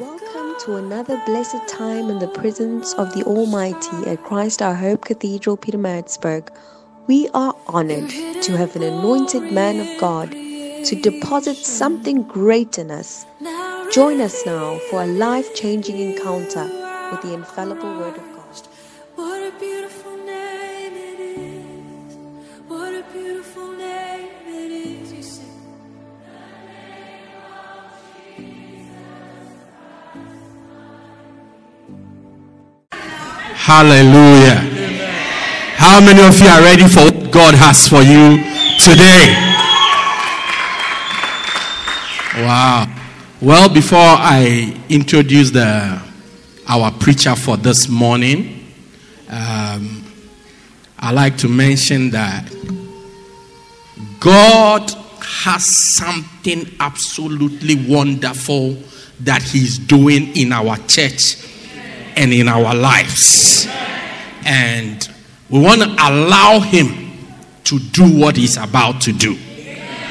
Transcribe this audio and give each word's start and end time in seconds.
Welcome 0.00 0.54
to 0.60 0.76
another 0.76 1.20
blessed 1.26 1.68
time 1.68 2.08
in 2.08 2.18
the 2.18 2.28
presence 2.28 2.94
of 2.94 3.14
the 3.14 3.24
Almighty 3.24 4.08
at 4.08 4.22
Christ 4.22 4.62
Our 4.62 4.74
Hope 4.74 5.04
Cathedral, 5.04 5.56
Pietermaritzburg. 5.56 6.48
We 7.06 7.28
are 7.34 7.54
honored 7.66 8.08
to 8.08 8.56
have 8.56 8.74
an 8.76 8.82
anointed 8.82 9.52
man 9.52 9.80
of 9.80 10.00
God 10.00 10.30
to 10.30 11.00
deposit 11.02 11.56
something 11.56 12.22
great 12.22 12.78
in 12.78 12.90
us. 12.90 13.26
Join 13.92 14.20
us 14.20 14.46
now 14.46 14.78
for 14.90 15.02
a 15.02 15.06
life 15.06 15.54
changing 15.54 15.98
encounter 16.00 16.64
with 17.10 17.22
the 17.22 17.34
infallible 17.34 17.98
Word 17.98 18.16
of 18.16 18.22
God. 18.22 18.31
Hallelujah. 33.74 34.56
How 35.76 35.98
many 35.98 36.20
of 36.20 36.38
you 36.38 36.46
are 36.46 36.60
ready 36.60 36.86
for 36.86 37.04
what 37.10 37.32
God 37.32 37.54
has 37.54 37.88
for 37.88 38.02
you 38.02 38.36
today? 38.78 39.32
Wow. 42.44 42.94
Well, 43.40 43.72
before 43.72 43.98
I 43.98 44.78
introduce 44.90 45.52
the 45.52 46.02
our 46.68 46.90
preacher 46.92 47.34
for 47.34 47.56
this 47.56 47.88
morning, 47.88 48.74
um, 49.30 50.04
I 50.98 51.10
like 51.10 51.38
to 51.38 51.48
mention 51.48 52.10
that 52.10 52.44
God 54.20 54.90
has 55.22 55.96
something 55.96 56.66
absolutely 56.78 57.86
wonderful 57.88 58.76
that 59.20 59.42
He's 59.42 59.78
doing 59.78 60.36
in 60.36 60.52
our 60.52 60.76
church 60.86 61.51
and 62.16 62.32
in 62.32 62.48
our 62.48 62.74
lives. 62.74 63.66
And 64.44 65.08
we 65.50 65.60
want 65.60 65.82
to 65.82 65.88
allow 65.88 66.60
Him 66.60 67.10
to 67.64 67.78
do 67.78 68.18
what 68.18 68.36
He's 68.36 68.56
about 68.56 69.00
to 69.02 69.12
do. 69.12 69.36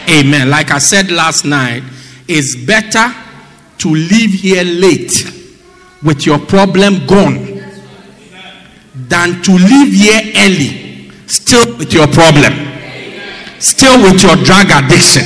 Amen. 0.09 0.49
Like 0.49 0.71
I 0.71 0.79
said 0.79 1.11
last 1.11 1.45
night, 1.45 1.83
it's 2.27 2.55
better 2.55 3.13
to 3.79 3.89
leave 3.89 4.31
here 4.31 4.63
late 4.63 5.13
with 6.03 6.25
your 6.25 6.39
problem 6.39 7.05
gone 7.05 7.61
than 8.95 9.41
to 9.43 9.51
leave 9.51 9.93
here 9.93 10.33
early 10.37 10.81
still 11.31 11.77
with 11.77 11.93
your 11.93 12.07
problem, 12.07 12.51
still 13.59 14.03
with 14.03 14.21
your 14.21 14.35
drug 14.43 14.67
addiction, 14.67 15.23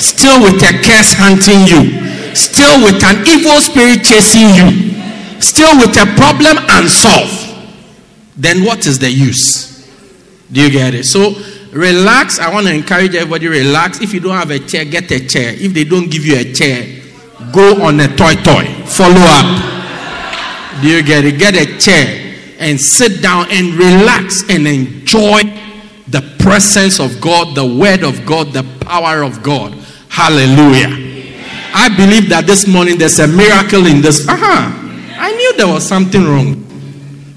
still 0.00 0.40
with 0.40 0.56
a 0.64 0.72
curse 0.80 1.12
hunting 1.12 1.68
you, 1.68 2.34
still 2.34 2.80
with 2.82 3.04
an 3.04 3.20
evil 3.28 3.60
spirit 3.60 4.00
chasing 4.00 4.48
you, 4.56 4.96
still 5.40 5.76
with 5.78 5.96
a 5.96 6.06
problem 6.16 6.56
unsolved. 6.68 7.46
Then 8.36 8.64
what 8.64 8.86
is 8.86 8.98
the 8.98 9.10
use? 9.10 9.68
Do 10.50 10.62
you 10.62 10.70
get 10.70 10.94
it? 10.94 11.04
So 11.04 11.34
relax. 11.72 12.38
I 12.38 12.52
want 12.52 12.66
to 12.66 12.74
encourage 12.74 13.14
everybody 13.14 13.48
relax. 13.48 14.00
If 14.00 14.14
you 14.14 14.20
don't 14.20 14.36
have 14.36 14.50
a 14.50 14.58
chair, 14.58 14.84
get 14.84 15.10
a 15.10 15.26
chair. 15.26 15.52
If 15.54 15.74
they 15.74 15.84
don't 15.84 16.10
give 16.10 16.24
you 16.24 16.36
a 16.36 16.52
chair, 16.52 17.02
go 17.52 17.82
on 17.82 18.00
a 18.00 18.08
toy 18.08 18.34
toy. 18.36 18.64
Follow 18.86 19.20
up. 19.20 19.78
Do 20.80 20.88
you 20.88 21.02
get 21.02 21.24
it? 21.24 21.38
Get 21.38 21.54
a 21.54 21.78
chair 21.78 22.28
and 22.58 22.80
sit 22.80 23.22
down 23.22 23.46
and 23.50 23.74
relax 23.74 24.44
and 24.48 24.66
enjoy 24.66 25.42
the 26.08 26.22
presence 26.38 27.00
of 27.00 27.20
God, 27.20 27.54
the 27.54 27.66
word 27.66 28.02
of 28.02 28.24
God, 28.24 28.52
the 28.52 28.64
power 28.80 29.22
of 29.22 29.42
God. 29.42 29.72
Hallelujah. 30.08 30.88
I 31.74 31.88
believe 31.94 32.28
that 32.30 32.44
this 32.46 32.66
morning 32.66 32.98
there's 32.98 33.18
a 33.18 33.28
miracle 33.28 33.86
in 33.86 34.00
this. 34.00 34.26
Uh-huh. 34.26 34.77
There 35.58 35.66
was 35.66 35.82
something 35.82 36.22
wrong. 36.22 36.54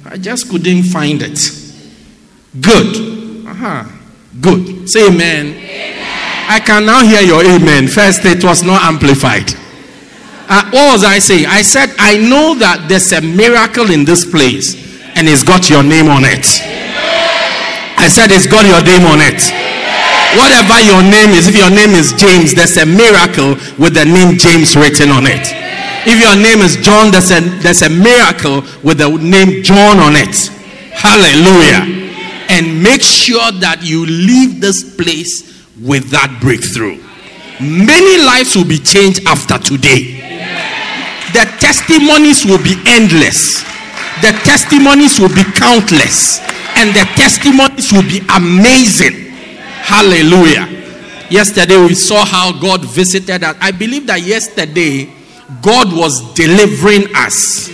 I 0.05 0.15
just 0.15 0.47
couldn't 0.47 0.83
find 0.83 1.23
it. 1.23 1.41
Good. 2.61 3.49
Uh-huh. 3.49 3.89
Good. 4.39 4.87
Say 4.87 5.07
amen. 5.09 5.57
I 6.45 6.59
can 6.59 6.85
now 6.85 7.01
hear 7.01 7.21
your 7.25 7.41
amen. 7.41 7.87
First, 7.87 8.23
it 8.25 8.43
was 8.43 8.61
not 8.61 8.83
amplified. 8.83 9.49
Uh, 10.45 10.69
what 10.69 10.93
was 10.93 11.03
I 11.03 11.17
saying? 11.17 11.47
I 11.47 11.63
said, 11.63 11.89
I 11.97 12.21
know 12.21 12.53
that 12.61 12.85
there's 12.85 13.11
a 13.11 13.21
miracle 13.25 13.89
in 13.89 14.05
this 14.05 14.21
place 14.23 14.77
and 15.17 15.25
it's 15.25 15.41
got 15.41 15.71
your 15.71 15.81
name 15.81 16.05
on 16.05 16.21
it. 16.21 16.45
I 17.97 18.05
said, 18.05 18.29
it's 18.29 18.45
got 18.45 18.69
your 18.69 18.85
name 18.85 19.01
on 19.09 19.17
it. 19.17 19.41
Whatever 20.37 20.77
your 20.85 21.01
name 21.01 21.33
is, 21.33 21.49
if 21.49 21.57
your 21.57 21.73
name 21.73 21.97
is 21.97 22.13
James, 22.13 22.53
there's 22.53 22.77
a 22.77 22.85
miracle 22.85 23.57
with 23.81 23.97
the 23.97 24.05
name 24.05 24.37
James 24.37 24.77
written 24.77 25.09
on 25.09 25.25
it. 25.25 25.70
If 26.03 26.17
your 26.17 26.35
name 26.35 26.65
is 26.65 26.77
John, 26.77 27.11
there's 27.11 27.29
a, 27.29 27.41
there's 27.61 27.83
a 27.83 27.89
miracle 27.89 28.65
with 28.81 28.97
the 28.97 29.09
name 29.21 29.61
John 29.61 29.99
on 29.99 30.13
it. 30.15 30.49
Hallelujah. 30.97 32.09
And 32.49 32.81
make 32.81 33.01
sure 33.01 33.51
that 33.61 33.81
you 33.81 34.05
leave 34.05 34.59
this 34.59 34.95
place 34.95 35.45
with 35.79 36.09
that 36.09 36.41
breakthrough. 36.41 36.97
Many 37.61 38.17
lives 38.17 38.55
will 38.55 38.65
be 38.65 38.79
changed 38.81 39.21
after 39.29 39.61
today. 39.61 40.17
The 41.37 41.45
testimonies 41.61 42.45
will 42.49 42.61
be 42.61 42.75
endless. 42.89 43.61
The 44.25 44.33
testimonies 44.41 45.19
will 45.21 45.29
be 45.29 45.45
countless. 45.53 46.41
And 46.81 46.89
the 46.97 47.05
testimonies 47.13 47.93
will 47.93 48.09
be 48.09 48.25
amazing. 48.33 49.31
Hallelujah. 49.85 50.65
Yesterday 51.29 51.77
we 51.77 51.93
saw 51.93 52.25
how 52.25 52.51
God 52.51 52.83
visited 52.85 53.43
us. 53.43 53.55
I 53.61 53.69
believe 53.69 54.07
that 54.07 54.21
yesterday 54.21 55.20
God 55.61 55.95
was 55.95 56.33
delivering 56.33 57.13
us 57.15 57.69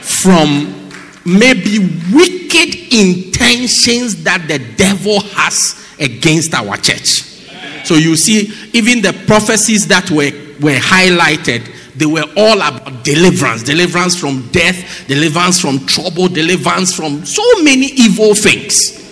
from 0.00 0.90
maybe 1.24 1.78
wicked 2.12 2.92
intentions 2.92 4.22
that 4.22 4.46
the 4.46 4.58
devil 4.76 5.20
has 5.20 5.84
against 5.98 6.54
our 6.54 6.76
church. 6.76 7.22
So 7.84 7.94
you 7.94 8.16
see, 8.16 8.52
even 8.72 9.02
the 9.02 9.12
prophecies 9.26 9.86
that 9.88 10.10
were, 10.10 10.30
were 10.60 10.78
highlighted, 10.78 11.72
they 11.96 12.06
were 12.06 12.24
all 12.36 12.56
about 12.56 13.04
deliverance 13.04 13.62
deliverance 13.62 14.18
from 14.18 14.46
death, 14.48 15.06
deliverance 15.08 15.60
from 15.60 15.86
trouble, 15.86 16.28
deliverance 16.28 16.94
from 16.94 17.24
so 17.24 17.42
many 17.62 17.86
evil 17.86 18.34
things. 18.34 19.02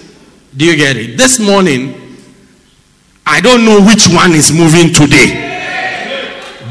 Do 0.57 0.65
you 0.67 0.77
get 0.77 0.97
it? 0.97 1.17
This 1.17 1.41
morning, 1.41 2.19
I 3.27 3.41
don't 3.41 3.65
know 3.65 3.81
which 3.85 4.07
one 4.09 4.33
is 4.33 4.53
moving 4.53 4.93
today. 4.93 5.54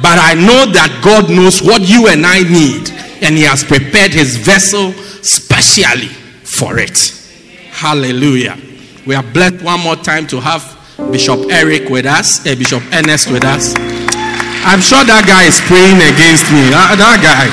But 0.03 0.19
I 0.19 0.35
know 0.35 0.67
that 0.75 0.99
God 0.99 1.31
knows 1.31 1.63
what 1.63 1.79
you 1.87 2.11
and 2.11 2.27
I 2.27 2.43
need, 2.43 2.91
and 3.23 3.39
He 3.39 3.47
has 3.47 3.63
prepared 3.63 4.11
His 4.11 4.35
vessel 4.35 4.91
specially 5.23 6.11
for 6.43 6.75
it. 6.75 6.99
Hallelujah. 7.71 8.59
We 9.07 9.15
are 9.15 9.23
blessed 9.23 9.63
one 9.63 9.79
more 9.79 9.95
time 9.95 10.27
to 10.27 10.43
have 10.43 10.59
Bishop 11.09 11.47
Eric 11.47 11.87
with 11.87 12.05
us, 12.05 12.43
uh, 12.43 12.51
Bishop 12.51 12.83
Ernest 12.91 13.31
with 13.31 13.47
us. 13.47 13.71
I'm 14.67 14.83
sure 14.83 15.07
that 15.07 15.23
guy 15.23 15.47
is 15.47 15.63
praying 15.71 16.03
against 16.03 16.51
me. 16.51 16.67
That, 16.67 16.99
that 16.99 17.23
guy. 17.23 17.47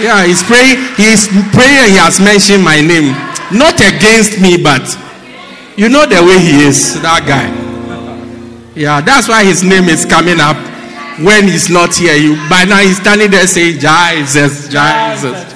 Yeah, 0.00 0.24
he's 0.24 0.40
praying. 0.40 0.80
He's 0.96 1.28
praying. 1.52 1.92
He 1.92 2.00
has 2.00 2.16
mentioned 2.16 2.64
my 2.64 2.80
name. 2.80 3.12
Not 3.52 3.76
against 3.76 4.40
me, 4.40 4.56
but 4.56 4.80
you 5.76 5.92
know 5.92 6.08
the 6.08 6.24
way 6.24 6.40
he 6.40 6.64
is, 6.64 6.96
that 7.04 7.28
guy. 7.28 7.52
Yeah, 8.72 9.02
that's 9.04 9.28
why 9.28 9.44
his 9.44 9.62
name 9.62 9.92
is 9.92 10.08
coming 10.08 10.40
up 10.40 10.56
when 11.24 11.44
he's 11.48 11.70
not 11.70 11.94
here. 11.94 12.16
You, 12.16 12.36
by 12.48 12.64
now 12.64 12.78
he's 12.78 13.00
standing 13.00 13.30
there 13.30 13.46
saying, 13.46 13.78
Jesus, 13.78 14.68
Jesus. 14.68 15.52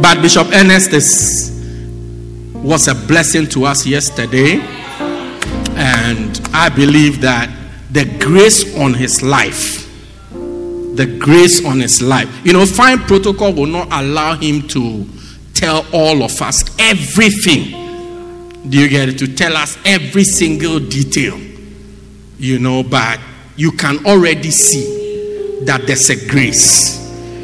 But 0.00 0.22
Bishop 0.22 0.48
Ernest 0.52 0.92
is, 0.92 1.50
was 2.54 2.88
a 2.88 2.94
blessing 2.94 3.46
to 3.48 3.64
us 3.64 3.86
yesterday. 3.86 4.60
And 5.80 6.40
I 6.52 6.68
believe 6.68 7.20
that 7.22 7.50
the 7.90 8.04
grace 8.18 8.76
on 8.76 8.94
his 8.94 9.22
life, 9.22 9.86
the 10.30 11.16
grace 11.18 11.64
on 11.64 11.80
his 11.80 12.02
life, 12.02 12.28
you 12.44 12.52
know, 12.52 12.66
fine 12.66 12.98
protocol 12.98 13.52
will 13.52 13.66
not 13.66 13.88
allow 13.90 14.34
him 14.34 14.66
to 14.68 15.06
tell 15.54 15.86
all 15.92 16.22
of 16.22 16.40
us 16.42 16.64
everything. 16.78 17.70
Do 18.68 18.78
you 18.78 18.88
get 18.88 19.08
it? 19.08 19.18
To 19.18 19.34
tell 19.34 19.56
us 19.56 19.78
every 19.84 20.24
single 20.24 20.78
detail, 20.78 21.40
you 22.38 22.58
know, 22.58 22.82
but 22.82 23.18
you 23.58 23.72
can 23.72 23.98
already 24.06 24.52
see 24.52 24.86
that 25.66 25.82
there's 25.84 26.08
a 26.10 26.28
grace. 26.30 26.94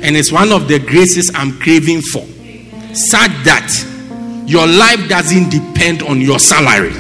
And 0.01 0.17
it's 0.17 0.31
one 0.31 0.53
of 0.53 0.69
the 0.69 0.79
graces 0.79 1.33
I'm 1.35 1.59
craving 1.59 2.03
for, 2.07 2.23
such 2.95 3.35
that 3.43 3.67
your 4.47 4.63
life 4.63 5.11
doesn't 5.11 5.51
depend 5.51 6.07
on 6.07 6.23
your 6.23 6.39
salary. 6.39 6.95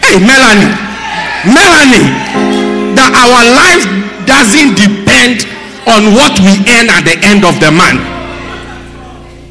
Hey, 0.00 0.16
Melanie, 0.16 0.72
Melanie, 1.44 2.08
that 2.96 3.12
our 3.12 3.44
life 3.52 3.84
doesn't 4.24 4.80
depend 4.80 5.44
on 5.84 6.16
what 6.16 6.32
we 6.40 6.56
earn 6.72 6.88
at 6.88 7.04
the 7.04 7.20
end 7.20 7.44
of 7.44 7.60
the 7.60 7.68
month. 7.68 8.00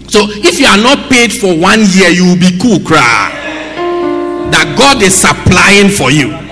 So 0.09 0.25
if 0.41 0.57
you 0.57 0.65
are 0.65 0.81
not 0.81 1.05
paid 1.13 1.29
for 1.31 1.53
one 1.53 1.85
year, 1.93 2.09
you 2.09 2.25
will 2.25 2.41
be 2.41 2.57
cool, 2.57 2.81
cry. 2.81 3.29
That 4.49 4.73
God 4.73 5.05
is 5.05 5.13
supplying 5.13 5.93
for 5.93 6.09
you. 6.09 6.48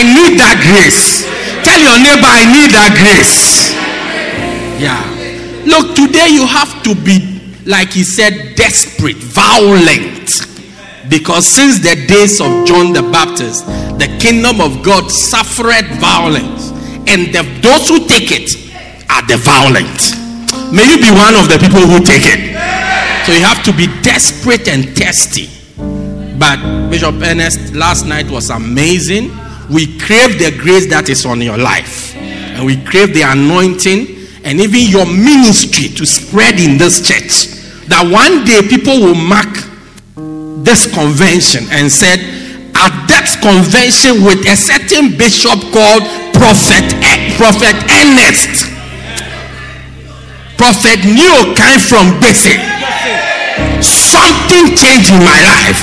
I 0.00 0.02
need 0.02 0.40
that 0.40 0.56
grace. 0.64 1.28
Tell 1.60 1.76
your 1.76 2.00
neighbor, 2.00 2.24
I 2.24 2.48
need 2.48 2.72
that 2.72 2.96
grace. 2.96 3.76
Yeah. 4.80 4.96
Look, 5.68 5.92
today 5.92 6.32
you 6.32 6.48
have 6.48 6.72
to 6.88 6.96
be, 6.96 7.20
like 7.68 7.92
he 7.92 8.02
said, 8.02 8.56
desperate, 8.56 9.20
violent. 9.20 10.48
Because 11.12 11.44
since 11.44 11.84
the 11.84 12.00
days 12.08 12.40
of 12.40 12.48
John 12.64 12.96
the 12.96 13.04
Baptist, 13.12 13.66
the 14.00 14.08
kingdom 14.16 14.64
of 14.64 14.80
God 14.82 15.10
suffered 15.12 15.84
violence. 16.00 16.72
And 17.04 17.28
the, 17.36 17.44
those 17.60 17.92
who 17.92 18.08
take 18.08 18.32
it 18.32 18.56
are 19.12 19.20
the 19.28 19.36
violent. 19.36 20.16
May 20.72 20.88
you 20.88 20.96
be 20.96 21.12
one 21.12 21.36
of 21.36 21.52
the 21.52 21.60
people 21.60 21.84
who 21.84 22.00
take 22.00 22.24
it. 22.24 22.56
So 23.28 23.36
you 23.36 23.44
have 23.44 23.60
to 23.68 23.72
be 23.76 23.84
desperate 24.00 24.64
and 24.64 24.96
thirsty. 24.96 25.52
But 26.40 26.88
Bishop 26.88 27.20
Ernest, 27.20 27.74
last 27.74 28.06
night 28.06 28.30
was 28.30 28.48
amazing. 28.48 29.28
We 29.70 29.98
crave 29.98 30.38
the 30.38 30.50
grace 30.58 30.90
that 30.90 31.08
is 31.08 31.24
on 31.24 31.40
your 31.40 31.56
life, 31.58 32.16
and 32.16 32.66
we 32.66 32.82
crave 32.84 33.14
the 33.14 33.22
anointing 33.22 34.18
and 34.42 34.58
even 34.60 34.90
your 34.90 35.06
ministry 35.06 35.88
to 35.94 36.04
spread 36.04 36.58
in 36.58 36.76
this 36.76 37.06
church. 37.06 37.54
That 37.86 38.02
one 38.02 38.44
day 38.44 38.66
people 38.66 38.98
will 38.98 39.14
mark 39.14 39.50
this 40.66 40.90
convention 40.92 41.70
and 41.70 41.86
said, 41.90 42.18
at 42.74 42.94
that 43.12 43.28
convention 43.44 44.24
with 44.24 44.40
a 44.48 44.56
certain 44.56 45.14
bishop 45.14 45.58
called 45.70 46.02
Prophet 46.32 46.86
E- 47.04 47.30
Prophet 47.36 47.76
Ernest. 47.92 48.66
Prophet 50.56 50.98
Neo 51.04 51.52
came 51.54 51.78
from 51.78 52.16
Bese. 52.18 52.56
Something 53.84 54.74
changed 54.74 55.12
in 55.12 55.20
my 55.20 55.40
life. 55.46 55.82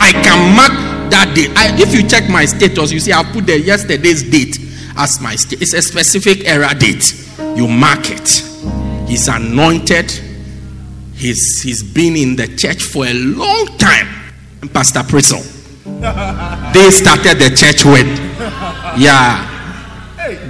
I 0.00 0.14
can 0.14 0.38
mark 0.54 0.89
that 1.10 1.34
day. 1.34 1.46
I, 1.54 1.74
if 1.80 1.94
you 1.94 2.06
check 2.08 2.28
my 2.28 2.44
status, 2.44 2.92
you 2.92 3.00
see 3.00 3.12
I 3.12 3.22
put 3.22 3.46
the 3.46 3.58
yesterday's 3.58 4.22
date 4.22 4.58
as 4.96 5.20
my 5.20 5.36
state. 5.36 5.62
It's 5.62 5.74
a 5.74 5.82
specific 5.82 6.46
era 6.46 6.74
date. 6.74 7.04
You 7.56 7.66
mark 7.66 8.10
it. 8.10 8.28
He's 9.08 9.28
anointed. 9.28 10.10
He's 11.14 11.62
he's 11.62 11.82
been 11.82 12.16
in 12.16 12.36
the 12.36 12.48
church 12.56 12.82
for 12.82 13.04
a 13.06 13.14
long 13.14 13.66
time. 13.78 14.08
And 14.62 14.72
Pastor 14.72 15.02
Priscilla. 15.02 15.42
They 16.72 16.90
started 16.90 17.38
the 17.38 17.50
church 17.54 17.84
with 17.84 18.06
yeah 18.98 19.46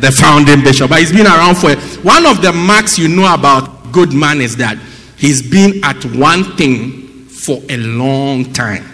the 0.00 0.10
founding 0.10 0.62
bishop. 0.62 0.90
But 0.90 1.00
he's 1.00 1.12
been 1.12 1.26
around 1.26 1.56
for 1.56 1.74
one 2.02 2.26
of 2.26 2.42
the 2.42 2.52
marks 2.52 2.98
you 2.98 3.08
know 3.08 3.32
about 3.32 3.92
good 3.92 4.12
man 4.12 4.40
is 4.40 4.56
that 4.56 4.78
he's 5.16 5.42
been 5.42 5.82
at 5.84 6.04
one 6.16 6.56
thing 6.56 7.26
for 7.26 7.60
a 7.68 7.76
long 7.76 8.52
time. 8.52 8.84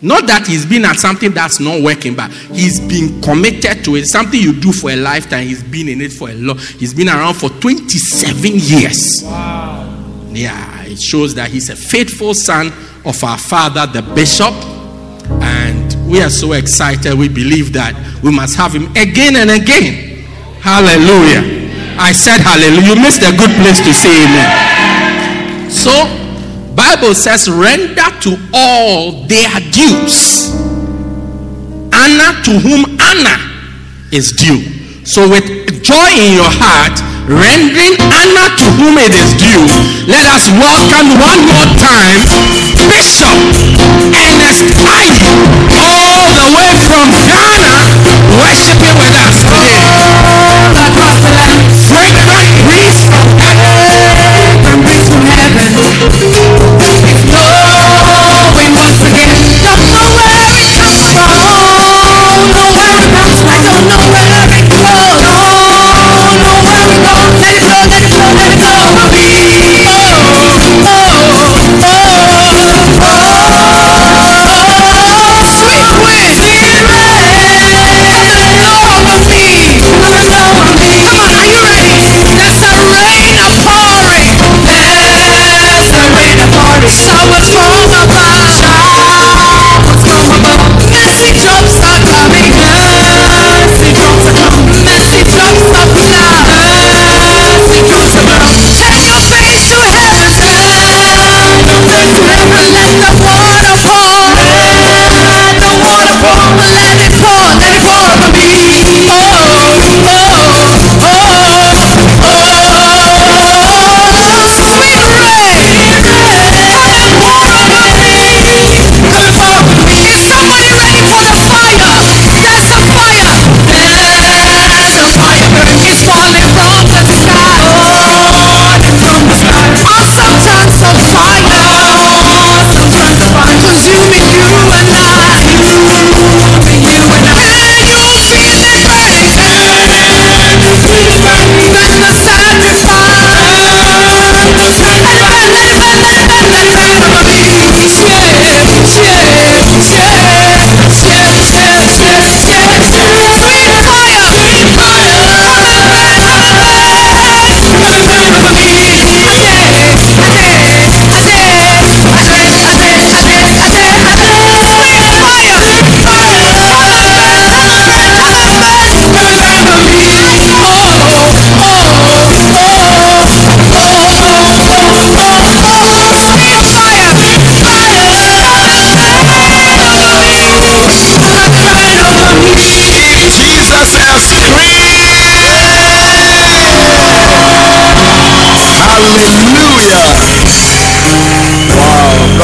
Not 0.00 0.26
that 0.28 0.46
he's 0.46 0.64
been 0.64 0.84
at 0.84 0.96
something 0.96 1.32
that's 1.32 1.58
not 1.58 1.82
working, 1.82 2.14
but 2.14 2.30
he's 2.30 2.78
been 2.78 3.20
committed 3.20 3.84
to 3.84 3.96
it. 3.96 4.06
Something 4.06 4.40
you 4.40 4.52
do 4.52 4.72
for 4.72 4.90
a 4.90 4.96
lifetime. 4.96 5.46
He's 5.46 5.62
been 5.62 5.88
in 5.88 6.00
it 6.00 6.12
for 6.12 6.30
a 6.30 6.34
long. 6.34 6.58
He's 6.58 6.94
been 6.94 7.08
around 7.08 7.34
for 7.34 7.48
27 7.48 8.52
years. 8.54 9.22
Yeah, 9.24 10.84
it 10.84 11.00
shows 11.00 11.34
that 11.34 11.50
he's 11.50 11.68
a 11.68 11.76
faithful 11.76 12.34
son 12.34 12.72
of 13.04 13.22
our 13.24 13.38
father, 13.38 13.86
the 13.86 14.02
bishop. 14.14 14.54
And 15.42 16.08
we 16.08 16.22
are 16.22 16.30
so 16.30 16.52
excited. 16.52 17.14
We 17.14 17.28
believe 17.28 17.72
that 17.72 17.94
we 18.22 18.30
must 18.30 18.56
have 18.56 18.72
him 18.72 18.86
again 18.94 19.34
and 19.34 19.50
again. 19.50 20.24
Hallelujah. 20.62 21.68
I 21.98 22.12
said 22.12 22.38
hallelujah. 22.38 22.94
You 22.94 23.02
missed 23.02 23.22
a 23.22 23.34
good 23.34 23.50
place 23.58 23.82
to 23.82 23.92
say 23.92 24.14
amen. 24.14 25.70
So, 25.70 25.90
Bible 26.78 27.12
says, 27.12 27.50
render 27.50 28.06
to 28.22 28.38
all 28.54 29.26
their 29.26 29.50
dues. 29.74 30.54
Honor 31.90 32.38
to 32.46 32.54
whom 32.54 32.86
honor 33.02 33.38
is 34.14 34.30
due. 34.30 34.62
So, 35.02 35.26
with 35.26 35.42
joy 35.82 36.10
in 36.14 36.38
your 36.38 36.46
heart, 36.46 36.94
rendering 37.26 37.98
honor 37.98 38.48
to 38.62 38.66
whom 38.78 38.94
it 38.94 39.10
is 39.10 39.26
due, 39.42 39.66
let 40.06 40.22
us 40.30 40.46
welcome 40.54 41.18
one 41.18 41.42
more 41.50 41.66
time 41.82 42.22
Bishop 42.86 43.34
Ernest 44.14 44.70
Ayi, 44.78 45.18
all 45.74 46.30
the 46.30 46.46
way 46.54 46.70
from 46.86 47.10
Ghana, 47.26 47.74
worshiping 48.38 48.94
with 49.02 49.18
us 49.18 49.34
today. 49.50 49.82
Fragrant 51.90 52.50
breeze 52.70 53.02
from 53.10 53.58
heaven. 53.66 54.07
Don't 63.68 63.86
know 63.86 64.12
where 64.12 64.47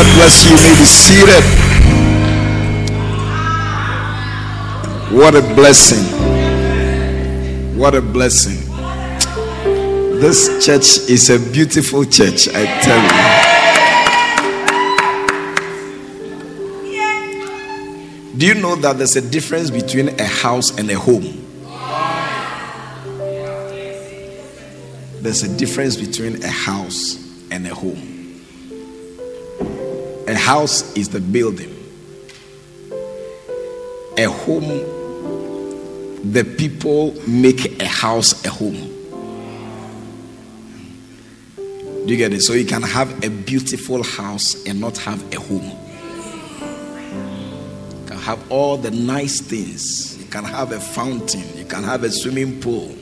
God 0.04 0.12
bless 0.16 0.44
you. 0.44 0.50
You 0.50 0.56
may 0.62 0.74
be 0.78 0.84
seated. 0.84 1.44
What 5.18 5.32
a 5.34 5.40
blessing. 5.54 6.04
What 7.78 7.94
a 7.94 8.02
blessing. 8.02 8.60
This 10.20 10.64
church 10.64 10.98
is 11.08 11.30
a 11.30 11.38
beautiful 11.52 12.04
church, 12.04 12.48
I 12.48 12.66
tell 12.82 13.02
you. 13.02 13.08
Do 18.38 18.46
you 18.46 18.54
know 18.54 18.76
that 18.76 18.98
there's 18.98 19.16
a 19.16 19.22
difference 19.22 19.70
between 19.70 20.08
a 20.20 20.26
house 20.26 20.76
and 20.78 20.90
a 20.90 20.98
home? 20.98 21.40
there's 25.22 25.42
a 25.42 25.48
difference 25.56 25.96
between 25.96 26.44
a 26.44 26.50
house 26.50 27.16
and 27.50 27.66
a 27.66 27.74
home. 27.74 28.03
House 30.44 30.94
is 30.94 31.08
the 31.08 31.20
building. 31.20 31.74
A 34.18 34.24
home, 34.24 34.68
the 36.32 36.44
people 36.58 37.14
make 37.26 37.80
a 37.80 37.86
house 37.86 38.44
a 38.44 38.50
home. 38.50 38.90
Do 41.56 42.04
you 42.12 42.18
get 42.18 42.34
it? 42.34 42.42
So 42.42 42.52
you 42.52 42.66
can 42.66 42.82
have 42.82 43.24
a 43.24 43.30
beautiful 43.30 44.02
house 44.02 44.66
and 44.66 44.82
not 44.82 44.98
have 44.98 45.32
a 45.32 45.40
home. 45.40 45.72
You 48.02 48.06
can 48.06 48.18
have 48.18 48.52
all 48.52 48.76
the 48.76 48.90
nice 48.90 49.40
things. 49.40 50.18
You 50.18 50.26
can 50.26 50.44
have 50.44 50.72
a 50.72 50.80
fountain. 50.80 51.56
You 51.56 51.64
can 51.64 51.84
have 51.84 52.04
a 52.04 52.10
swimming 52.10 52.60
pool. 52.60 52.94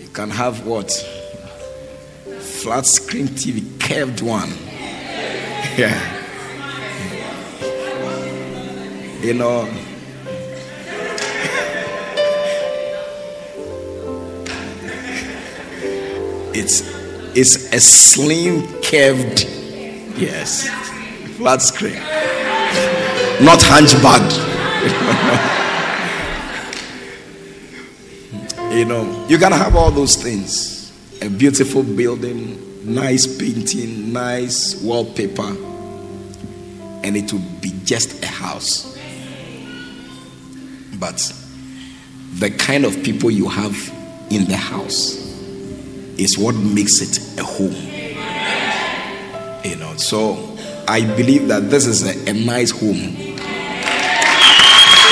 You 0.00 0.08
can 0.12 0.30
have 0.30 0.66
what? 0.66 0.90
Flat 2.40 2.86
screen 2.86 3.28
TV, 3.28 3.78
curved 3.78 4.20
one. 4.20 4.50
Yeah. 5.76 6.16
You 9.22 9.34
know, 9.34 9.68
it's 16.54 16.82
it's 17.36 17.72
a 17.72 17.80
slim 17.80 18.66
curved 18.82 19.44
yes. 20.18 20.68
flat 21.36 21.62
screen. 21.62 21.94
Not 23.44 23.60
hunchback 23.62 24.20
you 28.72 28.84
know 28.84 29.26
you 29.28 29.38
can 29.38 29.52
have 29.52 29.76
all 29.76 29.90
those 29.90 30.16
things. 30.16 30.92
A 31.22 31.28
beautiful 31.28 31.82
building 31.82 32.69
nice 32.84 33.38
painting 33.38 34.12
nice 34.12 34.80
wallpaper 34.82 35.56
and 37.02 37.16
it 37.16 37.32
will 37.32 37.40
be 37.60 37.72
just 37.84 38.22
a 38.22 38.26
house 38.26 38.98
but 40.98 41.32
the 42.34 42.50
kind 42.50 42.84
of 42.84 43.02
people 43.02 43.30
you 43.30 43.48
have 43.48 43.74
in 44.30 44.44
the 44.44 44.56
house 44.56 45.16
is 46.18 46.38
what 46.38 46.54
makes 46.54 47.00
it 47.00 47.38
a 47.38 47.44
home. 47.44 47.74
You 49.64 49.76
know, 49.76 49.96
so 49.96 50.56
I 50.86 51.00
believe 51.16 51.48
that 51.48 51.70
this 51.70 51.86
is 51.86 52.02
a, 52.04 52.30
a 52.30 52.32
nice 52.32 52.70
home. 52.70 53.16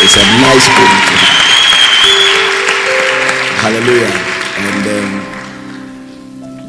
It's 0.01 0.17
a 0.17 0.27
nice 0.45 0.69
home. 0.77 0.99
Hallelujah. 3.65 4.13
And 4.59 4.87
um, 4.87 5.38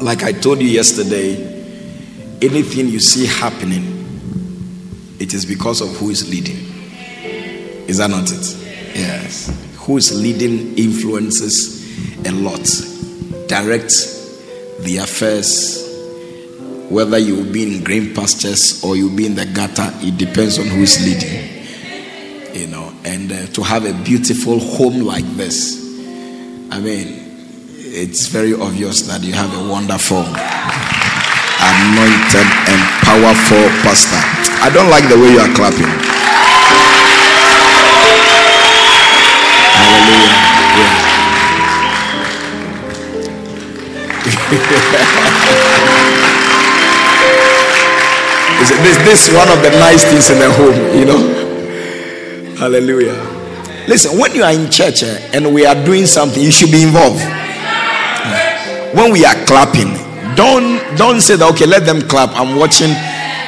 like 0.00 0.22
I 0.22 0.32
told 0.32 0.60
you 0.60 0.68
yesterday, 0.68 1.34
anything 2.42 2.88
you 2.88 3.00
see 3.00 3.26
happening, 3.26 3.98
it 5.18 5.34
is 5.34 5.44
because 5.44 5.80
of 5.80 5.88
who 5.96 6.10
is 6.10 6.28
leading. 6.30 6.56
Is 7.88 7.98
that 7.98 8.10
not 8.10 8.30
it? 8.30 8.56
Yes. 8.94 9.54
Who 9.80 9.96
is 9.96 10.12
leading 10.14 10.76
influences 10.78 11.80
a 12.26 12.32
lot. 12.32 12.66
directs 13.48 14.20
the 14.80 14.98
affairs, 14.98 15.86
whether 16.88 17.18
you 17.18 17.44
be 17.44 17.62
in 17.76 17.82
green 17.82 18.14
pastures 18.14 18.82
or 18.84 18.96
you'll 18.96 19.14
be 19.14 19.26
in 19.26 19.34
the 19.34 19.44
gutter, 19.46 19.90
it 19.96 20.16
depends 20.16 20.58
on 20.58 20.66
who 20.66 20.82
is 20.82 21.04
leading. 21.04 22.54
You 22.54 22.68
know, 22.68 22.92
and 23.04 23.32
uh, 23.32 23.46
to 23.46 23.62
have 23.62 23.84
a 23.84 23.92
beautiful 24.04 24.58
home 24.58 25.00
like 25.00 25.24
this, 25.36 25.78
I 26.70 26.80
mean, 26.80 27.29
it's 27.92 28.28
very 28.28 28.54
obvious 28.54 29.02
that 29.02 29.24
you 29.24 29.32
have 29.32 29.50
a 29.50 29.62
wonderful, 29.66 30.22
anointed, 30.22 32.46
and 32.70 32.80
powerful 33.02 33.66
pastor. 33.82 34.22
I 34.62 34.70
don't 34.70 34.90
like 34.90 35.08
the 35.10 35.18
way 35.18 35.32
you 35.34 35.40
are 35.42 35.50
clapping. 35.58 35.90
Hallelujah. 39.74 40.38
Yeah. 40.70 41.10
this, 48.82 48.96
this 49.02 49.28
is 49.28 49.34
one 49.34 49.48
of 49.48 49.62
the 49.62 49.70
nice 49.78 50.04
things 50.04 50.30
in 50.30 50.38
the 50.38 50.50
home, 50.50 50.76
you 50.96 51.04
know. 51.06 51.18
Hallelujah. 52.56 53.14
Listen, 53.88 54.18
when 54.18 54.34
you 54.34 54.42
are 54.44 54.52
in 54.52 54.70
church 54.70 55.02
eh, 55.02 55.30
and 55.32 55.52
we 55.52 55.66
are 55.66 55.74
doing 55.84 56.06
something, 56.06 56.42
you 56.42 56.50
should 56.52 56.70
be 56.70 56.82
involved. 56.82 57.20
When 58.92 59.12
we 59.12 59.24
are 59.24 59.38
clapping, 59.46 59.94
don't 60.34 60.82
don't 60.98 61.20
say 61.20 61.36
that 61.36 61.46
okay, 61.54 61.66
let 61.66 61.86
them 61.86 62.02
clap. 62.08 62.30
I'm 62.34 62.58
watching 62.58 62.90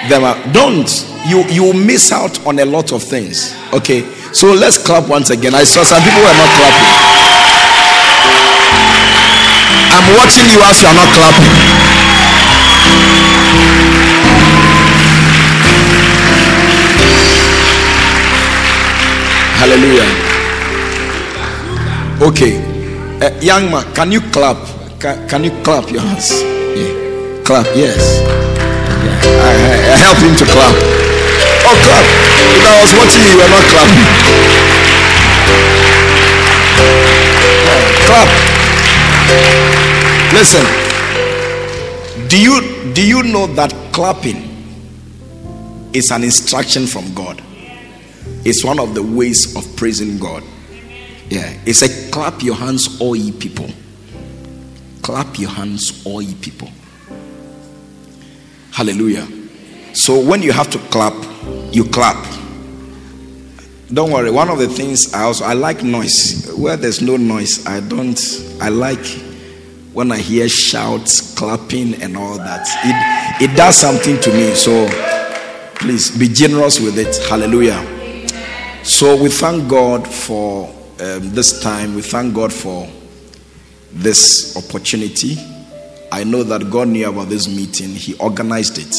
them. 0.06 0.22
Don't 0.52 0.87
you 1.26 1.42
you 1.50 1.75
miss 1.75 2.12
out 2.12 2.38
on 2.46 2.58
a 2.61 2.64
lot 2.64 2.92
of 2.92 3.02
things. 3.02 3.50
Okay, 3.75 4.06
so 4.30 4.52
let's 4.54 4.78
clap 4.78 5.08
once 5.08 5.30
again. 5.30 5.54
I 5.54 5.64
saw 5.64 5.82
some 5.82 5.99
people 6.02 6.22
were 6.22 6.38
not 6.38 6.50
clapping. 6.54 6.88
I'm 9.92 10.06
watching 10.14 10.46
you 10.46 10.62
as 10.62 10.78
you 10.78 10.88
are 10.88 10.94
not 10.94 11.11
clapping. 11.11 11.52
Hallelujah. 19.58 20.11
Okay. 22.30 22.58
Uh, 23.22 23.30
young 23.40 23.70
man, 23.70 23.84
can 23.94 24.11
you 24.11 24.20
clap? 24.30 24.72
Can, 25.02 25.28
can 25.28 25.42
you 25.42 25.50
clap 25.64 25.90
your 25.90 26.00
hands? 26.00 26.30
Yeah. 26.30 27.42
Clap, 27.42 27.66
yes. 27.75 28.23
Yeah. 28.23 29.18
I, 29.42 29.50
I, 29.50 29.75
I 29.90 29.97
help 29.99 30.18
him 30.23 30.30
to 30.38 30.44
clap. 30.47 30.76
Oh, 31.66 31.75
clap. 31.82 32.06
If 32.54 32.62
I 32.62 32.78
was 32.80 32.94
watching 32.94 33.18
you, 33.26 33.35
you 33.35 33.38
were 33.42 33.50
not 33.50 33.66
clapping. 33.66 34.06
Clap. 38.06 38.30
Listen. 40.32 40.64
Do 42.28 42.40
you 42.40 42.92
do 42.94 43.04
you 43.04 43.25
know 43.25 43.49
that 43.54 43.75
clapping 43.92 44.38
is 45.92 46.12
an 46.12 46.23
instruction 46.23 46.87
from 46.87 47.12
God? 47.12 47.42
It's 48.44 48.64
one 48.64 48.78
of 48.78 48.94
the 48.94 49.02
ways 49.02 49.56
of 49.56 49.64
praising 49.75 50.18
God. 50.18 50.44
Yeah. 51.28 51.52
It's 51.66 51.82
a 51.82 52.11
clap 52.12 52.40
your 52.40 52.54
hands, 52.54 53.00
all 53.00 53.16
ye 53.16 53.32
people. 53.32 53.68
Clap 55.02 55.38
your 55.38 55.50
hands, 55.50 56.06
all 56.06 56.23
ye 56.23 56.35
people. 56.35 56.71
Hallelujah. 58.71 59.26
So 59.92 60.18
when 60.25 60.42
you 60.42 60.52
have 60.52 60.71
to 60.71 60.78
clap, 60.78 61.14
you 61.73 61.85
clap. 61.85 62.25
Don't 63.92 64.11
worry. 64.11 64.30
One 64.30 64.49
of 64.49 64.59
the 64.59 64.68
things 64.68 65.12
I 65.12 65.25
also 65.25 65.44
I 65.44 65.52
like 65.52 65.82
noise. 65.82 66.50
Where 66.56 66.76
there's 66.76 67.02
no 67.02 67.16
noise, 67.16 67.66
I 67.66 67.80
don't. 67.80 68.18
I 68.61 68.71
like 68.71 69.04
when 69.92 70.11
I 70.11 70.18
hear 70.18 70.49
shouts, 70.49 71.35
clapping, 71.37 72.00
and 72.00 72.16
all 72.16 72.38
that. 72.38 72.66
It, 73.40 73.50
it 73.50 73.56
does 73.56 73.76
something 73.76 74.18
to 74.21 74.32
me. 74.32 74.54
So 74.54 74.88
please 75.75 76.16
be 76.16 76.28
generous 76.28 76.80
with 76.80 76.97
it. 76.97 77.16
Hallelujah. 77.28 77.85
So 78.85 79.21
we 79.23 79.28
thank 79.28 79.68
God 79.68 80.09
for 80.09 80.68
um, 81.00 81.35
this 81.35 81.61
time. 81.61 81.94
We 81.94 82.02
thank 82.02 82.35
God 82.35 82.52
for 82.52 82.88
this 83.92 84.56
opportunity. 84.56 85.37
I 86.11 86.25
know 86.25 86.42
that 86.42 86.70
God 86.70 86.88
knew 86.88 87.08
about 87.08 87.28
this 87.28 87.49
meeting, 87.49 87.90
He 87.90 88.14
organized 88.14 88.78
it. 88.78 88.94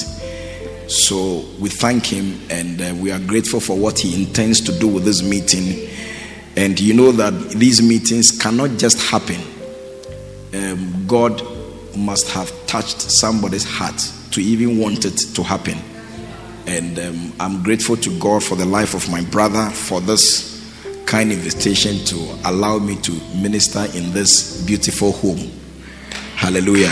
So 0.90 1.46
we 1.60 1.70
thank 1.70 2.06
Him 2.06 2.40
and 2.50 2.82
uh, 2.82 2.94
we 3.02 3.12
are 3.12 3.20
grateful 3.20 3.60
for 3.60 3.78
what 3.78 4.00
He 4.00 4.24
intends 4.24 4.62
to 4.62 4.78
do 4.78 4.88
with 4.88 5.06
this 5.06 5.22
meeting. 5.22 5.90
And 6.56 6.80
you 6.80 6.94
know 6.94 7.12
that 7.12 7.52
these 7.52 7.82
meetings 7.82 8.32
cannot 8.32 8.78
just 8.78 9.02
happen 9.10 9.40
um, 10.54 11.06
God 11.08 11.42
must 11.98 12.30
have 12.30 12.52
touched 12.68 13.02
somebody's 13.02 13.66
heart 13.66 13.98
to 14.32 14.42
even 14.42 14.78
want 14.78 15.06
it 15.06 15.18
to 15.36 15.44
happen. 15.44 15.78
And 16.68 16.98
um, 17.00 17.34
I'm 17.40 17.64
grateful 17.64 17.98
to 17.98 18.20
God 18.20 18.44
for 18.44 18.56
the 18.56 18.66
life 18.66 18.94
of 18.94 19.10
my 19.10 19.24
brother 19.26 19.70
for 19.70 20.00
this 20.00 20.53
kind 21.06 21.32
invitation 21.32 22.04
to 22.06 22.16
allow 22.46 22.80
me 22.80 22.96
to 23.02 23.12
minister 23.36 23.86
in 23.96 24.12
this 24.14 24.64
beautiful 24.66 25.12
home. 25.12 25.52
Hallelujah. 26.36 26.92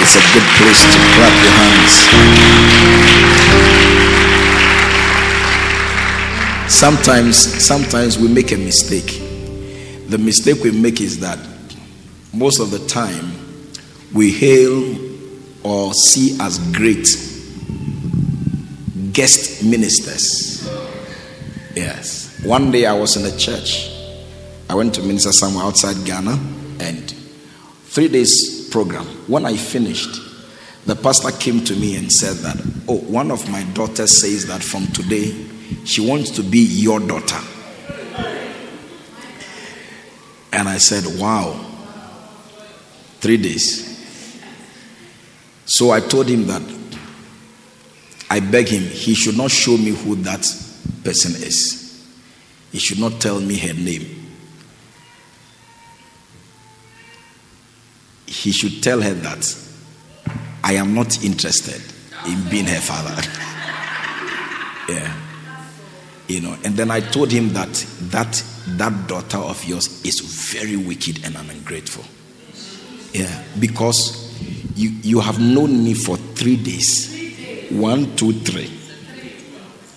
It's 0.00 0.16
a 0.16 0.22
good 0.32 0.48
place 0.56 0.82
to 0.82 0.98
clap 1.14 1.34
your 1.42 1.52
hands. 1.52 1.92
Sometimes, 6.72 7.36
sometimes 7.36 8.18
we 8.18 8.28
make 8.28 8.52
a 8.52 8.56
mistake. 8.56 9.20
The 10.08 10.18
mistake 10.18 10.62
we 10.64 10.70
make 10.70 11.00
is 11.00 11.20
that 11.20 11.38
most 12.32 12.60
of 12.60 12.70
the 12.70 12.78
time 12.88 13.32
we 14.14 14.32
hail 14.32 14.96
or 15.64 15.92
see 15.94 16.36
as 16.40 16.58
great 16.72 17.06
guest 19.12 19.62
ministers. 19.64 20.66
Yes. 21.74 22.31
One 22.44 22.70
day 22.70 22.86
I 22.86 22.94
was 22.94 23.16
in 23.16 23.24
a 23.24 23.36
church. 23.36 23.90
I 24.68 24.74
went 24.74 24.94
to 24.94 25.02
minister 25.02 25.32
somewhere 25.32 25.64
outside 25.64 26.04
Ghana, 26.04 26.38
and 26.80 27.14
Three 27.92 28.08
days 28.08 28.70
program. 28.70 29.04
When 29.26 29.44
I 29.44 29.54
finished, 29.54 30.18
the 30.86 30.96
pastor 30.96 31.30
came 31.30 31.62
to 31.64 31.76
me 31.76 31.94
and 31.96 32.10
said 32.10 32.36
that, 32.36 32.56
Oh, 32.88 32.96
one 32.96 33.30
of 33.30 33.50
my 33.50 33.64
daughters 33.74 34.18
says 34.18 34.46
that 34.46 34.62
from 34.62 34.86
today 34.86 35.36
she 35.84 36.00
wants 36.00 36.30
to 36.30 36.42
be 36.42 36.60
your 36.60 37.00
daughter. 37.00 37.38
And 40.54 40.70
I 40.70 40.78
said, 40.78 41.20
Wow, 41.20 41.62
three 43.20 43.36
days. 43.36 43.90
So 45.66 45.90
I 45.90 46.00
told 46.00 46.28
him 46.28 46.46
that 46.46 46.62
I 48.30 48.40
beg 48.40 48.68
him, 48.68 48.84
he 48.84 49.14
should 49.14 49.36
not 49.36 49.50
show 49.50 49.76
me 49.76 49.90
who 49.90 50.14
that 50.14 50.40
person 51.04 51.32
is. 51.32 51.81
He 52.72 52.78
should 52.78 52.98
not 52.98 53.20
tell 53.20 53.38
me 53.38 53.56
her 53.58 53.74
name. 53.74 54.06
He 58.26 58.50
should 58.50 58.82
tell 58.82 59.00
her 59.02 59.12
that 59.12 59.56
I 60.64 60.74
am 60.74 60.94
not 60.94 61.22
interested 61.22 61.80
in 62.26 62.48
being 62.48 62.64
her 62.64 62.80
father. 62.80 63.14
yeah. 64.88 65.14
You 66.28 66.40
know, 66.40 66.56
and 66.64 66.74
then 66.74 66.90
I 66.90 67.00
told 67.00 67.30
him 67.30 67.52
that 67.52 67.72
that 68.10 68.42
that 68.78 69.06
daughter 69.06 69.38
of 69.38 69.62
yours 69.64 70.02
is 70.04 70.20
very 70.52 70.76
wicked 70.76 71.24
and 71.26 71.36
ungrateful. 71.36 72.04
Yeah, 73.12 73.44
because 73.60 74.32
you 74.76 74.90
you 75.02 75.20
have 75.20 75.38
known 75.40 75.84
me 75.84 75.92
for 75.92 76.16
three 76.16 76.56
days. 76.56 77.10
One, 77.70 78.16
two, 78.16 78.32
three. 78.32 78.70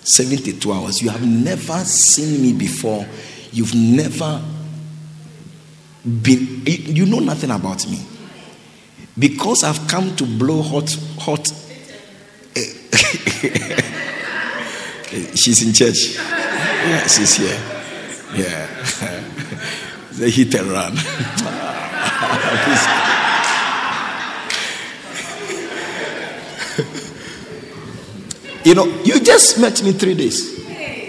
72 0.06 0.72
hours. 0.72 1.02
You 1.02 1.10
have 1.10 1.26
never 1.26 1.84
seen 1.84 2.40
me 2.40 2.52
before. 2.52 3.04
You've 3.50 3.74
never 3.74 4.40
been, 6.04 6.62
you 6.64 7.06
know 7.06 7.18
nothing 7.18 7.50
about 7.50 7.88
me. 7.90 8.06
Because 9.18 9.64
I've 9.64 9.88
come 9.88 10.14
to 10.16 10.24
blow 10.24 10.62
hot, 10.62 10.96
hot. 11.18 11.50
Eh, 12.54 12.72
she's 15.34 15.66
in 15.66 15.72
church. 15.72 16.14
Yeah, 16.16 17.06
she's 17.08 17.34
here. 17.34 17.58
Yeah. 18.34 18.66
the 20.12 20.30
hit 20.30 20.54
and 20.54 20.68
run. 20.68 20.96
you 28.66 28.74
know, 28.74 28.86
you 29.04 29.20
just 29.20 29.60
met 29.60 29.80
me 29.84 29.92
three 29.92 30.14
days. 30.14 30.56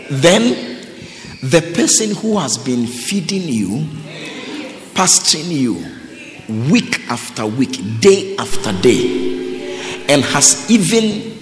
Then 0.10 0.78
the 1.42 1.74
person 1.74 2.14
who 2.14 2.38
has 2.38 2.56
been 2.56 2.86
feeding 2.86 3.50
you, 3.50 3.88
pastoring 4.94 5.50
you, 5.50 6.70
week 6.70 7.10
after 7.10 7.48
week, 7.48 8.00
day 8.00 8.36
after 8.38 8.72
day, 8.84 10.06
and 10.08 10.24
has 10.24 10.70
even 10.70 11.36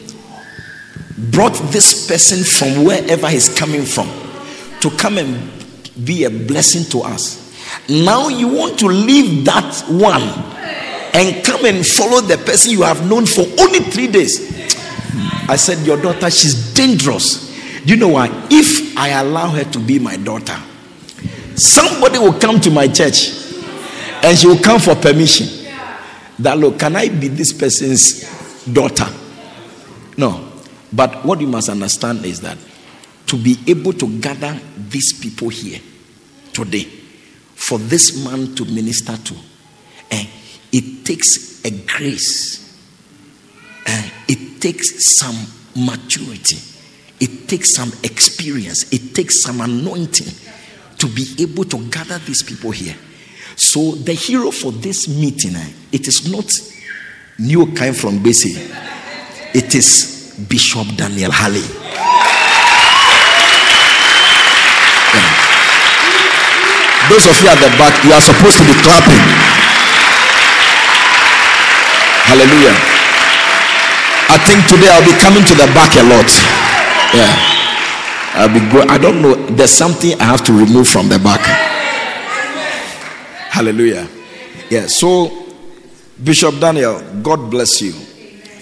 brought 1.32 1.54
this 1.74 2.08
person 2.08 2.46
from 2.46 2.86
wherever 2.86 3.28
he's 3.28 3.50
coming 3.54 3.84
from 3.84 4.08
to 4.80 4.90
come 4.92 5.18
and 5.18 5.52
be 6.06 6.24
a 6.24 6.30
blessing 6.30 6.86
to 6.92 7.02
us. 7.02 7.42
Now 7.90 8.30
you 8.30 8.48
want 8.48 8.80
to 8.80 8.88
leave 8.88 9.44
that 9.44 9.84
one 9.90 10.24
and 11.14 11.44
come 11.44 11.66
and 11.66 11.86
follow 11.86 12.22
the 12.22 12.38
person 12.38 12.72
you 12.72 12.84
have 12.84 13.06
known 13.10 13.26
for 13.26 13.42
only 13.60 13.80
three 13.80 14.08
days. 14.08 14.55
I 15.48 15.56
said, 15.58 15.86
Your 15.86 16.02
daughter, 16.02 16.30
she's 16.30 16.74
dangerous. 16.74 17.54
Do 17.84 17.94
you 17.94 17.98
know 18.00 18.10
why? 18.10 18.30
If 18.50 18.98
I 18.98 19.10
allow 19.10 19.50
her 19.50 19.64
to 19.64 19.80
be 19.80 20.00
my 20.00 20.18
daughter, 20.18 20.58
somebody 21.56 22.18
will 22.18 22.34
come 22.40 22.60
to 22.62 22.72
my 22.72 22.88
church 22.88 23.30
and 24.24 24.38
she 24.38 24.48
will 24.48 24.58
come 24.60 24.80
for 24.80 24.96
permission. 24.96 25.48
That 26.40 26.58
look, 26.58 26.80
can 26.80 26.96
I 26.96 27.10
be 27.10 27.28
this 27.28 27.54
person's 27.54 28.24
daughter? 28.66 29.06
No. 30.18 30.52
But 30.92 31.24
what 31.26 31.42
you 31.42 31.48
must 31.48 31.70
understand 31.70 32.26
is 32.26 32.42
that 32.42 32.58
to 33.28 33.38
be 33.38 33.58
able 33.68 33.94
to 33.94 34.20
gather 34.20 34.60
these 34.78 35.14
people 35.20 35.50
here 35.50 35.80
today 36.54 36.84
for 37.56 37.78
this 37.78 38.24
man 38.26 38.56
to 38.56 38.66
minister 38.66 39.16
to, 39.18 39.36
eh, 40.12 40.26
it 40.72 41.06
takes 41.06 41.64
a 41.66 41.72
grace. 41.72 42.65
It 44.28 44.62
takes 44.62 45.20
some 45.20 45.36
maturity. 45.76 46.58
It 47.20 47.48
takes 47.48 47.76
some 47.76 47.92
experience. 48.04 48.92
It 48.92 49.14
takes 49.16 49.42
some 49.44 49.62
anointing 49.62 50.34
to 50.98 51.08
be 51.08 51.36
able 51.40 51.66
to 51.66 51.78
gather 51.90 52.18
these 52.20 52.44
people 52.44 52.72
here. 52.72 52.96
So 53.56 53.92
the 53.92 54.14
hero 54.14 54.52
for 54.52 54.72
this 54.72 55.08
meeting, 55.08 55.56
eh, 55.56 55.72
it 55.92 56.08
is 56.08 56.30
not 56.30 56.52
New 57.38 57.74
kind 57.74 57.96
from 57.96 58.20
Bese. 58.20 58.56
It 59.54 59.76
is 59.76 60.36
Bishop 60.50 60.88
Daniel 60.96 61.32
Halley. 61.32 61.60
Yeah. 65.14 65.46
Those 67.10 67.28
of 67.28 67.36
you 67.44 67.50
at 67.50 67.60
the 67.60 67.70
back, 67.78 68.04
you 68.04 68.14
are 68.14 68.22
supposed 68.22 68.58
to 68.58 68.64
be 68.64 68.74
clapping. 68.82 69.20
Hallelujah. 72.24 72.95
I 74.28 74.38
think 74.42 74.66
today 74.68 74.90
I'll 74.90 75.06
be 75.06 75.16
coming 75.22 75.44
to 75.46 75.54
the 75.56 75.68
back 75.74 75.94
a 75.96 76.04
lot. 76.04 76.28
Yeah. 77.14 77.32
I'll 78.38 78.52
be 78.52 78.60
go- 78.72 78.86
I 78.92 78.98
don't 78.98 79.22
know. 79.22 79.36
There's 79.56 79.72
something 79.72 80.20
I 80.20 80.26
have 80.26 80.44
to 80.46 80.54
remove 80.54 80.88
from 80.88 81.08
the 81.10 81.20
back. 81.20 81.42
Hallelujah. 83.52 84.08
Yeah, 84.70 84.88
so 84.88 85.32
Bishop 86.22 86.60
Daniel, 86.60 87.00
God 87.22 87.50
bless 87.50 87.82
you. 87.82 87.92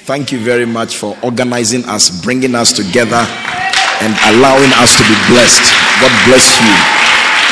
Thank 0.06 0.32
you 0.32 0.40
very 0.40 0.66
much 0.66 0.98
for 0.98 1.18
organizing 1.24 1.86
us, 1.86 2.12
bringing 2.24 2.54
us 2.56 2.74
together, 2.74 3.26
and 4.04 4.14
allowing 4.36 4.70
us 4.78 4.98
to 5.00 5.04
be 5.08 5.16
blessed. 5.32 5.64
God 6.02 6.12
bless 6.28 6.60
you. 6.60 6.74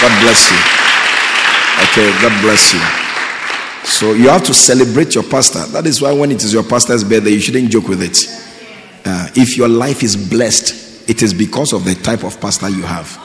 God 0.03 0.13
bless 0.21 0.51
you. 0.51 0.59
Okay, 1.89 2.11
God 2.21 2.33
bless 2.43 2.73
you. 2.73 3.00
So 3.91 4.13
you 4.13 4.29
have 4.29 4.43
to 4.45 4.53
celebrate 4.53 5.13
your 5.13 5.23
pastor. 5.23 5.65
That 5.67 5.85
is 5.85 6.01
why 6.01 6.11
when 6.11 6.31
it 6.31 6.43
is 6.43 6.53
your 6.53 6.63
pastor's 6.63 7.03
birthday, 7.03 7.31
you 7.31 7.39
shouldn't 7.39 7.69
joke 7.69 7.87
with 7.87 8.01
it. 8.01 8.25
Uh, 9.05 9.29
if 9.35 9.57
your 9.57 9.67
life 9.67 10.01
is 10.03 10.15
blessed, 10.15 11.09
it 11.09 11.21
is 11.21 11.33
because 11.33 11.73
of 11.73 11.85
the 11.85 11.95
type 11.95 12.23
of 12.23 12.39
pastor 12.41 12.69
you 12.69 12.83
have. 12.83 13.17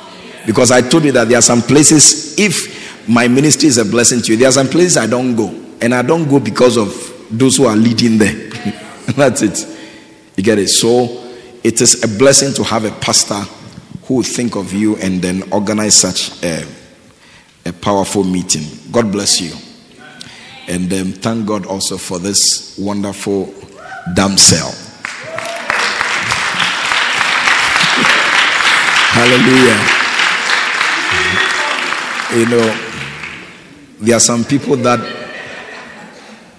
Because 0.47 0.71
I 0.71 0.81
told 0.83 1.05
you 1.05 1.13
that 1.13 1.29
there 1.29 1.39
are 1.39 1.43
some 1.43 1.63
places, 1.63 2.39
if 2.39 3.09
my 3.09 3.29
ministry 3.29 3.69
is 3.69 3.79
a 3.79 3.85
blessing 3.85 4.21
to 4.23 4.33
you. 4.33 4.39
There 4.39 4.49
are 4.49 4.53
some 4.53 4.69
places 4.69 4.97
I 4.97 5.07
don't 5.07 5.37
go, 5.37 5.49
and 5.81 5.95
I 5.95 6.03
don't 6.03 6.29
go 6.29 6.41
because 6.41 6.77
of 6.77 6.93
those 7.31 7.57
who 7.57 7.67
are 7.67 7.77
leading 7.77 8.19
there. 8.19 8.35
That's 9.17 9.43
it. 9.43 9.59
You 10.37 10.43
get 10.43 10.59
it? 10.59 10.69
So 10.69 11.25
it 11.63 11.81
is 11.81 12.03
a 12.03 12.19
blessing 12.19 12.53
to 12.55 12.65
have 12.65 12.85
a 12.85 12.91
pastor 12.91 13.41
who 14.05 14.23
think 14.23 14.57
of 14.57 14.73
you 14.73 14.97
and 14.97 15.23
then 15.23 15.43
organize 15.53 15.95
such 15.95 16.43
a, 16.45 16.67
a 17.65 17.73
powerful 17.73 18.25
meeting. 18.25 18.65
God 18.93 19.11
bless 19.11 19.41
you. 19.41 19.53
And 20.69 20.93
um, 20.93 21.13
thank 21.13 21.47
God 21.47 21.65
also 21.67 21.97
for 21.97 22.19
this 22.19 22.77
wonderful 22.77 23.55
damsel. 24.15 24.73
Hallelujah. 29.17 29.81
You 32.37 32.47
know, 32.51 32.87
there 34.01 34.17
are 34.17 34.21
some 34.21 34.45
people 34.45 34.77
that 34.79 34.99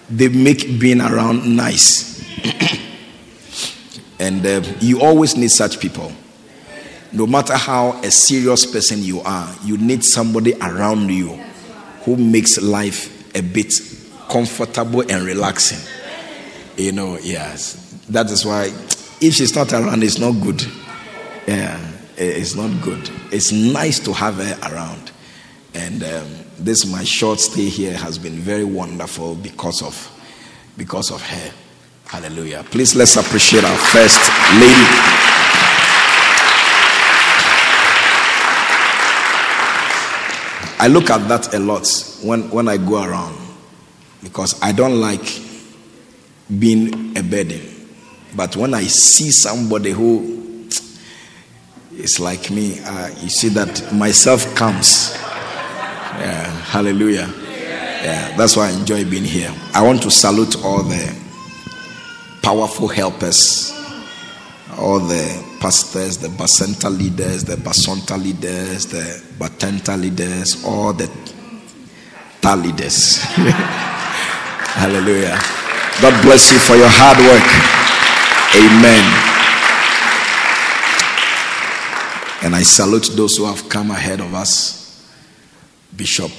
they 0.09 0.29
make 0.29 0.79
being 0.79 1.01
around 1.01 1.53
nice. 1.55 2.23
and 4.19 4.45
uh, 4.45 4.61
you 4.79 5.01
always 5.01 5.35
need 5.35 5.51
such 5.51 5.79
people. 5.79 6.13
No 7.11 7.27
matter 7.27 7.55
how 7.55 8.01
a 8.01 8.09
serious 8.09 8.65
person 8.65 9.03
you 9.03 9.19
are, 9.19 9.53
you 9.63 9.77
need 9.77 10.03
somebody 10.03 10.53
around 10.61 11.09
you 11.09 11.33
who 12.05 12.15
makes 12.15 12.61
life 12.61 13.35
a 13.35 13.41
bit 13.41 13.73
comfortable 14.29 15.01
and 15.01 15.25
relaxing. 15.25 15.79
You 16.77 16.91
know, 16.91 17.17
yes. 17.17 17.83
That 18.09 18.29
is 18.29 18.45
why 18.45 18.71
if 19.19 19.33
she's 19.33 19.55
not 19.55 19.73
around, 19.73 20.03
it's 20.03 20.19
not 20.19 20.31
good. 20.43 20.63
Yeah, 21.47 21.79
it's 22.17 22.55
not 22.55 22.81
good. 22.81 23.09
It's 23.31 23.51
nice 23.51 23.99
to 23.99 24.13
have 24.13 24.35
her 24.35 24.71
around. 24.71 25.11
And 25.73 26.03
um, 26.03 26.27
this 26.59 26.85
my 26.85 27.03
short 27.03 27.39
stay 27.39 27.69
here 27.69 27.97
has 27.97 28.17
been 28.17 28.33
very 28.33 28.63
wonderful 28.63 29.35
because 29.35 29.81
of 29.81 30.13
because 30.77 31.11
of 31.11 31.21
her. 31.21 31.51
Hallelujah. 32.05 32.63
Please 32.69 32.95
let's 32.95 33.17
appreciate 33.17 33.63
our 33.63 33.77
first 33.77 34.29
lady. 34.59 34.87
I 40.79 40.87
look 40.89 41.09
at 41.09 41.27
that 41.27 41.53
a 41.53 41.59
lot 41.59 41.87
when, 42.23 42.49
when 42.51 42.67
I 42.67 42.77
go 42.77 43.03
around 43.03 43.46
because 44.27 44.61
I 44.61 44.73
don't 44.73 44.99
like 44.99 45.41
being 46.59 47.17
a 47.17 47.23
burden. 47.23 47.61
But 48.35 48.57
when 48.57 48.73
I 48.73 48.83
see 48.83 49.31
somebody 49.31 49.91
who 49.91 50.67
is 51.93 52.19
like 52.19 52.51
me, 52.51 52.79
uh, 52.83 53.07
you 53.21 53.29
see 53.29 53.47
that 53.49 53.93
myself 53.93 54.53
comes. 54.53 55.13
Yeah, 55.15 56.45
hallelujah. 56.65 57.33
Yeah, 58.03 58.35
that's 58.35 58.57
why 58.57 58.67
I 58.67 58.71
enjoy 58.71 59.09
being 59.09 59.23
here. 59.23 59.53
I 59.73 59.81
want 59.81 60.03
to 60.03 60.11
salute 60.11 60.61
all 60.63 60.83
the 60.83 61.15
powerful 62.43 62.89
helpers, 62.89 63.71
all 64.77 64.99
the 64.99 65.57
pastors, 65.61 66.17
the 66.17 66.27
Basenta 66.27 66.89
leaders, 66.95 67.45
the 67.45 67.55
Basonta 67.55 68.21
leaders, 68.21 68.87
the 68.87 69.23
Batenta 69.39 69.99
leaders, 69.99 70.63
all 70.65 70.91
the 70.91 71.09
Ta 72.41 72.55
leaders. 72.55 73.25
Hallelujah. 74.77 75.39
God 76.01 76.21
bless 76.21 76.51
you 76.51 76.59
for 76.59 76.75
your 76.75 76.87
hard 76.89 77.17
work. 77.17 77.49
Amen. 78.53 79.03
And 82.43 82.55
I 82.55 82.61
salute 82.61 83.09
those 83.15 83.35
who 83.37 83.45
have 83.45 83.67
come 83.67 83.89
ahead 83.89 84.21
of 84.21 84.35
us 84.35 84.77
Bishop 85.95 86.31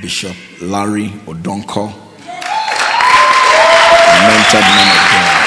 Bishop 0.00 0.36
Larry 0.60 1.08
Odonko, 1.26 1.90
mentored 4.22 4.68
man 4.70 4.88
of 4.88 5.02
God. 5.10 5.38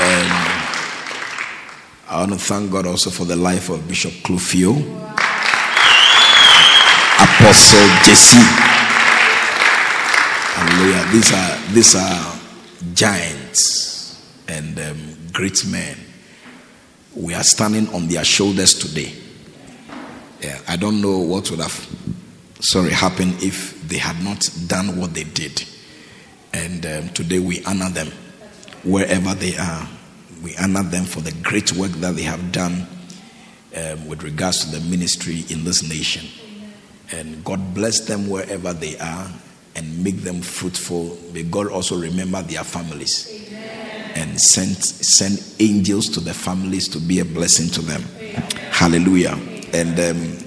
And 0.00 0.32
I 2.10 2.20
want 2.20 2.32
to 2.32 2.38
thank 2.38 2.70
God 2.70 2.86
also 2.86 3.08
for 3.08 3.24
the 3.24 3.36
life 3.36 3.70
of 3.70 3.88
Bishop 3.88 4.12
Clufio, 4.22 4.76
Apostle 7.18 7.88
Jesse. 8.04 8.73
Hallelujah. 10.74 11.12
These 11.12 11.32
are 11.32 11.72
these 11.72 11.94
are 11.94 12.40
giants 12.94 14.42
and 14.48 14.76
um, 14.80 15.16
great 15.32 15.64
men. 15.66 15.96
We 17.14 17.32
are 17.34 17.44
standing 17.44 17.86
on 17.94 18.08
their 18.08 18.24
shoulders 18.24 18.74
today. 18.74 19.14
Yeah, 20.40 20.60
I 20.66 20.74
don't 20.74 21.00
know 21.00 21.18
what 21.18 21.48
would 21.52 21.60
have 21.60 21.88
sorry 22.58 22.90
happened 22.90 23.40
if 23.40 23.80
they 23.86 23.98
had 23.98 24.20
not 24.24 24.50
done 24.66 24.98
what 24.98 25.14
they 25.14 25.22
did. 25.22 25.62
And 26.52 26.84
um, 26.84 27.08
today 27.10 27.38
we 27.38 27.64
honor 27.66 27.90
them 27.90 28.08
wherever 28.82 29.32
they 29.32 29.56
are. 29.56 29.88
We 30.42 30.56
honor 30.56 30.82
them 30.82 31.04
for 31.04 31.20
the 31.20 31.32
great 31.44 31.72
work 31.74 31.92
that 31.92 32.16
they 32.16 32.22
have 32.22 32.50
done 32.50 32.88
um, 33.76 34.08
with 34.08 34.24
regards 34.24 34.64
to 34.64 34.80
the 34.80 34.90
ministry 34.90 35.44
in 35.50 35.62
this 35.62 35.88
nation. 35.88 36.26
And 37.12 37.44
God 37.44 37.74
bless 37.74 38.00
them 38.00 38.28
wherever 38.28 38.72
they 38.72 38.98
are 38.98 39.30
and 39.76 40.04
make 40.04 40.18
them 40.18 40.40
fruitful. 40.40 41.16
May 41.32 41.42
God 41.42 41.68
also 41.68 42.00
remember 42.00 42.42
their 42.42 42.64
families 42.64 43.30
and 44.14 44.40
send, 44.40 44.76
send 44.76 45.42
angels 45.58 46.08
to 46.10 46.20
the 46.20 46.32
families 46.32 46.88
to 46.88 46.98
be 46.98 47.18
a 47.18 47.24
blessing 47.24 47.68
to 47.70 47.82
them. 47.82 48.02
Hallelujah. 48.70 49.38
And 49.74 49.98
um, 49.98 50.38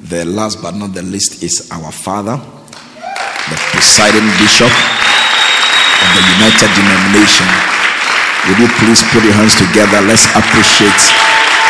the 0.00 0.24
last 0.24 0.62
but 0.62 0.74
not 0.74 0.94
the 0.94 1.02
least 1.02 1.42
is 1.42 1.68
our 1.72 1.90
father, 1.90 2.36
the 2.38 3.56
presiding 3.74 4.26
bishop 4.38 4.70
of 4.70 6.08
the 6.14 6.22
United 6.38 6.70
Denomination. 6.78 7.50
Would 8.48 8.58
you 8.62 8.70
please 8.78 9.02
put 9.10 9.26
your 9.26 9.34
hands 9.34 9.58
together? 9.58 10.00
Let's 10.06 10.24
appreciate 10.32 11.02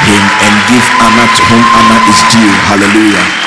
him 0.07 0.23
and 0.45 0.55
give 0.69 0.87
honor 1.03 1.27
to 1.27 1.43
whom 1.49 1.65
honor 1.75 2.01
is 2.07 2.21
due. 2.31 2.53
Hallelujah. 2.69 3.40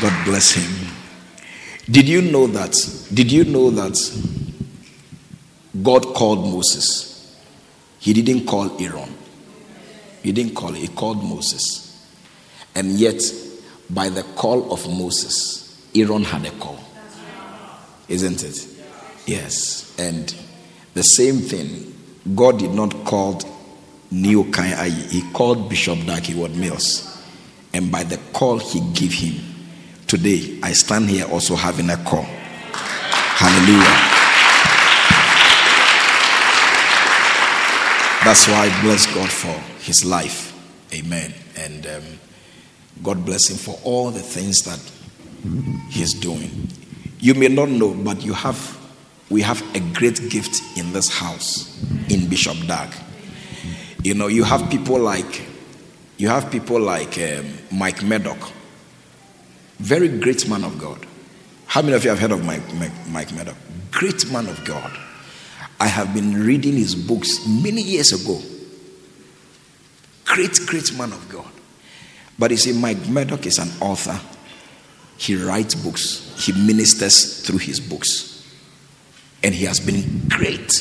God 0.00 0.24
bless 0.24 0.52
him. 0.52 0.94
Did 1.90 2.08
you 2.08 2.22
know 2.22 2.46
that? 2.46 2.76
Did 3.12 3.32
you 3.32 3.44
know 3.44 3.70
that 3.70 3.98
God 5.82 6.14
called 6.14 6.44
Moses? 6.44 7.36
He 7.98 8.12
didn't 8.12 8.46
call 8.46 8.80
Aaron. 8.80 9.12
He 10.22 10.32
didn't 10.32 10.54
call, 10.54 10.72
he 10.72 10.88
called 10.88 11.24
Moses. 11.24 11.84
And 12.74 12.92
yet, 12.92 13.22
by 13.90 14.08
the 14.08 14.22
call 14.22 14.72
of 14.72 14.86
Moses, 14.88 15.88
Aaron 15.94 16.24
had 16.24 16.46
a 16.46 16.50
call. 16.52 16.78
Isn't 18.08 18.44
it? 18.44 18.66
Yes. 19.26 19.94
And 19.98 20.34
the 20.94 21.02
same 21.02 21.38
thing, 21.38 21.94
God 22.34 22.58
did 22.58 22.72
not 22.72 23.04
call 23.04 23.40
Neo 24.10 24.44
Kai 24.44 24.88
he 24.88 25.22
called 25.32 25.68
Bishop 25.68 26.04
Dag 26.06 26.24
Heward-Mills. 26.24 27.22
And 27.72 27.90
by 27.90 28.04
the 28.04 28.18
call 28.32 28.58
he 28.58 28.80
gave 28.92 29.12
him, 29.12 29.47
today 30.08 30.58
I 30.62 30.72
stand 30.72 31.08
here 31.08 31.26
also 31.26 31.54
having 31.54 31.90
a 31.90 31.96
call. 31.98 32.22
Hallelujah. 32.22 34.18
That's 38.24 38.48
why 38.48 38.66
I 38.66 38.82
bless 38.82 39.06
God 39.14 39.30
for 39.30 39.54
his 39.84 40.04
life. 40.04 40.52
Amen. 40.92 41.32
And 41.56 41.86
um, 41.86 42.02
God 43.02 43.24
bless 43.24 43.48
him 43.48 43.56
for 43.56 43.78
all 43.84 44.10
the 44.10 44.20
things 44.20 44.62
that 44.62 44.80
he's 45.90 46.14
doing. 46.14 46.68
You 47.20 47.34
may 47.34 47.48
not 47.48 47.68
know, 47.68 47.94
but 47.94 48.24
you 48.24 48.32
have 48.32 48.76
we 49.30 49.42
have 49.42 49.62
a 49.76 49.80
great 49.92 50.30
gift 50.30 50.62
in 50.78 50.92
this 50.92 51.08
house 51.18 51.80
in 52.08 52.28
Bishop 52.28 52.56
Dag. 52.66 52.92
You 54.02 54.14
know, 54.14 54.26
you 54.28 54.42
have 54.44 54.70
people 54.70 54.98
like 54.98 55.46
you 56.16 56.28
have 56.28 56.50
people 56.50 56.80
like 56.80 57.18
um, 57.18 57.46
Mike 57.70 58.02
Murdock, 58.02 58.50
very 59.78 60.08
great 60.08 60.48
man 60.48 60.64
of 60.64 60.78
God. 60.78 61.06
How 61.66 61.82
many 61.82 61.94
of 61.94 62.04
you 62.04 62.10
have 62.10 62.18
heard 62.18 62.32
of 62.32 62.44
Mike, 62.44 62.62
Mike, 62.74 62.92
Mike? 63.08 63.54
Great 63.90 64.30
man 64.32 64.46
of 64.46 64.64
God. 64.64 64.96
I 65.80 65.86
have 65.86 66.12
been 66.12 66.34
reading 66.44 66.74
his 66.74 66.94
books 66.94 67.46
many 67.46 67.82
years 67.82 68.12
ago. 68.12 68.40
Great, 70.24 70.58
great 70.66 70.96
man 70.96 71.12
of 71.12 71.28
God. 71.28 71.48
But 72.38 72.50
you 72.50 72.56
see, 72.56 72.72
Mike 72.72 73.08
Murdock 73.08 73.46
is 73.46 73.58
an 73.58 73.70
author. 73.80 74.18
He 75.16 75.36
writes 75.36 75.74
books, 75.74 76.34
he 76.38 76.52
ministers 76.52 77.44
through 77.46 77.58
his 77.58 77.80
books. 77.80 78.34
And 79.42 79.54
he 79.54 79.64
has 79.66 79.80
been 79.80 80.28
great 80.28 80.72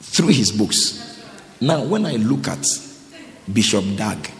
through 0.00 0.28
his 0.28 0.52
books. 0.52 1.22
Now, 1.60 1.84
when 1.84 2.06
I 2.06 2.16
look 2.16 2.48
at 2.48 2.64
Bishop 3.52 3.84
Dag, 3.96 4.30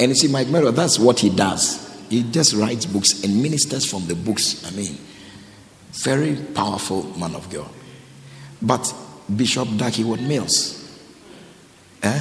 and 0.00 0.10
you 0.10 0.14
see, 0.14 0.28
Mike 0.28 0.48
Murdock, 0.48 0.74
that's 0.74 0.98
what 0.98 1.18
he 1.18 1.30
does. 1.30 1.86
He 2.08 2.22
just 2.22 2.54
writes 2.54 2.86
books 2.86 3.24
and 3.24 3.42
ministers 3.42 3.90
from 3.90 4.06
the 4.06 4.14
books. 4.14 4.64
I 4.66 4.70
mean, 4.76 4.96
very 5.92 6.36
powerful 6.54 7.04
man 7.18 7.34
of 7.34 7.50
God. 7.50 7.68
But 8.62 8.92
Bishop 9.34 9.68
Dag 9.76 9.92
Heward-Mills, 9.92 11.00
eh? 12.02 12.20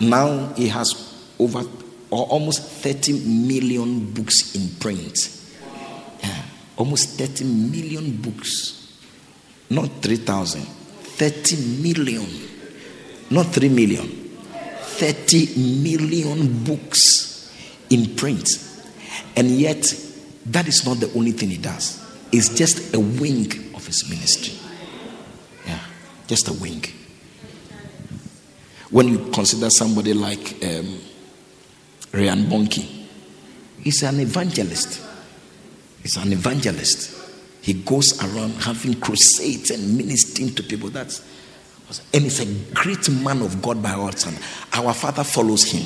Now 0.00 0.52
he 0.54 0.68
has 0.68 1.24
over 1.38 1.62
or 2.10 2.26
almost 2.26 2.62
30 2.62 3.26
million 3.26 4.12
books 4.12 4.54
in 4.54 4.68
print. 4.78 5.40
Yeah, 6.22 6.42
almost 6.76 7.18
30 7.18 7.44
million 7.44 8.16
books. 8.16 8.98
Not 9.70 9.88
3,000. 10.02 10.60
30 10.60 11.82
million. 11.82 12.26
Not 13.30 13.46
3 13.46 13.70
million. 13.70 14.21
30 14.92 15.82
million 15.82 16.64
books 16.64 17.52
in 17.90 18.14
print. 18.14 18.48
And 19.36 19.50
yet, 19.50 19.84
that 20.46 20.68
is 20.68 20.84
not 20.86 21.00
the 21.00 21.12
only 21.14 21.32
thing 21.32 21.50
he 21.50 21.58
does. 21.58 22.00
It's 22.32 22.54
just 22.54 22.94
a 22.94 23.00
wing 23.00 23.74
of 23.74 23.86
his 23.86 24.08
ministry. 24.08 24.54
Yeah, 25.66 25.78
just 26.26 26.48
a 26.48 26.52
wing. 26.54 26.84
When 28.90 29.08
you 29.08 29.30
consider 29.30 29.70
somebody 29.70 30.12
like 30.14 30.62
um, 30.64 30.98
Reinhard 32.12 32.50
Bonnke, 32.50 33.06
he's 33.80 34.02
an 34.02 34.20
evangelist. 34.20 35.02
He's 36.02 36.16
an 36.16 36.32
evangelist. 36.32 37.18
He 37.62 37.74
goes 37.74 38.22
around 38.22 38.50
having 38.54 39.00
crusades 39.00 39.70
and 39.70 39.96
ministering 39.96 40.54
to 40.54 40.62
people. 40.62 40.90
That's 40.90 41.24
and 42.14 42.22
he's 42.22 42.40
a 42.40 42.74
great 42.74 43.08
man 43.08 43.42
of 43.42 43.60
God 43.60 43.82
by 43.82 43.90
our 43.90 44.12
son. 44.12 44.34
Our 44.72 44.94
father 44.94 45.24
follows 45.24 45.64
him 45.64 45.82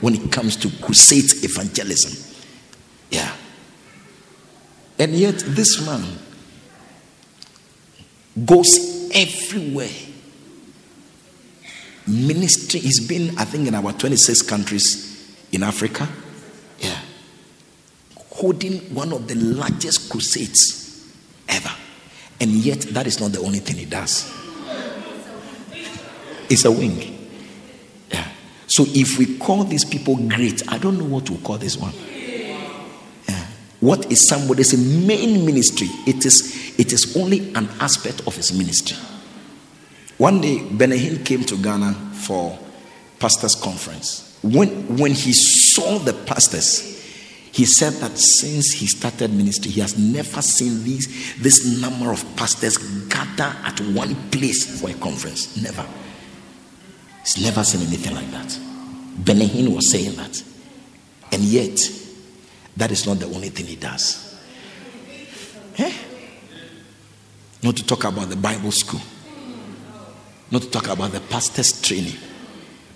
when 0.00 0.14
it 0.14 0.32
comes 0.32 0.56
to 0.56 0.70
crusade 0.82 1.44
evangelism. 1.44 2.34
Yeah. 3.10 3.32
And 4.98 5.12
yet 5.12 5.38
this 5.38 5.84
man 5.86 6.18
goes 8.44 9.10
everywhere 9.12 9.90
ministry. 12.06 12.80
He's 12.80 13.06
been, 13.06 13.38
I 13.38 13.44
think, 13.44 13.68
in 13.68 13.74
our 13.74 13.92
26 13.92 14.42
countries 14.42 15.36
in 15.52 15.62
Africa. 15.62 16.08
Yeah. 16.80 16.98
Holding 18.30 18.78
one 18.94 19.12
of 19.12 19.28
the 19.28 19.36
largest 19.36 20.10
crusades 20.10 21.12
ever. 21.48 21.70
And 22.40 22.50
yet, 22.50 22.80
that 22.80 23.06
is 23.06 23.20
not 23.20 23.32
the 23.32 23.40
only 23.40 23.60
thing 23.60 23.76
he 23.76 23.84
does. 23.84 24.30
It's 26.50 26.64
a 26.64 26.70
wing. 26.70 27.28
Yeah. 28.10 28.28
So 28.66 28.84
if 28.88 29.18
we 29.18 29.38
call 29.38 29.64
these 29.64 29.84
people 29.84 30.16
great, 30.16 30.62
I 30.70 30.78
don't 30.78 30.98
know 30.98 31.04
what 31.04 31.26
to 31.26 31.36
call 31.38 31.58
this 31.58 31.76
one. 31.76 31.92
Yeah. 33.28 33.46
What 33.80 34.10
is 34.10 34.28
somebody's 34.28 34.76
main 35.06 35.44
ministry? 35.44 35.88
It 36.06 36.24
is 36.24 36.74
it 36.78 36.92
is 36.92 37.16
only 37.16 37.54
an 37.54 37.68
aspect 37.80 38.26
of 38.26 38.34
his 38.36 38.52
ministry. 38.56 38.96
One 40.18 40.40
day, 40.40 40.62
Benny 40.62 40.98
Hinn 40.98 41.24
came 41.24 41.44
to 41.44 41.56
Ghana 41.56 41.92
for 42.14 42.58
pastors' 43.18 43.54
conference. 43.54 44.24
when, 44.44 44.98
when 44.98 45.12
he 45.12 45.32
saw 45.32 45.98
the 45.98 46.12
pastors, 46.12 46.92
he 47.50 47.64
said 47.64 47.94
that 47.94 48.18
since 48.18 48.72
he 48.72 48.86
started 48.86 49.32
ministry, 49.32 49.70
he 49.70 49.80
has 49.80 49.96
never 49.96 50.42
seen 50.42 50.84
these, 50.84 51.40
this 51.40 51.80
number 51.80 52.10
of 52.10 52.24
pastors 52.36 52.76
gather 53.08 53.56
at 53.64 53.80
one 53.80 54.14
place 54.30 54.80
for 54.80 54.90
a 54.90 54.94
conference. 54.94 55.56
Never. 55.62 55.86
He's 57.24 57.42
never 57.42 57.64
seen 57.64 57.86
anything 57.86 58.14
like 58.14 58.30
that. 58.32 58.58
Benny 59.16 59.46
Hinn 59.46 59.74
was 59.74 59.90
saying 59.90 60.14
that. 60.16 60.42
And 61.32 61.42
yet, 61.42 61.78
that 62.76 62.90
is 62.90 63.06
not 63.06 63.18
the 63.18 63.26
only 63.26 63.48
thing 63.48 63.66
he 63.66 63.76
does. 63.76 64.38
Eh? 65.78 65.92
Not 67.62 67.76
to 67.76 67.86
talk 67.86 68.04
about 68.04 68.28
the 68.28 68.36
Bible 68.36 68.70
school, 68.70 69.00
not 70.50 70.62
to 70.62 70.70
talk 70.70 70.88
about 70.88 71.12
the 71.12 71.20
pastor's 71.20 71.80
training, 71.80 72.18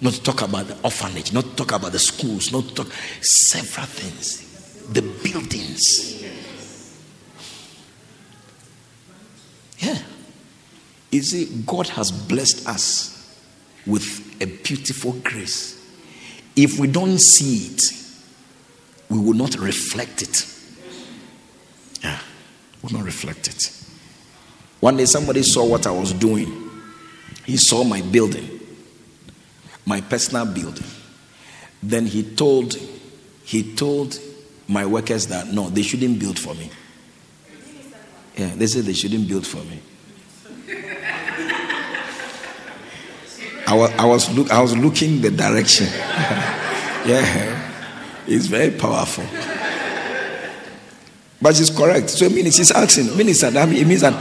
not 0.01 0.13
to 0.13 0.23
talk 0.23 0.43
about 0.43 0.69
the 0.69 0.77
orphanage, 0.83 1.33
not 1.33 1.45
to 1.45 1.57
talk 1.57 1.73
about 1.73 1.93
the 1.93 1.99
schools, 1.99 2.53
not 2.53 2.69
to 2.69 2.75
talk 2.75 2.89
several 3.23 3.87
things, 3.87 4.85
the 4.93 5.01
buildings. 5.01 6.23
Yeah. 9.79 9.99
You 11.11 11.23
see, 11.23 11.63
God 11.65 11.89
has 11.89 12.11
blessed 12.13 12.69
us 12.69 13.18
with 13.89 14.37
a 14.41 14.45
beautiful 14.45 15.13
grace. 15.25 15.75
If 16.55 16.79
we 16.79 16.87
don't 16.87 17.19
see 17.19 17.73
it, 17.73 17.81
we 19.09 19.19
will 19.19 19.35
not 19.35 19.57
reflect 19.59 20.23
it. 20.23 20.47
Yeah, 22.05 22.19
we 22.83 22.89
will 22.89 22.99
not 22.99 23.07
reflect 23.07 23.49
it. 23.49 23.73
One 24.81 24.97
day 24.97 25.07
somebody 25.07 25.43
saw 25.43 25.65
what 25.67 25.87
I 25.87 25.91
was 25.91 26.13
doing. 26.13 26.71
He 27.47 27.57
saw 27.57 27.83
my 27.83 28.03
building, 28.03 28.61
my 29.87 30.03
personal 30.03 30.45
building. 30.45 30.87
Then 31.83 32.07
he 32.07 32.23
told 32.23 32.77
he 33.45 33.75
told 33.75 34.19
my 34.69 34.85
workers 34.85 35.29
that 35.29 35.49
no, 35.49 35.71
they 35.71 35.83
shouldn't 35.83 36.19
build 36.19 36.39
for 36.39 36.55
me. 36.55 36.71
Yeah, 38.37 38.55
they 38.55 38.67
said 38.67 38.85
they 38.85 38.93
shouldn't 38.93 39.27
build 39.27 39.47
for 39.47 39.65
me. 39.65 39.81
I 43.69 43.75
was, 43.75 43.91
I 43.99 44.05
was, 44.07 44.31
look, 44.35 44.51
I 44.51 44.63
was 44.63 44.75
looking 44.75 45.21
the 45.21 45.31
direction. 45.31 45.87
yeah, 47.05 47.71
it's 48.27 48.47
very 48.47 48.71
powerful. 48.71 49.25
But 51.43 51.55
she's 51.55 51.69
correct. 51.69 52.09
So, 52.09 52.25
I 52.25 52.29
mean, 52.31 52.51
she's 52.51 52.71
asking, 52.71 53.15
Minister, 53.15 53.51
that 53.51 53.69
it 53.69 53.87
means 53.87 54.01
that 54.01 54.15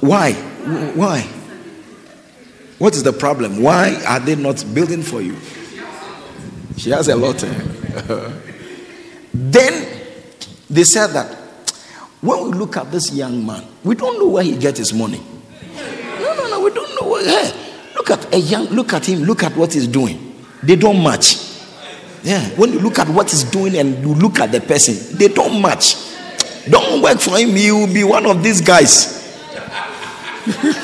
why? 0.00 0.32
Why? 0.32 1.20
What 2.78 2.94
is 2.94 3.02
the 3.02 3.12
problem? 3.12 3.62
Why 3.62 4.02
are 4.06 4.18
they 4.18 4.34
not 4.34 4.64
building 4.72 5.02
for 5.02 5.20
you? 5.20 5.36
She 6.78 6.88
has 6.88 7.08
a 7.08 7.16
lot. 7.16 7.44
Eh? 7.44 7.52
then 9.34 10.04
they 10.70 10.84
said 10.84 11.08
that 11.08 11.34
when 12.22 12.44
we 12.44 12.50
look 12.52 12.78
at 12.78 12.90
this 12.90 13.12
young 13.12 13.44
man, 13.44 13.62
we 13.84 13.94
don't 13.94 14.18
know 14.18 14.28
where 14.28 14.42
he 14.42 14.56
gets 14.56 14.78
his 14.78 14.94
money. 14.94 15.20
No, 16.18 16.34
no, 16.34 16.48
no, 16.48 16.60
we 16.60 16.70
don't 16.70 16.98
know 16.98 17.10
where. 17.10 17.24
Hey, 17.24 17.65
look 17.96 18.10
at 18.10 18.34
a 18.34 18.38
young, 18.38 18.66
look 18.66 18.92
at 18.92 19.08
him, 19.08 19.20
look 19.24 19.42
at 19.42 19.56
what 19.56 19.72
he's 19.72 19.88
doing. 19.88 20.34
They 20.62 20.76
don't 20.76 21.02
match. 21.02 21.36
Yeah, 22.22 22.44
when 22.50 22.72
you 22.72 22.80
look 22.80 22.98
at 22.98 23.08
what 23.08 23.30
he's 23.30 23.44
doing 23.44 23.76
and 23.76 23.98
you 24.02 24.14
look 24.14 24.40
at 24.40 24.52
the 24.52 24.60
person, 24.60 25.16
they 25.16 25.28
don't 25.28 25.60
match. 25.62 25.96
Don't 26.68 27.00
work 27.00 27.20
for 27.20 27.38
him, 27.38 27.50
he 27.50 27.70
will 27.70 27.92
be 27.92 28.04
one 28.04 28.26
of 28.26 28.42
these 28.42 28.60
guys. 28.60 29.14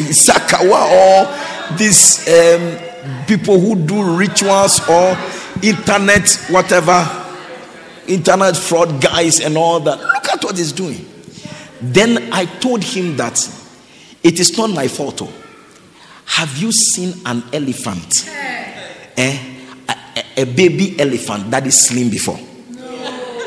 Sakawa 0.00 0.90
or 0.90 1.76
these 1.76 2.28
um, 2.28 3.26
people 3.26 3.58
who 3.58 3.74
do 3.74 4.16
rituals 4.16 4.86
or 4.88 5.16
internet, 5.62 6.28
whatever, 6.50 7.08
internet 8.06 8.56
fraud 8.56 9.00
guys 9.00 9.40
and 9.40 9.56
all 9.56 9.80
that. 9.80 9.98
Look 9.98 10.28
at 10.28 10.44
what 10.44 10.56
he's 10.58 10.72
doing. 10.72 11.06
Then 11.80 12.32
I 12.32 12.44
told 12.44 12.84
him 12.84 13.16
that 13.16 13.38
it 14.22 14.38
is 14.38 14.56
not 14.58 14.70
my 14.70 14.88
fault. 14.88 15.22
Oh. 15.22 15.32
Have 16.30 16.56
you 16.56 16.70
seen 16.70 17.12
an 17.26 17.42
elephant? 17.52 18.24
Eh? 19.18 19.38
A, 19.88 19.92
a, 19.92 20.42
a 20.42 20.44
baby 20.46 20.94
elephant 20.98 21.50
that 21.50 21.66
is 21.66 21.86
slim 21.88 22.08
before? 22.08 22.38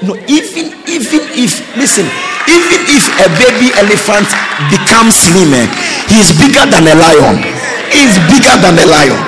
No, 0.03 0.19
even 0.27 0.67
even 0.91 1.23
if 1.31 1.63
listen, 1.79 2.03
even 2.43 2.79
if 2.91 3.07
a 3.23 3.27
baby 3.39 3.71
elephant 3.79 4.27
becomes 4.67 5.15
slim, 5.15 5.55
eh, 5.55 5.63
he's 6.11 6.35
bigger 6.35 6.67
than 6.67 6.83
a 6.91 6.95
lion. 6.99 7.39
He's 7.87 8.19
bigger 8.27 8.55
than 8.59 8.75
a 8.75 8.85
lion. 8.85 9.21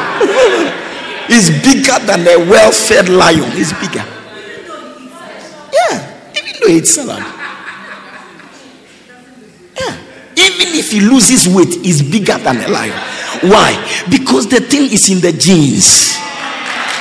he's 1.31 1.47
bigger 1.63 1.95
than 2.03 2.27
a 2.27 2.35
well-fed 2.51 3.07
lion. 3.07 3.49
He's 3.55 3.71
bigger. 3.79 4.03
Yeah, 5.71 5.95
even 6.35 6.53
though 6.59 6.75
it's 6.75 6.91
salad. 6.91 7.23
Yeah, 9.79 9.95
even 10.43 10.75
if 10.75 10.91
he 10.91 10.99
loses 10.99 11.47
weight, 11.47 11.73
he's 11.81 12.03
bigger 12.03 12.37
than 12.37 12.57
a 12.57 12.67
lion. 12.67 13.14
Why? 13.49 13.75
Because 14.10 14.47
the 14.47 14.60
thing 14.62 14.91
is 14.91 15.10
in 15.10 15.21
the 15.21 15.31
genes. 15.31 16.17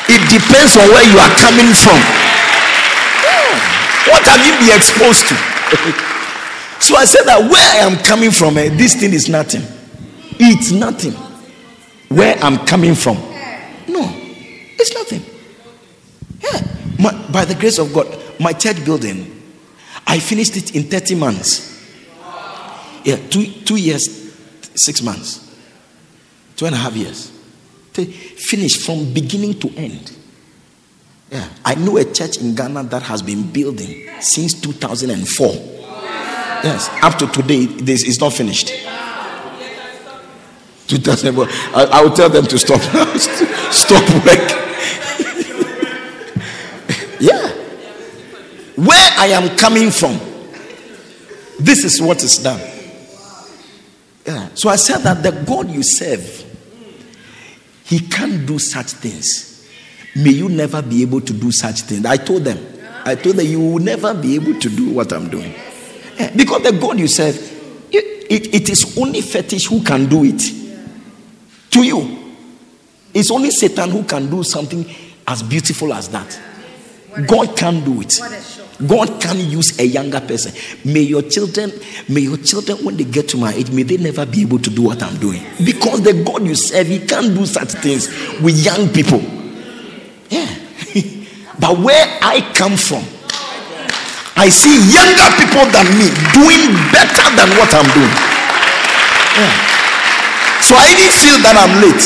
It 0.06 0.20
depends 0.28 0.76
on 0.76 0.88
where 0.92 1.06
you 1.08 1.18
are 1.18 1.34
coming 1.40 1.72
from. 1.72 2.00
What 4.06 4.22
have 4.24 4.44
you 4.44 4.52
been 4.60 4.76
exposed 4.76 5.28
to? 5.28 5.34
so 6.80 6.96
I 6.96 7.04
said 7.06 7.24
that 7.24 7.40
where 7.50 7.82
I 7.82 7.90
am 7.90 7.96
coming 8.04 8.30
from, 8.30 8.58
eh, 8.58 8.68
this 8.76 8.94
thing 8.94 9.14
is 9.14 9.28
nothing. 9.28 9.62
It's 10.38 10.72
nothing. 10.72 11.12
Where 12.08 12.36
I'm 12.38 12.58
coming 12.66 12.94
from, 12.94 13.16
no, 13.88 14.04
it's 14.78 14.94
nothing. 14.94 15.22
Yeah, 16.42 16.60
my, 16.98 17.32
by 17.32 17.44
the 17.46 17.54
grace 17.54 17.78
of 17.78 17.92
God, 17.94 18.06
my 18.38 18.52
church 18.52 18.84
building, 18.84 19.42
I 20.06 20.18
finished 20.18 20.56
it 20.56 20.74
in 20.76 20.84
30 20.84 21.14
months. 21.14 21.70
Yeah, 23.04 23.16
two, 23.16 23.46
two 23.46 23.76
years, 23.76 24.32
six 24.74 25.02
months, 25.02 25.43
two 26.56 26.66
and 26.66 26.74
a 26.74 26.78
half 26.78 26.94
years. 26.94 27.30
Finish 27.92 28.84
from 28.84 29.12
beginning 29.12 29.58
to 29.60 29.68
end. 29.76 30.16
Yeah. 31.30 31.48
I 31.64 31.74
know 31.76 31.96
a 31.96 32.04
church 32.04 32.38
in 32.38 32.54
Ghana 32.54 32.84
that 32.84 33.02
has 33.02 33.22
been 33.22 33.50
building 33.50 34.08
since 34.20 34.54
2004. 34.60 35.74
Yes, 36.64 36.88
up 37.02 37.18
to 37.18 37.26
today, 37.26 37.66
this 37.66 38.04
is 38.04 38.20
not 38.20 38.32
finished. 38.32 38.68
2004. 40.86 41.46
I, 41.74 41.84
I 41.84 42.02
will 42.02 42.12
tell 42.12 42.28
them 42.28 42.46
to 42.46 42.58
stop. 42.58 42.80
stop 43.72 44.02
work. 44.24 44.50
yeah. 47.20 47.48
Where 48.76 49.10
I 49.18 49.28
am 49.32 49.56
coming 49.56 49.90
from, 49.90 50.18
this 51.58 51.84
is 51.84 52.00
what 52.00 52.22
is 52.22 52.38
done. 52.38 52.60
Yeah. 54.26 54.48
So 54.54 54.68
I 54.68 54.76
said 54.76 54.98
that 54.98 55.22
the 55.22 55.32
God 55.44 55.70
you 55.70 55.82
serve, 55.82 56.43
He 57.84 58.00
can't 58.00 58.46
do 58.46 58.58
such 58.58 58.92
things. 58.92 59.68
May 60.16 60.30
you 60.30 60.48
never 60.48 60.80
be 60.82 61.02
able 61.02 61.20
to 61.20 61.32
do 61.32 61.52
such 61.52 61.82
things. 61.82 62.06
I 62.06 62.16
told 62.16 62.44
them, 62.44 62.58
I 63.04 63.14
told 63.14 63.36
them, 63.36 63.46
you 63.46 63.60
will 63.60 63.78
never 63.78 64.14
be 64.14 64.34
able 64.36 64.58
to 64.58 64.68
do 64.68 64.90
what 64.90 65.12
I'm 65.12 65.28
doing. 65.28 65.54
Eh, 66.18 66.30
because 66.34 66.62
the 66.62 66.72
God 66.72 66.98
you 66.98 67.08
serve, 67.08 67.36
it, 67.92 68.26
it, 68.30 68.54
it 68.54 68.70
is 68.70 68.96
only 68.96 69.20
fetish 69.20 69.66
who 69.66 69.82
can 69.82 70.06
do 70.06 70.24
it. 70.24 70.40
To 71.72 71.82
you, 71.82 72.34
it's 73.12 73.30
only 73.30 73.50
Satan 73.50 73.90
who 73.90 74.04
can 74.04 74.30
do 74.30 74.42
something 74.42 74.86
as 75.26 75.42
beautiful 75.42 75.92
as 75.92 76.08
that. 76.08 76.40
God 77.22 77.56
can't 77.56 77.84
do 77.84 78.00
it. 78.00 78.18
God 78.86 79.20
can 79.20 79.38
use 79.38 79.78
a 79.78 79.86
younger 79.86 80.20
person. 80.20 80.52
May 80.84 81.02
your 81.02 81.22
children, 81.22 81.72
may 82.08 82.20
your 82.20 82.36
children, 82.38 82.78
when 82.84 82.96
they 82.96 83.04
get 83.04 83.28
to 83.30 83.36
my 83.36 83.52
age, 83.54 83.70
may 83.70 83.84
they 83.84 83.96
never 83.96 84.26
be 84.26 84.42
able 84.42 84.58
to 84.58 84.70
do 84.70 84.82
what 84.82 85.02
I'm 85.02 85.16
doing. 85.18 85.42
Because 85.64 86.02
the 86.02 86.24
God 86.24 86.44
you 86.44 86.54
serve, 86.56 86.88
He 86.88 86.98
can't 87.06 87.34
do 87.34 87.46
such 87.46 87.70
things 87.72 88.08
with 88.40 88.58
young 88.58 88.88
people. 88.88 89.20
Yeah. 90.28 90.50
but 91.60 91.78
where 91.78 92.18
I 92.20 92.40
come 92.54 92.76
from, 92.76 93.04
I 94.36 94.48
see 94.50 94.74
younger 94.90 95.30
people 95.38 95.64
than 95.70 95.86
me 95.94 96.10
doing 96.34 96.74
better 96.90 97.26
than 97.38 97.48
what 97.54 97.70
I'm 97.70 97.86
doing. 97.94 98.14
Yeah. 99.38 99.54
So 100.66 100.74
I 100.74 100.90
didn't 100.98 101.14
feel 101.14 101.38
that 101.46 101.54
I'm 101.54 101.78
late. 101.78 102.04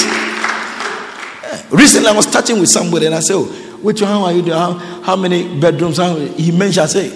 Yeah. 1.43 1.79
Recently, 1.81 2.09
I 2.09 2.13
was 2.13 2.27
touching 2.27 2.61
with 2.61 2.69
somebody 2.69 3.07
and 3.07 3.15
I 3.15 3.21
said, 3.21 3.37
oh, 3.37 3.49
which 3.83 4.03
one, 4.03 4.11
are 4.11 4.33
you 4.33 4.43
doing? 4.43 4.57
How, 4.57 4.73
how 5.03 5.17
many 5.17 5.61
bedrooms? 5.61 5.99
How, 5.99 6.15
he 6.17 6.51
mentioned, 6.51 6.85
I 6.85 6.87
say, 6.87 7.09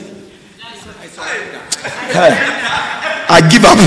hey, 2.13 2.37
I 3.29 3.41
give 3.51 3.65
up. 3.65 3.79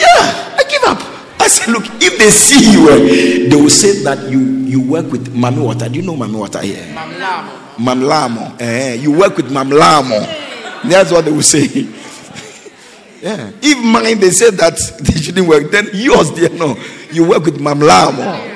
Yeah, 0.00 0.58
I 0.58 0.64
give 0.68 0.82
up. 0.84 1.40
I 1.40 1.48
said, 1.48 1.72
look, 1.72 1.84
if 2.02 2.18
they 2.18 2.30
see 2.30 2.72
you, 2.72 2.90
eh, 2.90 3.48
they 3.48 3.56
will 3.56 3.70
say 3.70 4.02
that 4.02 4.30
you, 4.30 4.40
you 4.40 4.80
work 4.80 5.10
with 5.12 5.32
Mami 5.34 5.62
Water. 5.62 5.88
Do 5.88 5.96
you 5.96 6.02
know 6.02 6.14
Mami 6.16 6.38
Water 6.38 6.60
here? 6.60 6.82
Mamlamo. 6.94 7.76
Mamlamo. 7.76 8.60
Eh, 8.60 8.94
you 8.94 9.12
work 9.12 9.36
with 9.36 9.50
Mamlamo. 9.50 10.88
That's 10.88 11.12
what 11.12 11.24
they 11.24 11.32
will 11.32 11.42
say. 11.42 11.66
yeah. 13.22 13.50
If 13.62 13.84
mine, 13.84 14.18
they 14.18 14.30
said 14.30 14.54
that 14.54 14.78
they 15.00 15.20
shouldn't 15.20 15.46
work, 15.46 15.70
then 15.70 15.88
yours, 15.92 16.30
dear, 16.30 16.48
no. 16.50 16.76
You 17.12 17.28
work 17.28 17.44
with 17.44 17.58
Mamlamo. 17.60 18.52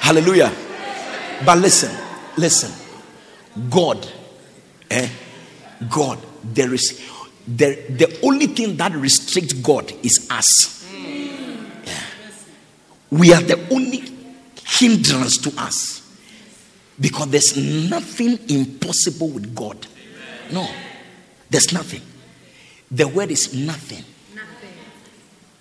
Hallelujah. 0.00 0.52
But 1.44 1.58
listen, 1.58 1.94
listen. 2.36 2.72
God, 3.70 4.06
eh? 4.90 5.08
God, 5.88 6.18
there 6.42 6.72
is 6.74 7.00
there, 7.46 7.74
the 7.74 8.20
only 8.22 8.46
thing 8.46 8.76
that 8.76 8.92
restricts 8.92 9.52
God 9.52 9.92
is 10.02 10.28
us. 10.30 10.88
Yeah. 10.92 11.92
We 13.10 13.32
are 13.34 13.42
the 13.42 13.68
only 13.70 14.02
hindrance 14.66 15.36
to 15.38 15.52
us 15.60 16.00
because 16.98 17.28
there's 17.28 17.56
nothing 17.90 18.38
impossible 18.48 19.28
with 19.28 19.54
God. 19.54 19.86
No, 20.52 20.68
there's 21.50 21.72
nothing. 21.72 22.02
The 22.90 23.08
word 23.08 23.30
is 23.30 23.54
nothing. 23.54 24.04
Nothing. 24.34 24.70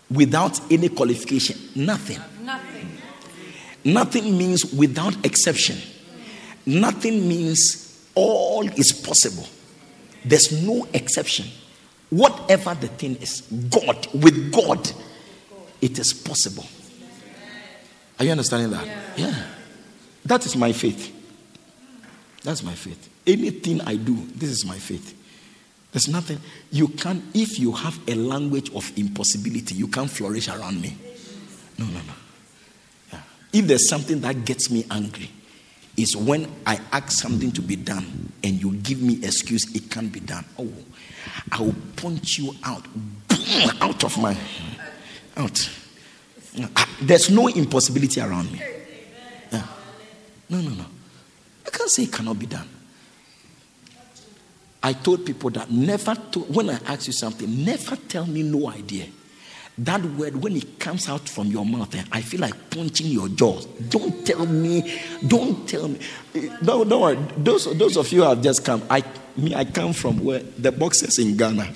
Without 0.09 0.59
any 0.71 0.89
qualification, 0.89 1.57
nothing. 1.75 2.19
Nothing. 2.43 2.72
Nothing 3.85 4.37
means 4.37 4.73
without 4.73 5.25
exception. 5.25 5.77
Nothing 6.65 7.27
means 7.27 8.07
all 8.15 8.67
is 8.67 8.91
possible. 8.91 9.45
There's 10.23 10.51
no 10.65 10.87
exception. 10.93 11.47
Whatever 12.09 12.75
the 12.75 12.87
thing 12.87 13.15
is, 13.17 13.41
God, 13.69 14.07
with 14.13 14.53
God, 14.53 14.91
it 15.81 15.99
is 15.99 16.13
possible. 16.13 16.65
Are 18.19 18.25
you 18.25 18.31
understanding 18.31 18.71
that? 18.71 18.87
Yeah. 19.17 19.35
That 20.25 20.45
is 20.45 20.55
my 20.55 20.71
faith. 20.71 21.11
That's 22.43 22.63
my 22.63 22.73
faith. 22.73 23.09
Anything 23.25 23.81
I 23.81 23.95
do, 23.95 24.15
this 24.35 24.49
is 24.49 24.65
my 24.65 24.77
faith. 24.77 25.19
There's 25.91 26.07
nothing 26.07 26.39
you 26.71 26.87
can 26.87 27.23
if 27.33 27.59
you 27.59 27.71
have 27.71 27.99
a 28.07 28.15
language 28.15 28.73
of 28.73 28.91
impossibility, 28.97 29.75
you 29.75 29.87
can't 29.87 30.09
flourish 30.09 30.49
around 30.49 30.81
me. 30.81 30.97
No, 31.77 31.85
no, 31.85 31.99
no. 31.99 32.13
If 33.53 33.67
there's 33.67 33.87
something 33.87 34.19
that 34.21 34.45
gets 34.45 34.69
me 34.71 34.85
angry, 34.89 35.29
is 35.95 36.17
when 36.17 36.51
I 36.65 36.79
ask 36.91 37.11
something 37.11 37.51
to 37.51 37.61
be 37.61 37.75
done 37.75 38.31
and 38.43 38.61
you 38.61 38.73
give 38.73 39.01
me 39.01 39.19
excuse 39.23 39.73
it 39.75 39.91
can't 39.91 40.11
be 40.11 40.19
done. 40.19 40.43
Oh, 40.57 40.71
I 41.51 41.61
will 41.61 41.75
punch 41.95 42.39
you 42.39 42.55
out, 42.63 42.85
out 43.79 44.03
of 44.03 44.17
my 44.17 44.35
out. 45.37 45.69
There's 47.01 47.29
no 47.29 47.47
impossibility 47.47 48.21
around 48.21 48.51
me. 48.51 48.61
Yeah. 49.51 49.65
No, 50.49 50.61
no, 50.61 50.69
no. 50.71 50.85
I 51.65 51.69
can't 51.69 51.89
say 51.89 52.03
it 52.03 52.11
cannot 52.11 52.39
be 52.39 52.45
done. 52.45 52.67
I 54.81 54.93
told 54.93 55.25
people 55.25 55.49
that 55.51 55.71
never 55.71 56.13
to, 56.31 56.39
when 56.39 56.69
I 56.69 56.79
ask 56.87 57.07
you 57.07 57.13
something, 57.13 57.63
never 57.63 57.95
tell 57.95 58.25
me 58.25 58.43
no 58.43 58.69
idea. 58.69 59.07
That 59.79 60.03
word, 60.05 60.35
when 60.35 60.55
it 60.55 60.77
comes 60.79 61.09
out 61.09 61.27
from 61.27 61.47
your 61.47 61.65
mouth, 61.65 61.95
eh, 61.95 62.03
I 62.11 62.21
feel 62.21 62.41
like 62.41 62.53
punching 62.69 63.07
your 63.07 63.27
jaws. 63.29 63.65
Don't 63.65 64.23
tell 64.25 64.45
me, 64.45 64.99
don't 65.25 65.67
tell 65.67 65.87
me. 65.87 65.97
Eh, 66.35 66.47
No, 66.61 66.83
don't 66.83 67.01
worry. 67.01 67.17
Those, 67.37 67.65
those 67.75 67.97
of 67.97 68.11
you 68.11 68.21
who 68.21 68.29
have 68.29 68.41
just 68.43 68.63
come, 68.63 68.83
I, 68.87 69.03
me, 69.35 69.55
I 69.55 69.65
come 69.65 69.93
from 69.93 70.23
where 70.23 70.43
the 70.59 70.71
boxers 70.71 71.17
in 71.17 71.35
Ghana, 71.35 71.67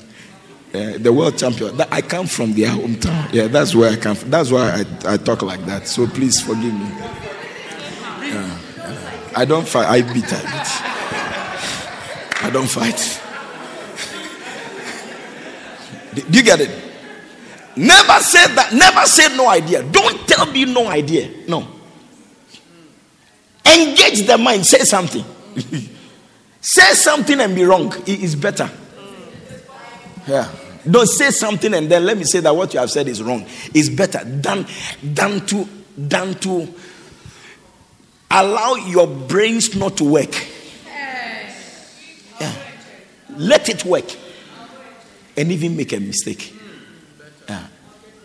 eh, 0.76 0.98
the 1.00 1.12
world 1.12 1.40
champion. 1.40 1.82
I 1.92 2.02
come 2.02 2.28
from 2.28 2.54
their 2.54 2.70
hometown. 2.70 3.34
Yeah, 3.34 3.48
that's 3.48 3.74
where 3.74 3.90
I 3.92 3.96
come 3.96 4.16
from. 4.16 4.30
That's 4.30 4.52
why 4.52 4.86
I, 5.06 5.14
I 5.14 5.18
talk 5.18 5.42
like 5.42 5.66
that. 5.66 5.88
So 5.88 6.06
please 6.06 6.40
forgive 6.40 6.74
me. 6.76 6.90
Yeah. 8.30 8.60
I 9.36 9.44
don't 9.46 9.68
fight. 9.68 9.88
I 9.88 10.02
beat. 10.04 10.32
I 10.32 10.42
beat. 10.44 10.68
I 12.44 12.50
don't 12.54 12.70
fight. 12.70 13.20
Do 16.32 16.38
you 16.38 16.44
get 16.44 16.62
it? 16.62 16.84
Never 17.78 18.20
said 18.22 18.48
that. 18.56 18.74
Never 18.74 19.06
said 19.06 19.38
no 19.38 19.48
idea. 19.48 19.84
Don't 19.84 20.28
tell 20.28 20.46
me 20.48 20.66
no 20.66 20.88
idea. 20.88 21.30
No. 21.48 21.68
Engage 23.66 24.26
the 24.26 24.38
mind. 24.38 24.66
Say 24.66 24.80
something. 24.80 25.24
say 26.62 26.94
something 26.94 27.40
and 27.40 27.56
be 27.56 27.64
wrong. 27.64 27.94
It 28.08 28.24
is 28.24 28.36
better. 28.36 28.70
Yeah. 30.28 30.52
Don't 30.90 31.08
say 31.08 31.32
something 31.32 31.74
and 31.74 31.90
then 31.90 32.06
let 32.06 32.18
me 32.18 32.24
say 32.24 32.40
that 32.40 32.56
what 32.56 32.74
you 32.74 32.80
have 32.80 32.90
said 32.90 33.08
is 33.08 33.22
wrong. 33.22 33.46
It's 33.74 33.90
better 33.90 34.24
than 34.24 34.66
than 35.04 35.46
to 35.48 35.68
than 35.98 36.34
to 36.36 36.74
allow 38.32 38.76
your 38.76 39.08
brains 39.08 39.76
not 39.76 39.98
to 39.98 40.04
work. 40.04 40.34
Yeah. 42.40 42.54
Let 43.36 43.70
it 43.70 43.86
work. 43.86 44.06
And 45.36 45.52
even 45.52 45.78
make 45.78 45.94
a 45.94 46.00
mistake. 46.00 46.57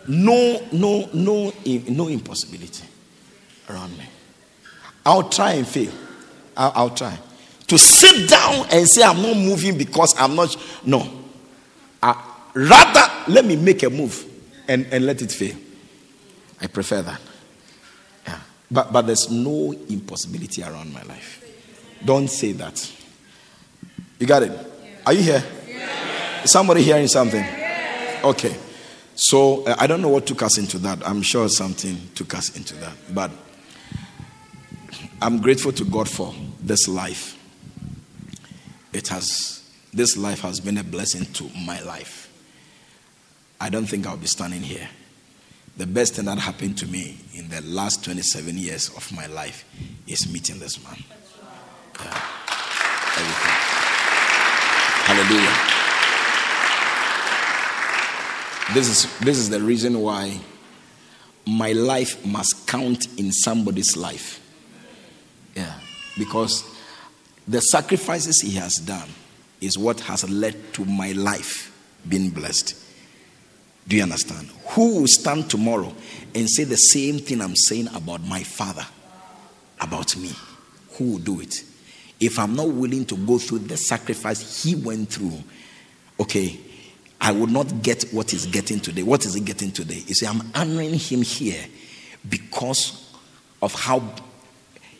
No, 0.07 0.61
no, 0.71 1.09
no, 1.13 1.53
eh, 1.65 1.81
no 1.89 2.07
impossibility 2.07 2.85
around 3.69 3.97
me. 3.97 4.05
I'll 5.05 5.29
try 5.29 5.53
and 5.53 5.67
fail. 5.67 5.91
I'll, 6.55 6.71
I'll 6.75 6.89
try. 6.89 7.17
To 7.67 7.77
sit 7.77 8.29
down 8.29 8.67
and 8.71 8.87
say 8.87 9.03
I'm 9.03 9.21
not 9.21 9.35
moving 9.35 9.77
because 9.77 10.13
I'm 10.17 10.35
not. 10.35 10.55
No. 10.85 11.09
I, 12.01 12.21
rather, 12.53 13.31
let 13.31 13.45
me 13.45 13.55
make 13.55 13.83
a 13.83 13.89
move 13.89 14.25
and, 14.67 14.85
and 14.91 15.05
let 15.05 15.21
it 15.21 15.31
fail. 15.31 15.55
I 16.61 16.67
prefer 16.67 17.01
that. 17.01 17.21
Yeah. 18.27 18.39
But, 18.69 18.93
but 18.93 19.01
there's 19.03 19.29
no 19.29 19.71
impossibility 19.89 20.63
around 20.63 20.93
my 20.93 21.03
life. 21.03 21.43
Don't 22.03 22.27
say 22.27 22.51
that. 22.53 22.91
You 24.19 24.27
got 24.27 24.43
it? 24.43 24.51
Are 25.05 25.13
you 25.13 25.21
here? 25.21 25.43
Is 26.43 26.51
somebody 26.51 26.83
hearing 26.83 27.07
something? 27.07 27.45
Okay. 28.23 28.55
So 29.15 29.65
uh, 29.65 29.75
I 29.77 29.87
don't 29.87 30.01
know 30.01 30.09
what 30.09 30.25
took 30.25 30.41
us 30.41 30.57
into 30.57 30.77
that. 30.79 31.05
I'm 31.07 31.21
sure 31.21 31.47
something 31.49 31.97
took 32.15 32.33
us 32.33 32.55
into 32.55 32.75
that. 32.75 32.93
But 33.13 33.31
I'm 35.21 35.41
grateful 35.41 35.71
to 35.73 35.85
God 35.85 36.09
for 36.09 36.33
this 36.61 36.87
life. 36.87 37.39
It 38.91 39.07
has, 39.09 39.63
this 39.93 40.17
life 40.17 40.41
has 40.41 40.59
been 40.59 40.77
a 40.77 40.83
blessing 40.83 41.25
to 41.33 41.49
my 41.65 41.81
life. 41.81 42.31
I 43.59 43.69
don't 43.69 43.85
think 43.85 44.05
I'll 44.05 44.17
be 44.17 44.27
standing 44.27 44.61
here. 44.61 44.89
The 45.77 45.87
best 45.87 46.15
thing 46.15 46.25
that 46.25 46.37
happened 46.37 46.77
to 46.79 46.87
me 46.87 47.17
in 47.33 47.49
the 47.49 47.61
last 47.61 48.03
27 48.03 48.57
years 48.57 48.89
of 48.89 49.11
my 49.11 49.25
life 49.27 49.65
is 50.07 50.31
meeting 50.31 50.59
this 50.59 50.83
man. 50.83 51.03
Yeah. 51.99 52.13
Hallelujah. 55.05 55.82
This 58.71 58.87
is, 58.87 59.19
this 59.19 59.37
is 59.37 59.49
the 59.49 59.59
reason 59.59 59.99
why 59.99 60.39
my 61.45 61.73
life 61.73 62.25
must 62.25 62.67
count 62.67 63.07
in 63.19 63.31
somebody's 63.31 63.97
life. 63.97 64.39
Yeah. 65.55 65.73
Because 66.17 66.63
the 67.47 67.59
sacrifices 67.59 68.41
he 68.41 68.51
has 68.55 68.77
done 68.77 69.09
is 69.59 69.77
what 69.77 69.99
has 70.01 70.29
led 70.29 70.73
to 70.73 70.85
my 70.85 71.11
life 71.11 71.71
being 72.07 72.29
blessed. 72.29 72.75
Do 73.87 73.97
you 73.97 74.03
understand? 74.03 74.49
Who 74.67 75.01
will 75.01 75.07
stand 75.07 75.49
tomorrow 75.49 75.93
and 76.33 76.49
say 76.49 76.63
the 76.63 76.77
same 76.77 77.19
thing 77.19 77.41
I'm 77.41 77.55
saying 77.55 77.89
about 77.93 78.21
my 78.21 78.43
father, 78.43 78.85
about 79.81 80.15
me? 80.15 80.31
Who 80.93 81.11
will 81.11 81.19
do 81.19 81.41
it? 81.41 81.63
If 82.19 82.39
I'm 82.39 82.55
not 82.55 82.69
willing 82.69 83.05
to 83.05 83.17
go 83.17 83.37
through 83.37 83.59
the 83.59 83.75
sacrifice 83.75 84.63
he 84.63 84.75
went 84.75 85.09
through, 85.09 85.43
okay, 86.19 86.57
I 87.23 87.31
would 87.31 87.51
not 87.51 87.81
get 87.81 88.03
what 88.11 88.31
he's 88.31 88.45
getting 88.45 88.81
today. 88.81 89.01
What 89.01 89.25
is 89.25 89.33
he 89.33 89.39
getting 89.39 89.71
today? 89.71 90.03
You 90.05 90.13
see, 90.13 90.27
I'm 90.27 90.41
honoring 90.53 90.93
him 90.93 91.21
here 91.21 91.63
because 92.27 93.13
of 93.61 93.73
how 93.73 94.03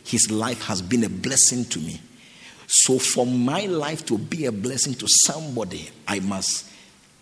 his 0.04 0.30
life 0.30 0.62
has 0.62 0.80
been 0.80 1.04
a 1.04 1.10
blessing 1.10 1.66
to 1.66 1.78
me. 1.78 2.00
So, 2.66 2.98
for 2.98 3.26
my 3.26 3.66
life 3.66 4.06
to 4.06 4.16
be 4.16 4.46
a 4.46 4.52
blessing 4.52 4.94
to 4.94 5.06
somebody, 5.06 5.90
I 6.08 6.20
must 6.20 6.70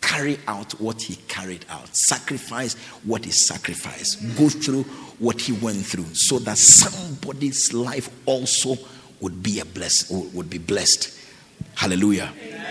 carry 0.01 0.39
out 0.47 0.81
what 0.81 1.03
he 1.03 1.17
carried 1.27 1.67
out, 1.69 1.89
sacrifice 1.93 2.75
what 3.03 3.25
he 3.25 3.33
sacrificed, 3.33 4.21
go 4.39 4.49
through 4.49 4.85
what 5.19 5.41
he 5.41 5.53
went 5.53 5.85
through, 5.85 6.15
so 6.15 6.39
that 6.41 6.59
somebody's 6.59 7.73
life 7.73 8.09
also 8.25 8.77
would 9.21 9.43
be 9.43 9.59
a 9.59 9.65
bless, 9.65 10.09
would 10.11 10.49
be 10.49 10.59
blessed. 10.59 11.19
Hallelujah. 11.75 12.33
Yeah. 12.41 12.62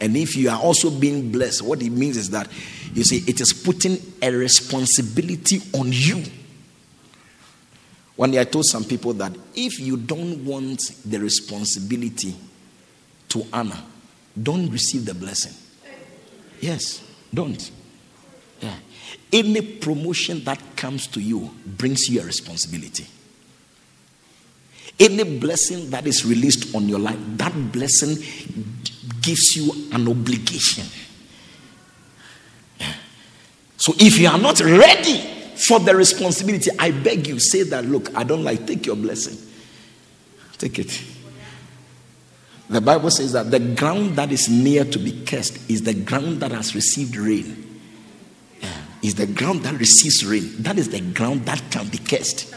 And 0.00 0.16
if 0.16 0.36
you 0.36 0.50
are 0.50 0.58
also 0.58 0.90
being 0.90 1.32
blessed, 1.32 1.62
what 1.62 1.82
it 1.82 1.90
means 1.90 2.16
is 2.16 2.30
that 2.30 2.48
you 2.92 3.04
see, 3.04 3.18
it 3.26 3.40
is 3.40 3.52
putting 3.52 3.98
a 4.22 4.30
responsibility 4.30 5.60
on 5.74 5.88
you. 5.90 6.22
One 8.16 8.30
day 8.30 8.40
I 8.40 8.44
told 8.44 8.64
some 8.64 8.84
people 8.84 9.12
that 9.14 9.32
if 9.54 9.78
you 9.78 9.96
don't 9.96 10.44
want 10.44 10.80
the 11.04 11.18
responsibility 11.18 12.34
to 13.28 13.46
honor, 13.52 13.82
don't 14.40 14.70
receive 14.70 15.04
the 15.04 15.14
blessing. 15.14 15.52
Yes, 16.60 17.02
don't. 17.32 17.70
Yeah. 18.60 18.74
Any 19.32 19.60
promotion 19.60 20.42
that 20.44 20.58
comes 20.76 21.06
to 21.08 21.20
you 21.20 21.50
brings 21.66 22.08
you 22.08 22.20
a 22.20 22.24
responsibility. 22.24 23.06
Any 24.98 25.38
blessing 25.38 25.90
that 25.90 26.06
is 26.06 26.24
released 26.24 26.74
on 26.74 26.88
your 26.88 26.98
life, 26.98 27.18
that 27.36 27.52
blessing 27.72 28.16
gives 29.20 29.56
you 29.56 29.72
an 29.92 30.08
obligation. 30.08 30.86
So 33.76 33.92
if 33.98 34.18
you 34.18 34.28
are 34.28 34.38
not 34.38 34.60
ready 34.60 35.36
for 35.56 35.80
the 35.80 35.96
responsibility. 35.96 36.70
I 36.78 36.90
beg 36.90 37.26
you, 37.26 37.40
say 37.40 37.62
that, 37.64 37.84
look, 37.86 38.14
I 38.14 38.22
don't 38.22 38.44
like, 38.44 38.66
take 38.66 38.86
your 38.86 38.96
blessing. 38.96 39.38
Take 40.58 40.78
it. 40.78 41.02
The 42.68 42.80
Bible 42.80 43.10
says 43.10 43.32
that 43.32 43.50
the 43.50 43.60
ground 43.60 44.16
that 44.16 44.32
is 44.32 44.48
near 44.48 44.84
to 44.84 44.98
be 44.98 45.24
cursed 45.24 45.70
is 45.70 45.82
the 45.82 45.94
ground 45.94 46.40
that 46.40 46.50
has 46.52 46.74
received 46.74 47.16
rain. 47.16 47.62
Is 49.02 49.14
the 49.14 49.26
ground 49.26 49.62
that 49.62 49.74
receives 49.78 50.24
rain. 50.26 50.62
That 50.62 50.78
is 50.78 50.88
the 50.88 51.00
ground 51.00 51.46
that 51.46 51.62
can 51.70 51.88
be 51.88 51.98
cursed. 51.98 52.52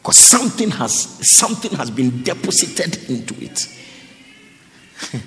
Because 0.00 0.16
something 0.16 0.70
has 0.70 0.92
something 1.36 1.72
has 1.72 1.90
been 1.90 2.22
deposited 2.22 3.10
into 3.10 3.34
it. 3.44 3.66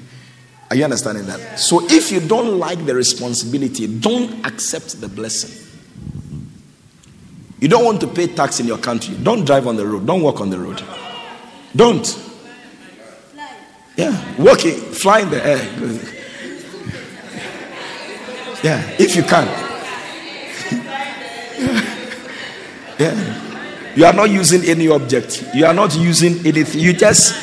Are 0.71 0.75
you 0.75 0.83
understanding 0.83 1.27
that? 1.27 1.59
So 1.59 1.85
if 1.85 2.11
you 2.11 2.19
don't 2.19 2.57
like 2.57 2.83
the 2.85 2.95
responsibility, 2.95 3.99
don't 3.99 4.45
accept 4.45 4.99
the 4.99 5.07
blessing. 5.07 5.59
You 7.59 7.67
don't 7.67 7.85
want 7.85 8.01
to 8.01 8.07
pay 8.07 8.27
tax 8.27 8.59
in 8.59 8.65
your 8.65 8.79
country. 8.79 9.15
Don't 9.21 9.45
drive 9.45 9.67
on 9.67 9.75
the 9.75 9.85
road. 9.85 10.07
Don't 10.07 10.21
walk 10.21 10.41
on 10.41 10.49
the 10.49 10.57
road. 10.57 10.81
Don't. 11.75 12.19
Yeah, 13.95 14.35
walking, 14.39 14.73
fly 14.73 15.19
in 15.19 15.29
the 15.29 15.45
air. 15.45 15.57
Yeah, 18.63 18.95
if 18.97 19.15
you 19.15 19.23
can. 19.23 19.47
Yeah. 22.99 23.52
You 23.95 24.05
are 24.05 24.13
not 24.13 24.29
using 24.29 24.63
any 24.65 24.87
object. 24.87 25.43
You 25.53 25.65
are 25.65 25.73
not 25.73 25.95
using 25.95 26.45
anything. 26.45 26.81
You 26.81 26.93
just 26.93 27.33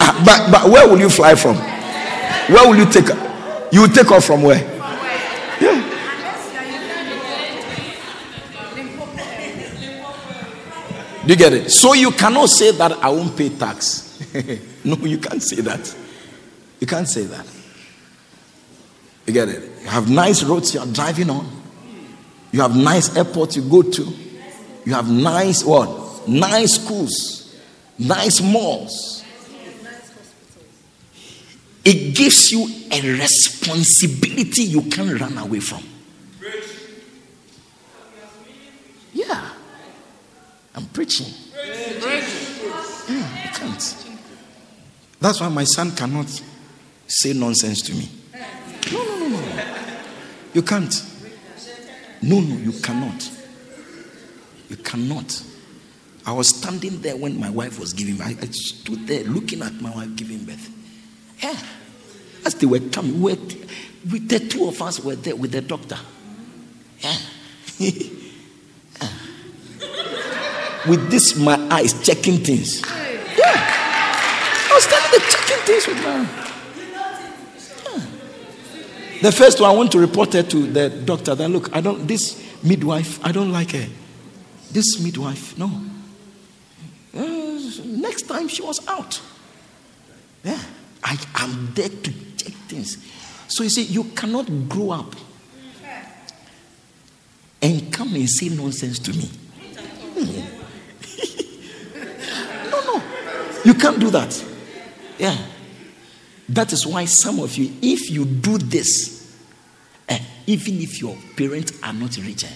ah, 0.00 0.22
but, 0.24 0.52
but 0.52 0.70
where 0.70 0.88
will 0.88 1.00
you 1.00 1.10
fly 1.10 1.34
from? 1.34 1.56
Where 1.56 2.68
will 2.68 2.76
you 2.76 2.86
take? 2.86 3.08
You 3.72 3.82
will 3.82 3.88
take 3.88 4.10
off 4.10 4.24
from 4.24 4.42
where? 4.42 4.76
Do 11.28 11.34
you 11.34 11.38
get 11.38 11.52
it? 11.52 11.70
So 11.70 11.92
you 11.92 12.10
cannot 12.10 12.48
say 12.48 12.70
that 12.70 12.90
I 12.90 13.10
won't 13.10 13.36
pay 13.36 13.50
tax. 13.50 14.18
no, 14.84 14.96
you 14.96 15.18
can't 15.18 15.42
say 15.42 15.60
that. 15.60 15.94
You 16.80 16.86
can't 16.86 17.06
say 17.06 17.24
that. 17.24 17.44
You 19.26 19.34
get 19.34 19.50
it? 19.50 19.62
You 19.82 19.88
have 19.88 20.08
nice 20.08 20.42
roads 20.42 20.72
you 20.72 20.80
are 20.80 20.86
driving 20.86 21.28
on. 21.28 21.46
You 22.50 22.62
have 22.62 22.74
nice 22.74 23.14
airports 23.14 23.56
you 23.56 23.68
go 23.68 23.82
to. 23.82 24.27
You 24.88 24.94
have 24.94 25.10
nice 25.10 25.62
what? 25.64 26.26
Nice 26.26 26.76
schools, 26.76 27.54
nice 27.98 28.40
malls. 28.40 29.22
It 31.84 32.16
gives 32.16 32.50
you 32.50 32.66
a 32.90 33.18
responsibility 33.18 34.62
you 34.62 34.80
can't 34.88 35.20
run 35.20 35.36
away 35.36 35.60
from. 35.60 35.82
Yeah. 39.12 39.50
I'm 40.74 40.86
preaching. 40.86 41.34
Yeah, 41.54 42.24
you 43.10 43.50
can't. 43.52 44.06
That's 45.20 45.38
why 45.38 45.50
my 45.50 45.64
son 45.64 45.94
cannot 45.94 46.42
say 47.06 47.34
nonsense 47.34 47.82
to 47.82 47.92
me. 47.92 48.08
No, 48.90 49.04
no, 49.04 49.18
no, 49.18 49.28
no. 49.28 49.64
You 50.54 50.62
can't. 50.62 51.04
No, 52.22 52.40
no, 52.40 52.56
you 52.56 52.72
cannot. 52.80 53.32
You 54.68 54.76
cannot. 54.76 55.42
I 56.26 56.32
was 56.32 56.48
standing 56.48 57.00
there 57.00 57.16
when 57.16 57.40
my 57.40 57.48
wife 57.48 57.80
was 57.80 57.92
giving 57.94 58.16
birth. 58.16 58.42
I 58.42 58.46
stood 58.50 59.06
there 59.06 59.24
looking 59.24 59.62
at 59.62 59.72
my 59.80 59.90
wife 59.90 60.14
giving 60.14 60.44
birth. 60.44 60.70
Yeah. 61.42 61.56
As 62.44 62.54
they 62.54 62.66
were 62.66 62.80
coming, 62.80 63.20
we 63.20 63.32
with 63.32 64.28
the 64.28 64.38
two 64.38 64.68
of 64.68 64.80
us 64.82 65.00
were 65.00 65.16
there 65.16 65.36
with 65.36 65.52
the 65.52 65.60
doctor. 65.60 65.98
Yeah. 67.00 67.16
yeah. 67.78 68.08
With 70.86 71.10
this, 71.10 71.36
my 71.36 71.56
eyes 71.70 72.00
checking 72.06 72.38
things. 72.38 72.82
Yeah. 72.82 73.46
I 73.46 74.70
was 74.74 74.84
standing 74.84 75.10
there 75.18 75.30
checking 75.30 75.64
things 75.64 75.86
with 75.86 76.04
my. 76.04 76.44
The 79.20 79.32
first 79.32 79.60
one, 79.60 79.70
I 79.70 79.72
want 79.72 79.90
to 79.92 79.98
report 79.98 80.32
her 80.34 80.44
to 80.44 80.66
the 80.66 80.90
doctor 80.90 81.34
that 81.34 81.48
look, 81.48 81.74
I 81.74 81.80
don't, 81.80 82.06
this 82.06 82.40
midwife, 82.62 83.24
I 83.24 83.32
don't 83.32 83.50
like 83.50 83.72
her. 83.72 83.86
This 84.70 85.00
midwife, 85.00 85.56
no. 85.56 85.70
Uh, 87.14 87.58
next 87.84 88.22
time 88.22 88.48
she 88.48 88.62
was 88.62 88.86
out. 88.86 89.20
Yeah. 90.44 90.60
I 91.02 91.16
am 91.36 91.72
there 91.74 91.88
to 91.88 92.12
check 92.36 92.52
things. 92.68 92.98
So 93.48 93.62
you 93.62 93.70
see, 93.70 93.84
you 93.84 94.04
cannot 94.04 94.68
grow 94.68 94.90
up 94.90 95.14
and 97.62 97.92
come 97.92 98.14
and 98.14 98.28
say 98.28 98.48
nonsense 98.50 98.98
to 99.00 99.12
me. 99.12 99.30
no, 102.70 102.80
no. 102.84 103.02
You 103.64 103.74
can't 103.74 103.98
do 103.98 104.10
that. 104.10 104.44
Yeah. 105.18 105.36
That 106.48 106.72
is 106.72 106.86
why 106.86 107.04
some 107.06 107.40
of 107.40 107.56
you, 107.56 107.72
if 107.82 108.10
you 108.10 108.24
do 108.24 108.58
this, 108.58 109.36
eh, 110.08 110.18
even 110.46 110.80
if 110.80 111.00
your 111.00 111.16
parents 111.36 111.72
are 111.82 111.92
not 111.92 112.16
rich, 112.18 112.44
eh, 112.44 112.48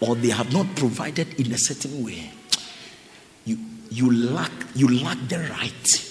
or 0.00 0.14
they 0.14 0.28
have 0.28 0.52
not 0.52 0.66
provided 0.76 1.40
in 1.40 1.52
a 1.52 1.58
certain 1.58 2.04
way, 2.04 2.30
you, 3.44 3.58
you 3.90 4.12
lack 4.12 4.52
you 4.74 4.88
lack 5.02 5.18
the 5.28 5.38
right 5.38 6.08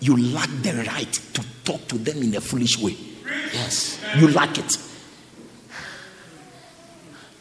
you 0.00 0.16
lack 0.32 0.48
the 0.62 0.72
right 0.86 1.12
to 1.12 1.44
talk 1.64 1.86
to 1.88 1.98
them 1.98 2.22
in 2.22 2.34
a 2.34 2.40
foolish 2.40 2.78
way. 2.78 2.96
Yes, 3.52 4.02
you 4.16 4.28
lack 4.28 4.58
it. 4.58 4.78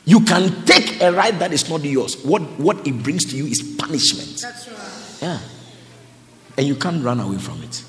You 0.05 0.21
can 0.21 0.65
take 0.65 1.01
a 1.01 1.11
right 1.11 1.37
that 1.39 1.53
is 1.53 1.69
not 1.69 1.83
yours. 1.83 2.23
What, 2.23 2.41
what 2.59 2.85
it 2.85 3.03
brings 3.03 3.25
to 3.25 3.37
you 3.37 3.45
is 3.45 3.75
punishment. 3.77 4.39
That's 4.41 4.67
right. 4.67 5.17
Yeah. 5.21 5.39
And 6.57 6.67
you 6.67 6.75
can't 6.75 7.03
run 7.03 7.19
away 7.19 7.37
from 7.37 7.61
it. 7.63 7.83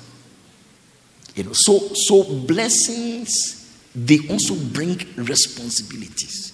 You 1.35 1.45
know, 1.45 1.53
so 1.53 1.79
so 1.93 2.23
blessings 2.45 3.57
they 3.93 4.19
also 4.29 4.55
bring 4.55 4.97
responsibilities. 5.17 6.50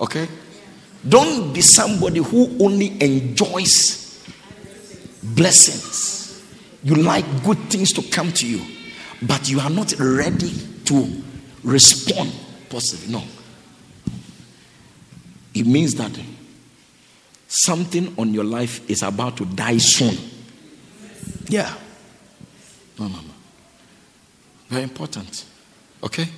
Okay? 0.00 0.28
Don't 1.06 1.52
be 1.52 1.60
somebody 1.60 2.20
who 2.20 2.56
only 2.62 3.00
enjoys 3.02 4.26
blessings. 5.22 6.42
You 6.82 6.96
like 6.96 7.24
good 7.44 7.58
things 7.70 7.92
to 7.92 8.02
come 8.02 8.32
to 8.32 8.46
you, 8.46 8.60
but 9.22 9.48
you 9.50 9.60
are 9.60 9.70
not 9.70 9.92
ready 9.98 10.50
to 10.86 11.22
respond 11.62 12.32
positively. 12.68 13.12
No. 13.12 13.22
It 15.54 15.66
means 15.66 15.94
that 15.94 16.18
something 17.48 18.14
on 18.18 18.32
your 18.32 18.44
life 18.44 18.88
is 18.88 19.02
about 19.02 19.36
to 19.38 19.44
die 19.44 19.78
soon. 19.78 20.16
Yeah. 21.48 21.74
No, 22.98 23.08
no, 23.08 23.16
no. 23.16 23.34
Very 24.68 24.84
important. 24.84 25.44
Okay? 26.02 26.28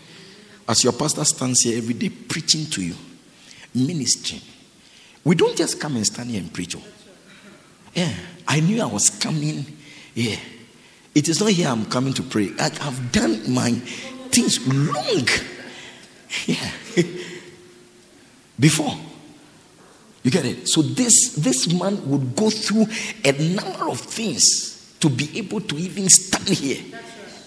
As 0.69 0.83
your 0.83 0.93
pastor 0.95 1.25
stands 1.25 1.61
here 1.63 1.77
every 1.79 1.95
day 1.95 2.09
preaching 2.09 2.67
to 2.67 2.83
you, 2.83 2.95
ministering, 3.75 4.43
we 5.25 5.35
don't 5.35 5.57
just 5.57 5.81
come 5.81 5.97
and 5.97 6.07
stand 6.07 6.31
here 6.31 6.41
and 6.41 6.53
preach. 6.53 6.77
Oh. 6.77 6.83
Yeah, 7.95 8.13
I 8.49 8.61
knew 8.61 8.83
I 8.83 8.87
was 8.87 9.11
coming. 9.11 9.65
Yeah, 10.15 10.37
it 11.15 11.29
is 11.29 11.41
not 11.41 11.51
here 11.51 11.69
I'm 11.69 11.87
coming 11.87 12.13
to 12.15 12.23
pray. 12.23 12.51
I, 12.59 12.71
have 12.83 13.13
done 13.13 13.53
my 13.53 13.73
things 14.31 14.67
long. 14.67 15.29
Yeah, 16.47 16.71
before. 18.59 18.97
You 20.23 20.31
get 20.31 20.45
it? 20.45 20.69
So 20.69 20.83
this 20.83 21.35
this 21.35 21.73
man 21.73 22.09
would 22.09 22.37
go 22.37 22.49
through 22.49 22.87
a 23.25 23.33
number 23.33 23.91
of 23.91 24.01
things 24.01 24.97
to 25.01 25.11
be 25.11 25.37
able 25.39 25.61
to 25.61 25.77
even 25.77 26.09
stand 26.09 26.49
here 26.49 26.83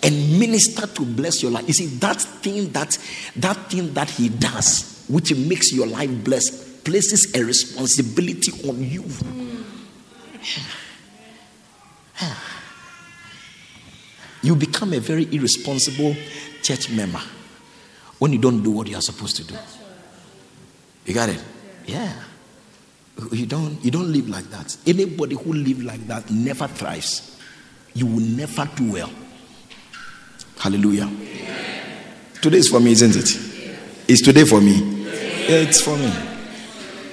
and 0.03 0.39
minister 0.39 0.85
to 0.85 1.05
bless 1.05 1.41
your 1.41 1.51
life. 1.51 1.67
You 1.67 1.73
see, 1.73 1.85
that 1.97 2.21
thing 2.21 2.69
that 2.73 2.97
that 3.37 3.71
thing 3.71 3.93
that 3.93 4.09
he 4.09 4.29
does, 4.29 4.94
which 5.07 5.33
makes 5.35 5.71
your 5.71 5.87
life 5.87 6.23
blessed, 6.23 6.83
places 6.83 7.33
a 7.35 7.43
responsibility 7.43 8.51
on 8.69 8.83
you. 8.83 9.03
You 14.41 14.55
become 14.55 14.93
a 14.93 14.99
very 14.99 15.27
irresponsible 15.33 16.15
church 16.61 16.91
member 16.91 17.21
when 18.19 18.31
you 18.31 18.37
don't 18.39 18.61
do 18.61 18.69
what 18.71 18.87
you 18.87 18.95
are 18.95 19.01
supposed 19.01 19.35
to 19.37 19.43
do. 19.43 19.55
You 21.05 21.13
got 21.15 21.29
it? 21.29 21.43
Yeah. 21.85 22.13
You 23.31 23.45
don't 23.45 23.83
you 23.83 23.91
don't 23.91 24.11
live 24.11 24.29
like 24.29 24.45
that. 24.51 24.77
Anybody 24.85 25.35
who 25.35 25.53
lives 25.53 25.83
like 25.83 26.05
that 26.07 26.29
never 26.29 26.67
thrives. 26.67 27.39
You 27.93 28.05
will 28.05 28.21
never 28.21 28.69
do 28.75 28.91
well. 28.91 29.09
Hallelujah. 30.59 31.09
Today 32.41 32.57
is 32.57 32.67
for 32.67 32.79
me, 32.79 32.91
isn't 32.91 33.15
it? 33.15 33.39
It's 34.07 34.21
today 34.21 34.43
for 34.43 34.61
me. 34.61 34.94
Yeah, 35.47 35.61
it's 35.61 35.81
for 35.81 35.97
me. 35.97 36.11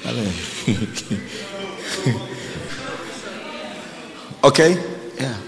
Okay? 4.45 4.73
Yeah. 5.19 5.39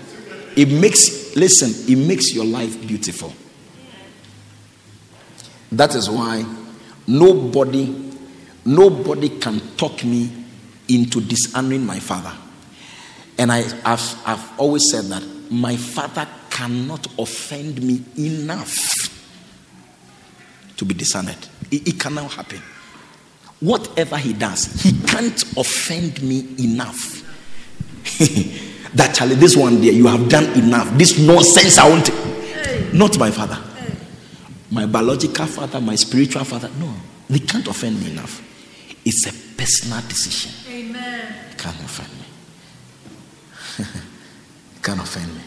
It 0.57 0.71
makes, 0.71 1.35
listen, 1.35 1.93
it 1.93 1.97
makes 1.97 2.33
your 2.33 2.45
life 2.45 2.81
beautiful. 2.87 3.33
That 5.73 5.95
is 5.97 6.09
why 6.09 6.45
nobody, 7.07 8.13
nobody 8.65 9.41
can 9.41 9.61
talk 9.77 10.05
me 10.05 10.31
into 10.89 11.21
dishonoring 11.21 11.85
my 11.85 11.99
father. 11.99 12.33
And 13.37 13.51
I, 13.51 13.63
have 13.85 14.23
I've 14.25 14.61
always 14.61 14.89
said 14.91 15.07
that 15.07 15.25
my 15.51 15.77
father 15.77 16.29
cannot 16.51 17.09
offend 17.19 17.83
me 17.83 18.05
enough 18.17 18.77
to 20.77 20.85
be 20.85 20.95
dishonored. 20.95 21.49
It, 21.73 21.89
it 21.89 22.01
cannot 22.01 22.33
happen. 22.33 22.63
Whatever 23.65 24.19
he 24.19 24.35
does, 24.35 24.83
he 24.83 24.93
can't 25.07 25.43
offend 25.57 26.23
me 26.23 26.47
enough. 26.59 27.23
that 28.93 29.15
Charlie, 29.15 29.37
this 29.37 29.57
one 29.57 29.81
there, 29.81 29.91
you 29.91 30.07
have 30.07 30.29
done 30.29 30.45
enough. 30.59 30.91
This 30.99 31.19
nonsense, 31.19 31.79
I 31.79 31.89
want. 31.89 32.09
Hey. 32.09 32.91
Not 32.93 33.19
my 33.19 33.31
father, 33.31 33.55
hey. 33.55 33.97
my 34.71 34.85
biological 34.85 35.47
father, 35.47 35.81
my 35.81 35.95
spiritual 35.95 36.45
father. 36.45 36.69
No, 36.79 36.93
they 37.31 37.39
can't 37.39 37.67
offend 37.67 37.99
me 38.05 38.11
enough. 38.11 38.43
It's 39.03 39.27
a 39.27 39.33
personal 39.57 40.03
decision. 40.09 40.53
Amen. 40.71 41.35
can't 41.57 41.81
offend 41.81 42.11
me. 43.79 43.87
can't 44.83 45.01
offend 45.01 45.35
me. 45.35 45.41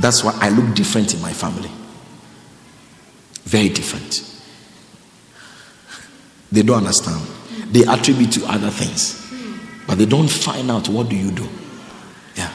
That's 0.00 0.24
why 0.24 0.32
I 0.40 0.48
look 0.48 0.74
different 0.74 1.12
in 1.12 1.20
my 1.20 1.34
family. 1.34 1.70
Very 3.44 3.68
different. 3.68 4.31
They 6.52 6.62
don't 6.62 6.78
understand. 6.78 7.26
They 7.72 7.84
attribute 7.84 8.32
to 8.32 8.44
other 8.46 8.70
things. 8.70 9.18
But 9.86 9.98
they 9.98 10.06
don't 10.06 10.28
find 10.28 10.70
out 10.70 10.88
what 10.88 11.08
do 11.08 11.16
you 11.16 11.30
do. 11.30 11.48
Yeah. 12.36 12.54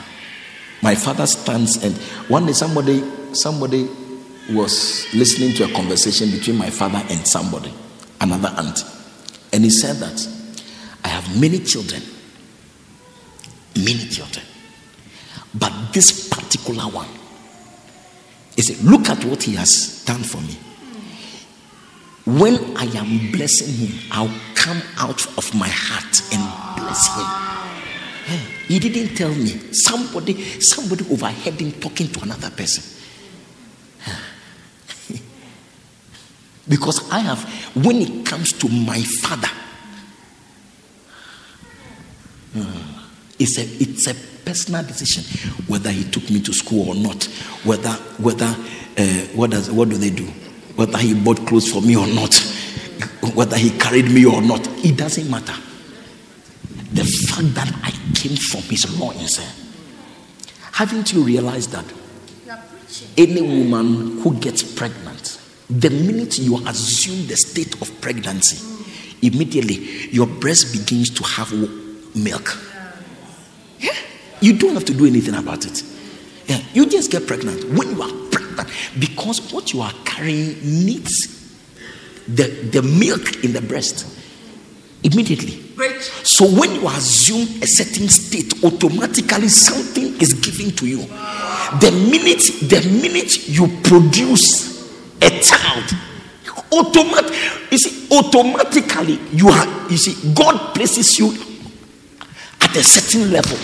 My 0.81 0.95
father 0.95 1.25
stands 1.25 1.83
and 1.83 1.97
one 2.29 2.45
day 2.45 2.53
somebody 2.53 3.03
somebody 3.33 3.89
was 4.51 5.05
listening 5.13 5.53
to 5.55 5.65
a 5.65 5.73
conversation 5.73 6.31
between 6.31 6.57
my 6.57 6.69
father 6.69 7.03
and 7.09 7.27
somebody, 7.27 7.73
another 8.21 8.53
aunt. 8.55 8.85
And 9.51 9.63
he 9.63 9.69
said 9.69 9.97
that 9.97 10.27
I 11.03 11.09
have 11.09 11.39
many 11.39 11.59
children. 11.59 12.01
Many 13.75 14.07
children. 14.07 14.45
But 15.53 15.91
this 15.91 16.29
particular 16.29 16.83
one, 16.83 17.07
he 18.55 18.61
said, 18.61 18.83
look 18.85 19.09
at 19.09 19.23
what 19.25 19.43
he 19.43 19.55
has 19.55 20.03
done 20.05 20.23
for 20.23 20.41
me. 20.41 20.57
When 22.27 22.75
I 22.75 22.83
am 22.83 23.31
blessing 23.31 23.87
him, 23.87 23.99
I'll 24.11 24.33
come 24.53 24.81
out 24.97 25.25
of 25.37 25.55
my 25.55 25.69
heart 25.69 26.21
and 26.33 26.43
bless 26.75 27.07
him. 27.15 27.47
He 28.67 28.79
didn't 28.79 29.15
tell 29.15 29.33
me. 29.33 29.71
Somebody, 29.71 30.43
somebody 30.59 31.05
overheard 31.09 31.53
him 31.53 31.71
talking 31.71 32.09
to 32.09 32.23
another 32.23 32.49
person. 32.49 32.83
because 36.67 37.09
I 37.11 37.19
have, 37.19 37.45
when 37.77 37.95
it 37.95 38.25
comes 38.25 38.51
to 38.51 38.67
my 38.67 39.01
father, 39.21 39.47
uh, 42.57 43.03
it's 43.39 43.57
a 43.57 43.61
it's 43.61 44.07
a 44.07 44.15
personal 44.43 44.83
decision 44.83 45.23
whether 45.67 45.91
he 45.91 46.03
took 46.03 46.29
me 46.29 46.41
to 46.41 46.51
school 46.51 46.89
or 46.89 46.95
not, 46.95 47.23
whether 47.63 47.91
whether 48.19 48.53
uh, 48.97 49.03
what 49.33 49.51
does 49.51 49.71
what 49.71 49.87
do 49.87 49.95
they 49.97 50.09
do? 50.09 50.27
Whether 50.77 50.99
he 50.99 51.13
bought 51.13 51.45
clothes 51.47 51.69
for 51.71 51.81
me 51.81 51.97
or 51.97 52.07
not, 52.07 52.33
whether 53.33 53.57
he 53.57 53.71
carried 53.71 54.09
me 54.11 54.25
or 54.25 54.41
not, 54.41 54.65
it 54.85 54.95
doesn't 54.95 55.29
matter. 55.29 55.55
The 56.93 57.03
fact 57.03 57.55
that 57.55 57.71
I 57.83 57.91
came 58.13 58.37
from 58.37 58.61
his 58.61 58.99
loins, 58.99 59.37
haven't 60.71 61.11
you 61.11 61.23
realized 61.23 61.71
that 61.71 61.85
any 63.17 63.41
woman 63.41 64.21
who 64.21 64.35
gets 64.35 64.61
pregnant, 64.63 65.41
the 65.69 65.89
minute 65.89 66.37
you 66.37 66.57
assume 66.67 67.27
the 67.27 67.35
state 67.35 67.81
of 67.81 67.99
pregnancy, 67.99 68.63
immediately 69.21 70.09
your 70.09 70.27
breast 70.27 70.71
begins 70.71 71.09
to 71.09 71.23
have 71.23 71.51
milk. 72.15 72.55
Yeah. 73.79 73.93
You 74.41 74.57
don't 74.57 74.75
have 74.75 74.85
to 74.85 74.93
do 74.93 75.07
anything 75.07 75.33
about 75.33 75.65
it. 75.65 75.83
Yeah. 76.45 76.61
You 76.73 76.85
just 76.85 77.11
get 77.11 77.25
pregnant. 77.25 77.63
When 77.77 77.89
you 77.89 78.01
are 78.01 78.26
pregnant, 78.57 78.99
because 78.99 79.53
what 79.53 79.73
you 79.73 79.81
are 79.81 79.93
carrying 80.05 80.59
needs 80.61 81.37
the, 82.27 82.43
the 82.71 82.81
milk 82.81 83.43
in 83.43 83.53
the 83.53 83.61
breast 83.61 84.05
immediately. 85.03 85.63
So 86.23 86.45
when 86.45 86.73
you 86.73 86.87
assume 86.87 87.61
a 87.61 87.67
certain 87.67 88.09
state, 88.09 88.63
automatically 88.63 89.47
something 89.47 90.19
is 90.19 90.33
given 90.33 90.75
to 90.77 90.87
you. 90.87 91.05
The 91.79 91.91
minute 91.91 92.41
the 92.69 92.81
minute 93.01 93.47
you 93.47 93.67
produce 93.83 94.91
a 95.21 95.29
child, 95.29 95.83
automatic 96.71 97.33
you 97.71 97.77
see, 97.77 98.07
automatically 98.15 99.19
you 99.31 99.49
are 99.49 99.89
you 99.89 99.97
see, 99.97 100.33
God 100.33 100.73
places 100.73 101.19
you 101.19 101.31
at 102.61 102.75
a 102.75 102.83
certain 102.83 103.31
level. 103.31 103.57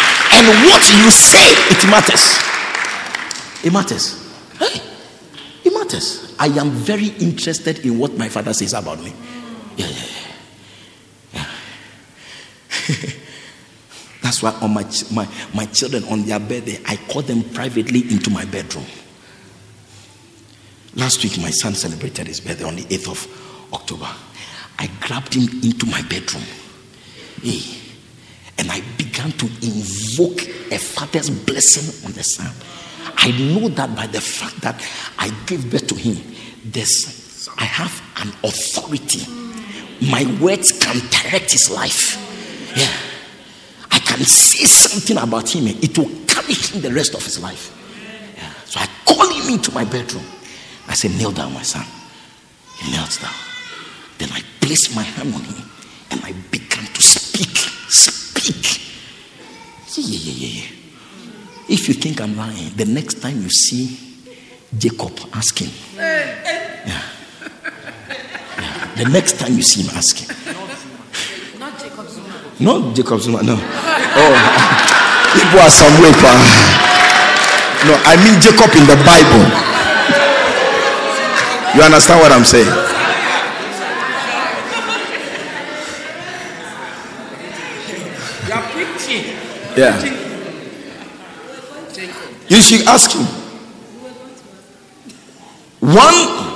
and 0.32 0.46
what 0.66 0.82
you 0.92 1.10
say, 1.10 1.52
it 1.70 1.84
matters. 1.90 2.38
It 3.64 3.72
matters. 3.72 4.22
It 5.64 5.72
matters. 5.72 6.34
I 6.38 6.46
am 6.46 6.70
very 6.70 7.08
interested 7.18 7.84
in 7.84 7.98
what 7.98 8.16
my 8.16 8.28
father 8.28 8.52
says 8.52 8.74
about 8.74 9.02
me. 9.02 9.12
Yeah, 9.76 9.88
yeah, 9.88 10.04
yeah. 11.34 11.46
yeah. 12.88 13.10
That's 14.22 14.42
why 14.42 14.52
on 14.60 14.74
my, 14.74 14.84
my, 15.12 15.28
my 15.54 15.66
children 15.66 16.04
on 16.04 16.22
their 16.24 16.38
birthday, 16.38 16.80
I 16.86 16.96
call 16.96 17.22
them 17.22 17.42
privately 17.50 18.00
into 18.10 18.30
my 18.30 18.44
bedroom. 18.44 18.84
Last 20.94 21.22
week, 21.22 21.38
my 21.38 21.50
son 21.50 21.74
celebrated 21.74 22.26
his 22.26 22.40
birthday 22.40 22.64
on 22.64 22.76
the 22.76 22.82
8th 22.84 23.10
of 23.10 23.72
October. 23.74 24.08
I 24.78 24.88
grabbed 25.00 25.34
him 25.34 25.44
into 25.62 25.86
my 25.86 26.02
bedroom. 26.02 26.44
Hey, 27.42 27.60
and 28.58 28.70
I 28.70 28.80
began 28.96 29.32
to 29.32 29.46
invoke 29.62 30.42
a 30.72 30.78
father's 30.78 31.30
blessing 31.30 32.06
on 32.06 32.12
the 32.12 32.22
son. 32.22 32.52
I 33.18 33.30
know 33.32 33.68
that 33.68 33.94
by 33.94 34.06
the 34.06 34.20
fact 34.20 34.60
that 34.62 34.82
I 35.18 35.30
gave 35.46 35.70
birth 35.70 35.86
to 35.88 35.94
him, 35.94 36.16
this 36.64 37.48
I 37.58 37.64
have 37.64 38.02
an 38.16 38.28
authority. 38.44 39.24
My 40.10 40.24
words 40.40 40.72
can 40.72 41.00
direct 41.10 41.52
his 41.52 41.70
life. 41.70 42.16
Yeah. 42.76 42.92
I 43.90 43.98
can 43.98 44.18
say 44.24 44.64
something 44.66 45.16
about 45.16 45.54
him. 45.54 45.66
and 45.66 45.82
It 45.82 45.96
will 45.96 46.10
carry 46.26 46.52
him 46.54 46.82
the 46.82 46.92
rest 46.92 47.14
of 47.14 47.24
his 47.24 47.40
life. 47.42 47.72
Yeah. 48.36 48.50
So 48.64 48.80
I 48.80 48.88
call 49.06 49.28
him 49.30 49.54
into 49.54 49.72
my 49.72 49.84
bedroom. 49.84 50.24
I 50.88 50.94
say, 50.94 51.08
kneel 51.08 51.32
down, 51.32 51.54
my 51.54 51.62
son. 51.62 51.84
He 52.78 52.90
kneels 52.90 53.16
down. 53.20 53.32
Then 54.18 54.28
I 54.32 54.42
place 54.60 54.94
my 54.94 55.02
hand 55.02 55.34
on 55.34 55.40
him 55.42 55.68
and 56.10 56.20
I 56.24 56.32
began 56.50 56.84
to 56.84 57.02
speak. 57.02 57.56
Speak. 57.88 58.80
Yeah, 59.96 60.04
yeah, 60.04 60.32
yeah, 60.32 60.62
yeah. 60.62 60.68
If 61.68 61.88
you 61.88 61.94
think 61.94 62.20
I'm 62.20 62.36
lying, 62.36 62.70
the 62.76 62.84
next 62.84 63.20
time 63.20 63.42
you 63.42 63.50
see 63.50 63.98
Jacob, 64.78 65.18
ask 65.34 65.58
him. 65.58 65.70
Yeah. 65.96 66.86
yeah. 66.86 67.02
The 68.96 69.08
next 69.10 69.38
time 69.38 69.54
you 69.54 69.62
see 69.62 69.82
him, 69.82 69.90
ask 69.96 70.16
him. 70.16 70.28
Not 71.58 71.78
Jacob 71.78 72.08
Zuma. 72.08 72.40
Not 72.60 72.94
Jacob 72.94 73.20
Zuma, 73.20 73.42
no. 73.42 73.58
Oh, 73.58 74.34
people 75.34 75.60
are 75.60 75.70
some 75.70 76.00
way. 76.00 76.12
No, 77.86 77.94
I 78.06 78.16
mean 78.24 78.40
Jacob 78.40 78.70
in 78.74 78.86
the 78.86 78.96
Bible. 79.04 79.44
You 81.76 81.82
understand 81.82 82.20
what 82.20 82.32
I'm 82.32 82.44
saying? 82.44 82.86
Yeah. 89.76 90.15
You 92.48 92.60
should 92.60 92.86
ask 92.86 93.10
him. 93.12 93.26
One 95.80 96.46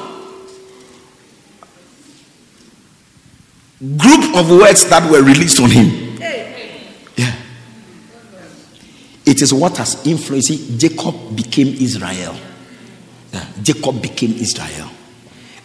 group 3.97 4.37
of 4.37 4.51
words 4.51 4.89
that 4.89 5.11
were 5.11 5.23
released 5.23 5.61
on 5.61 5.71
him. 5.71 6.19
Yeah. 7.17 7.35
It 9.25 9.43
is 9.43 9.53
what 9.53 9.77
has 9.79 10.07
influenced 10.07 10.79
Jacob 10.79 11.37
became 11.37 11.69
Israel. 11.69 12.37
Yeah. 13.33 13.47
Jacob 13.63 14.03
became 14.03 14.33
Israel. 14.33 14.91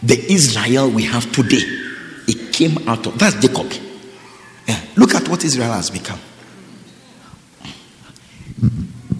The 0.01 0.31
Israel 0.31 0.89
we 0.89 1.03
have 1.03 1.31
today, 1.31 1.63
it 2.27 2.53
came 2.53 2.87
out 2.87 3.05
of 3.07 3.17
that's 3.17 3.35
Jacob. 3.35 3.71
Yeah. 4.67 4.79
Look 4.95 5.15
at 5.15 5.27
what 5.27 5.43
Israel 5.43 5.73
has 5.73 5.89
become. 5.89 6.19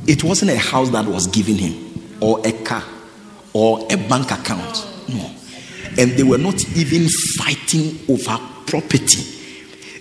It 0.07 0.23
wasn't 0.23 0.51
a 0.51 0.57
house 0.57 0.89
that 0.91 1.05
was 1.05 1.27
given 1.27 1.55
him, 1.55 2.17
or 2.21 2.45
a 2.45 2.51
car, 2.51 2.83
or 3.53 3.85
a 3.91 3.97
bank 3.97 4.31
account. 4.31 4.87
No. 5.09 5.31
And 5.97 6.11
they 6.11 6.23
were 6.23 6.37
not 6.37 6.63
even 6.75 7.07
fighting 7.37 7.99
over 8.09 8.37
property. 8.67 9.31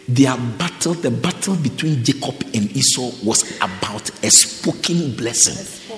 Their 0.06 0.36
battle, 0.36 0.94
the 0.94 1.10
battle 1.10 1.56
between 1.56 2.04
Jacob 2.04 2.42
and 2.52 2.70
Esau, 2.76 3.10
was 3.24 3.56
about 3.58 4.10
a 4.22 4.30
spoken 4.30 5.16
blessing. 5.16 5.88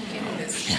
Yeah. 0.68 0.78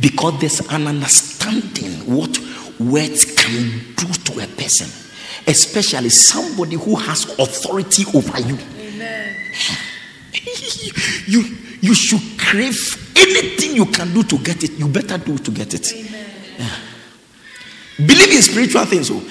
Because 0.00 0.40
there's 0.40 0.60
an 0.70 0.86
understanding 0.86 1.36
understanding 1.46 2.14
what 2.14 2.38
words 2.78 3.24
can 3.24 3.80
do 3.96 4.06
to 4.06 4.40
a 4.42 4.46
person, 4.46 4.88
especially 5.46 6.08
somebody 6.08 6.76
who 6.76 6.96
has 6.96 7.24
authority 7.38 8.04
over 8.14 8.40
you. 8.40 8.58
you 11.26 11.56
you 11.80 11.94
should 11.94 12.38
crave 12.38 13.12
anything 13.16 13.76
you 13.76 13.86
can 13.86 14.12
do 14.12 14.22
to 14.22 14.38
get 14.38 14.62
it. 14.62 14.72
You 14.72 14.88
better 14.88 15.18
do 15.18 15.38
to 15.38 15.50
get 15.50 15.74
it. 15.74 15.92
Yeah. 16.58 16.70
Believe 17.98 18.32
in 18.32 18.42
spiritual 18.42 18.84
things. 18.84 19.10
Oh. 19.10 19.22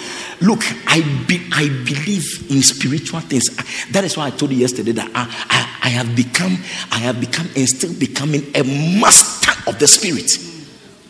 Look, 0.41 0.63
I 0.87 1.01
be, 1.27 1.47
I 1.53 1.69
believe 1.69 2.47
in 2.49 2.61
spiritual 2.61 3.21
things. 3.21 3.55
That 3.91 4.03
is 4.03 4.17
why 4.17 4.27
I 4.27 4.29
told 4.31 4.51
you 4.51 4.57
yesterday 4.57 4.91
that 4.93 5.09
I, 5.15 5.27
I, 5.49 5.87
I 5.87 5.89
have 5.89 6.15
become, 6.15 6.57
I 6.91 6.99
have 6.99 7.19
become 7.19 7.47
and 7.55 7.67
still 7.67 7.93
becoming 7.93 8.43
a 8.55 8.63
master 8.99 9.53
of 9.69 9.79
the 9.79 9.87
spirit. 9.87 10.29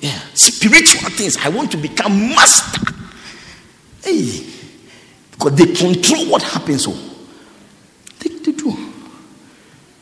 Yeah, 0.02 0.20
spiritual 0.34 1.10
things. 1.12 1.38
I 1.38 1.50
want 1.50 1.72
to 1.72 1.78
become 1.78 2.30
master. 2.30 2.94
Hey, 4.04 4.46
because 5.32 5.56
they 5.56 5.74
control 5.74 6.30
what 6.30 6.44
happens. 6.44 6.86
Oh, 6.88 7.16
they, 8.20 8.30
they 8.30 8.52
do. 8.52 8.94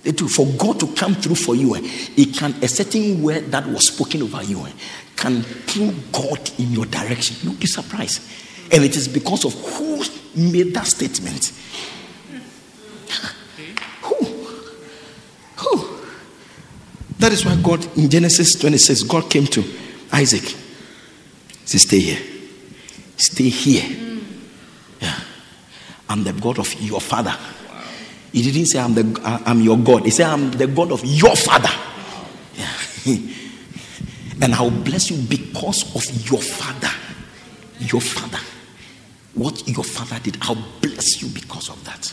For 0.03 0.45
God 0.57 0.81
to 0.81 0.87
come 0.95 1.15
through 1.15 1.35
for 1.35 1.55
you, 1.55 1.75
eh, 1.75 1.81
it 2.17 2.35
can 2.35 2.51
a 2.61 2.67
certain 2.67 3.23
word 3.23 3.51
that 3.51 3.65
was 3.65 3.87
spoken 3.87 4.21
over 4.23 4.43
you 4.43 4.65
eh, 4.65 4.71
can 5.15 5.43
pull 5.67 5.93
God 6.11 6.51
in 6.59 6.73
your 6.73 6.85
direction. 6.85 7.37
You'll 7.41 7.57
be 7.57 7.67
surprised. 7.67 8.21
And 8.71 8.83
it 8.83 8.97
is 8.97 9.07
because 9.07 9.45
of 9.45 9.53
who 9.53 10.03
made 10.35 10.73
that 10.73 10.87
statement. 10.87 11.53
Who? 14.01 14.25
Who? 15.57 15.99
That 17.19 17.31
is 17.31 17.45
why 17.45 17.55
God, 17.61 17.85
in 17.97 18.09
Genesis 18.09 18.55
26, 18.59 19.03
God 19.03 19.29
came 19.29 19.45
to 19.47 19.63
Isaac. 20.11 20.43
He 20.43 20.57
said, 21.65 21.79
Stay 21.79 21.99
here. 21.99 22.19
Stay 23.15 23.49
here. 23.49 24.19
Yeah. 24.99 25.19
I'm 26.09 26.25
the 26.25 26.33
God 26.33 26.59
of 26.59 26.73
your 26.81 26.99
father. 26.99 27.37
He 28.33 28.41
didn't 28.41 28.65
say, 28.65 28.79
I'm, 28.79 28.93
the, 28.95 29.21
I'm 29.23 29.61
your 29.61 29.77
God. 29.77 30.03
He 30.03 30.09
said, 30.09 30.25
I'm 30.25 30.51
the 30.51 30.67
God 30.67 30.91
of 30.91 31.05
your 31.05 31.35
father. 31.35 31.69
Yeah. 32.55 33.15
and 34.41 34.53
I'll 34.55 34.71
bless 34.71 35.09
you 35.09 35.17
because 35.27 35.95
of 35.95 36.29
your 36.29 36.41
father. 36.41 36.89
Your 37.79 38.01
father. 38.01 38.39
What 39.35 39.67
your 39.67 39.83
father 39.83 40.19
did, 40.21 40.37
I'll 40.41 40.61
bless 40.81 41.21
you 41.21 41.29
because 41.29 41.69
of 41.69 41.83
that. 41.85 42.11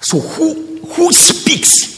So 0.00 0.18
who 0.18 0.80
who 0.86 1.12
speaks 1.12 1.90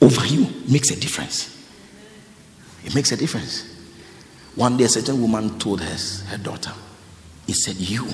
over 0.00 0.26
you 0.26 0.46
makes 0.68 0.90
a 0.90 0.98
difference. 0.98 1.54
It 2.84 2.94
makes 2.94 3.12
a 3.12 3.16
difference. 3.16 3.74
One 4.54 4.76
day 4.76 4.84
a 4.84 4.88
certain 4.88 5.20
woman 5.20 5.58
told 5.58 5.80
her, 5.80 5.96
her 6.28 6.38
daughter, 6.38 6.72
he 7.46 7.52
said, 7.52 7.76
You, 7.76 8.06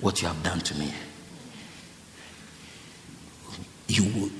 what 0.00 0.20
you 0.22 0.28
have 0.28 0.42
done 0.42 0.60
to 0.60 0.74
me, 0.78 0.92
you 3.92 4.04
will, 4.04 4.30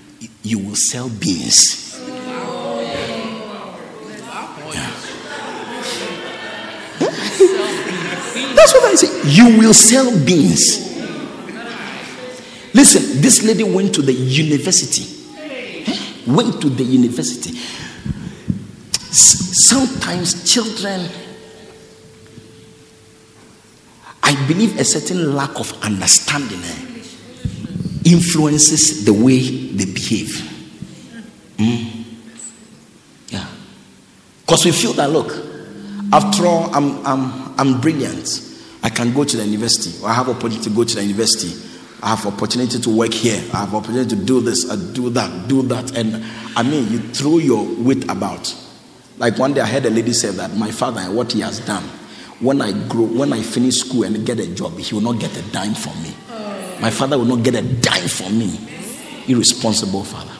you 0.42 0.58
will 0.58 0.74
sell 0.76 1.10
beans. 1.10 1.98
That's 8.56 8.72
what 8.74 8.84
I 8.84 8.94
say. 8.94 9.28
You 9.28 9.58
will 9.58 9.74
sell 9.74 10.10
beans. 10.24 10.90
Listen, 12.72 13.20
this 13.20 13.42
lady 13.44 13.64
went 13.64 13.94
to 13.96 14.02
the 14.02 14.12
university. 14.14 15.04
Went 16.26 16.62
to 16.62 16.70
the 16.70 16.84
university. 16.84 17.50
Sometimes 19.10 20.50
children, 20.50 21.06
I 24.22 24.46
believe 24.46 24.78
a 24.80 24.84
certain 24.84 25.34
lack 25.36 25.58
of 25.60 25.72
understanding 25.82 26.60
eh, 26.62 26.91
influences 28.04 29.04
the 29.04 29.12
way 29.12 29.40
they 29.40 29.84
behave. 29.84 30.28
Mm. 31.56 32.04
Yeah. 33.28 33.46
Because 34.40 34.64
we 34.64 34.72
feel 34.72 34.92
that, 34.94 35.10
look, 35.10 35.32
after 36.12 36.46
all, 36.46 36.74
I'm, 36.74 37.04
I'm, 37.06 37.54
I'm 37.58 37.80
brilliant. 37.80 38.48
I 38.82 38.90
can 38.90 39.12
go 39.14 39.24
to 39.24 39.36
the 39.36 39.44
university. 39.44 40.04
I 40.04 40.12
have 40.12 40.28
opportunity 40.28 40.62
to 40.64 40.70
go 40.70 40.84
to 40.84 40.94
the 40.94 41.02
university. 41.02 41.70
I 42.02 42.16
have 42.16 42.26
opportunity 42.26 42.80
to 42.80 42.90
work 42.90 43.14
here. 43.14 43.40
I 43.54 43.58
have 43.58 43.74
opportunity 43.74 44.16
to 44.16 44.24
do 44.24 44.40
this, 44.40 44.68
I 44.68 44.74
do 44.92 45.08
that, 45.10 45.48
do 45.48 45.62
that. 45.62 45.96
And 45.96 46.24
I 46.56 46.64
mean, 46.64 46.90
you 46.90 46.98
throw 46.98 47.38
your 47.38 47.64
weight 47.64 48.10
about. 48.10 48.54
Like 49.18 49.38
one 49.38 49.54
day 49.54 49.60
I 49.60 49.66
heard 49.66 49.86
a 49.86 49.90
lady 49.90 50.12
say 50.12 50.32
that 50.32 50.56
my 50.56 50.72
father 50.72 51.02
what 51.12 51.32
he 51.32 51.40
has 51.40 51.60
done. 51.60 51.84
When 52.40 52.60
I 52.60 52.72
grow, 52.88 53.04
when 53.04 53.32
I 53.32 53.40
finish 53.40 53.76
school 53.76 54.02
and 54.02 54.26
get 54.26 54.40
a 54.40 54.52
job, 54.52 54.76
he 54.78 54.94
will 54.94 55.02
not 55.02 55.20
get 55.20 55.36
a 55.36 55.42
dime 55.52 55.74
from 55.74 56.02
me. 56.02 56.12
My 56.82 56.90
father 56.90 57.16
will 57.16 57.26
not 57.26 57.44
get 57.44 57.54
a 57.54 57.62
dime 57.62 58.08
from 58.08 58.36
me. 58.36 58.58
Irresponsible 59.28 60.02
father. 60.02 60.32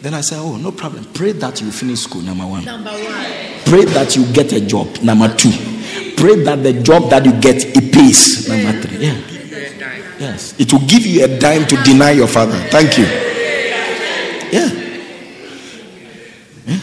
Then 0.00 0.14
I 0.14 0.22
said, 0.22 0.38
Oh, 0.38 0.56
no 0.56 0.72
problem. 0.72 1.04
Pray 1.12 1.32
that 1.32 1.60
you 1.60 1.70
finish 1.70 2.00
school, 2.00 2.22
number 2.22 2.46
one. 2.46 2.64
Number 2.64 2.90
one. 2.90 3.26
Pray 3.66 3.84
that 3.84 4.16
you 4.16 4.24
get 4.32 4.52
a 4.54 4.60
job, 4.60 4.88
number 5.02 5.28
two. 5.36 5.50
Pray 6.16 6.42
that 6.44 6.62
the 6.62 6.80
job 6.82 7.10
that 7.10 7.26
you 7.26 7.32
get 7.40 7.56
it 7.76 7.92
pays, 7.92 8.48
number 8.48 8.80
three. 8.80 9.04
Yeah. 9.04 9.20
Yes. 10.18 10.58
It 10.58 10.72
will 10.72 10.86
give 10.86 11.04
you 11.04 11.24
a 11.24 11.38
dime 11.38 11.66
to 11.66 11.76
deny 11.82 12.12
your 12.12 12.26
father. 12.26 12.58
Thank 12.70 12.96
you. 12.96 13.04
Yeah. 14.50 14.72
yeah. 16.66 16.80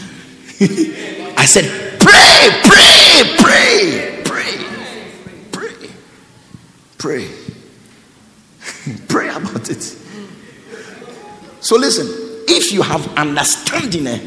I 1.36 1.44
said, 1.46 1.98
pray, 1.98 2.48
pray, 2.62 3.34
pray, 3.38 4.22
pray, 4.24 4.56
pray, 5.50 5.90
pray. 6.96 7.45
Pray 9.08 9.28
about 9.28 9.70
it. 9.70 9.82
So 11.60 11.76
listen, 11.76 12.06
if 12.48 12.72
you 12.72 12.82
have 12.82 13.06
understanding, 13.16 14.06
eh, 14.06 14.20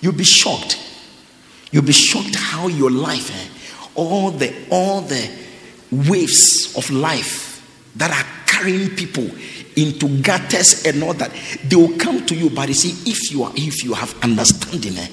you'll 0.00 0.12
be 0.12 0.24
shocked. 0.24 0.78
You'll 1.70 1.84
be 1.84 1.92
shocked 1.92 2.34
how 2.34 2.68
your 2.68 2.90
life, 2.90 3.30
eh, 3.30 3.88
all 3.94 4.30
the 4.30 4.54
all 4.70 5.00
the 5.00 5.30
waves 5.90 6.74
of 6.76 6.90
life 6.90 7.50
that 7.96 8.10
are 8.10 8.46
carrying 8.46 8.90
people 8.90 9.28
into 9.76 10.20
gutters 10.22 10.84
and 10.86 11.02
all 11.02 11.14
that 11.14 11.30
they 11.64 11.76
will 11.76 11.96
come 11.98 12.24
to 12.26 12.34
you 12.34 12.50
but 12.50 12.68
you 12.68 12.74
see 12.74 13.10
if 13.10 13.30
you 13.30 13.42
are 13.42 13.52
if 13.54 13.84
you 13.84 13.94
have 13.94 14.14
understanding 14.22 14.96
eh, 14.98 15.08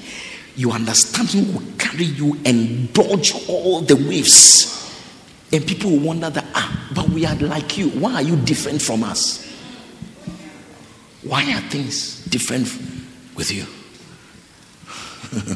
your 0.55 0.73
understanding 0.73 1.53
will 1.53 1.63
carry 1.77 2.05
you 2.05 2.37
and 2.45 2.91
dodge 2.93 3.33
all 3.47 3.81
the 3.81 3.95
waves 3.95 4.88
and 5.51 5.65
people 5.65 5.91
will 5.91 5.99
wonder 5.99 6.29
that 6.29 6.45
ah 6.55 6.89
but 6.93 7.09
we 7.09 7.25
are 7.25 7.35
like 7.35 7.77
you 7.77 7.89
why 7.89 8.15
are 8.15 8.21
you 8.21 8.35
different 8.37 8.81
from 8.81 9.03
us 9.03 9.45
why 11.23 11.43
are 11.53 11.61
things 11.69 12.23
different 12.25 12.67
with 13.35 13.51
you 13.51 13.65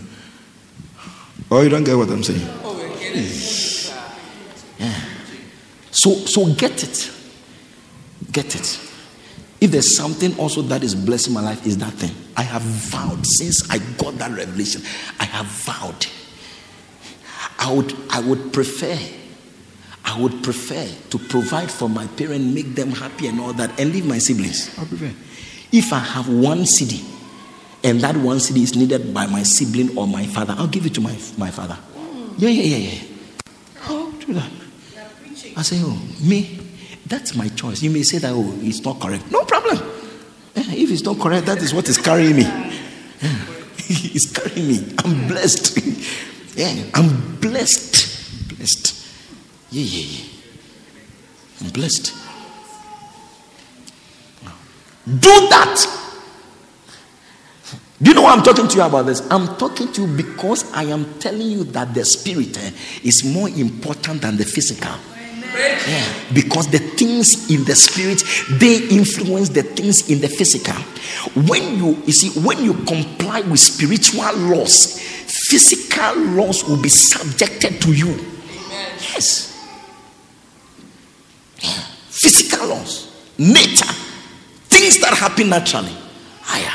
oh 1.51 1.61
you 1.61 1.69
don't 1.69 1.83
get 1.83 1.95
what 1.95 2.09
i'm 2.09 2.23
saying 2.23 2.41
yeah 4.79 5.01
so 5.91 6.13
so 6.13 6.53
get 6.55 6.83
it 6.83 7.13
Get 8.33 8.55
it. 8.55 8.79
If 9.61 9.71
there's 9.71 9.95
something 9.95 10.37
also 10.39 10.63
that 10.63 10.83
is 10.83 10.95
blessing 10.95 11.33
my 11.33 11.41
life, 11.41 11.65
is 11.65 11.77
that 11.77 11.93
thing. 11.93 12.13
I 12.35 12.41
have 12.41 12.63
vowed 12.63 13.25
since 13.25 13.69
I 13.69 13.77
got 13.97 14.15
that 14.15 14.31
revelation. 14.31 14.81
I 15.19 15.25
have 15.25 15.45
vowed. 15.45 16.07
I 17.59 17.71
would 17.71 17.95
I 18.09 18.19
would 18.19 18.51
prefer 18.51 18.97
I 20.05 20.19
would 20.19 20.43
prefer 20.43 20.87
to 21.09 21.17
provide 21.17 21.71
for 21.71 21.89
my 21.89 22.07
parents, 22.07 22.53
make 22.53 22.75
them 22.75 22.91
happy 22.91 23.27
and 23.27 23.39
all 23.39 23.53
that, 23.53 23.79
and 23.79 23.91
leave 23.91 24.05
my 24.05 24.17
siblings. 24.17 24.77
I 24.77 24.85
prefer. 24.85 25.11
If 25.71 25.91
I 25.93 25.99
have 25.99 26.29
one 26.29 26.59
cedi 26.59 27.03
and 27.83 28.01
that 28.01 28.15
one 28.17 28.37
cedi 28.37 28.63
is 28.63 28.75
needed 28.75 29.13
by 29.13 29.27
my 29.27 29.43
sibling 29.43 29.97
or 29.97 30.07
my 30.07 30.25
father, 30.27 30.55
I'll 30.57 30.67
give 30.67 30.85
it 30.85 30.93
to 30.95 31.01
my, 31.01 31.17
my 31.37 31.49
father. 31.49 31.77
Yeah, 32.37 32.49
yeah, 32.49 32.77
yeah, 32.77 32.91
yeah. 32.91 33.01
I'll 33.85 34.11
do 34.11 34.33
that. 34.33 34.51
I 35.55 35.61
say, 35.61 35.77
oh, 35.79 36.01
me, 36.21 36.59
that's 37.05 37.35
my 37.35 37.47
choice. 37.49 37.81
You 37.81 37.91
may 37.91 38.03
say 38.03 38.17
that, 38.19 38.31
oh, 38.33 38.53
it's 38.61 38.83
not 38.83 38.99
correct. 38.99 39.31
No 39.31 39.43
problem. 39.45 39.77
Eh, 40.55 40.63
if 40.75 40.91
it's 40.91 41.03
not 41.03 41.19
correct, 41.19 41.45
that 41.45 41.59
is 41.59 41.73
what 41.73 41.87
is 41.89 41.97
carrying 41.97 42.35
me. 42.35 42.43
it's 43.77 44.31
carrying 44.31 44.67
me. 44.67 44.95
I'm 45.03 45.27
blessed. 45.27 45.77
yeah, 46.55 46.73
I'm 46.93 47.37
blessed. 47.37 47.41
Blessed. 47.41 48.12
Yeah, 49.73 49.81
yeah, 49.81 50.05
yeah. 50.05 50.25
I'm 51.61 51.69
blessed. 51.71 52.13
Do 55.07 55.47
that. 55.49 55.99
Do 57.99 58.09
you 58.11 58.13
know 58.13 58.21
why 58.21 58.33
I'm 58.33 58.43
talking 58.43 58.67
to 58.67 58.75
you 58.75 58.83
about 58.83 59.07
this? 59.07 59.27
I'm 59.31 59.57
talking 59.57 59.91
to 59.93 60.01
you 60.05 60.15
because 60.15 60.71
I 60.73 60.83
am 60.83 61.17
telling 61.19 61.47
you 61.47 61.63
that 61.65 61.95
the 61.95 62.05
spirit 62.05 62.55
eh, 62.57 62.71
is 63.03 63.23
more 63.23 63.49
important 63.49 64.21
than 64.21 64.37
the 64.37 64.45
physical. 64.45 64.91
Yeah. 65.55 66.05
Because 66.33 66.67
the 66.67 66.77
things 66.77 67.49
in 67.49 67.63
the 67.63 67.75
spirit 67.75 68.23
they 68.59 68.87
influence 68.89 69.49
the 69.49 69.63
things 69.63 70.07
in 70.07 70.21
the 70.21 70.27
physical. 70.27 70.75
When 71.47 71.77
you 71.77 71.97
you 72.05 72.13
see 72.13 72.39
when 72.41 72.63
you 72.63 72.75
comply 72.85 73.41
with 73.41 73.59
spiritual 73.59 74.35
laws, 74.35 74.99
physical 75.49 76.15
laws 76.35 76.63
will 76.63 76.81
be 76.81 76.89
subjected 76.89 77.81
to 77.81 77.91
you. 77.93 78.19
Yes. 79.13 79.49
Yeah. 81.63 81.69
Physical 82.09 82.67
laws, 82.67 83.07
nature, 83.37 83.91
things 84.69 84.99
that 85.01 85.13
happen 85.13 85.49
naturally. 85.49 85.93
Higher. 86.41 86.73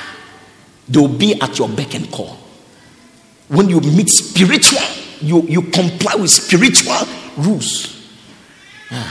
They'll 0.89 1.09
be 1.09 1.41
at 1.41 1.59
your 1.59 1.69
beck 1.69 1.95
and 1.95 2.11
call. 2.11 2.39
When 3.49 3.69
you 3.69 3.81
meet 3.81 4.09
spiritual, 4.09 4.81
you, 5.21 5.43
you 5.43 5.63
comply 5.63 6.15
with 6.15 6.31
spiritual 6.31 7.07
rules. 7.37 7.95
Yeah. 8.91 9.11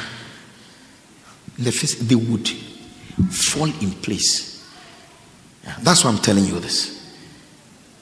The 1.60 1.72
first, 1.72 2.08
they 2.08 2.16
would 2.16 2.48
fall 3.32 3.66
in 3.66 3.92
place. 3.92 4.68
Yeah. 5.64 5.76
That's 5.82 6.04
why 6.04 6.12
I'm 6.12 6.20
telling 6.20 6.46
you 6.46 6.60
this. 6.60 6.98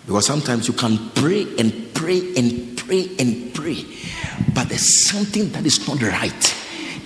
Because 0.06 0.26
sometimes 0.26 0.68
you 0.68 0.74
can 0.74 1.10
pray 1.16 1.48
and 1.58 1.94
pray 1.94 2.34
and 2.36 2.78
pray 2.78 3.10
and 3.18 3.54
pray, 3.54 3.84
but 4.54 4.70
there's 4.70 5.10
something 5.10 5.50
that 5.50 5.66
is 5.66 5.88
not 5.88 6.02
right. 6.02 6.56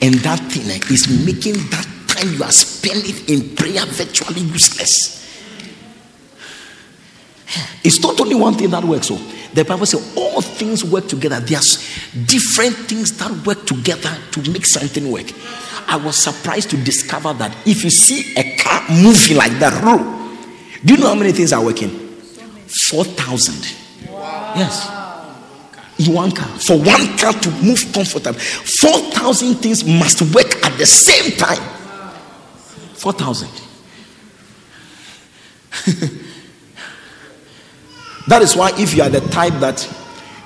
And 0.02 0.16
that 0.16 0.40
thing 0.52 0.66
is 0.92 1.26
making 1.26 1.54
that 1.70 1.88
time 2.20 2.34
you 2.34 2.44
are 2.44 2.52
spending 2.52 3.16
in 3.28 3.56
prayer 3.56 3.86
virtually 3.86 4.42
useless. 4.42 5.18
It's 7.84 8.02
not 8.02 8.20
only 8.20 8.36
one 8.36 8.54
thing 8.54 8.70
that 8.70 8.84
works. 8.84 9.08
So 9.08 9.16
the 9.54 9.66
Bible 9.66 9.86
says 9.86 10.14
all 10.16 10.42
things 10.42 10.84
work 10.84 11.08
together. 11.08 11.40
There's 11.40 11.78
different 12.26 12.76
things 12.76 13.18
that 13.18 13.32
work 13.46 13.66
together 13.66 14.16
to 14.32 14.52
make 14.52 14.66
something 14.66 15.12
work. 15.12 15.26
I 15.88 15.96
was 15.96 16.18
surprised 16.18 16.70
to 16.72 16.78
discover 16.78 17.34
that 17.34 17.56
if 17.66 17.84
you 17.84 17.90
see 17.90 18.36
a 18.36 18.56
car 18.58 18.84
moving 18.90 19.38
like 19.38 19.54
that, 19.54 19.82
do 20.86 20.94
you 20.94 21.00
know 21.00 21.08
how 21.08 21.16
many 21.16 21.32
things 21.32 21.52
are 21.52 21.64
working? 21.64 21.90
Four 22.90 23.06
thousand. 23.06 23.76
Yes. 24.56 24.88
In 25.98 26.14
one 26.14 26.32
car. 26.32 26.48
For 26.60 26.78
one 26.78 27.18
car 27.18 27.34
to 27.34 27.52
move 27.64 27.84
comfortably, 27.92 28.40
four 28.40 29.00
thousand 29.12 29.56
things 29.56 29.84
must 29.84 30.22
work 30.34 30.64
at 30.64 30.78
the 30.78 30.86
same 30.86 31.36
time. 31.38 31.79
Four 33.00 33.14
thousand. 33.14 33.50
That 38.30 38.44
is 38.44 38.56
why, 38.56 38.72
if 38.78 38.94
you 38.94 39.02
are 39.02 39.10
the 39.10 39.22
type 39.32 39.54
that 39.54 39.92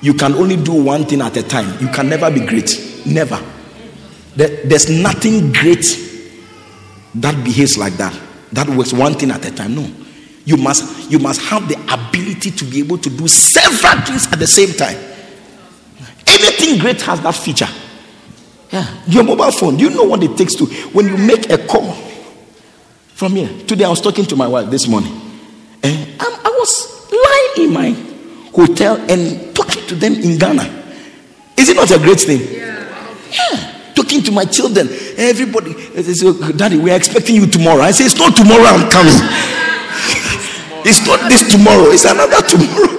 you 0.00 0.14
can 0.14 0.32
only 0.34 0.56
do 0.56 0.72
one 0.72 1.04
thing 1.04 1.20
at 1.20 1.36
a 1.36 1.42
time, 1.42 1.78
you 1.82 1.88
can 1.88 2.08
never 2.08 2.30
be 2.30 2.40
great. 2.40 2.80
Never. 3.04 3.38
there's 4.34 4.88
nothing 4.88 5.52
great 5.52 5.84
that 7.16 7.44
behaves 7.44 7.76
like 7.76 7.92
that. 7.94 8.18
That 8.52 8.70
works 8.70 8.94
one 8.94 9.12
thing 9.12 9.30
at 9.30 9.44
a 9.44 9.54
time. 9.54 9.74
No. 9.74 9.86
You 10.46 10.56
must 10.56 11.10
you 11.10 11.18
must 11.18 11.42
have 11.42 11.68
the 11.68 11.74
ability 11.92 12.52
to 12.52 12.64
be 12.64 12.78
able 12.78 12.96
to 12.96 13.10
do 13.10 13.28
several 13.28 14.00
things 14.00 14.32
at 14.32 14.38
the 14.38 14.46
same 14.46 14.72
time. 14.72 14.96
Anything 16.26 16.78
great 16.78 17.02
has 17.02 17.20
that 17.20 17.34
feature. 17.34 17.68
Yeah. 18.70 18.86
Your 19.06 19.24
mobile 19.24 19.52
phone, 19.52 19.76
do 19.76 19.84
you 19.84 19.90
know 19.90 20.04
what 20.04 20.22
it 20.22 20.38
takes 20.38 20.54
to 20.54 20.64
when 20.94 21.06
you 21.06 21.18
make 21.18 21.50
a 21.50 21.58
call 21.58 21.94
from 23.14 23.36
here? 23.36 23.48
Today 23.66 23.84
I 23.84 23.88
was 23.88 24.00
talking 24.00 24.24
to 24.26 24.36
my 24.36 24.46
wife 24.48 24.70
this 24.70 24.86
morning. 24.88 25.12
Eh? 25.82 25.88
And 25.88 26.20
i 26.20 26.40
I 26.44 26.48
was 26.48 27.10
lying 27.12 27.68
in 27.68 27.72
my 27.72 27.90
hotel 28.52 28.96
and 29.08 29.54
talking 29.54 29.86
to 29.86 29.94
them 29.94 30.14
in 30.14 30.38
Ghana. 30.38 30.82
Is 31.56 31.68
it 31.68 31.76
not 31.76 31.90
a 31.90 31.98
great 31.98 32.20
thing? 32.20 32.40
Yeah. 32.40 32.84
yeah. 33.30 33.92
Talking 33.94 34.22
to 34.24 34.32
my 34.32 34.44
children, 34.44 34.88
everybody. 35.16 35.72
They 35.72 36.02
say, 36.14 36.52
Daddy, 36.52 36.78
we 36.78 36.90
are 36.90 36.96
expecting 36.96 37.36
you 37.36 37.46
tomorrow. 37.46 37.82
I 37.82 37.92
say, 37.92 38.04
It's 38.04 38.18
not 38.18 38.36
tomorrow, 38.36 38.64
I'm 38.64 38.90
coming. 38.90 39.14
it's 40.84 41.06
not 41.06 41.28
this 41.30 41.50
tomorrow, 41.52 41.90
it's 41.90 42.04
another 42.04 42.42
tomorrow. 42.42 42.98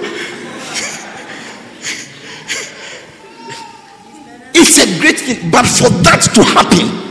it's 4.54 4.78
a 4.78 4.86
great 5.00 5.20
thing, 5.20 5.50
but 5.50 5.66
for 5.66 5.90
that 6.02 6.22
to 6.34 6.42
happen, 6.42 7.05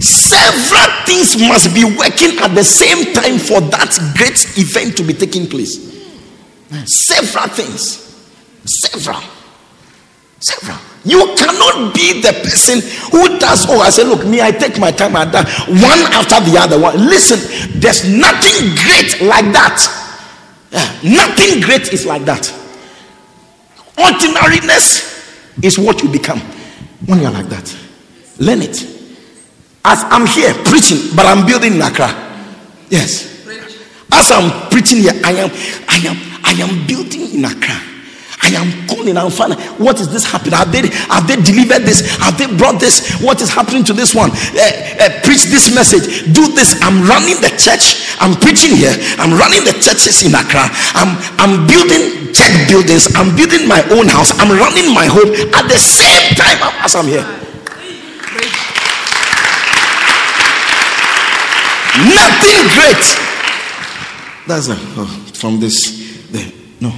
several 0.00 1.06
things 1.06 1.36
must 1.38 1.74
be 1.74 1.84
working 1.84 2.38
at 2.38 2.54
the 2.54 2.64
same 2.64 3.12
time 3.12 3.38
for 3.38 3.60
that 3.60 3.96
great 4.16 4.38
event 4.58 4.96
to 4.96 5.02
be 5.02 5.12
taking 5.14 5.46
place. 5.46 5.92
Several 6.86 7.48
things. 7.48 8.00
Several. 8.64 9.22
Several. 10.40 10.78
You 11.04 11.34
cannot 11.36 11.94
be 11.94 12.22
the 12.22 12.32
person 12.32 12.80
who 13.12 13.38
does, 13.38 13.66
oh, 13.68 13.80
I 13.80 13.90
say, 13.90 14.04
look, 14.04 14.26
me, 14.26 14.40
I 14.40 14.50
take 14.50 14.78
my 14.78 14.90
time 14.90 15.16
at 15.16 15.32
that 15.32 15.46
one 15.68 16.12
after 16.12 16.40
the 16.50 16.58
other 16.58 16.80
one. 16.80 16.96
Listen, 16.96 17.38
there's 17.78 18.08
nothing 18.08 18.74
great 18.74 19.20
like 19.20 19.52
that. 19.52 19.76
Yeah, 20.70 21.14
nothing 21.14 21.60
great 21.60 21.92
is 21.92 22.06
like 22.06 22.24
that. 22.24 22.52
Ordinariness 23.98 25.54
is 25.62 25.78
what 25.78 26.02
you 26.02 26.08
become 26.08 26.40
when 27.06 27.20
you're 27.20 27.30
like 27.30 27.46
that. 27.46 27.76
Learn 28.38 28.62
it. 28.62 28.93
As 29.84 30.02
I'm 30.08 30.26
here 30.26 30.52
preaching, 30.64 31.14
but 31.14 31.26
I'm 31.26 31.46
building 31.46 31.74
in 31.74 31.82
Accra. 31.82 32.08
Yes. 32.88 33.34
As 34.12 34.30
I'm 34.30 34.70
preaching 34.70 34.98
here, 34.98 35.12
I 35.24 35.32
am, 35.32 35.50
I 35.88 35.98
am 36.08 36.16
I 36.44 36.52
am 36.62 36.86
building 36.86 37.34
in 37.34 37.44
Accra. 37.44 37.76
I 38.44 38.52
am 38.60 38.68
calling. 38.86 39.16
I'm 39.16 39.30
finding 39.30 39.58
what 39.80 40.00
is 40.00 40.12
this 40.12 40.24
happening? 40.24 40.52
Have 40.52 40.72
they 40.72 40.88
have 41.08 41.26
they 41.28 41.36
delivered 41.36 41.84
this? 41.88 42.04
Have 42.20 42.36
they 42.36 42.46
brought 42.46 42.80
this? 42.80 43.20
What 43.20 43.40
is 43.40 43.48
happening 43.48 43.84
to 43.84 43.92
this 43.92 44.14
one? 44.14 44.30
Uh, 44.30 44.60
uh, 45.00 45.08
preach 45.24 45.48
this 45.52 45.74
message. 45.74 46.32
Do 46.32 46.48
this. 46.52 46.80
I'm 46.80 47.04
running 47.04 47.40
the 47.40 47.52
church. 47.56 48.16
I'm 48.20 48.36
preaching 48.40 48.76
here. 48.76 48.92
I'm 49.20 49.36
running 49.36 49.64
the 49.64 49.72
churches 49.80 50.24
in 50.24 50.32
Accra. 50.32 50.68
I'm 50.96 51.16
I'm 51.40 51.66
building 51.66 52.32
church 52.32 52.56
buildings. 52.68 53.08
I'm 53.16 53.36
building 53.36 53.68
my 53.68 53.84
own 53.92 54.08
house. 54.08 54.32
I'm 54.40 54.52
running 54.52 54.92
my 54.92 55.08
home 55.08 55.32
at 55.52 55.68
the 55.68 55.76
same 55.80 56.36
time 56.36 56.60
as 56.84 56.94
I'm 56.94 57.08
here. 57.08 57.43
Nothing 61.96 62.68
great. 62.74 63.04
That's 64.46 64.68
a, 64.68 64.76
oh, 64.96 65.06
from 65.34 65.60
this 65.60 66.28
there. 66.30 66.50
No. 66.80 66.92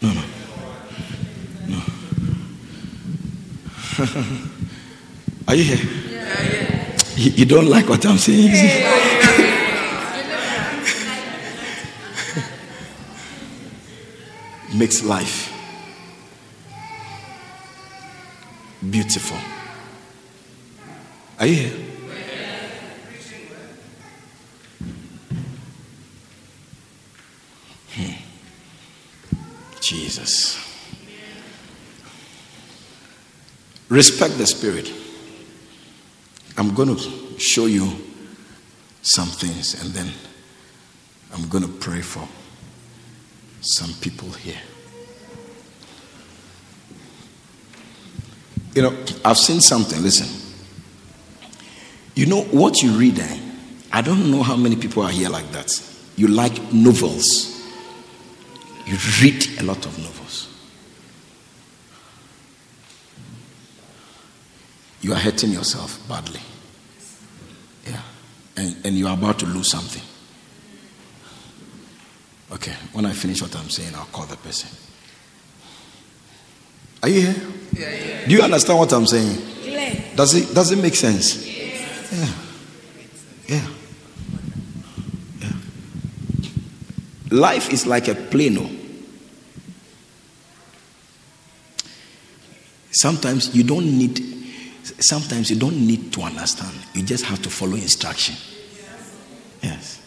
No, 0.00 0.12
no. 0.12 0.22
No. 1.68 1.80
Are 5.48 5.54
you 5.54 5.64
here? 5.64 5.76
Yeah, 6.10 6.42
yeah. 6.42 6.98
You, 7.16 7.30
you, 7.30 7.44
don't 7.44 7.68
like 7.68 7.88
what 7.88 8.04
I'm 8.06 8.18
saying? 8.18 8.50
Yeah, 8.52 8.90
Makes 14.74 15.02
life 15.04 15.52
beautiful. 18.90 19.38
Are 21.38 21.46
you 21.46 21.54
here? 21.54 21.91
Jesus. 29.82 30.58
Respect 33.88 34.38
the 34.38 34.46
Spirit. 34.46 34.90
I'm 36.56 36.74
going 36.74 36.96
to 36.96 37.38
show 37.38 37.66
you 37.66 37.90
some 39.02 39.28
things 39.28 39.82
and 39.82 39.92
then 39.92 40.10
I'm 41.34 41.48
going 41.48 41.64
to 41.64 41.70
pray 41.70 42.00
for 42.00 42.26
some 43.60 43.92
people 44.00 44.30
here. 44.30 44.60
You 48.74 48.82
know, 48.82 48.96
I've 49.24 49.36
seen 49.36 49.60
something. 49.60 50.02
Listen. 50.02 50.28
You 52.14 52.26
know 52.26 52.42
what 52.42 52.82
you 52.82 52.92
read? 52.92 53.22
I 53.92 54.00
don't 54.00 54.30
know 54.30 54.42
how 54.42 54.56
many 54.56 54.76
people 54.76 55.02
are 55.02 55.10
here 55.10 55.28
like 55.28 55.50
that. 55.52 55.70
You 56.16 56.28
like 56.28 56.72
novels. 56.72 57.51
You 58.86 58.96
read 59.20 59.60
a 59.60 59.62
lot 59.62 59.84
of 59.86 59.98
novels. 59.98 60.48
You 65.00 65.12
are 65.12 65.18
hurting 65.18 65.50
yourself 65.50 65.98
badly. 66.08 66.40
Yeah. 67.86 68.00
And, 68.56 68.76
and 68.84 68.96
you 68.96 69.08
are 69.08 69.14
about 69.14 69.38
to 69.40 69.46
lose 69.46 69.68
something. 69.68 70.02
Okay, 72.52 72.74
when 72.92 73.06
I 73.06 73.12
finish 73.12 73.40
what 73.40 73.56
I'm 73.56 73.70
saying, 73.70 73.94
I'll 73.94 74.04
call 74.06 74.26
the 74.26 74.36
person. 74.36 74.68
Are 77.02 77.08
you 77.08 77.20
here? 77.22 77.34
Yeah, 77.72 77.90
yeah. 77.90 78.26
Do 78.26 78.34
you 78.34 78.42
understand 78.42 78.78
what 78.78 78.92
I'm 78.92 79.06
saying? 79.06 79.40
Yeah. 79.64 80.14
Does 80.14 80.34
it 80.34 80.54
does 80.54 80.70
it 80.70 80.76
make 80.76 80.94
sense? 80.94 81.46
Yeah. 81.46 81.86
Yeah. 82.12 82.28
Yeah. 83.48 83.66
Life 87.32 87.72
is 87.72 87.86
like 87.86 88.08
a 88.08 88.14
plane. 88.14 88.58
Oh. 88.58 88.70
Sometimes 92.90 93.54
you 93.54 93.64
don't 93.64 93.86
need 93.98 94.32
Sometimes 95.00 95.50
you 95.50 95.56
don't 95.56 95.86
need 95.86 96.12
to 96.12 96.22
understand, 96.22 96.76
you 96.94 97.02
just 97.02 97.24
have 97.24 97.40
to 97.42 97.50
follow 97.50 97.74
instruction. 97.74 98.34
Yes. 99.62 100.00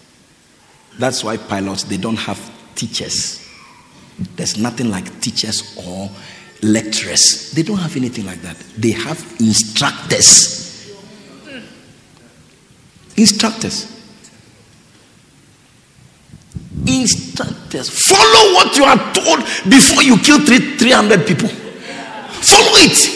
That's 0.99 1.23
why 1.23 1.37
pilots 1.37 1.83
they 1.83 1.97
don't 1.97 2.17
have 2.17 2.39
teachers. 2.75 3.47
There's 4.35 4.57
nothing 4.57 4.89
like 4.89 5.21
teachers 5.21 5.77
or 5.77 6.09
lecturers. 6.61 7.51
They 7.51 7.63
don't 7.63 7.77
have 7.77 7.95
anything 7.95 8.25
like 8.25 8.41
that. 8.41 8.57
They 8.77 8.91
have 8.91 9.19
instructors. 9.39 10.93
Instructors. 13.17 13.94
Instructors. 16.87 17.89
Follow 17.89 18.53
what 18.53 18.75
you 18.77 18.83
are 18.83 18.97
told 19.13 19.39
before 19.69 20.03
you 20.03 20.17
kill 20.17 20.39
three, 20.45 20.77
300 20.77 21.25
people. 21.25 21.49
Follow 21.49 22.77
it. 22.85 23.15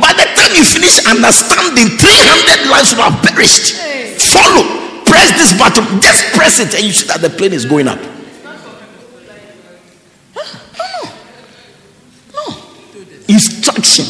By 0.00 0.12
the 0.14 0.24
time 0.24 0.56
you 0.56 0.64
finish 0.64 1.04
understanding, 1.04 1.88
300 1.98 2.70
lives 2.70 2.94
will 2.94 3.02
have 3.02 3.22
perished. 3.22 3.76
Follow. 4.32 5.04
Press 5.04 5.36
this 5.36 5.58
button. 5.58 6.00
Just 6.00 6.32
press 6.32 6.60
it 6.60 6.74
and 6.74 6.84
you 6.84 6.92
see 6.92 7.06
that 7.08 7.20
the 7.20 7.28
plane 7.28 7.52
is 7.52 7.66
going 7.66 7.88
up. 7.88 7.98
Instruction. 13.28 14.04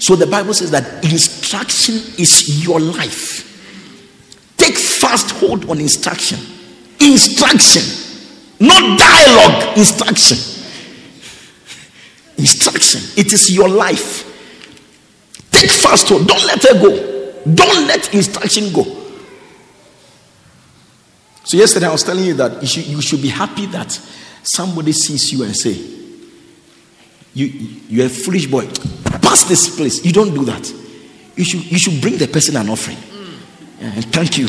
So 0.00 0.16
the 0.16 0.26
Bible 0.26 0.54
says 0.54 0.70
that 0.72 1.04
instruction 1.04 1.94
is 2.18 2.64
your 2.64 2.80
life. 2.80 3.46
Take 4.56 4.76
fast 4.76 5.30
hold 5.30 5.70
on 5.70 5.78
instruction. 5.80 6.38
Instruction. 7.00 7.82
Not 8.60 8.98
dialogue. 8.98 9.78
Instruction. 9.78 10.36
Instruction. 12.36 13.00
It 13.16 13.32
is 13.32 13.54
your 13.54 13.68
life. 13.68 14.26
Take 15.50 15.70
fast 15.70 16.08
hold. 16.08 16.26
Don't 16.26 16.44
let 16.46 16.62
her 16.62 16.80
go. 16.80 17.20
Don't 17.54 17.86
let 17.86 18.14
instruction 18.14 18.72
go. 18.72 18.84
So 21.44 21.56
yesterday 21.56 21.86
I 21.86 21.92
was 21.92 22.04
telling 22.04 22.24
you 22.24 22.34
that 22.34 22.60
you 22.60 22.68
should, 22.68 22.86
you 22.86 23.00
should 23.00 23.22
be 23.22 23.28
happy 23.28 23.66
that 23.66 23.90
somebody 24.42 24.92
sees 24.92 25.32
you 25.32 25.42
and 25.44 25.56
say, 25.56 25.72
you, 27.32 27.46
you're 27.88 28.06
a 28.06 28.10
foolish 28.10 28.46
boy. 28.46 28.66
Pass 29.20 29.44
this 29.44 29.74
place. 29.74 30.04
You 30.04 30.12
don't 30.12 30.34
do 30.34 30.44
that. 30.44 30.72
You 31.36 31.44
should, 31.44 31.70
you 31.70 31.78
should 31.78 32.00
bring 32.00 32.18
the 32.18 32.28
person 32.28 32.56
an 32.56 32.68
offering. 32.68 32.98
Yeah, 33.80 33.92
and 33.94 34.04
thank 34.12 34.36
you. 34.36 34.48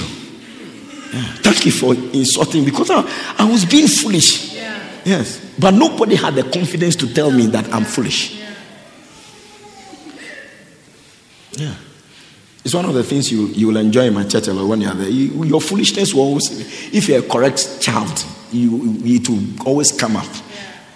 Yeah, 1.13 1.23
thank 1.41 1.65
you 1.65 1.71
for 1.71 1.93
insulting 1.93 2.63
because 2.63 2.89
I, 2.89 3.03
I 3.37 3.49
was 3.49 3.65
being 3.65 3.87
foolish. 3.87 4.55
Yeah. 4.55 5.01
Yes. 5.03 5.53
But 5.59 5.71
nobody 5.71 6.15
had 6.15 6.35
the 6.35 6.43
confidence 6.43 6.95
to 6.97 7.13
tell 7.13 7.31
me 7.31 7.47
that 7.47 7.71
I'm 7.73 7.83
foolish. 7.83 8.39
Yeah. 11.53 11.75
It's 12.63 12.73
one 12.73 12.85
of 12.85 12.93
the 12.93 13.03
things 13.03 13.31
you, 13.31 13.47
you 13.47 13.67
will 13.67 13.77
enjoy 13.77 14.03
in 14.03 14.13
my 14.13 14.23
church 14.23 14.47
a 14.47 14.53
lot 14.53 14.67
when 14.67 14.81
you're 14.81 14.93
there. 14.93 15.09
You, 15.09 15.43
your 15.43 15.59
foolishness 15.59 16.13
will 16.13 16.21
always, 16.21 16.49
if 16.93 17.09
you're 17.09 17.19
a 17.19 17.27
correct 17.27 17.81
child, 17.81 18.23
you, 18.51 18.97
it 19.03 19.27
will 19.27 19.67
always 19.67 19.91
come 19.91 20.15
up. 20.15 20.27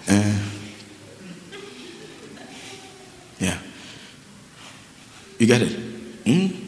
Uh, 0.08 0.38
yeah. 3.40 3.58
You 5.38 5.46
get 5.46 5.62
it? 5.62 5.72
Hmm? 6.24 6.65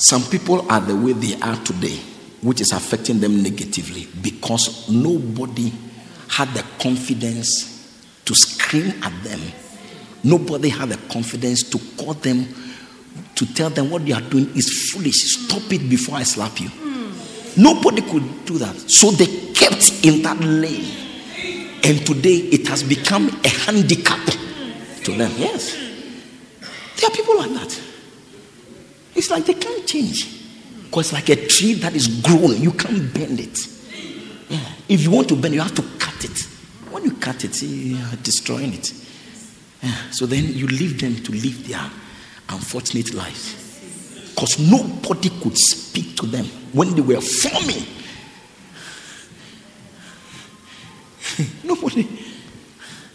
Some 0.00 0.22
people 0.22 0.66
are 0.72 0.80
the 0.80 0.96
way 0.96 1.12
they 1.12 1.38
are 1.40 1.56
today, 1.56 2.00
which 2.40 2.62
is 2.62 2.72
affecting 2.72 3.20
them 3.20 3.42
negatively 3.42 4.08
because 4.22 4.88
nobody 4.88 5.70
had 6.26 6.48
the 6.54 6.64
confidence 6.78 8.00
to 8.24 8.34
scream 8.34 8.94
at 9.02 9.12
them. 9.22 9.40
Nobody 10.24 10.70
had 10.70 10.88
the 10.88 10.96
confidence 11.12 11.68
to 11.68 11.78
call 12.02 12.14
them, 12.14 12.46
to 13.34 13.54
tell 13.54 13.68
them 13.68 13.90
what 13.90 14.06
they 14.06 14.12
are 14.12 14.22
doing 14.22 14.48
is 14.56 14.90
foolish. 14.90 15.34
Stop 15.34 15.70
it 15.70 15.90
before 15.90 16.16
I 16.16 16.22
slap 16.22 16.58
you. 16.58 16.70
Nobody 17.58 18.00
could 18.00 18.46
do 18.46 18.56
that. 18.56 18.76
So 18.90 19.10
they 19.10 19.26
kept 19.52 20.02
in 20.02 20.22
that 20.22 20.40
lane. 20.40 20.96
And 21.84 22.06
today 22.06 22.36
it 22.36 22.68
has 22.68 22.82
become 22.82 23.28
a 23.44 23.48
handicap 23.48 24.26
to 25.04 25.12
them. 25.12 25.30
Yes. 25.36 25.76
There 26.96 27.10
are 27.10 27.14
people 27.14 27.36
like 27.36 27.50
that. 27.50 27.89
It's 29.14 29.30
like 29.30 29.44
they 29.46 29.54
can't 29.54 29.86
change. 29.86 30.38
Because 30.84 31.12
like 31.12 31.28
a 31.28 31.36
tree 31.46 31.74
that 31.74 31.94
is 31.94 32.08
grown, 32.08 32.60
you 32.60 32.72
can't 32.72 33.12
bend 33.14 33.38
it. 33.38 33.58
Yeah. 34.48 34.60
If 34.88 35.02
you 35.02 35.10
want 35.10 35.28
to 35.28 35.36
bend, 35.36 35.54
you 35.54 35.60
have 35.60 35.74
to 35.76 35.82
cut 35.98 36.24
it. 36.24 36.38
When 36.90 37.04
you 37.04 37.12
cut 37.12 37.44
it, 37.44 37.62
you 37.62 37.96
are 37.96 38.16
destroying 38.16 38.74
it. 38.74 38.92
Yeah. 39.82 39.94
So 40.10 40.26
then 40.26 40.52
you 40.52 40.66
leave 40.66 41.00
them 41.00 41.14
to 41.14 41.32
live 41.32 41.68
their 41.68 41.88
unfortunate 42.48 43.14
lives. 43.14 43.56
Because 44.34 44.58
nobody 44.58 45.30
could 45.40 45.56
speak 45.56 46.16
to 46.16 46.26
them 46.26 46.46
when 46.72 46.94
they 46.94 47.02
were 47.02 47.20
forming. 47.20 47.84
nobody. 51.64 52.08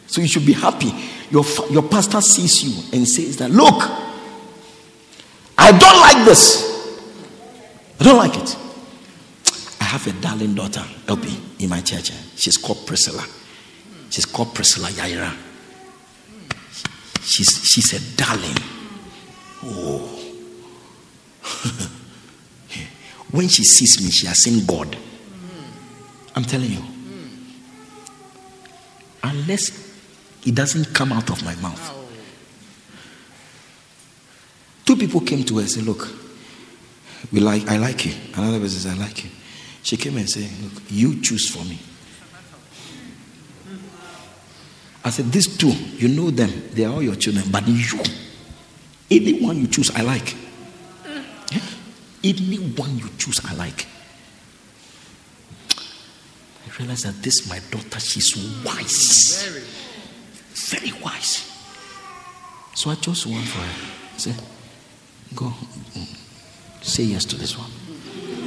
So 0.07 0.21
you 0.21 0.27
should 0.27 0.45
be 0.45 0.53
happy. 0.53 0.93
Your, 1.29 1.43
your 1.71 1.83
pastor 1.83 2.21
sees 2.21 2.63
you 2.63 2.97
and 2.97 3.07
says 3.07 3.37
that, 3.37 3.51
look, 3.51 3.83
I 5.57 5.71
don't 5.71 5.99
like 6.01 6.25
this. 6.25 6.63
I 7.99 8.03
don't 8.03 8.17
like 8.17 8.35
it. 8.35 8.57
I 9.79 9.85
have 9.85 10.05
a 10.07 10.11
darling 10.21 10.55
daughter, 10.55 10.83
LP, 11.07 11.37
in 11.59 11.69
my 11.69 11.81
church. 11.81 12.11
Eh? 12.11 12.15
She's 12.35 12.57
called 12.57 12.85
Priscilla. 12.85 13.25
She's 14.09 14.25
called 14.25 14.53
Priscilla 14.53 14.89
Yaira. 14.89 15.35
She's, 17.21 17.61
she's 17.63 17.93
a 17.93 18.17
darling. 18.17 18.57
Oh. 19.63 20.11
when 23.31 23.47
she 23.47 23.63
sees 23.63 24.03
me, 24.03 24.11
she 24.11 24.27
has 24.27 24.39
seen 24.43 24.65
God. 24.65 24.95
I'm 26.35 26.43
telling 26.43 26.71
you. 26.71 26.83
Unless 29.23 29.85
it 30.45 30.53
doesn't 30.53 30.93
come 30.93 31.11
out 31.11 31.29
of 31.31 31.43
my 31.43 31.55
mouth. 31.55 31.94
Two 34.85 34.95
people 34.95 35.21
came 35.21 35.43
to 35.43 35.55
her 35.55 35.61
and 35.61 35.69
said, 35.69 35.83
Look, 35.83 36.07
we 37.31 37.39
like 37.39 37.67
I 37.67 37.77
like 37.77 38.05
you. 38.05 38.13
Another 38.35 38.59
person 38.59 38.79
says, 38.79 38.97
I 38.97 38.97
like 39.01 39.23
you. 39.23 39.31
She 39.81 39.97
came 39.97 40.17
and 40.17 40.29
said, 40.29 40.49
Look, 40.61 40.83
you 40.89 41.21
choose 41.21 41.49
for 41.49 41.63
me. 41.65 41.79
I 45.03 45.09
said, 45.09 45.31
These 45.31 45.57
two, 45.57 45.71
you 45.71 46.07
know 46.07 46.29
them, 46.29 46.69
they 46.73 46.85
are 46.85 46.93
all 46.93 47.01
your 47.01 47.15
children, 47.15 47.45
but 47.51 47.67
you, 47.67 47.99
anyone 49.09 49.57
you 49.57 49.67
choose, 49.67 49.91
I 49.95 50.01
like. 50.01 50.35
Anyone 52.23 52.97
you 52.97 53.07
choose, 53.19 53.39
I 53.45 53.53
like. 53.53 53.85
I 55.69 56.77
realized 56.79 57.05
that 57.05 57.21
this 57.21 57.47
my 57.47 57.59
daughter, 57.69 57.99
she's 57.99 58.35
wise. 58.65 59.47
Very 60.69 60.91
wise. 61.03 61.51
So 62.73 62.89
I 62.89 62.95
chose 62.95 63.27
one 63.27 63.43
for 63.43 63.59
her. 63.59 63.87
I 64.15 64.17
said, 64.17 64.35
Go. 65.35 65.51
Say 66.81 67.03
yes 67.03 67.25
to 67.25 67.35
this 67.35 67.57
one. 67.57 67.69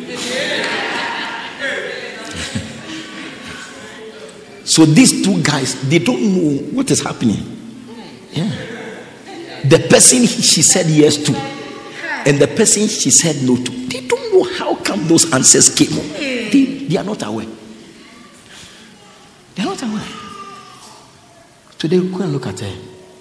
so 4.64 4.84
these 4.86 5.22
two 5.24 5.42
guys, 5.42 5.74
they 5.88 5.98
don't 5.98 6.22
know 6.22 6.58
what 6.72 6.90
is 6.90 7.02
happening. 7.02 7.36
Yeah. 8.32 8.48
The 9.64 9.86
person 9.90 10.24
she 10.26 10.62
said 10.62 10.86
yes 10.86 11.16
to, 11.18 11.34
and 12.26 12.38
the 12.38 12.46
person 12.46 12.86
she 12.88 13.10
said 13.10 13.42
no 13.42 13.56
to, 13.56 13.70
they 13.88 14.06
don't 14.06 14.32
know 14.32 14.44
how 14.54 14.74
come 14.76 15.06
those 15.08 15.30
answers 15.32 15.68
came. 15.74 15.90
They, 16.50 16.86
they 16.88 16.96
are 16.96 17.04
not 17.04 17.22
aware. 17.26 17.46
They 19.54 19.62
are 19.62 19.66
not 19.66 19.82
aware. 19.82 20.06
Today, 21.76 21.98
go 21.98 22.22
and 22.22 22.32
look 22.32 22.46
at 22.46 22.60
her. 22.60 22.74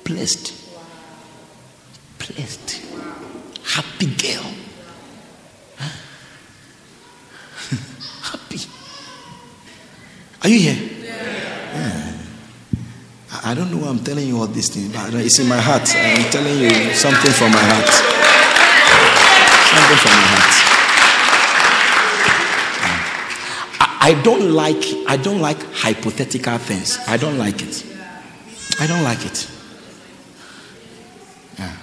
Blessed. 0.04 0.54
Blessed. 2.18 2.82
Happy 3.68 4.08
girl. 4.08 4.44
Happy. 8.24 8.60
Are 10.44 10.50
you 10.50 10.60
here? 10.60 10.78
Yeah. 11.04 12.14
I 13.44 13.54
don't 13.54 13.72
know 13.72 13.78
why 13.78 13.90
I'm 13.90 14.00
telling 14.04 14.28
you 14.28 14.38
all 14.40 14.48
these 14.48 14.70
things, 14.70 14.92
but 14.94 15.14
it's 15.14 15.40
in 15.40 15.48
my 15.48 15.58
heart. 15.58 15.84
I'm 15.96 16.30
telling 16.32 16.60
you 16.60 16.94
something 16.94 17.32
from 17.32 17.52
my 17.52 17.64
heart. 17.64 17.90
Something 19.70 19.98
from 19.98 20.12
my 20.12 20.28
heart. 20.28 20.68
I 24.00 24.14
don't 24.24 24.52
like 24.52 24.86
I 25.06 25.18
don't 25.18 25.42
like 25.42 25.62
hypothetical 25.74 26.58
things. 26.60 26.98
I 27.08 27.18
don't 27.18 27.38
like 27.38 27.62
it. 27.62 27.86
I 28.80 28.88
don't 28.88 29.04
like 29.04 29.26
it. 29.26 29.50
Yeah. 31.60 31.76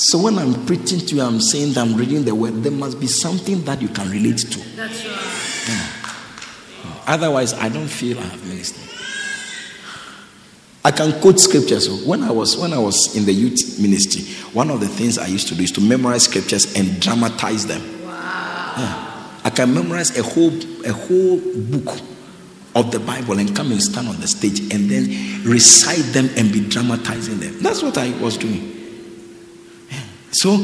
So 0.00 0.22
when 0.22 0.38
I'm 0.38 0.64
preaching 0.64 1.00
to 1.00 1.16
you, 1.16 1.22
I'm 1.22 1.40
saying 1.40 1.72
that 1.72 1.80
I'm 1.80 1.96
reading 1.96 2.24
the 2.24 2.32
word, 2.32 2.62
there 2.62 2.70
must 2.70 3.00
be 3.00 3.08
something 3.08 3.64
that 3.64 3.82
you 3.82 3.88
can 3.88 4.08
relate 4.08 4.38
to. 4.38 4.60
That's 4.76 5.04
right. 5.04 7.04
Otherwise, 7.08 7.52
I 7.54 7.68
don't 7.68 7.88
feel 7.88 8.16
I 8.16 8.22
have 8.22 8.46
ministered. 8.46 8.88
I 10.84 10.92
can 10.92 11.20
quote 11.20 11.40
scriptures. 11.40 12.06
When 12.06 12.22
I 12.22 12.30
was 12.30 12.56
when 12.56 12.72
I 12.72 12.78
was 12.78 13.16
in 13.16 13.24
the 13.24 13.32
youth 13.32 13.80
ministry, 13.80 14.22
one 14.52 14.70
of 14.70 14.78
the 14.78 14.86
things 14.86 15.18
I 15.18 15.26
used 15.26 15.48
to 15.48 15.56
do 15.56 15.64
is 15.64 15.72
to 15.72 15.80
memorize 15.80 16.22
scriptures 16.22 16.76
and 16.76 17.00
dramatize 17.00 17.66
them. 17.66 17.82
Wow. 18.06 19.34
I 19.42 19.50
can 19.50 19.74
memorize 19.74 20.16
a 20.16 20.22
whole 20.22 20.52
a 20.86 20.92
whole 20.92 21.40
book 21.40 21.98
of 22.76 22.92
the 22.92 23.00
Bible 23.00 23.40
and 23.40 23.56
come 23.56 23.72
and 23.72 23.82
stand 23.82 24.06
on 24.06 24.20
the 24.20 24.28
stage 24.28 24.60
and 24.72 24.88
then 24.88 25.08
recite 25.42 26.04
them 26.12 26.30
and 26.36 26.52
be 26.52 26.60
dramatizing 26.68 27.40
them. 27.40 27.60
That's 27.60 27.82
what 27.82 27.98
I 27.98 28.16
was 28.20 28.36
doing. 28.36 28.77
So 30.40 30.56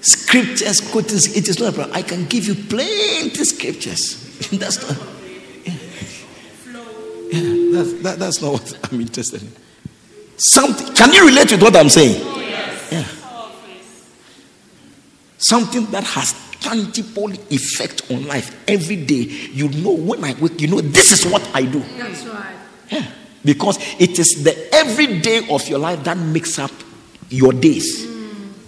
scriptures 0.00 0.80
quoting 0.80 1.18
it 1.18 1.48
is 1.48 1.58
not 1.60 1.70
a 1.70 1.72
problem. 1.72 1.96
I 1.96 2.02
can 2.02 2.26
give 2.26 2.46
you 2.46 2.54
plenty 2.54 3.44
scriptures. 3.44 4.24
That's 4.52 4.82
not 4.88 4.96
yeah, 7.30 7.72
that's, 7.72 7.92
that, 8.02 8.18
that's 8.18 8.42
not 8.42 8.52
what 8.52 8.78
I'm 8.92 9.00
interested 9.00 9.42
in. 9.42 9.52
Something, 10.36 10.94
can 10.94 11.12
you 11.12 11.26
relate 11.26 11.50
with 11.50 11.62
what 11.62 11.76
I'm 11.76 11.88
saying? 11.88 12.22
Oh. 12.24 12.88
Yeah. 12.90 13.04
Something 15.36 15.86
that 15.86 16.04
has 16.04 16.32
tangible 16.60 17.30
effect 17.50 18.10
on 18.10 18.26
life 18.26 18.56
every 18.68 18.96
day. 18.96 19.24
You 19.52 19.68
know 19.68 19.92
when 19.92 20.24
I 20.24 20.34
wake, 20.40 20.60
you 20.60 20.68
know 20.68 20.80
this 20.80 21.12
is 21.12 21.30
what 21.30 21.46
I 21.54 21.62
do. 21.62 21.80
That's 21.80 22.24
right. 22.26 22.56
Yeah. 22.90 23.06
Because 23.44 23.78
it 24.00 24.18
is 24.18 24.42
the 24.42 24.74
everyday 24.74 25.48
of 25.50 25.68
your 25.68 25.78
life 25.78 26.02
that 26.04 26.16
makes 26.16 26.58
up 26.58 26.72
your 27.28 27.52
days, 27.52 28.07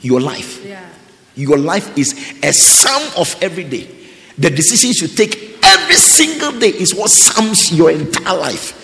your 0.03 0.21
life. 0.21 0.65
Yeah. 0.65 0.89
Your 1.37 1.59
life 1.59 1.97
is 1.97 2.13
a 2.43 2.53
sum 2.53 3.03
of 3.17 3.35
every 3.43 3.65
day. 3.65 3.89
The 4.37 4.51
decisions 4.51 5.01
you 5.01 5.09
take 5.09 5.59
every 5.63 5.95
single 5.95 6.59
day 6.59 6.69
is 6.69 6.95
what 6.95 7.11
sums 7.11 7.73
your 7.73 7.91
entire 7.91 8.37
life. 8.37 8.77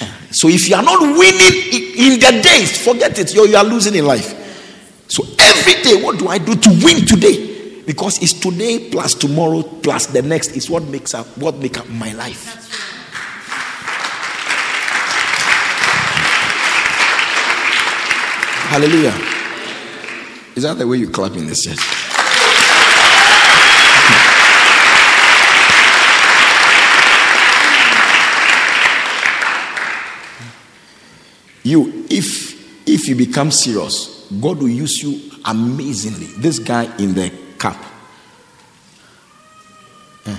Yeah. 0.00 0.12
So 0.30 0.48
if 0.48 0.68
you 0.68 0.76
are 0.76 0.82
not 0.82 1.00
winning 1.00 1.72
in 1.96 2.20
the 2.20 2.40
days, 2.42 2.84
forget 2.84 3.18
it. 3.18 3.34
You 3.34 3.46
you 3.46 3.56
are 3.56 3.64
losing 3.64 3.94
in 3.94 4.06
life. 4.06 4.42
So 5.08 5.24
every 5.38 5.82
day, 5.82 6.02
what 6.02 6.18
do 6.18 6.28
I 6.28 6.38
do 6.38 6.54
to 6.54 6.70
win 6.82 7.06
today? 7.06 7.82
Because 7.86 8.20
it's 8.20 8.32
today 8.32 8.90
plus 8.90 9.14
tomorrow 9.14 9.62
plus 9.62 10.06
the 10.06 10.22
next 10.22 10.56
is 10.56 10.68
what 10.68 10.82
makes 10.84 11.14
up 11.14 11.26
what 11.38 11.56
make 11.56 11.78
up 11.78 11.88
my 11.88 12.12
life. 12.12 12.62
Hallelujah. 18.68 19.35
Is 20.56 20.62
that 20.62 20.78
the 20.78 20.86
way 20.86 20.96
you 20.96 21.10
clap 21.10 21.32
in 21.32 21.46
this 21.46 21.64
church? 21.64 21.78
You, 31.62 32.06
if 32.08 32.88
if 32.88 33.06
you 33.06 33.16
become 33.16 33.50
serious, 33.50 34.26
God 34.40 34.58
will 34.58 34.68
use 34.68 35.02
you 35.02 35.30
amazingly. 35.44 36.26
This 36.38 36.58
guy 36.58 36.84
in 36.96 37.12
the. 37.12 37.30
Yeah. 40.24 40.38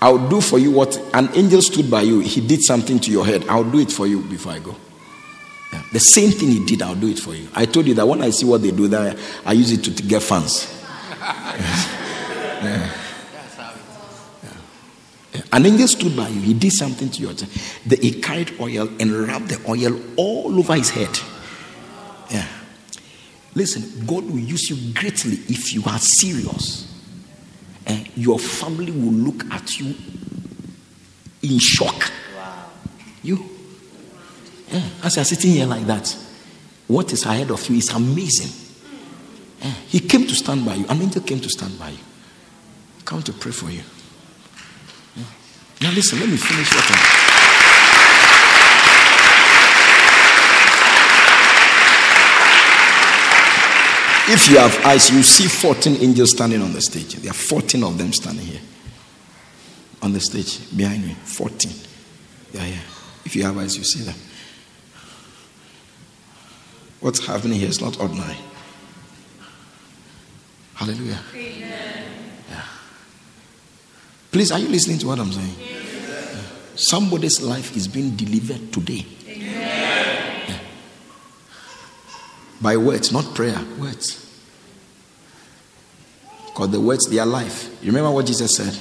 I'll 0.00 0.28
do 0.28 0.40
for 0.40 0.58
you 0.58 0.70
what 0.70 0.96
an 1.12 1.28
angel 1.34 1.60
stood 1.60 1.90
by 1.90 2.02
you. 2.02 2.20
He 2.20 2.40
did 2.40 2.62
something 2.62 3.00
to 3.00 3.10
your 3.10 3.26
head. 3.26 3.44
I'll 3.48 3.68
do 3.68 3.80
it 3.80 3.90
for 3.90 4.06
you 4.06 4.20
before 4.22 4.52
I 4.52 4.60
go. 4.60 4.76
Yeah. 5.72 5.82
The 5.92 6.00
same 6.00 6.30
thing 6.30 6.48
he 6.48 6.64
did, 6.64 6.82
I'll 6.82 6.94
do 6.94 7.08
it 7.08 7.18
for 7.18 7.34
you. 7.34 7.48
I 7.54 7.66
told 7.66 7.86
you 7.86 7.94
that 7.94 8.06
when 8.06 8.22
I 8.22 8.30
see 8.30 8.46
what 8.46 8.62
they 8.62 8.70
do 8.70 8.88
there, 8.88 9.16
I 9.44 9.52
use 9.52 9.72
it 9.72 9.82
to, 9.84 9.94
to 9.94 10.02
get 10.02 10.22
fans. 10.22 10.72
Yeah. 12.56 12.90
An 15.52 15.66
angel 15.66 15.88
stood 15.88 16.16
by 16.16 16.28
you. 16.28 16.40
He 16.40 16.54
did 16.54 16.72
something 16.72 17.08
to 17.10 17.22
your 17.22 17.32
the, 17.32 17.96
He 18.00 18.20
carried 18.20 18.58
oil 18.60 18.88
and 19.00 19.12
rubbed 19.12 19.48
the 19.48 19.70
oil 19.70 20.00
all 20.16 20.58
over 20.58 20.74
his 20.74 20.90
head. 20.90 21.18
Yeah. 22.30 22.46
Listen, 23.54 24.06
God 24.06 24.24
will 24.24 24.38
use 24.38 24.68
you 24.70 24.92
greatly 24.92 25.38
if 25.48 25.72
you 25.72 25.82
are 25.86 25.98
serious. 25.98 26.92
And 27.86 28.08
your 28.16 28.38
family 28.38 28.92
will 28.92 29.12
look 29.12 29.44
at 29.52 29.78
you 29.78 29.94
in 31.42 31.58
shock. 31.58 32.10
You. 33.22 33.55
Yeah, 34.70 34.82
as 35.04 35.16
you're 35.16 35.24
sitting 35.24 35.52
here 35.52 35.66
like 35.66 35.86
that, 35.86 36.16
what 36.86 37.12
is 37.12 37.24
ahead 37.24 37.50
of 37.50 37.68
you 37.68 37.76
is 37.76 37.90
amazing. 37.90 38.52
Yeah, 39.60 39.70
He 39.88 40.00
came 40.00 40.26
to 40.26 40.34
stand 40.34 40.64
by 40.64 40.74
you. 40.74 40.86
An 40.88 41.00
angel 41.00 41.22
came 41.22 41.40
to 41.40 41.48
stand 41.48 41.78
by 41.78 41.90
you. 41.90 41.98
Come 43.04 43.22
to 43.22 43.32
pray 43.32 43.52
for 43.52 43.70
you. 43.70 43.82
Now 45.80 45.92
listen, 45.92 46.18
let 46.18 46.28
me 46.28 46.36
finish 46.36 46.74
what 46.74 46.84
I'm. 46.90 47.26
If 54.28 54.50
you 54.50 54.58
have 54.58 54.84
eyes, 54.84 55.08
you 55.10 55.22
see 55.22 55.46
14 55.46 56.02
angels 56.02 56.32
standing 56.32 56.60
on 56.60 56.72
the 56.72 56.80
stage. 56.80 57.14
There 57.14 57.30
are 57.30 57.34
14 57.34 57.84
of 57.84 57.96
them 57.96 58.12
standing 58.12 58.44
here. 58.44 58.60
On 60.02 60.12
the 60.12 60.18
stage, 60.18 60.76
behind 60.76 61.06
me. 61.06 61.14
14. 61.14 61.72
They 62.52 62.58
are 62.58 62.62
here. 62.62 62.82
If 63.24 63.36
you 63.36 63.44
have 63.44 63.56
eyes, 63.56 63.76
you 63.76 63.84
see 63.84 64.02
them. 64.02 64.16
What's 67.06 67.24
happening 67.24 67.60
here 67.60 67.68
is 67.68 67.80
not 67.80 68.00
ordinary. 68.00 68.36
Hallelujah. 70.74 71.20
Yeah. 71.36 72.64
Please, 74.32 74.50
are 74.50 74.58
you 74.58 74.66
listening 74.66 74.98
to 74.98 75.06
what 75.06 75.20
I'm 75.20 75.30
saying? 75.30 75.54
Yeah. 75.56 76.40
Somebody's 76.74 77.40
life 77.40 77.76
is 77.76 77.86
being 77.86 78.16
delivered 78.16 78.72
today. 78.72 79.06
Yeah. 79.24 80.58
By 82.60 82.76
words, 82.76 83.12
not 83.12 83.36
prayer, 83.36 83.60
words. 83.78 84.28
Because 86.46 86.70
the 86.70 86.80
words, 86.80 87.08
they 87.08 87.20
are 87.20 87.26
life. 87.26 87.70
You 87.82 87.92
remember 87.92 88.10
what 88.10 88.26
Jesus 88.26 88.56
said? 88.56 88.76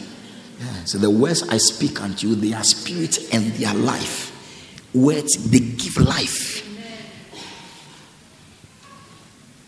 Yeah. 0.60 0.84
So 0.86 0.98
the 0.98 1.12
words 1.12 1.48
I 1.48 1.58
speak 1.58 2.02
unto 2.02 2.30
you, 2.30 2.34
they 2.34 2.54
are 2.54 2.64
spirit 2.64 3.20
and 3.32 3.52
they 3.54 3.66
are 3.66 3.76
life. 3.76 4.32
Words, 4.96 5.52
they 5.52 5.60
give 5.60 5.98
life. 5.98 6.65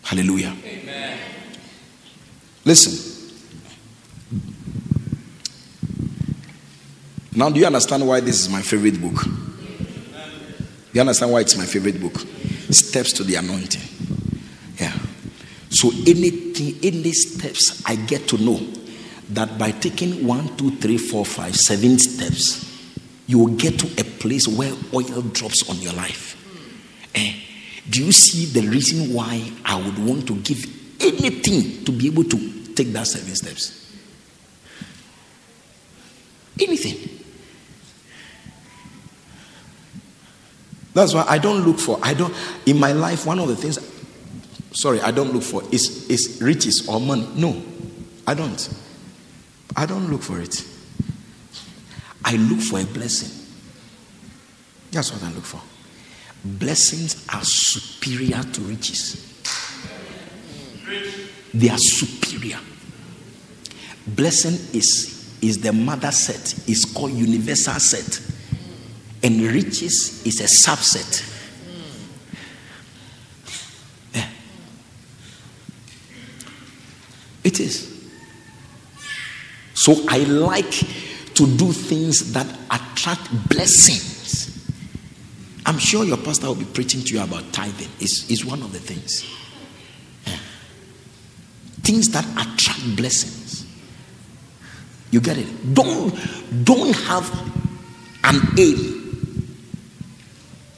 Hallelujah. 0.08 0.56
Amen. 0.64 1.20
Listen. 2.64 3.14
Now, 7.36 7.50
do 7.50 7.60
you 7.60 7.66
understand 7.66 8.08
why 8.08 8.22
this 8.22 8.40
is 8.40 8.48
my 8.50 8.62
favorite 8.62 9.02
book? 9.02 9.22
Do 9.22 10.94
you 10.94 11.02
understand 11.02 11.34
why 11.34 11.42
it's 11.42 11.58
my 11.58 11.66
favorite 11.66 12.00
book? 12.00 12.18
Steps 12.72 13.12
to 13.14 13.26
the 13.26 13.36
anointing. 13.36 13.82
Yeah. 14.80 14.98
So 15.70 15.90
anything, 16.08 16.80
any 16.82 17.12
steps 17.12 17.84
I 17.86 17.98
get 17.98 18.30
to 18.30 18.38
know 18.38 18.62
that 19.32 19.58
by 19.58 19.72
taking 19.72 20.26
one, 20.26 20.56
two, 20.56 20.72
three, 20.78 20.98
four, 20.98 21.26
five, 21.26 21.54
seven 21.54 22.00
steps, 22.00 22.66
you 23.28 23.40
will 23.40 23.56
get 23.58 23.78
to 23.80 23.88
a 24.00 24.06
place 24.06 24.48
where 24.48 24.72
oil 24.94 25.22
drops 25.34 25.70
on 25.70 25.76
your 25.80 25.92
life. 25.94 26.37
Do 27.90 28.04
you 28.04 28.12
see 28.12 28.46
the 28.46 28.68
reason 28.68 29.14
why 29.14 29.52
I 29.64 29.76
would 29.82 29.98
want 30.00 30.28
to 30.28 30.36
give 30.36 30.66
anything 31.00 31.86
to 31.86 31.92
be 31.92 32.08
able 32.08 32.26
to 32.26 32.74
take 32.74 32.92
that 32.94 33.08
seven 33.08 33.36
steps? 33.36 33.96
Anything. 36.60 37.18
That's 40.94 41.14
why 41.14 41.26
I 41.28 41.38
don't 41.38 41.64
look 41.64 41.80
for, 41.80 42.00
I 42.02 42.16
don't, 42.16 42.34
in 42.66 42.80
my 42.80 42.92
life, 42.92 43.26
one 43.26 43.38
of 43.38 43.48
the 43.48 43.56
things, 43.56 43.78
sorry, 44.72 45.00
I 45.00 45.12
don't 45.12 45.32
look 45.32 45.44
for 45.44 45.62
is, 45.72 46.10
is 46.10 46.42
riches 46.42 46.90
or 46.90 47.00
money. 47.00 47.28
No, 47.36 47.62
I 48.26 48.34
don't. 48.34 48.74
I 49.76 49.86
don't 49.86 50.10
look 50.10 50.24
for 50.24 50.42
it. 50.42 50.66
I 52.26 52.36
look 52.36 52.60
for 52.60 52.80
a 52.80 52.84
blessing. 52.84 53.30
That's 54.92 55.12
what 55.12 55.24
I 55.24 55.32
look 55.34 55.46
for. 55.46 55.62
Blessings 56.48 57.28
are 57.34 57.44
superior 57.44 58.42
to 58.42 58.62
riches. 58.62 59.24
They 61.54 61.70
are 61.70 61.78
superior. 61.78 62.60
Blessing 64.08 64.54
is 64.74 65.18
is 65.42 65.60
the 65.62 65.72
mother 65.74 66.12
set. 66.12 66.56
It's 66.68 66.86
called 66.86 67.12
universal 67.12 67.80
set. 67.80 68.22
And 69.24 69.42
riches 69.42 70.26
is 70.26 70.40
a 70.42 70.70
subset. 70.70 71.24
Yeah. 74.14 74.28
It 77.44 77.60
is. 77.60 77.94
So 79.74 79.96
I 80.10 80.20
like 80.20 80.72
to 81.36 81.58
do 81.58 81.72
things 81.72 82.34
that 82.34 82.48
attract 82.72 83.50
blessings. 83.50 84.17
I'm 85.68 85.78
sure 85.78 86.06
your 86.06 86.16
pastor 86.16 86.48
will 86.48 86.56
be 86.56 86.66
preaching 86.66 87.02
to 87.02 87.14
you 87.14 87.22
about 87.22 87.52
tithing. 87.52 87.90
It's, 88.00 88.32
it's 88.32 88.46
one 88.46 88.62
of 88.62 88.72
the 88.72 88.80
things. 88.80 89.26
Yeah. 90.26 90.38
Things 91.84 92.10
that 92.12 92.26
attract 92.32 92.96
blessings. 92.96 93.66
You 95.12 95.20
get 95.20 95.38
it? 95.38 95.74
Don't 95.74 96.14
don't 96.64 96.96
have 96.96 97.30
an 98.24 98.42
aim 98.58 99.58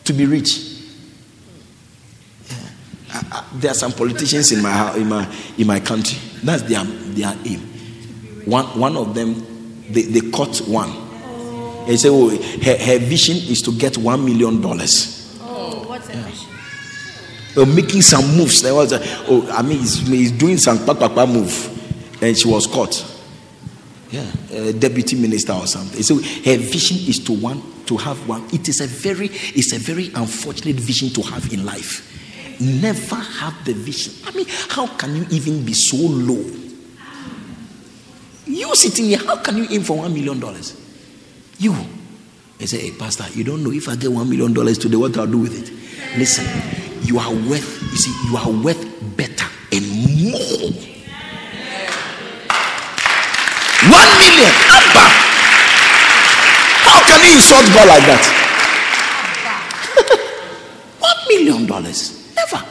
to 0.06 0.14
be 0.14 0.26
rich. 0.26 0.58
Yeah. 2.50 2.58
I, 3.12 3.28
I, 3.32 3.46
there 3.54 3.72
are 3.72 3.76
some 3.76 3.92
politicians 3.92 4.52
in 4.52 4.62
my 4.62 4.96
in 4.96 5.08
my 5.08 5.36
in 5.58 5.68
my 5.68 5.80
country. 5.80 6.18
That's 6.44 6.64
their 6.64 6.84
their 6.84 7.36
aim. 7.46 7.60
One 8.46 8.66
one 8.80 8.98
of 8.98 9.14
them, 9.14 9.84
they, 9.92 10.04
they 10.04 10.32
caught 10.32 10.60
one. 10.68 11.09
They 11.88 11.98
said, 11.98 12.12
oh, 12.12 12.30
her, 12.30 12.78
her 12.78 13.00
vision 13.00 13.38
is 13.38 13.62
to 13.64 13.72
get 13.72 13.98
one 13.98 14.24
million 14.24 14.62
dollars. 14.62 15.38
Oh, 15.42 15.84
what's 15.88 16.08
a 16.10 16.14
vision? 16.14 16.50
uh, 17.58 17.66
making 17.66 18.02
some 18.02 18.26
moves. 18.38 18.62
There 18.62 18.76
was 18.76 18.92
a, 18.92 19.00
oh, 19.28 19.50
I 19.52 19.62
mean, 19.62 19.80
he's, 19.80 20.08
he's 20.08 20.32
doing 20.32 20.58
some 20.58 20.86
papa 20.86 21.26
move, 21.28 22.22
and 22.22 22.38
she 22.38 22.48
was 22.48 22.68
caught. 22.68 23.06
Yeah, 24.12 24.26
a 24.52 24.74
deputy 24.74 25.16
minister 25.16 25.54
or 25.54 25.68
something. 25.68 26.02
So 26.02 26.16
her 26.16 26.58
vision 26.58 26.98
is 27.08 27.20
to 27.26 27.34
want 27.34 27.64
to 27.88 27.98
have 27.98 28.28
one. 28.28 28.44
It 28.52 28.68
is 28.68 28.82
a 28.82 28.88
very, 28.88 29.28
it's 29.28 29.74
a 29.74 29.78
very 29.78 30.08
unfortunate 30.16 30.78
vision 30.78 31.10
to 31.10 31.22
have 31.30 31.52
in 31.54 31.64
life. 31.64 32.06
Never 32.60 33.16
have 33.16 33.64
the 33.66 33.74
vision. 33.74 34.14
I 34.26 34.32
mean, 34.32 34.48
how 34.70 34.88
can 34.88 35.16
you 35.16 35.26
even 35.30 35.64
be 35.64 35.74
so 35.74 35.98
low? 35.98 36.44
You 38.48 38.76
sitting 38.76 39.06
here, 39.06 39.20
how 39.20 39.38
can 39.38 39.58
you 39.58 39.68
aim 39.70 39.84
for 39.84 39.98
one 39.98 40.12
million 40.14 40.40
dollars? 40.40 40.76
You. 41.60 41.76
They 42.58 42.66
say, 42.66 42.90
hey, 42.90 42.98
Pastor, 42.98 43.26
you 43.34 43.44
don't 43.44 43.64
know 43.64 43.72
if 43.72 43.88
I 43.88 43.96
get 43.96 44.12
one 44.12 44.30
million 44.30 44.54
dollars 44.54 44.78
today, 44.78 44.98
what 44.98 45.18
I'll 45.18 45.28
do 45.28 45.38
with 45.40 45.56
it. 45.56 46.18
Listen, 46.18 46.46
you 47.04 47.20
are 47.20 47.32
worth, 47.32 47.82
you 47.92 47.98
see, 47.98 48.30
you 48.30 48.38
are 48.38 48.50
worth 48.64 48.84
better 49.16 49.46
and 49.72 49.86
more. 50.24 50.72
One 53.92 54.12
million, 54.20 54.52
Abba. 54.72 55.06
How 56.84 57.00
can 57.08 57.20
you 57.24 57.36
insult 57.36 57.66
God 57.74 57.88
like 57.88 58.04
that? 58.08 58.24
One 61.00 61.16
million 61.30 61.66
dollars. 61.66 62.36
Never. 62.36 62.64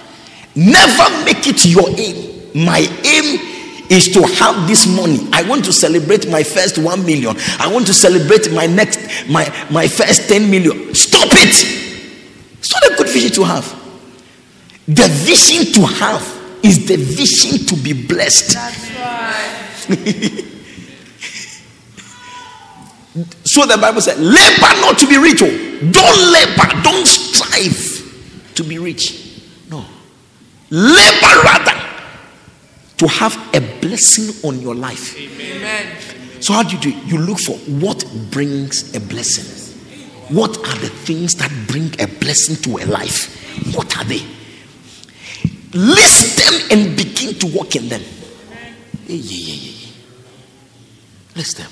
Never 0.54 1.24
make 1.24 1.46
it 1.46 1.64
your 1.64 1.88
aim. 1.96 2.50
My 2.54 2.80
aim 3.04 3.57
is 3.90 4.08
to 4.08 4.22
have 4.22 4.66
this 4.66 4.86
money. 4.86 5.28
I 5.32 5.48
want 5.48 5.64
to 5.66 5.72
celebrate 5.72 6.28
my 6.30 6.42
first 6.42 6.78
one 6.78 7.04
million. 7.04 7.36
I 7.58 7.70
want 7.72 7.86
to 7.86 7.94
celebrate 7.94 8.52
my 8.52 8.66
next, 8.66 9.00
my, 9.28 9.44
my 9.70 9.88
first 9.88 10.28
10 10.28 10.50
million. 10.50 10.94
Stop 10.94 11.28
it. 11.32 11.88
It's 12.58 12.72
not 12.74 12.92
a 12.92 12.96
good 12.96 13.08
vision 13.08 13.30
to 13.32 13.44
have. 13.44 13.66
The 14.86 15.08
vision 15.08 15.72
to 15.74 15.86
have 15.86 16.22
is 16.62 16.86
the 16.86 16.96
vision 16.96 17.66
to 17.66 17.76
be 17.82 18.06
blessed. 18.06 18.54
That's 18.54 18.90
right. 18.98 20.54
So 23.44 23.66
the 23.66 23.78
Bible 23.78 24.00
said, 24.00 24.18
labor 24.18 24.80
not 24.80 24.98
to 24.98 25.06
be 25.08 25.18
rich. 25.18 25.42
Oh. 25.42 25.48
Don't 25.90 26.32
labor, 26.32 26.82
don't 26.82 27.06
strive 27.06 28.54
to 28.54 28.64
be 28.64 28.78
rich. 28.78 29.40
No. 29.70 29.84
Labor 30.70 31.42
rather 31.42 31.77
to 32.98 33.08
have 33.08 33.36
a 33.54 33.60
blessing 33.80 34.48
on 34.48 34.60
your 34.60 34.74
life. 34.74 35.16
Amen. 35.16 35.96
So, 36.40 36.52
how 36.52 36.62
do 36.62 36.76
you 36.76 36.80
do 36.80 36.88
it? 36.90 37.04
You 37.04 37.18
look 37.18 37.40
for 37.40 37.56
what 37.80 38.04
brings 38.30 38.94
a 38.94 39.00
blessing. 39.00 39.54
What 40.34 40.58
are 40.58 40.78
the 40.78 40.88
things 40.90 41.34
that 41.36 41.50
bring 41.68 41.98
a 42.00 42.06
blessing 42.06 42.56
to 42.56 42.84
a 42.84 42.86
life? 42.86 43.74
What 43.74 43.96
are 43.96 44.04
they? 44.04 44.22
List 45.72 46.68
them 46.70 46.78
and 46.78 46.96
begin 46.96 47.34
to 47.34 47.46
walk 47.56 47.76
in 47.76 47.88
them. 47.88 48.02
Yeah, 49.06 49.14
yeah, 49.14 49.54
yeah, 49.54 49.54
yeah. 49.54 49.88
List 51.36 51.56
them. 51.56 51.70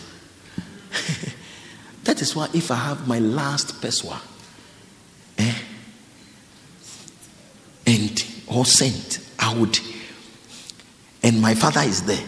that 2.05 2.22
is 2.22 2.35
why 2.35 2.49
if 2.55 2.70
I 2.70 2.77
have 2.77 3.07
my 3.07 3.18
last 3.18 3.81
pesewa 3.81 4.20
eh, 5.39 5.55
and 7.87 8.24
or 8.47 8.64
sent, 8.64 9.20
I 9.39 9.55
would, 9.55 9.79
and 11.27 11.41
my 11.43 11.55
father 11.55 11.81
is 11.81 12.03
there. 12.05 12.24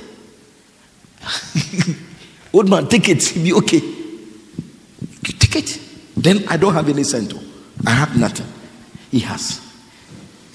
Old 2.53 2.69
man, 2.69 2.89
take 2.89 3.09
it, 3.09 3.33
be 3.35 3.53
okay. 3.55 3.79
You 3.79 5.33
take 5.39 5.57
it. 5.57 5.81
Then 6.17 6.45
I 6.49 6.57
don't 6.57 6.75
have 6.75 6.89
any 6.89 7.05
cent. 7.05 7.33
oh. 7.35 7.41
I 7.87 7.91
have 7.91 8.19
nothing. 8.19 8.47
He 9.11 9.21
has. 9.21 9.61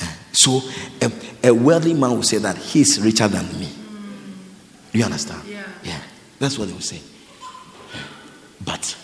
Eh, 0.02 0.08
So 0.34 0.62
a, 1.02 1.12
a 1.48 1.54
wealthy 1.54 1.94
man 1.94 2.12
will 2.12 2.24
say 2.24 2.38
that 2.40 2.58
he's 2.58 3.00
richer 3.00 3.28
than 3.28 3.48
me. 3.60 3.70
Do 4.92 5.00
you 5.00 5.06
understand? 5.06 5.42
Yeah. 5.48 5.64
Yeah. 5.84 6.00
That's 6.40 6.60
what 6.60 6.68
they 6.68 6.74
will 6.74 6.82
say. 6.82 7.02
But 8.66 8.98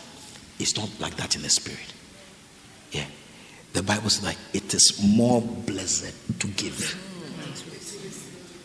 it's 0.60 0.76
not 0.78 0.90
like 1.00 1.16
that 1.16 1.36
in 1.36 1.42
the 1.44 1.50
spirit. 1.50 1.94
Yeah. 2.92 3.06
The 3.74 3.84
Bible 3.84 4.10
says 4.10 4.24
that 4.24 4.38
it 4.54 4.74
is 4.74 5.02
more 5.16 5.42
blessed 5.42 6.14
to 6.40 6.48
give. 6.50 7.06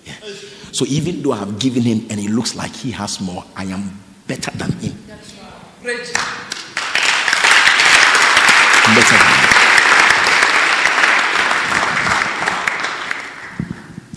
Yeah. 0.05 0.15
So 0.75 0.85
even 0.87 1.23
though 1.23 1.31
I 1.31 1.37
have 1.37 1.61
given 1.61 1.85
him 1.85 2.05
and 2.11 2.19
it 2.19 2.31
looks 2.31 2.57
like 2.57 2.75
he 2.75 2.91
has 2.91 3.21
more, 3.21 3.45
I 3.55 3.67
am 3.67 3.97
better 4.27 4.51
than 4.51 4.73
him. 4.73 4.93
I'm 4.99 5.87
better 8.97 9.17
than 9.17 9.29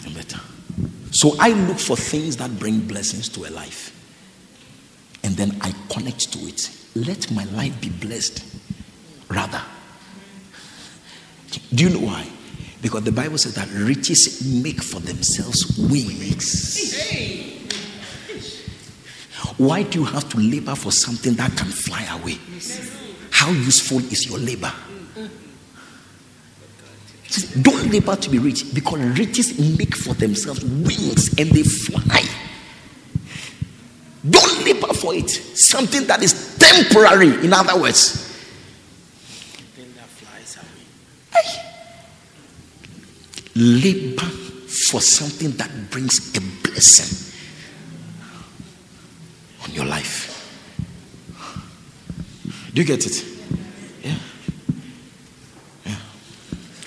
him. 0.02 0.16
Better. 0.16 0.42
So 1.12 1.36
I 1.40 1.50
look 1.50 1.78
for 1.78 1.96
things 1.96 2.38
that 2.38 2.58
bring 2.58 2.80
blessings 2.80 3.30
to 3.30 3.46
a 3.46 3.52
life. 3.52 3.94
And 5.24 5.38
then 5.38 5.60
I 5.62 5.76
connect 5.92 6.34
to 6.34 6.40
it. 6.48 6.72
Let 6.96 7.30
my 7.32 7.44
life 7.44 7.80
be 7.80 7.90
blessed. 7.90 8.44
Rather. 9.30 9.62
Do 11.72 11.84
you 11.84 11.92
know 11.92 12.08
why? 12.08 12.28
Because 12.82 13.04
the 13.04 13.12
Bible 13.12 13.38
says 13.38 13.56
that 13.56 13.68
riches 13.74 14.46
make 14.62 14.84
for 14.84 15.00
themselves 15.00 15.78
wings. 15.78 16.94
Why 19.58 19.84
do 19.84 20.00
you 20.00 20.06
have 20.06 20.30
to 20.30 20.38
labor 20.38 20.76
for 20.76 20.92
something 20.92 21.34
that 21.36 21.56
can 21.58 21.68
fly 21.68 22.04
away? 22.20 22.38
How 23.32 23.52
useful 23.52 24.00
is 24.00 24.30
your 24.30 24.38
labor? 24.38 24.72
Don't 27.62 27.92
labor 27.92 28.16
to 28.16 28.30
be 28.30 28.40
rich 28.40 28.74
because 28.74 29.00
riches 29.18 29.78
make 29.78 29.96
for 29.96 30.14
themselves 30.14 30.64
wings 30.64 31.30
and 31.38 31.50
they 31.50 31.64
fly. 31.64 32.24
Don't 34.30 34.66
labor 34.66 34.94
for 34.94 35.14
it. 35.14 35.30
Something 35.30 36.06
that 36.08 36.22
is 36.24 36.58
temporary, 36.58 37.44
in 37.46 37.54
other 37.54 37.80
words. 37.80 38.24
Hey. 41.34 41.67
Labor 43.58 44.22
for 44.22 45.02
something 45.02 45.52
that 45.52 45.90
brings 45.90 46.36
a 46.38 46.42
blessing 46.68 47.34
on 49.64 49.72
your 49.74 49.86
life. 49.86 50.34
Do 52.74 52.82
you 52.82 52.88
get 52.88 53.06
it? 53.06 53.26
Yeah. 54.04 54.16
Yeah. 55.86 55.96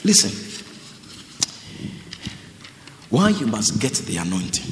Listen. 0.05 0.31
Why 3.09 3.31
you 3.31 3.49
must 3.49 3.81
get 3.81 3.95
the 3.95 4.19
anointing. 4.19 4.67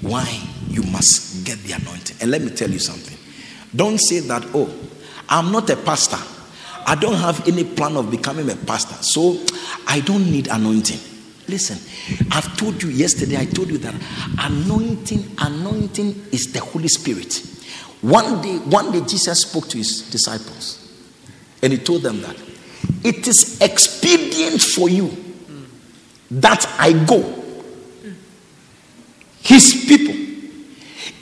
Why 0.00 0.26
you 0.68 0.82
must 0.82 1.46
get 1.46 1.58
the 1.60 1.74
anointing. 1.74 2.16
And 2.20 2.32
let 2.32 2.42
me 2.42 2.50
tell 2.50 2.70
you 2.70 2.80
something. 2.80 3.16
Don't 3.76 3.98
say 3.98 4.18
that, 4.20 4.44
oh, 4.54 4.68
I'm 5.28 5.52
not 5.52 5.70
a 5.70 5.76
pastor. 5.76 6.18
I 6.84 6.96
don't 6.96 7.14
have 7.14 7.46
any 7.46 7.62
plan 7.62 7.96
of 7.96 8.10
becoming 8.10 8.50
a 8.50 8.56
pastor. 8.56 8.94
So 9.02 9.38
I 9.88 10.00
don't 10.00 10.30
need 10.30 10.48
anointing. 10.48 11.00
Listen, 11.48 11.78
I've 12.30 12.56
told 12.58 12.82
you 12.82 12.90
yesterday, 12.90 13.38
I 13.38 13.46
told 13.46 13.70
you 13.70 13.78
that 13.78 13.94
anointing, 14.38 15.24
anointing 15.38 16.26
is 16.30 16.52
the 16.52 16.60
Holy 16.60 16.88
Spirit. 16.88 17.42
One 18.02 18.42
day, 18.42 18.58
one 18.58 18.92
day 18.92 19.00
Jesus 19.00 19.40
spoke 19.40 19.66
to 19.68 19.78
his 19.78 20.10
disciples 20.10 20.92
and 21.62 21.72
he 21.72 21.78
told 21.78 22.02
them 22.02 22.20
that 22.20 22.36
it 23.02 23.26
is 23.26 23.60
expedient 23.60 24.60
for 24.60 24.88
you 24.88 25.10
that 26.30 26.66
I 26.78 26.92
go. 27.06 27.22
His 29.40 29.86
people. 29.88 30.14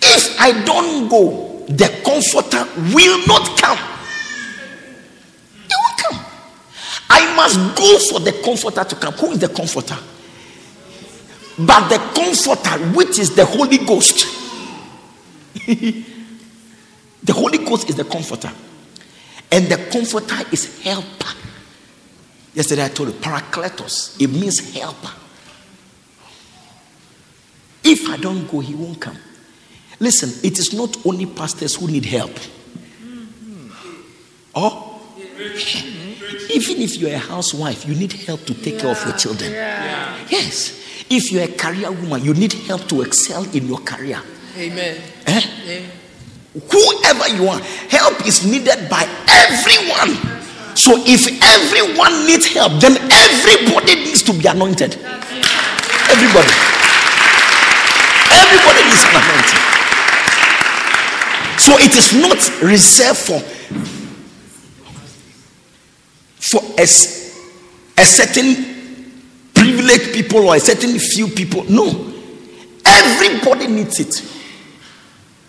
If 0.03 0.41
I 0.41 0.65
don't 0.65 1.09
go, 1.09 1.65
the 1.69 1.89
comforter 2.05 2.65
will 2.95 3.27
not 3.27 3.59
come. 3.59 3.79
He 5.55 5.75
won't 5.75 5.99
come. 5.99 6.25
I 7.09 7.26
must 7.37 7.77
go 7.77 7.99
for 7.99 8.21
the 8.21 8.33
comforter 8.43 8.85
to 8.85 8.97
come. 8.97 9.15
Who 9.15 9.33
is 9.33 9.39
the 9.39 9.49
comforter? 9.49 9.97
But 11.59 11.89
the 11.89 11.99
comforter, 12.15 12.79
which 12.95 13.19
is 13.19 13.35
the 13.35 13.45
Holy 13.45 13.79
Ghost. 13.79 14.27
the 15.67 17.33
Holy 17.33 17.59
Ghost 17.59 17.89
is 17.89 17.97
the 17.97 18.05
comforter. 18.05 18.51
And 19.51 19.67
the 19.67 19.77
comforter 19.91 20.37
is 20.53 20.83
helper. 20.83 21.35
Yesterday 22.55 22.85
I 22.85 22.89
told 22.89 23.11
you, 23.11 23.15
parakletos, 23.15 24.21
it 24.21 24.29
means 24.29 24.75
helper. 24.75 25.13
If 27.85 28.09
I 28.09 28.17
don't 28.17 28.51
go, 28.51 28.61
he 28.61 28.75
won't 28.75 29.01
come. 29.01 29.17
Listen, 30.01 30.31
it 30.43 30.59
is 30.59 30.73
not 30.73 31.07
only 31.07 31.27
pastors 31.27 31.77
who 31.77 31.87
need 31.87 32.05
help. 32.05 32.33
Mm-hmm. 32.33 33.69
Oh? 34.55 34.93
Or 34.93 34.97
even 36.51 36.83
if 36.83 36.97
you're 36.97 37.15
a 37.15 37.19
housewife, 37.19 37.87
you 37.87 37.95
need 37.95 38.13
help 38.13 38.45
to 38.47 38.55
take 38.55 38.79
care 38.79 38.91
of 38.91 39.05
your 39.05 39.17
children. 39.17 39.51
Yes. 39.53 41.07
If 41.09 41.31
you're 41.31 41.45
a 41.45 41.49
career 41.49 41.91
woman, 41.91 42.25
you 42.25 42.35
need 42.35 42.53
help 42.53 42.89
to 42.89 43.03
excel 43.03 43.45
in 43.55 43.67
your 43.67 43.79
career. 43.79 44.21
Amen. 44.57 45.01
Eh? 45.27 45.41
Whoever 46.73 47.29
you 47.37 47.49
are, 47.49 47.61
help 47.91 48.27
is 48.27 48.45
needed 48.47 48.89
by 48.89 49.07
everyone. 49.29 50.17
So 50.75 50.93
if 51.07 51.29
everyone 51.43 52.27
needs 52.27 52.47
help, 52.53 52.81
then 52.81 52.97
everybody 52.97 53.95
needs 53.97 54.23
to 54.23 54.33
be 54.33 54.47
anointed. 54.47 54.97
Everybody. 56.11 56.53
Everybody 58.33 58.83
needs 58.85 59.05
an 59.05 59.17
anointing. 59.17 59.63
So 61.59 61.73
it 61.79 61.97
is 61.97 62.13
not 62.13 62.39
reserved 62.63 63.19
for 63.19 63.41
for 66.51 66.63
a 66.79 66.87
certain 66.87 68.55
privileged 69.55 70.13
people 70.13 70.49
or 70.49 70.57
a 70.57 70.61
certain 70.61 70.99
few 70.99 71.29
people. 71.29 71.65
No. 71.65 72.13
Everybody 72.85 73.67
needs 73.67 74.01
it. 74.01 74.23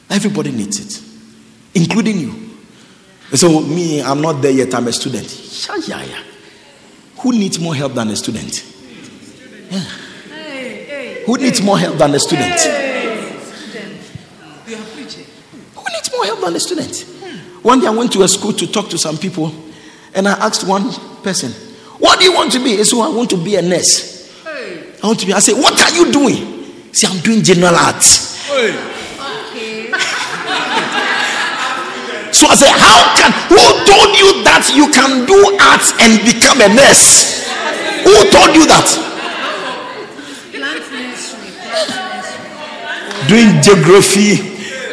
Everybody 0.10 0.52
needs 0.52 0.80
it, 0.80 1.02
including 1.76 2.20
you. 2.20 2.34
So 3.34 3.60
me, 3.62 4.02
I'm 4.02 4.22
not 4.22 4.42
there 4.42 4.52
yet. 4.52 4.74
I'm 4.74 4.88
a 4.88 4.94
student. 4.94 5.28
Yeah, 5.68 5.76
yeah, 5.86 6.04
yeah. 6.06 6.24
Who 7.18 7.34
needs 7.34 7.60
more 7.60 7.76
help 7.76 7.94
than 7.94 8.10
a 8.10 8.16
student? 8.16 8.64
Yeah. 9.70 9.84
Who 11.26 11.38
needs 11.38 11.62
more 11.62 11.78
help 11.78 11.98
than 11.98 12.16
a 12.16 12.20
student? 12.20 12.60
Who 15.76 15.84
needs 15.92 16.12
more 16.14 16.26
help 16.26 16.40
than 16.40 16.56
a 16.56 16.60
student? 16.60 17.06
One 17.64 17.82
day 17.82 17.88
I 17.88 17.90
went 17.90 18.14
to 18.14 18.24
a 18.24 18.28
school 18.30 18.54
to 18.54 18.66
talk 18.66 18.88
to 18.92 18.98
some 18.98 19.18
people, 19.18 19.52
and 20.18 20.28
I 20.28 20.34
asked 20.46 20.68
one 20.68 20.92
person, 21.24 21.52
"What 22.00 22.20
do 22.20 22.26
you 22.26 22.34
want 22.34 22.52
to 22.54 22.60
be?" 22.60 22.76
He 22.76 22.84
said, 22.84 22.98
"I 23.00 23.10
want 23.10 23.30
to 23.30 23.38
be 23.38 23.56
a 23.56 23.62
nurse. 23.62 24.30
I 24.46 25.08
want 25.08 25.20
to 25.22 25.26
be." 25.26 25.34
I 25.34 25.40
said, 25.40 25.56
"What 25.56 25.80
are 25.80 25.96
you 25.96 26.12
doing?" 26.12 26.36
He 26.36 26.94
said, 26.94 27.12
"I'm 27.12 27.22
doing 27.22 27.44
general 27.44 27.76
arts." 27.76 28.50
Okay. 28.52 28.98
So 32.38 32.46
I 32.46 32.54
said, 32.54 32.70
How 32.70 33.18
can 33.18 33.34
who 33.50 33.58
told 33.90 34.14
you 34.14 34.46
that 34.46 34.70
you 34.70 34.86
can 34.94 35.26
do 35.26 35.58
arts 35.58 35.90
and 35.98 36.22
become 36.22 36.62
a 36.62 36.70
nurse? 36.70 37.50
Who 38.06 38.14
told 38.30 38.54
you 38.54 38.70
that? 38.70 38.86
Plant 40.54 40.86
nursery. 40.94 41.50
Plant 41.66 41.98
nursery. 41.98 43.26
Doing 43.26 43.50
geography, 43.66 44.38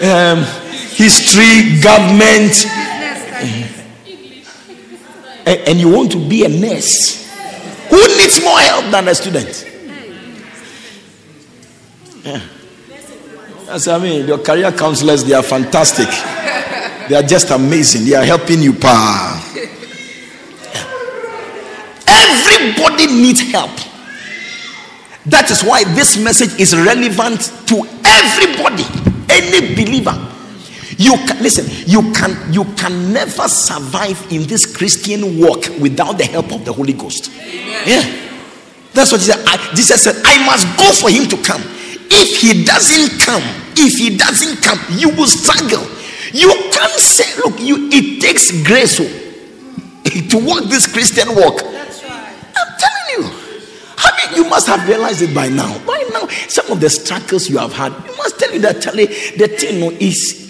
um, 0.01 0.41
history, 0.97 1.85
government, 1.85 2.65
and, 5.47 5.79
you 5.79 5.89
want 5.89 6.13
to 6.13 6.29
be 6.29 6.45
a 6.45 6.49
nurse. 6.49 7.31
Who 7.91 7.99
needs 8.17 8.43
more 8.43 8.59
help 8.59 8.91
than 8.91 9.09
a 9.09 9.15
student? 9.15 9.71
Yeah. 12.25 12.41
That's 13.67 13.89
I 13.89 13.99
mean, 13.99 14.27
your 14.27 14.39
career 14.39 14.73
counselors, 14.73 15.25
they 15.25 15.35
are 15.35 15.43
fantastic. 15.43 16.09
They 17.09 17.17
are 17.17 17.23
just 17.23 17.51
amazing. 17.51 18.07
They 18.07 18.15
are 18.15 18.25
helping 18.25 18.61
you, 18.61 18.73
pa. 18.73 19.41
Everybody 22.07 23.07
needs 23.07 23.41
help. 23.53 23.71
That 25.27 25.51
is 25.51 25.63
why 25.63 25.85
this 25.95 26.17
message 26.17 26.59
is 26.61 26.75
relevant 26.77 27.53
to 27.69 27.87
everybody, 28.05 28.85
any 29.29 29.75
believer. 29.75 30.34
You 30.97 31.17
can 31.27 31.43
listen, 31.43 31.67
you 31.87 32.13
can 32.13 32.53
you 32.53 32.65
can 32.75 33.13
never 33.13 33.49
survive 33.49 34.21
in 34.31 34.45
this 34.45 34.65
Christian 34.65 35.39
walk 35.41 35.69
without 35.81 36.19
the 36.19 36.25
help 36.25 36.53
of 36.53 36.65
the 36.65 36.73
Holy 36.73 36.93
Ghost. 36.93 37.31
Yeah. 37.87 38.03
That's 38.93 39.11
what 39.11 39.21
Jesus, 39.21 39.45
I, 39.47 39.75
Jesus 39.75 40.03
said. 40.03 40.23
I 40.25 40.47
must 40.47 40.67
go 40.79 40.93
for 40.93 41.11
him 41.11 41.29
to 41.29 41.37
come. 41.43 41.63
If 42.11 42.41
he 42.41 42.65
doesn't 42.65 43.21
come, 43.21 43.43
if 43.77 43.99
he 43.99 44.17
doesn't 44.17 44.63
come, 44.63 44.79
you 44.91 45.09
will 45.11 45.27
struggle. 45.27 45.83
You 46.33 46.53
can't 46.71 47.01
say, 47.01 47.27
look, 47.43 47.59
you 47.59 47.89
it 47.91 48.21
takes 48.23 48.51
grace 48.65 49.01
oh, 49.01 49.05
to 50.31 50.47
walk 50.47 50.65
this 50.71 50.87
Christian 50.87 51.35
walk. 51.35 51.59
That's 51.59 52.05
right. 52.05 52.35
I'm 52.57 52.79
telling 52.79 53.09
you. 53.19 53.41
I 53.97 54.31
mean, 54.31 54.45
you 54.45 54.51
must 54.51 54.69
have 54.69 54.87
realized 54.87 55.23
it 55.23 55.35
by 55.35 55.49
now. 55.49 55.77
By 55.85 56.05
now, 56.13 56.29
some 56.49 56.71
of 56.71 56.81
the 56.81 56.91
struggles 56.91 57.49
you 57.49 57.59
have 57.59 57.73
had, 57.73 57.93
you 57.93 58.17
must 58.17 58.39
tell 58.39 58.53
you 58.53 58.61
that 58.61 58.81
Charlie, 58.81 59.07
the 59.07 59.49
thing 59.49 59.81
no, 59.81 59.91
is 59.91 60.44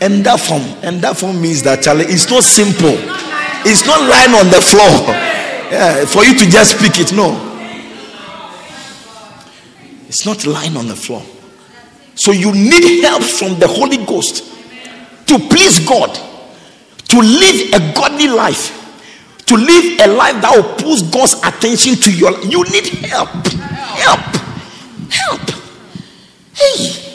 and 0.00 0.24
that 0.24 0.40
form, 0.40 0.62
and 0.82 1.00
that 1.02 1.16
form 1.16 1.40
means 1.40 1.62
that 1.64 1.82
Charlie, 1.82 2.06
it's 2.06 2.30
not 2.30 2.44
simple. 2.44 2.94
It's 3.66 3.84
not 3.84 4.00
lying 4.00 4.34
on 4.34 4.46
the 4.50 4.60
floor. 4.60 5.14
Yeah, 5.70 6.04
for 6.06 6.24
you 6.24 6.34
to 6.38 6.48
just 6.48 6.78
pick 6.78 6.98
it. 6.98 7.12
No. 7.12 7.44
It's 10.06 10.24
not 10.24 10.46
lying 10.46 10.76
on 10.76 10.88
the 10.88 10.96
floor. 10.96 11.22
So 12.14 12.32
you 12.32 12.52
need 12.52 13.02
help 13.02 13.22
from 13.22 13.58
the 13.58 13.68
Holy 13.68 13.98
Ghost 14.04 14.44
to 15.26 15.38
please 15.38 15.86
God, 15.86 16.14
to 16.14 17.18
live 17.20 17.74
a 17.74 17.94
godly 17.94 18.28
life, 18.28 18.72
to 19.46 19.54
live 19.56 20.00
a 20.00 20.06
life 20.06 20.40
that 20.40 20.52
will 20.56 20.74
push 20.76 21.02
God's 21.02 21.34
attention 21.44 21.96
to 21.96 22.10
your. 22.16 22.32
You 22.44 22.64
need 22.64 22.86
help. 23.06 23.28
Help. 23.28 24.20
Help. 25.10 25.50
Hey. 26.54 27.07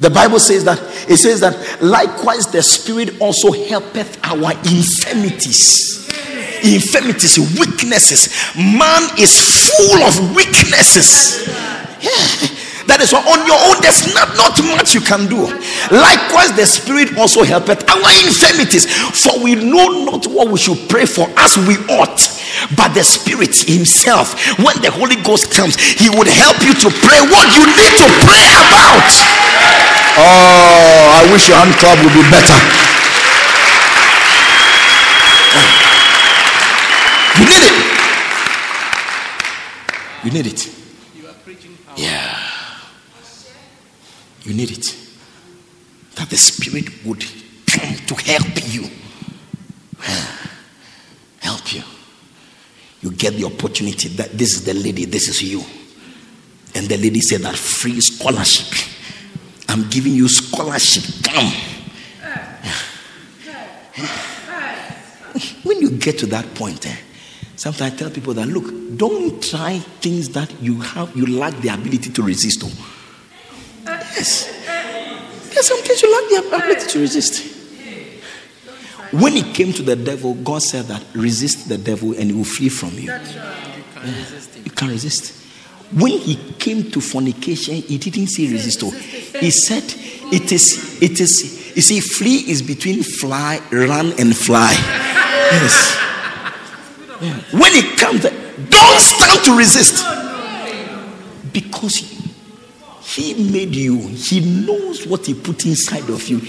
The 0.00 0.10
Bible 0.10 0.38
says 0.38 0.64
that 0.64 0.78
it 1.08 1.16
says 1.16 1.40
that 1.40 1.82
likewise 1.82 2.46
the 2.46 2.62
Spirit 2.62 3.20
also 3.20 3.50
helpeth 3.52 4.18
our 4.24 4.52
infirmities. 4.52 6.06
Infirmities, 6.62 7.38
weaknesses. 7.58 8.54
Man 8.56 9.02
is 9.18 9.34
full 9.76 10.02
of 10.02 10.36
weaknesses. 10.36 11.48
Yeah. 12.00 12.57
That 12.88 13.04
is 13.04 13.12
why 13.12 13.20
on 13.20 13.44
your 13.44 13.60
own 13.68 13.76
there's 13.84 14.08
not, 14.16 14.32
not 14.40 14.56
much 14.72 14.96
you 14.96 15.04
can 15.04 15.28
do. 15.28 15.44
Likewise, 15.92 16.56
the 16.56 16.64
Spirit 16.64 17.20
also 17.20 17.44
helpeth 17.44 17.84
our 17.84 18.08
infirmities, 18.24 18.88
for 19.12 19.44
we 19.44 19.54
know 19.60 20.08
not 20.08 20.24
what 20.26 20.48
we 20.48 20.56
should 20.56 20.88
pray 20.88 21.04
for 21.04 21.28
as 21.36 21.60
we 21.68 21.76
ought. 21.92 22.16
But 22.72 22.96
the 22.96 23.04
Spirit 23.04 23.52
Himself, 23.68 24.32
when 24.56 24.80
the 24.80 24.88
Holy 24.88 25.20
Ghost 25.20 25.52
comes, 25.52 25.76
He 25.76 26.08
would 26.08 26.32
help 26.32 26.64
you 26.64 26.72
to 26.72 26.88
pray 27.04 27.20
what 27.28 27.46
you 27.52 27.68
need 27.76 27.92
to 28.00 28.08
pray 28.24 28.48
about. 28.56 29.12
Oh, 30.16 31.20
I 31.20 31.28
wish 31.28 31.44
your 31.52 31.60
hand 31.60 31.76
clap 31.76 32.00
would 32.00 32.16
be 32.16 32.24
better. 32.32 32.56
You 37.36 37.44
need 37.44 37.64
it. 37.68 37.76
You 40.24 40.30
need 40.32 40.46
it. 40.48 40.60
You 41.14 41.28
are 41.28 41.36
preaching 41.44 41.76
power. 41.86 41.94
Yeah. 41.96 42.37
You 44.48 44.54
need 44.54 44.70
it. 44.70 44.96
That 46.14 46.30
the 46.30 46.38
Spirit 46.38 47.04
would 47.04 47.22
come 47.66 47.96
to 48.06 48.14
help 48.14 48.72
you. 48.72 48.88
Help 51.40 51.72
you. 51.72 51.82
You 53.02 53.12
get 53.12 53.34
the 53.34 53.44
opportunity 53.44 54.08
that 54.08 54.32
this 54.32 54.54
is 54.54 54.64
the 54.64 54.72
lady, 54.74 55.04
this 55.04 55.28
is 55.28 55.42
you. 55.42 55.62
And 56.74 56.86
the 56.86 56.96
lady 56.96 57.20
said 57.20 57.42
that 57.42 57.56
free 57.56 58.00
scholarship. 58.00 58.88
I'm 59.68 59.88
giving 59.90 60.14
you 60.14 60.28
scholarship. 60.28 61.04
Come. 61.24 61.52
When 65.62 65.80
you 65.80 65.90
get 65.90 66.18
to 66.20 66.26
that 66.26 66.54
point, 66.54 66.86
eh, 66.86 66.96
sometimes 67.54 67.92
I 67.92 67.96
tell 67.96 68.10
people 68.10 68.32
that 68.34 68.46
look, 68.48 68.96
don't 68.96 69.42
try 69.42 69.78
things 69.78 70.30
that 70.30 70.50
you 70.60 70.80
have 70.80 71.14
you 71.14 71.26
lack 71.26 71.54
the 71.60 71.68
ability 71.68 72.10
to 72.12 72.22
resist. 72.22 72.62
Oh. 72.64 72.97
Yes. 74.18 75.54
There's 75.54 75.66
some 75.66 75.78
things 75.78 76.02
you 76.02 76.12
lack 76.12 76.30
the 76.30 76.56
ability 76.56 76.86
to 76.88 76.98
resist. 77.00 77.54
When 79.12 79.36
it 79.36 79.54
came 79.54 79.72
to 79.72 79.82
the 79.82 79.96
devil, 79.96 80.34
God 80.34 80.62
said 80.62 80.86
that 80.86 81.02
resist 81.14 81.68
the 81.68 81.78
devil 81.78 82.12
and 82.12 82.30
he 82.30 82.32
will 82.36 82.44
flee 82.44 82.68
from 82.68 82.90
you. 82.90 83.12
You 84.64 84.70
can't 84.72 84.90
resist. 84.92 85.34
When 85.92 86.12
he 86.12 86.36
came 86.58 86.90
to 86.90 87.00
fornication, 87.00 87.76
he 87.76 87.96
didn't 87.96 88.26
say 88.26 88.46
resist. 88.52 88.82
oh. 88.84 88.90
He 88.90 89.50
said 89.50 89.84
it 90.30 90.52
is 90.52 90.98
it 91.00 91.18
is 91.20 91.58
you 91.78 91.82
see, 91.82 92.00
flee 92.00 92.38
is 92.50 92.60
between 92.60 93.04
fly, 93.04 93.60
run, 93.70 94.12
and 94.18 94.36
fly. 94.36 94.72
Yes. 94.72 95.96
When 97.52 97.72
it 97.74 97.96
comes, 97.98 98.22
don't 98.22 99.00
stand 99.00 99.44
to 99.44 99.56
resist. 99.56 100.04
Because 101.52 102.17
he 103.08 103.32
made 103.32 103.74
you, 103.74 103.96
he 104.12 104.40
knows 104.44 105.06
what 105.06 105.24
he 105.24 105.32
put 105.32 105.64
inside 105.64 106.10
of 106.10 106.28
you. 106.28 106.44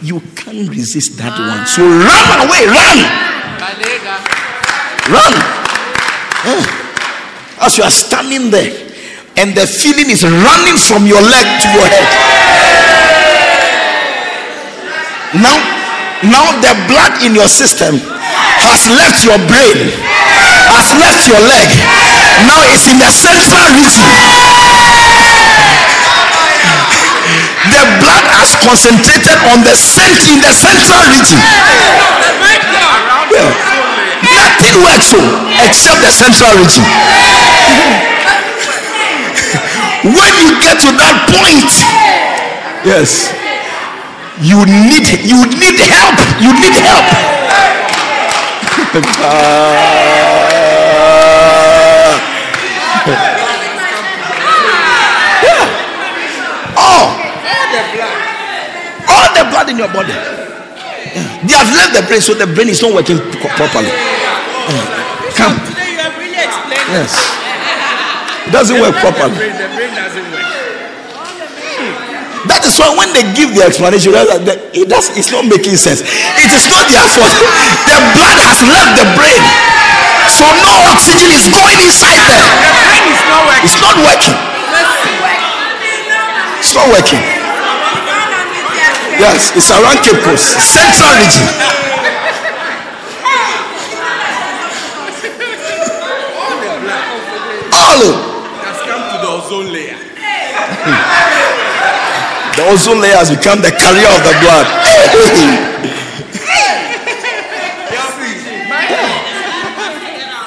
You 0.00 0.22
can't 0.38 0.70
resist 0.70 1.18
that 1.18 1.34
one. 1.34 1.66
So 1.66 1.82
run 1.82 2.46
away, 2.46 2.70
run, 2.70 2.98
run. 5.10 5.34
Yeah. 6.46 7.66
As 7.66 7.74
you 7.78 7.82
are 7.82 7.90
standing 7.90 8.54
there, 8.54 8.70
and 9.42 9.58
the 9.58 9.66
feeling 9.66 10.06
is 10.06 10.22
running 10.22 10.78
from 10.78 11.02
your 11.02 11.18
leg 11.18 11.46
to 11.66 11.68
your 11.74 11.88
head. 11.90 12.06
Now, 15.34 15.58
now 16.22 16.46
the 16.62 16.78
blood 16.86 17.26
in 17.26 17.34
your 17.34 17.50
system 17.50 17.98
has 18.62 18.86
left 18.86 19.26
your 19.26 19.42
brain, 19.50 19.90
has 20.70 20.94
left 20.94 21.26
your 21.26 21.42
leg. 21.42 21.66
Now 22.46 22.62
it's 22.70 22.86
in 22.86 23.02
the 23.02 23.10
central 23.10 23.66
region. 23.74 24.53
The 27.72 27.80
blood 27.98 28.24
has 28.36 28.52
concentrated 28.60 29.38
on 29.50 29.64
the 29.64 29.72
cent- 29.74 30.20
in 30.28 30.38
the 30.44 30.52
central 30.52 31.00
region. 31.10 31.40
Yeah. 33.32 33.48
Nothing 34.36 34.84
works 34.84 35.08
so 35.10 35.18
except 35.64 36.00
the 36.04 36.12
central 36.12 36.52
region. 36.60 36.84
when 40.04 40.32
you 40.44 40.60
get 40.60 40.76
to 40.84 40.92
that 41.00 41.16
point, 41.32 41.72
yes, 42.84 43.32
you 44.44 44.60
need 44.68 45.08
you 45.24 45.40
need 45.56 45.80
help. 45.88 46.20
You 46.40 46.52
need 46.60 46.76
help. 46.84 47.08
Ah. 49.20 52.18
yeah. 53.06 53.30
Oh, 56.76 57.14
all 59.34 59.44
the 59.44 59.50
blood 59.50 59.66
in 59.68 59.78
your 59.78 59.90
body. 59.90 60.14
Yeah. 60.14 61.42
They 61.42 61.54
have 61.58 61.70
left 61.74 61.92
the 61.98 62.02
brain, 62.06 62.22
so 62.22 62.34
the 62.34 62.46
brain 62.46 62.68
is 62.70 62.82
not 62.82 62.94
working 62.94 63.18
properly. 63.58 63.90
Yeah. 63.90 65.34
Come. 65.34 65.58
Today 65.66 65.98
you 65.98 66.00
have 66.00 66.14
really 66.14 66.38
explained 66.38 66.86
Yes. 66.94 67.10
It 68.46 68.52
doesn't 68.52 68.78
work 68.78 68.94
properly. 69.02 69.34
The 69.34 69.68
brain 69.74 69.90
doesn't 69.94 70.30
work. 70.30 70.46
That 72.44 72.60
is 72.68 72.76
why 72.76 72.92
when 72.92 73.08
they 73.16 73.24
give 73.32 73.56
the 73.56 73.64
explanation, 73.64 74.12
you 74.12 74.20
realize 74.20 74.44
that 74.44 74.60
it 74.76 74.84
does, 74.84 75.08
it's 75.16 75.32
not 75.32 75.48
making 75.48 75.80
sense. 75.80 76.04
It 76.04 76.50
is 76.52 76.68
not 76.68 76.84
their 76.92 77.08
fault. 77.16 77.40
The 77.88 77.98
blood 78.12 78.36
has 78.44 78.60
left 78.68 79.00
the 79.00 79.06
brain. 79.16 79.42
So 80.28 80.44
no 80.60 80.72
oxygen 80.92 81.32
is 81.32 81.48
going 81.48 81.80
inside 81.80 82.20
there. 82.28 82.44
The 82.60 82.72
brain 82.84 83.04
is 83.08 83.22
not 83.32 83.42
working. 83.48 83.64
It's 83.64 83.80
not 83.80 83.96
working. 84.04 84.36
It's 86.60 86.74
not 86.76 86.88
working. 86.92 87.33
Yes, 89.18 89.54
it's 89.54 89.70
around 89.70 90.02
Cape 90.02 90.20
Coast, 90.26 90.58
central 90.58 91.10
region. 91.22 91.46
All 97.70 98.00
of 98.02 98.16
has 98.66 98.78
come 98.82 99.02
to 99.10 99.16
the 99.22 99.30
ozone 99.30 99.70
layer. 99.72 99.98
the 102.56 102.62
ozone 102.70 103.00
layer 103.00 103.16
has 103.16 103.30
become 103.30 103.62
the 103.62 103.70
carrier 103.70 104.10
of 104.10 104.22
the 104.26 104.34
blood. 104.42 104.66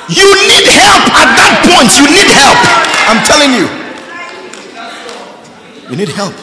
You 0.09 0.23
need 0.47 0.67
help 0.71 1.03
at 1.19 1.29
that 1.35 1.53
point. 1.67 1.91
You 1.99 2.07
need 2.07 2.31
help. 2.31 2.59
I'm 3.11 3.19
telling 3.27 3.51
you. 3.55 3.67
You 5.89 5.95
need 5.95 6.09
help. 6.09 6.33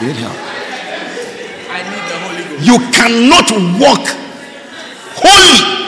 You 0.00 0.06
need 0.08 0.16
help. 0.16 0.36
I 1.70 1.82
need 1.82 2.04
the 2.08 2.18
Holy 2.20 2.36
Ghost. 2.36 2.38
You 2.60 2.78
cannot 2.92 3.50
walk 3.80 4.06
holy. 5.14 5.78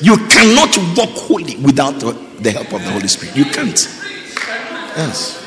You 0.00 0.16
cannot 0.28 0.76
walk 0.96 1.10
holy 1.10 1.56
without 1.56 2.00
the 2.00 2.50
help 2.50 2.72
of 2.72 2.82
the 2.84 2.90
Holy 2.90 3.08
Spirit. 3.08 3.36
You 3.36 3.44
can't. 3.44 3.88
Yes. 4.96 5.42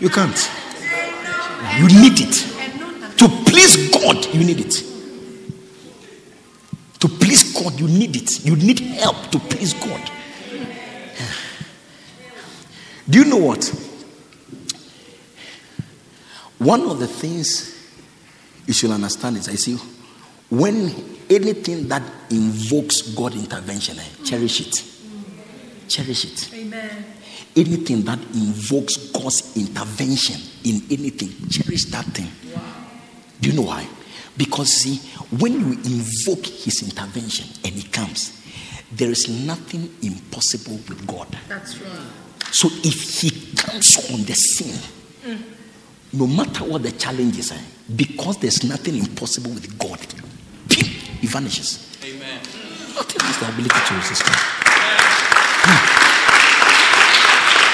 You 0.00 0.08
can't. 0.08 0.50
You 1.78 1.86
need 1.88 2.20
it. 2.20 3.16
To 3.18 3.28
please 3.50 3.90
God, 3.90 4.26
you 4.34 4.44
need 4.44 4.60
it. 4.60 4.84
To 7.00 7.08
please 7.08 7.52
God, 7.54 7.78
you 7.78 7.88
need 7.88 8.16
it. 8.16 8.44
You 8.44 8.56
need 8.56 8.80
help 8.80 9.30
to 9.30 9.38
please 9.38 9.74
God. 9.74 10.10
Do 13.08 13.18
you 13.18 13.24
know 13.24 13.38
what? 13.38 13.64
One 16.58 16.82
of 16.82 16.98
the 16.98 17.06
things 17.06 17.69
you 18.70 18.74
should 18.74 18.92
understand 18.92 19.36
is 19.36 19.48
I 19.48 19.56
see 19.56 19.74
when 20.48 20.94
anything 21.28 21.88
that 21.88 22.02
invokes 22.30 23.02
God 23.02 23.34
intervention, 23.34 23.98
eh, 23.98 24.04
cherish 24.24 24.60
it. 24.60 24.84
Cherish 25.88 26.24
it. 26.24 26.54
Amen. 26.54 27.04
Anything 27.56 28.02
that 28.02 28.20
invokes 28.32 29.10
God's 29.10 29.56
intervention 29.56 30.40
in 30.62 30.82
anything, 30.88 31.48
cherish 31.48 31.86
that 31.86 32.04
thing. 32.06 32.30
Do 33.40 33.50
you 33.50 33.56
know 33.56 33.66
why? 33.66 33.88
Because 34.36 34.68
see, 34.68 34.98
when 35.36 35.52
you 35.54 35.72
invoke 35.72 36.46
his 36.46 36.84
intervention 36.84 37.48
and 37.64 37.74
he 37.74 37.82
comes, 37.88 38.40
there 38.92 39.10
is 39.10 39.28
nothing 39.28 39.92
impossible 40.00 40.78
with 40.88 41.04
God. 41.08 41.26
That's 41.48 41.76
right. 41.78 41.90
So 42.52 42.68
if 42.84 43.20
he 43.20 43.30
comes 43.56 44.12
on 44.12 44.22
the 44.22 44.34
scene, 44.34 44.78
no 46.12 46.26
matter 46.26 46.64
what 46.64 46.82
the 46.82 46.92
challenges 46.92 47.52
are, 47.52 47.64
because 47.94 48.38
there's 48.38 48.64
nothing 48.64 48.96
impossible 48.96 49.52
with 49.52 49.78
God, 49.78 49.98
he 50.70 51.26
vanishes. 51.26 51.98
Amen. 52.04 52.40
Nothing 52.94 53.20
has 53.20 53.38
the 53.38 53.48
ability 53.48 53.80
to 53.86 53.94
resist 53.94 54.22
him. 54.22 54.34
Hmm. 55.62 56.00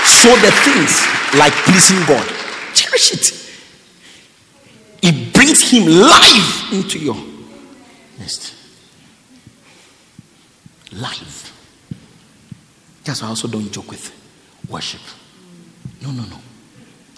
So 0.05 0.37
the 0.37 0.51
things 0.65 1.07
like 1.39 1.53
pleasing 1.65 2.05
God, 2.07 2.27
cherish 2.75 3.13
it. 3.13 3.33
It 5.03 5.33
brings 5.33 5.71
him 5.71 5.87
life 5.87 6.73
into 6.73 6.99
your 6.99 7.17
nest. 8.19 8.55
Life. 10.93 11.53
That's 13.05 13.23
why 13.23 13.29
I 13.29 13.31
also 13.31 13.49
don't 13.49 13.71
joke 13.71 13.91
with 13.91 14.13
worship. 14.69 15.01
No, 16.03 16.11
no, 16.11 16.25
no. 16.25 16.39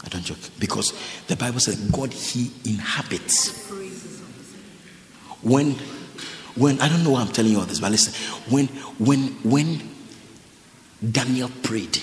I 0.09 0.11
don't 0.11 0.25
joke. 0.25 0.39
Because 0.59 0.95
the 1.27 1.37
Bible 1.37 1.61
says 1.61 1.77
God 1.91 2.13
he 2.13 2.51
inhabits. 2.65 3.69
When 5.43 5.73
when 6.57 6.81
I 6.81 6.89
don't 6.89 7.05
know 7.05 7.11
why 7.11 7.21
I'm 7.21 7.29
telling 7.29 7.53
you 7.53 7.59
all 7.59 7.67
this, 7.67 7.79
but 7.79 7.91
listen, 7.91 8.15
when 8.51 8.69
when 8.99 9.29
when 9.45 9.81
Daniel 11.13 11.51
prayed, 11.63 11.99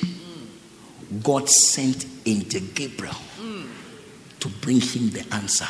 God 1.24 1.50
sent 1.50 2.06
angel 2.26 2.62
Gabriel 2.76 3.16
to 4.40 4.50
bring 4.62 4.80
him 4.80 5.10
the 5.10 5.26
answer. 5.34 5.68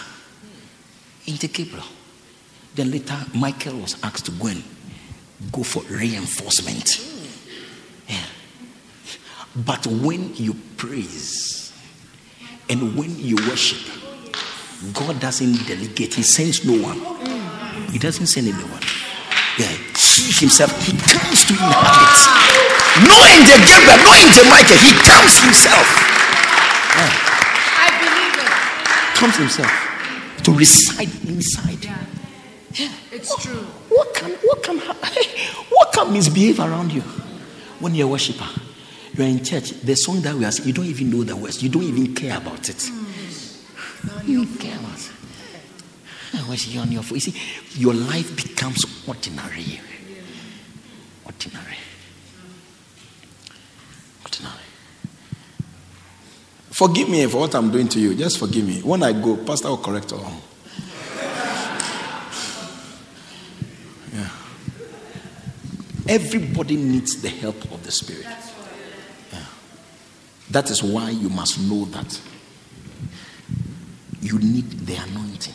Angel 1.27 1.49
Gabriel. 1.51 1.85
Then 2.75 2.91
later 2.91 3.17
Michael 3.33 3.77
was 3.77 3.95
asked 4.03 4.25
to 4.25 4.31
go 4.31 4.47
and 4.47 4.63
go 5.53 5.63
for 5.63 5.81
reinforcement. 5.83 6.99
Yeah. 8.09 8.25
But 9.55 9.87
when 9.87 10.35
you 10.35 10.53
praise 10.75 11.64
and 12.69 12.97
when 12.97 13.17
you 13.17 13.35
worship, 13.47 13.79
God 14.93 15.19
doesn't 15.19 15.67
delegate, 15.67 16.13
He 16.13 16.23
sends 16.23 16.65
no 16.65 16.81
one. 16.81 16.99
He 17.91 17.99
doesn't 17.99 18.27
send 18.27 18.47
anyone. 18.47 18.81
Yeah, 19.57 19.71
He 19.95 20.31
Himself, 20.33 20.71
He 20.85 20.91
comes 20.97 21.45
to 21.45 21.53
inhabit. 21.53 22.21
No 23.07 23.15
angel 23.27 23.59
Gabriel, 23.65 23.99
no 24.03 24.11
angel 24.13 24.45
Michael, 24.49 24.77
He 24.81 24.93
comes 25.03 25.37
Himself. 25.43 25.87
I 26.95 27.89
believe 27.99 28.35
it. 28.39 29.17
Comes 29.19 29.37
Himself 29.37 29.71
to 30.43 30.51
reside 30.53 31.09
inside. 31.27 31.89
It's 33.11 33.35
true. 33.41 33.65
What 33.89 34.13
can 34.13 34.31
what 34.31 34.61
can 34.63 34.77
what 35.69 35.93
can 35.93 36.11
misbehave 36.13 36.59
around 36.59 36.91
you 36.91 37.01
when 37.79 37.95
you're 37.95 38.07
a 38.07 38.11
worshiper? 38.11 38.47
You're 39.17 39.27
in 39.27 39.43
church. 39.43 39.71
The 39.81 39.95
song 39.95 40.21
that 40.21 40.35
we 40.35 40.43
are 40.45 40.51
singing, 40.51 40.67
you 40.69 40.73
don't 40.73 40.85
even 40.85 41.09
know 41.09 41.23
the 41.23 41.35
words. 41.35 41.63
You 41.63 41.69
don't 41.69 41.83
even 41.83 42.13
care 42.13 42.37
about 42.37 42.67
it. 42.69 42.89
You 44.25 44.43
don't 44.43 44.57
care 44.59 44.77
about 44.77 44.97
it. 44.97 45.11
Ah, 46.33 46.45
When 46.47 46.57
you're 46.67 46.81
on 46.81 46.91
your 46.91 47.03
phone, 47.03 47.15
you 47.15 47.21
see, 47.21 47.35
your 47.79 47.93
life 47.93 48.35
becomes 48.35 48.83
ordinary. 49.07 49.79
Ordinary. 51.25 51.77
Ordinary. 54.25 54.53
Forgive 56.71 57.07
me 57.07 57.25
for 57.27 57.39
what 57.39 57.55
I'm 57.55 57.71
doing 57.71 57.87
to 57.87 57.99
you. 57.99 58.15
Just 58.15 58.37
forgive 58.37 58.67
me. 58.67 58.81
When 58.81 59.01
I 59.01 59.13
go, 59.13 59.37
Pastor 59.37 59.69
will 59.69 59.77
correct 59.77 60.11
all. 60.11 60.41
Yeah. 64.13 64.29
Everybody 66.09 66.75
needs 66.75 67.21
the 67.21 67.29
help 67.29 67.63
of 67.71 67.81
the 67.83 67.91
Spirit. 67.91 68.25
That 70.51 70.69
is 70.69 70.83
why 70.83 71.09
you 71.09 71.29
must 71.29 71.59
know 71.59 71.85
that 71.85 72.19
you 74.21 74.39
need 74.39 74.69
the 74.85 74.95
anointing. 74.95 75.53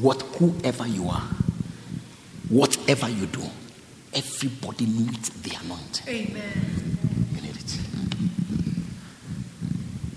What 0.00 0.22
whoever 0.22 0.86
you 0.86 1.08
are, 1.08 1.28
whatever 2.48 3.08
you 3.08 3.26
do, 3.26 3.42
everybody 4.12 4.86
needs 4.86 5.30
the 5.30 5.56
anointing. 5.64 6.08
Amen. 6.08 6.98
You 7.34 7.40
need 7.40 7.56
it. 7.56 7.78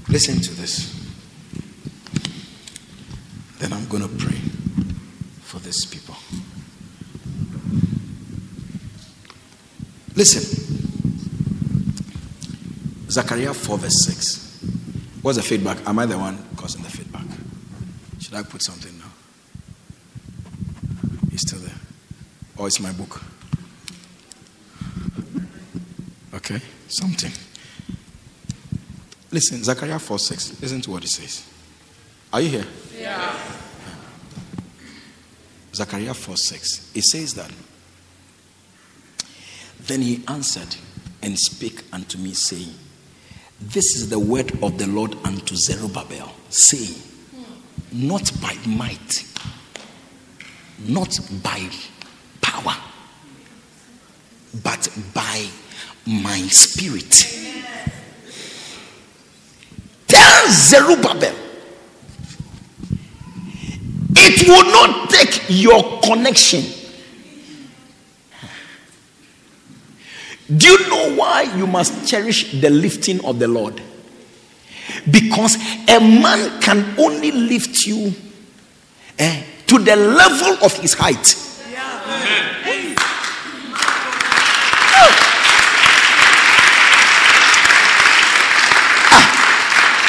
Listen 0.10 0.42
to 0.42 0.54
this. 0.56 0.94
Then 3.60 3.74
I'm 3.74 3.88
going 3.88 4.04
to 4.04 4.10
pray 4.24 4.38
for 5.42 5.60
these 5.60 5.86
people. 5.86 6.16
Listen. 10.16 10.87
Zechariah 13.10 13.54
4, 13.54 13.78
verse 13.78 14.06
6. 14.06 14.48
What's 15.22 15.38
the 15.38 15.44
feedback? 15.44 15.78
Am 15.88 16.00
I 16.00 16.06
the 16.06 16.18
one 16.18 16.38
causing 16.56 16.84
the 16.84 16.90
feedback? 16.90 17.26
Should 18.20 18.34
I 18.34 18.44
put 18.44 18.62
something 18.62 18.98
now? 18.98 19.12
It's 21.32 21.42
still 21.42 21.60
there. 21.60 21.76
Or 22.58 22.68
it's 22.68 22.80
my 22.80 22.92
book? 22.92 23.22
Okay, 26.34 26.62
something. 26.88 27.32
Listen, 29.32 29.64
Zechariah 29.64 30.00
4 30.00 30.20
6. 30.20 30.62
Listen 30.62 30.82
to 30.82 30.92
what 30.92 31.04
it 31.04 31.10
says. 31.10 31.46
Are 32.32 32.42
you 32.42 32.50
here? 32.50 32.66
Yeah. 32.98 33.38
Zechariah 35.74 36.14
4 36.14 36.36
6. 36.36 36.92
It 36.96 37.04
says 37.04 37.34
that. 37.36 37.52
Then 39.80 40.02
he 40.02 40.24
answered 40.28 40.76
and 41.22 41.38
spake 41.38 41.84
unto 41.94 42.18
me, 42.18 42.34
saying, 42.34 42.74
This 43.60 43.96
is 43.96 44.10
the 44.10 44.20
word 44.20 44.52
of 44.64 44.78
the 44.78 44.88
Lord 44.88 45.16
unto 45.26 45.56
Zerubbabel, 45.56 46.32
saying, 46.50 47.02
Not 47.92 48.32
by 48.42 48.56
might, 48.68 49.26
not 50.80 51.18
by 51.42 51.68
power, 52.42 52.76
but 54.64 54.90
by 55.14 55.48
my 56.06 56.40
spirit. 56.50 57.34
Tell 60.08 60.52
Zerubbabel, 60.52 61.36
it 64.16 64.48
will 64.48 64.72
not 64.72 65.10
take 65.10 65.42
your 65.50 66.00
connection. 66.02 66.77
Do 70.56 70.68
you 70.68 70.90
know 70.90 71.16
why 71.16 71.42
you 71.58 71.68
must 71.68 72.08
cherish 72.08 72.62
the 72.62 72.70
lifting 72.70 73.24
of 73.26 73.38
the 73.40 73.48
Lord? 73.48 73.82
Because 75.10 75.56
a 75.90 76.00
man 76.00 76.62
can 76.62 76.98
only 76.98 77.32
lift 77.32 77.86
you 77.86 78.14
eh, 79.20 79.44
to 79.68 79.80
the 79.80 79.96
level 79.96 80.66
of 80.66 80.74
his 80.80 80.94
height. 80.94 81.44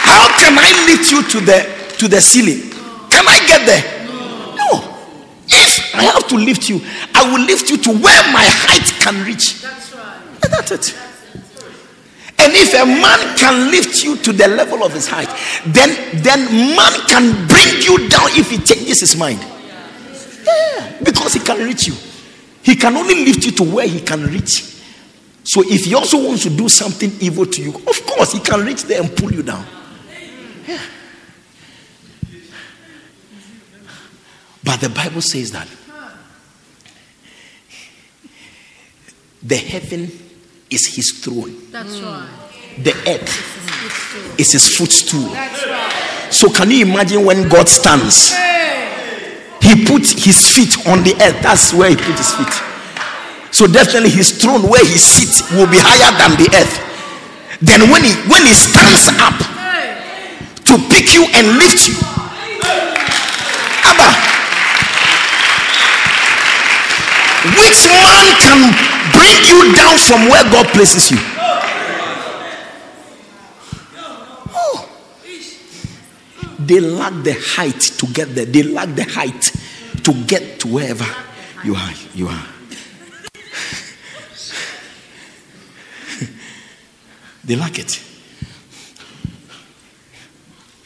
How 0.09 0.29
can 0.39 0.57
I 0.57 0.87
lift 0.87 1.11
you 1.11 1.23
to 1.23 1.41
the 1.45 1.95
to 1.99 2.09
the 2.09 2.21
ceiling? 2.21 2.71
Can 3.11 3.27
I 3.27 3.45
get 3.47 3.67
there? 3.67 4.07
No. 4.57 4.97
If 5.49 5.95
I 5.95 6.03
have 6.05 6.29
to 6.29 6.37
lift 6.37 6.69
you, 6.69 6.81
I 7.15 7.31
will 7.31 7.45
lift 7.45 7.71
you 7.71 7.77
to 7.79 7.91
where 7.91 8.23
my 8.33 8.45
height 8.47 8.87
can 9.03 9.25
reach. 9.27 9.61
That's 9.63 9.88
it. 10.71 10.95
And 12.41 12.53
if 12.55 12.73
a 12.73 12.87
man 12.87 13.37
can 13.37 13.71
lift 13.71 14.05
you 14.05 14.17
to 14.17 14.33
the 14.33 14.47
level 14.49 14.85
of 14.85 14.93
his 14.93 15.09
height, 15.09 15.29
then 15.67 15.91
then 16.23 16.45
man 16.77 16.93
can 17.09 17.47
bring 17.49 17.83
you 17.83 18.09
down 18.09 18.29
if 18.39 18.51
he 18.51 18.59
changes 18.59 19.01
his 19.01 19.17
mind. 19.17 19.41
Yeah, 19.41 20.99
because 21.03 21.35
he 21.35 21.41
can 21.41 21.59
reach 21.59 21.89
you. 21.89 21.95
He 22.63 22.77
can 22.77 22.97
only 22.97 23.25
lift 23.25 23.45
you 23.45 23.53
to 23.53 23.65
where 23.65 23.89
he 23.89 24.01
can 24.01 24.25
reach. 24.25 24.77
So 25.43 25.63
if 25.65 25.87
he 25.87 25.95
also 25.95 26.25
wants 26.25 26.43
to 26.45 26.51
do 26.51 26.69
something 26.69 27.11
evil 27.21 27.47
to 27.47 27.63
you, 27.63 27.71
of 27.75 28.07
course 28.07 28.33
he 28.33 28.41
can 28.41 28.65
reach 28.65 28.85
there 28.85 29.01
and 29.03 29.17
pull 29.17 29.33
you 29.33 29.43
down. 29.43 29.65
Yeah. 30.67 30.81
But 34.63 34.81
the 34.81 34.91
Bible 34.91 35.23
says 35.23 35.51
that 35.53 35.67
the 39.43 39.57
heaven 39.57 40.11
is 40.71 40.87
his 40.95 41.13
throne, 41.23 41.55
That's 41.71 41.99
hmm. 41.99 42.05
right. 42.05 42.29
the 42.85 42.93
earth 43.07 44.39
is 44.39 44.53
his 44.53 44.77
footstool. 44.77 45.29
That's 45.31 45.67
right. 45.67 46.33
So 46.33 46.51
can 46.51 46.71
you 46.71 46.85
imagine 46.85 47.25
when 47.25 47.49
God 47.49 47.69
stands? 47.69 48.37
He 49.63 49.85
put 49.85 50.07
his 50.07 50.39
feet 50.55 50.87
on 50.87 51.03
the 51.03 51.17
earth. 51.21 51.41
That's 51.43 51.73
where 51.73 51.91
he 51.91 51.97
put 51.97 52.17
his 52.17 52.33
feet. 52.35 52.53
So 53.51 53.67
definitely 53.67 54.11
his 54.11 54.31
throne 54.31 54.63
where 54.63 54.85
he 54.85 54.97
sits 54.99 55.43
will 55.53 55.67
be 55.67 55.81
higher 55.81 56.13
than 56.21 56.37
the 56.37 56.49
earth. 56.53 56.75
Then 57.61 57.91
when 57.91 58.05
he 58.05 58.15
when 58.31 58.45
he 58.47 58.55
stands 58.55 59.09
up 59.19 59.35
to 60.69 60.77
pick 60.93 61.17
you 61.17 61.27
and 61.35 61.59
lift 61.59 61.89
you. 61.89 61.97
Abba. 63.89 64.09
Which 67.57 67.83
man 68.05 68.27
can 68.45 68.88
you 69.49 69.75
down 69.75 69.99
from 69.99 70.29
where 70.29 70.45
God 70.45 70.67
places 70.69 71.11
you? 71.11 71.19
Oh. 74.55 74.89
They 76.59 76.81
lack 76.81 77.13
the 77.23 77.33
height 77.33 77.81
to 77.81 78.07
get 78.07 78.35
there. 78.35 78.45
They 78.45 78.63
lack 78.63 78.95
the 78.95 79.05
height 79.05 79.53
to 80.05 80.13
get 80.25 80.61
to 80.61 80.69
wherever 80.69 81.07
you 81.65 81.75
are. 81.75 81.93
You 82.15 82.29
are. 82.29 82.47
they 87.45 87.57
lack 87.57 87.79
it. 87.79 88.03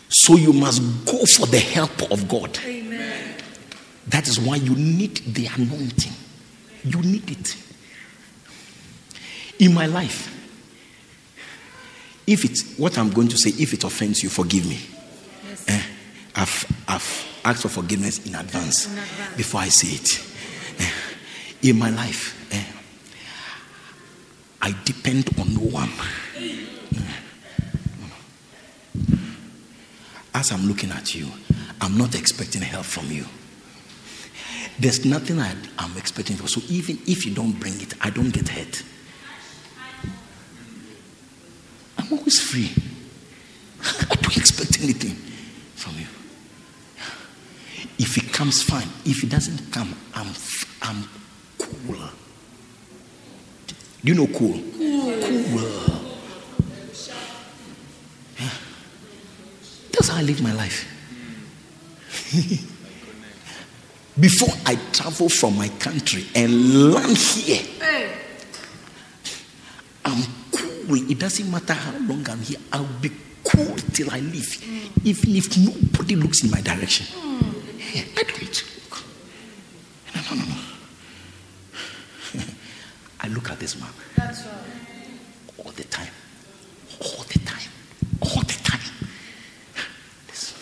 So 0.09 0.37
you 0.37 0.53
must 0.53 0.81
go 1.05 1.25
for 1.25 1.47
the 1.47 1.59
help 1.59 2.13
of 2.13 2.29
God. 2.29 2.59
Amen. 2.65 3.35
That 4.09 4.29
is 4.29 4.39
why 4.39 4.57
you 4.57 4.75
need 4.77 5.17
the 5.35 5.47
anointing. 5.47 6.13
You 6.85 7.01
need 7.03 7.31
it. 7.31 7.57
In 9.63 9.73
my 9.75 9.87
life, 9.87 10.29
if 12.27 12.45
it's 12.45 12.77
what 12.77 12.99
I'm 12.99 13.11
going 13.11 13.29
to 13.29 13.39
say, 13.39 13.51
if 13.63 13.73
it 13.73 13.85
offends 13.85 14.21
you, 14.21 14.29
forgive 14.29 14.67
me. 14.69 14.81
Eh, 15.69 15.83
I've, 16.35 16.85
I've 16.89 17.41
asked 17.45 17.63
for 17.63 17.69
forgiveness 17.69 18.27
in 18.27 18.35
advance, 18.35 18.87
In 18.87 18.99
advance. 18.99 19.37
before 19.37 19.61
I 19.61 19.69
say 19.69 19.89
it. 19.95 20.21
Eh, 20.81 21.69
in 21.71 21.79
my 21.79 21.91
life, 21.91 22.53
eh, 22.53 22.65
I 24.63 24.75
depend 24.85 25.31
on 25.39 25.55
no 25.55 25.61
one. 25.61 25.91
As 30.35 30.51
I'm 30.51 30.67
looking 30.67 30.91
at 30.91 31.15
you, 31.15 31.29
I'm 31.81 31.97
not 31.97 32.17
expecting 32.17 32.63
help 32.63 32.87
from 32.87 33.13
you. 33.13 33.27
There's 34.81 35.05
nothing 35.05 35.39
I, 35.39 35.55
I'm 35.79 35.97
expecting 35.97 36.37
for. 36.37 36.49
So 36.49 36.61
even 36.69 36.99
if 37.07 37.25
you 37.25 37.33
don't 37.33 37.53
bring 37.61 37.81
it, 37.81 37.95
I 38.01 38.11
don't 38.11 38.31
get 38.31 38.49
hurt. 38.49 38.83
I'm 42.13 42.19
always 42.19 42.41
free. 42.41 42.71
I 44.11 44.15
don't 44.17 44.37
expect 44.37 44.83
anything 44.83 45.17
from 45.77 45.95
you. 45.95 46.07
If 47.99 48.19
it 48.19 48.31
comes, 48.35 48.63
fine. 48.63 48.87
If 49.07 49.25
it 49.25 49.31
doesn't 49.31 49.73
come, 49.73 49.97
I'm 50.15 50.29
I'm 50.83 51.09
cool. 51.59 51.97
Do 54.05 54.13
you 54.13 54.15
know 54.15 54.27
cool? 54.27 54.53
Cool. 54.53 55.07
Yeah. 58.39 58.51
That's 59.93 60.09
how 60.09 60.19
I 60.19 60.23
live 60.23 60.43
my 60.43 60.53
life. 60.53 60.87
Before 64.21 64.55
I 64.67 64.75
travel 64.93 65.31
from 65.31 65.57
my 65.57 65.69
country 65.69 66.27
and 66.35 66.93
land 66.93 67.17
here, 67.17 67.65
I'm 70.05 70.42
cool. 70.87 71.11
It 71.11 71.19
doesn't 71.19 71.51
matter 71.51 71.73
how 71.75 71.93
long 71.99 72.29
I'm 72.29 72.41
here, 72.41 72.59
I'll 72.73 72.85
be 73.01 73.11
cool 73.45 73.75
till 73.93 74.11
I 74.11 74.21
leave. 74.21 74.63
Even 75.05 75.37
if 75.37 75.57
nobody 75.59 76.17
looks 76.17 76.43
in 76.45 76.51
my 76.51 76.61
direction. 76.61 77.07
Yeah, 77.95 78.03
I 78.17 78.23
don't 78.23 78.43
look. 78.43 79.03
No, 80.15 80.21
no, 80.31 80.43
no, 80.43 80.45
no. 80.49 80.57
I 83.21 83.29
look 83.29 83.51
at 83.51 83.61
this 83.61 83.79
man 83.79 83.89
That's 84.17 84.45
right. 84.47 84.55
all 85.65 85.71
the 85.73 85.85
time. 85.85 86.09
All 87.01 87.25
the 87.25 87.39
time. 87.41 87.71
All 88.21 88.43
the 88.43 88.59
time. 88.65 88.81
Listen, 90.29 90.57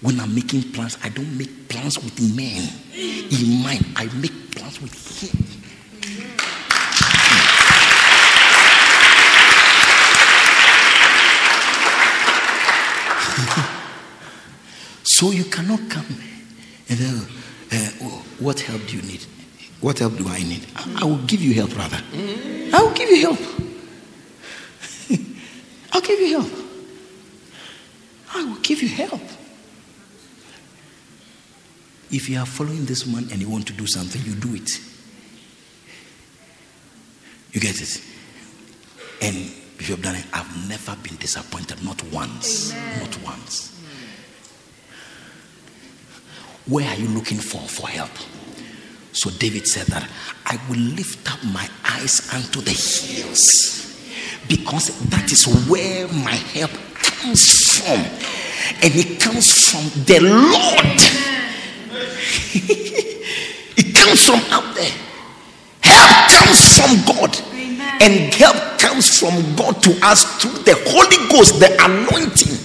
When 0.00 0.20
I'm 0.20 0.34
making 0.34 0.72
plans, 0.72 0.98
I 1.02 1.08
don't 1.08 1.36
make 1.38 1.68
plans 1.68 1.98
with 2.02 2.18
men 2.36 2.68
in 2.94 3.62
mind. 3.62 3.86
I 3.96 4.06
make 4.16 4.50
plans 4.54 4.80
with 4.80 4.92
him. 5.22 5.61
So 15.02 15.30
you 15.30 15.44
cannot 15.44 15.88
come 15.90 16.06
and 16.88 16.98
then, 16.98 17.26
uh, 17.72 18.06
what 18.38 18.60
help 18.60 18.86
do 18.86 18.96
you 18.96 19.02
need? 19.02 19.24
What 19.80 19.98
help 19.98 20.16
do 20.16 20.28
I 20.28 20.38
need? 20.42 20.66
I, 20.76 20.98
I 21.02 21.04
will 21.04 21.24
give 21.26 21.40
you 21.40 21.54
help, 21.54 21.70
brother. 21.70 21.98
I 22.12 22.82
will 22.82 22.92
give 22.92 23.08
you 23.08 23.22
help. 23.22 23.38
I'll 25.92 26.00
give 26.00 26.20
you 26.20 26.38
help. 26.38 26.52
I 28.34 28.44
will 28.44 28.60
give 28.60 28.82
you 28.82 28.88
help. 28.88 29.20
If 32.10 32.28
you 32.28 32.38
are 32.38 32.46
following 32.46 32.84
this 32.84 33.06
man 33.06 33.28
and 33.32 33.40
you 33.40 33.48
want 33.48 33.66
to 33.68 33.72
do 33.72 33.86
something, 33.86 34.20
you 34.22 34.34
do 34.34 34.54
it. 34.54 34.70
You 37.52 37.60
get 37.60 37.80
it? 37.80 38.02
And 39.22 39.36
if 39.78 39.88
you 39.88 39.94
have 39.96 40.04
done 40.04 40.16
it, 40.16 40.26
I've 40.32 40.68
never 40.68 40.94
been 41.02 41.16
disappointed, 41.16 41.82
not 41.82 42.02
once. 42.12 42.72
Not 43.00 43.18
once. 43.24 43.71
Where 46.66 46.88
are 46.88 46.96
you 46.96 47.08
looking 47.08 47.38
for 47.38 47.60
for 47.60 47.88
help? 47.88 48.10
So 49.12 49.30
David 49.30 49.66
said 49.66 49.86
that 49.88 50.08
I 50.46 50.58
will 50.68 50.78
lift 50.78 51.30
up 51.32 51.42
my 51.44 51.68
eyes 51.84 52.32
unto 52.32 52.60
the 52.60 52.70
hills 52.70 53.92
because 54.48 54.88
that 55.10 55.30
is 55.30 55.44
where 55.68 56.08
my 56.08 56.34
help 56.54 56.70
comes 56.94 57.78
from. 57.78 58.00
And 58.82 58.94
it 58.94 59.20
comes 59.20 59.70
from 59.70 59.84
the 60.04 60.20
Lord. 60.20 60.98
it 63.76 63.94
comes 63.94 64.24
from 64.24 64.40
up 64.52 64.74
there. 64.74 64.92
Help 65.82 66.30
comes 66.30 66.78
from 66.78 67.16
God. 67.16 67.36
And 68.00 68.34
help 68.34 68.78
comes 68.78 69.18
from 69.18 69.56
God 69.56 69.82
to 69.82 69.98
us 70.02 70.24
through 70.40 70.62
the 70.62 70.74
Holy 70.86 71.28
Ghost, 71.28 71.60
the 71.60 71.70
anointing. 71.84 72.58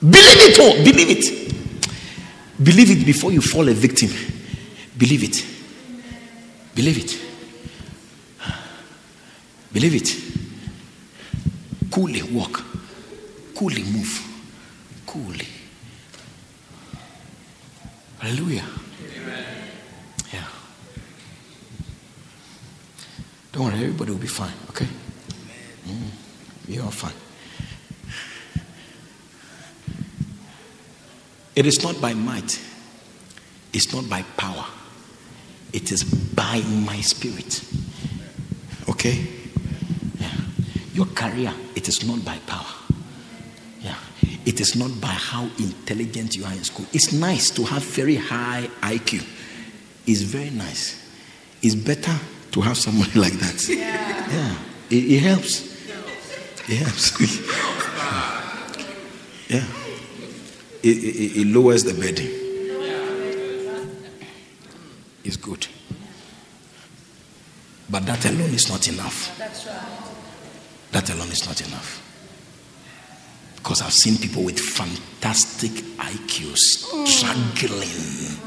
Believe 0.00 0.50
it, 0.50 0.58
oh, 0.60 0.84
believe 0.84 1.10
it. 1.10 1.47
Believe 2.62 2.90
it 2.90 3.06
before 3.06 3.32
you 3.32 3.40
fall 3.40 3.68
a 3.68 3.72
victim. 3.72 4.10
Believe 4.96 5.22
it. 5.22 5.46
Believe 6.74 6.98
it. 6.98 7.20
Believe 9.72 9.94
it. 9.94 10.16
Coolly 11.90 12.22
walk. 12.22 12.64
Coolly 13.54 13.82
move. 13.84 14.22
Coolly. 15.06 15.46
Hallelujah. 18.18 18.64
Yeah. 20.32 20.44
Don't 23.52 23.64
worry, 23.66 23.74
everybody 23.74 24.10
will 24.10 24.18
be 24.18 24.26
fine, 24.26 24.52
okay? 24.70 24.88
Mm, 25.86 26.10
you're 26.68 26.90
fine. 26.90 27.27
It 31.58 31.66
is 31.66 31.82
not 31.82 32.00
by 32.00 32.14
might, 32.14 32.56
it's 33.72 33.92
not 33.92 34.08
by 34.08 34.22
power, 34.36 34.64
it 35.72 35.90
is 35.90 36.04
by 36.04 36.62
my 36.86 37.00
spirit. 37.00 37.64
Okay? 38.88 39.26
Yeah. 40.20 40.30
Your 40.94 41.06
career, 41.06 41.52
it 41.74 41.88
is 41.88 42.06
not 42.06 42.24
by 42.24 42.38
power. 42.46 42.64
Yeah. 43.80 43.96
It 44.46 44.60
is 44.60 44.76
not 44.76 45.00
by 45.00 45.08
how 45.08 45.50
intelligent 45.58 46.36
you 46.36 46.44
are 46.44 46.52
in 46.52 46.62
school. 46.62 46.86
It's 46.92 47.12
nice 47.12 47.50
to 47.50 47.64
have 47.64 47.82
very 47.82 48.14
high 48.14 48.70
IQ. 48.82 49.26
It's 50.06 50.20
very 50.20 50.50
nice. 50.50 51.10
It's 51.60 51.74
better 51.74 52.14
to 52.52 52.60
have 52.60 52.76
somebody 52.78 53.18
like 53.18 53.32
that. 53.32 53.68
Yeah. 53.68 54.30
yeah. 54.30 54.58
It, 54.90 55.10
it 55.10 55.22
helps. 55.22 55.76
It 56.68 56.76
helps. 56.76 57.18
yeah. 59.50 59.87
It, 60.88 61.36
it, 61.36 61.46
lowers 61.48 61.84
the 61.84 61.92
burden. 61.92 62.26
It's 65.22 65.36
good. 65.36 65.66
But 67.90 68.06
that 68.06 68.24
alone 68.24 68.54
is 68.54 68.70
not 68.70 68.88
enough. 68.88 69.36
That 70.92 71.10
alone 71.10 71.28
is 71.28 71.46
not 71.46 71.60
enough. 71.60 72.04
Because 73.56 73.82
I've 73.82 73.92
seen 73.92 74.16
people 74.16 74.44
with 74.44 74.58
fantastic 74.58 75.72
IQs 75.72 77.06
struggling. 77.06 78.38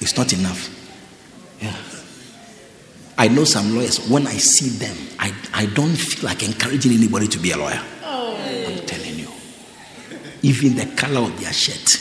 It's 0.00 0.16
not 0.16 0.32
enough. 0.32 0.68
Yeah. 1.60 1.76
I 3.16 3.28
know 3.28 3.44
some 3.44 3.74
lawyers, 3.74 4.08
when 4.08 4.26
I 4.26 4.36
see 4.36 4.70
them, 4.70 4.96
I, 5.20 5.32
I 5.54 5.66
don't 5.66 5.94
feel 5.94 6.24
like 6.28 6.42
encouraging 6.42 6.92
anybody 6.92 7.28
to 7.28 7.38
be 7.38 7.52
a 7.52 7.56
lawyer. 7.56 7.82
You. 7.84 8.87
Even 10.42 10.76
the 10.76 10.86
color 10.96 11.20
of 11.28 11.40
their 11.40 11.52
shirt. 11.52 11.98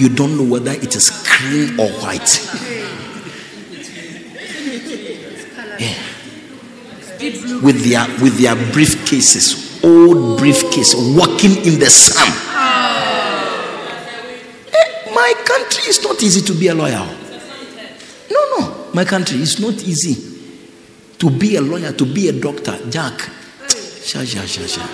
You 0.00 0.08
don't 0.08 0.36
know 0.36 0.44
whether 0.44 0.70
it 0.72 0.94
is 0.94 1.10
cream 1.26 1.78
or 1.80 1.88
white. 2.00 2.30
Yeah. 5.78 5.96
With 7.62 7.84
their 7.84 8.06
with 8.22 8.38
their 8.38 8.54
briefcases, 8.72 9.82
old 9.84 10.38
briefcase, 10.38 10.94
walking 10.96 11.56
in 11.66 11.78
the 11.78 11.90
sun. 11.90 12.28
Eh, 14.72 15.12
My 15.14 15.34
country 15.44 15.84
is 15.88 16.02
not 16.02 16.22
easy 16.22 16.40
to 16.42 16.54
be 16.54 16.68
a 16.68 16.74
lawyer. 16.74 17.06
No, 18.30 18.58
no, 18.58 18.86
my 18.94 19.04
country 19.04 19.38
is 19.42 19.58
not 19.60 19.74
easy 19.82 20.16
to 21.18 21.30
be 21.30 21.56
a 21.56 21.60
lawyer, 21.60 21.92
to 21.92 22.06
be 22.06 22.28
a 22.28 22.32
doctor. 22.32 22.78
Jack, 22.88 23.20
sha 24.02 24.24
sha 24.24 24.46
sha 24.46 24.66
sha. 24.66 24.86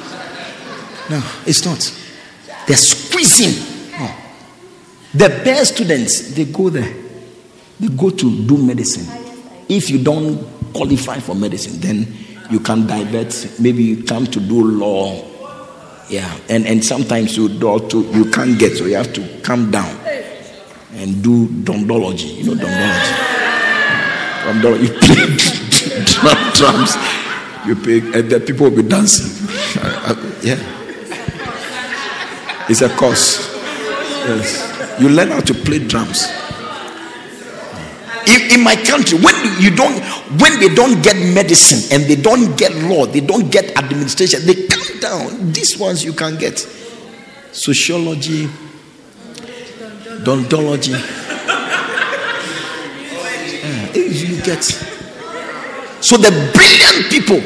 No, 1.08 1.22
it's 1.46 1.64
not. 1.64 1.78
They're 2.66 2.76
squeezing. 2.76 3.92
No. 3.98 4.14
The 5.14 5.28
best 5.44 5.74
students, 5.74 6.34
they 6.34 6.46
go 6.46 6.68
there. 6.68 6.92
They 7.78 7.88
go 7.88 8.10
to 8.10 8.46
do 8.46 8.56
medicine. 8.58 9.06
If 9.68 9.90
you 9.90 10.02
don't 10.02 10.72
qualify 10.72 11.20
for 11.20 11.34
medicine, 11.34 11.80
then 11.80 12.12
you 12.50 12.60
can 12.60 12.86
divert. 12.86 13.60
Maybe 13.60 13.82
you 13.84 14.02
come 14.04 14.26
to 14.26 14.40
do 14.40 14.64
law. 14.64 15.24
Yeah, 16.08 16.38
and, 16.48 16.66
and 16.66 16.84
sometimes 16.84 17.36
you 17.36 17.48
do 17.48 17.88
to, 17.88 18.00
you 18.12 18.30
can't 18.30 18.58
get, 18.58 18.76
so 18.76 18.84
you 18.86 18.94
have 18.94 19.12
to 19.14 19.40
come 19.42 19.70
down 19.72 19.96
and 20.92 21.22
do 21.22 21.48
dondology. 21.48 22.36
You 22.38 22.54
know 22.54 22.62
dondology. 22.62 23.14
Dondology. 24.44 24.82
You 24.82 24.94
play 25.00 26.04
drum, 26.04 26.52
drums. 26.54 26.96
You 27.66 27.74
play, 27.74 27.98
and 28.18 28.30
the 28.30 28.40
people 28.40 28.70
will 28.70 28.82
be 28.82 28.88
dancing. 28.88 29.44
Yeah. 30.42 30.85
It's 32.68 32.82
a 32.82 32.88
course. 32.96 33.54
Yes. 34.26 35.00
You 35.00 35.08
learn 35.08 35.28
how 35.28 35.40
to 35.40 35.54
play 35.54 35.78
drums. 35.78 36.26
In, 38.26 38.58
in 38.58 38.64
my 38.64 38.74
country, 38.74 39.18
when 39.20 39.34
you 39.60 39.70
don't, 39.70 40.02
when 40.40 40.58
they 40.58 40.74
don't 40.74 41.00
get 41.00 41.14
medicine 41.32 41.96
and 41.96 42.10
they 42.10 42.16
don't 42.16 42.58
get 42.58 42.74
law, 42.74 43.06
they 43.06 43.20
don't 43.20 43.52
get 43.52 43.78
administration, 43.78 44.44
they 44.44 44.66
come 44.66 45.00
down. 45.00 45.52
These 45.52 45.78
ones 45.78 46.04
you 46.04 46.12
can 46.12 46.36
get 46.36 46.58
sociology, 47.52 48.48
dontology. 50.24 50.98
Yeah, 53.62 53.92
you 53.94 54.42
get. 54.42 54.64
So 56.02 56.16
the 56.16 56.30
brilliant 56.52 57.10
people, 57.10 57.40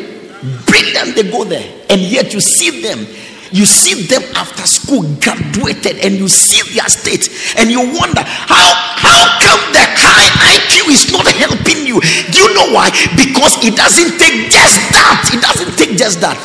brilliant, 0.65 1.15
they 1.15 1.31
go 1.31 1.45
there, 1.45 1.85
and 1.91 2.01
yet 2.01 2.33
you 2.33 2.41
see 2.41 2.81
them 2.81 3.07
you 3.53 3.67
see 3.67 4.07
them 4.07 4.23
after 4.37 4.63
school 4.67 5.03
graduated 5.19 5.99
and 5.99 6.15
you 6.15 6.29
see 6.29 6.63
their 6.75 6.89
state 6.89 7.29
and 7.59 7.71
you 7.71 7.81
wonder 7.81 8.23
how 8.23 8.69
how 9.01 9.21
come 9.43 9.61
the 9.75 9.83
high 9.83 10.31
IQ 10.55 10.89
is 10.91 11.11
not 11.11 11.27
helping 11.27 11.87
you? 11.87 12.01
Do 12.31 12.37
you 12.39 12.55
know 12.55 12.73
why? 12.73 12.91
Because 13.17 13.59
it 13.65 13.75
doesn't 13.75 14.19
take 14.19 14.51
just 14.51 14.79
that. 14.95 15.31
It 15.35 15.41
doesn't 15.43 15.77
take 15.77 15.97
just 15.99 16.21
that. 16.21 16.39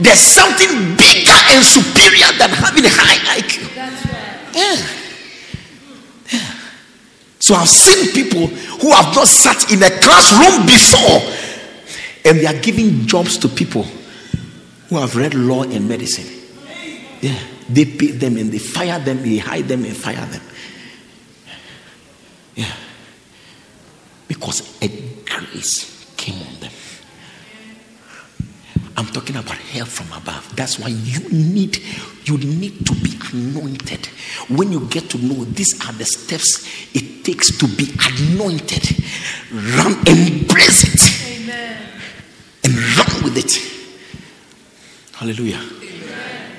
There's 0.00 0.20
something 0.20 0.94
bigger 0.96 1.38
and 1.54 1.62
superior 1.64 2.30
than 2.38 2.50
having 2.50 2.84
high 2.86 3.38
IQ 3.42 3.74
That's 3.74 4.06
right. 4.06 4.54
yeah. 4.54 4.78
yeah. 6.32 6.54
So 7.40 7.54
I've 7.54 7.68
seen 7.68 8.12
people 8.12 8.46
who 8.46 8.90
have 8.92 9.14
not 9.14 9.26
sat 9.28 9.72
in 9.72 9.82
a 9.82 9.90
classroom 10.00 10.66
before 10.66 11.22
and 12.24 12.38
they 12.40 12.46
are 12.46 12.60
giving 12.60 13.06
jobs 13.06 13.38
to 13.38 13.48
people 13.48 13.84
who 14.88 14.96
have 14.96 15.16
read 15.16 15.34
law 15.34 15.62
and 15.62 15.88
medicine 15.88 16.37
yeah. 17.20 17.38
They 17.68 17.84
pay 17.84 18.12
them 18.12 18.36
and 18.36 18.50
they 18.50 18.58
fire 18.58 18.98
them, 18.98 19.22
they 19.22 19.38
hide 19.38 19.68
them 19.68 19.84
and 19.84 19.96
fire 19.96 20.24
them. 20.26 20.42
Yeah. 22.54 22.74
Because 24.26 24.82
a 24.82 24.88
grace 25.24 26.12
came 26.16 26.40
on 26.40 26.60
them. 26.60 26.72
I'm 28.96 29.06
talking 29.06 29.36
about 29.36 29.56
help 29.56 29.86
from 29.86 30.10
above. 30.12 30.56
That's 30.56 30.78
why 30.80 30.88
you 30.88 31.20
need 31.30 31.78
you 32.24 32.36
need 32.36 32.84
to 32.84 32.94
be 32.94 33.16
anointed. 33.32 34.06
When 34.48 34.72
you 34.72 34.86
get 34.88 35.08
to 35.10 35.18
know 35.18 35.44
these 35.44 35.80
are 35.86 35.92
the 35.92 36.04
steps 36.04 36.66
it 36.96 37.24
takes 37.24 37.56
to 37.58 37.68
be 37.68 37.94
anointed, 37.94 38.96
run, 39.52 39.92
embrace 40.08 40.82
it, 40.82 41.42
Amen. 41.42 41.78
and 42.64 42.74
run 42.74 43.22
with 43.22 43.38
it. 43.38 43.52
Hallelujah. 45.14 45.60
Yeah. 45.60 46.57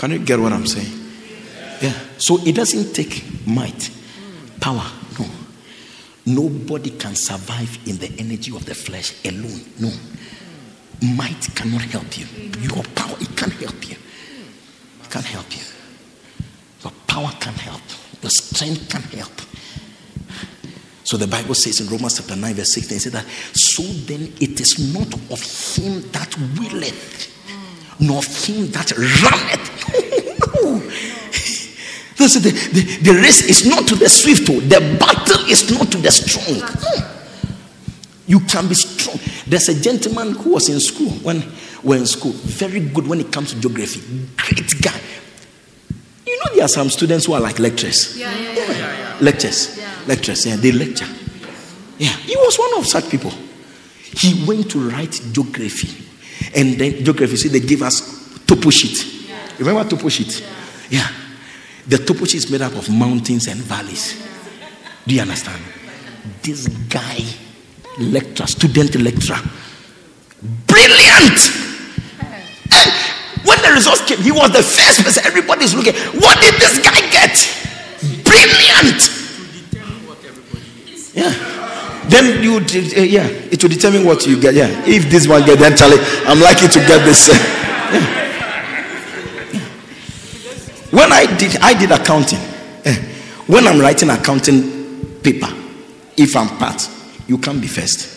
Can 0.00 0.12
you 0.12 0.18
get 0.20 0.40
what 0.40 0.50
I'm 0.50 0.64
saying? 0.64 0.90
Yeah. 1.82 1.92
So 2.16 2.38
it 2.46 2.54
doesn't 2.54 2.94
take 2.94 3.22
might, 3.46 3.90
power. 4.58 4.86
No. 5.18 5.26
Nobody 6.24 6.88
can 6.92 7.14
survive 7.14 7.78
in 7.86 7.98
the 7.98 8.10
energy 8.18 8.56
of 8.56 8.64
the 8.64 8.74
flesh 8.74 9.12
alone. 9.26 9.60
No. 9.78 9.90
Might 11.02 11.54
cannot 11.54 11.82
help 11.82 12.16
you. 12.16 12.24
Your 12.62 12.82
power, 12.94 13.14
it 13.20 13.36
can't 13.36 13.52
help 13.52 13.90
you. 13.90 13.96
It 15.02 15.10
can't 15.10 15.26
help 15.26 15.54
you. 15.54 15.64
Your 16.82 16.92
power 17.06 17.30
can't 17.38 17.58
help. 17.58 17.82
Your 18.22 18.30
strength 18.30 18.88
can't 18.88 19.04
help. 19.04 19.32
So 21.04 21.18
the 21.18 21.26
Bible 21.26 21.54
says 21.54 21.78
in 21.78 21.88
Romans 21.88 22.16
chapter 22.16 22.36
9, 22.36 22.54
verse 22.54 22.72
16, 22.72 22.96
it 22.96 23.00
says 23.00 23.12
that, 23.12 23.26
so 23.52 23.82
then 23.82 24.32
it 24.40 24.58
is 24.60 24.94
not 24.94 25.12
of 25.30 25.42
him 25.76 26.00
that 26.12 26.34
willeth, 26.58 27.36
nor 28.00 28.22
him 28.22 28.70
that 28.72 28.92
runneth. 28.96 30.54
no. 30.62 30.82
Listen, 32.18 32.42
the, 32.42 32.50
the, 32.50 33.12
the 33.12 33.20
race 33.20 33.42
is 33.48 33.66
not 33.66 33.88
to 33.88 33.94
the 33.94 34.08
swift, 34.08 34.48
oh. 34.50 34.60
the 34.60 34.80
battle 34.98 35.46
is 35.48 35.70
not 35.70 35.90
to 35.90 35.98
the 35.98 36.10
strong. 36.10 36.60
You 38.26 38.40
can 38.40 38.68
be 38.68 38.74
strong. 38.74 39.18
There's 39.46 39.68
a 39.68 39.80
gentleman 39.80 40.32
who 40.32 40.52
was 40.52 40.68
in 40.68 40.80
school 40.80 41.10
when 41.22 41.42
we're 41.82 41.96
in 41.96 42.06
school, 42.06 42.32
very 42.32 42.80
good 42.80 43.06
when 43.06 43.20
it 43.20 43.32
comes 43.32 43.54
to 43.54 43.60
geography, 43.60 44.00
great 44.36 44.82
guy. 44.82 45.00
You 46.26 46.38
know, 46.38 46.54
there 46.54 46.64
are 46.64 46.68
some 46.68 46.90
students 46.90 47.26
who 47.26 47.32
are 47.32 47.40
like 47.40 47.58
lecturers. 47.58 48.18
Yeah, 48.18 48.32
yeah, 48.36 48.70
yeah. 48.70 49.16
Lectures. 49.20 49.78
Yeah. 49.78 49.90
Lectures, 50.06 50.46
yeah, 50.46 50.56
they 50.56 50.72
lecture. 50.72 51.08
Yeah, 51.98 52.10
he 52.10 52.36
was 52.36 52.58
one 52.58 52.78
of 52.78 52.86
such 52.86 53.10
people. 53.10 53.32
He 53.98 54.44
went 54.46 54.70
to 54.72 54.90
write 54.90 55.20
geography. 55.32 56.06
And 56.54 56.74
then 56.74 57.04
geography, 57.04 57.36
see, 57.36 57.48
they 57.48 57.60
gave 57.60 57.82
us 57.82 58.44
topo 58.46 58.70
sheet. 58.70 59.28
You 59.58 59.64
remember 59.64 59.88
topo 59.88 60.08
sheet? 60.08 60.44
Yeah. 60.90 61.08
The 61.86 61.98
topo 61.98 62.24
sheet 62.24 62.44
is 62.44 62.50
made 62.50 62.62
up 62.62 62.74
of 62.74 62.88
mountains 62.90 63.46
and 63.48 63.60
valleys. 63.60 64.26
Do 65.06 65.14
you 65.14 65.20
understand? 65.20 65.62
This 66.42 66.68
guy, 66.88 67.18
lecturer, 67.98 68.46
student 68.46 68.94
lecturer, 68.96 69.40
brilliant. 70.66 71.38
And 72.72 72.92
when 73.44 73.60
the 73.62 73.72
results 73.74 74.04
came, 74.06 74.18
he 74.18 74.30
was 74.30 74.52
the 74.52 74.62
first 74.62 75.02
person. 75.02 75.26
Everybody's 75.26 75.74
looking. 75.74 75.94
What 76.20 76.40
did 76.40 76.54
this 76.54 76.78
guy 76.78 77.00
get? 77.10 77.34
Brilliant. 78.22 79.10
Yeah. 81.14 81.59
Then 82.10 82.42
you, 82.42 82.56
uh, 82.56 83.00
yeah, 83.04 83.26
it 83.50 83.62
will 83.62 83.70
determine 83.70 84.04
what 84.04 84.26
you 84.26 84.40
get. 84.40 84.54
Yeah. 84.54 84.66
If 84.86 85.10
this 85.10 85.28
one 85.28 85.44
get, 85.46 85.58
then 85.58 85.76
Charlie, 85.76 85.98
I'm 86.26 86.40
likely 86.40 86.68
to 86.68 86.78
get 86.80 87.04
this. 87.04 87.28
uh, 87.30 87.34
yeah. 87.92 88.16
When 90.90 91.12
I 91.12 91.26
did, 91.36 91.56
I 91.58 91.78
did 91.78 91.92
accounting. 91.92 92.40
Eh, 92.84 92.96
When 93.46 93.66
I'm 93.66 93.78
writing 93.80 94.10
accounting 94.10 95.20
paper, 95.22 95.48
if 96.16 96.34
I'm 96.36 96.48
part, 96.58 96.88
you 97.28 97.38
can't 97.38 97.60
be 97.60 97.68
first. 97.68 98.08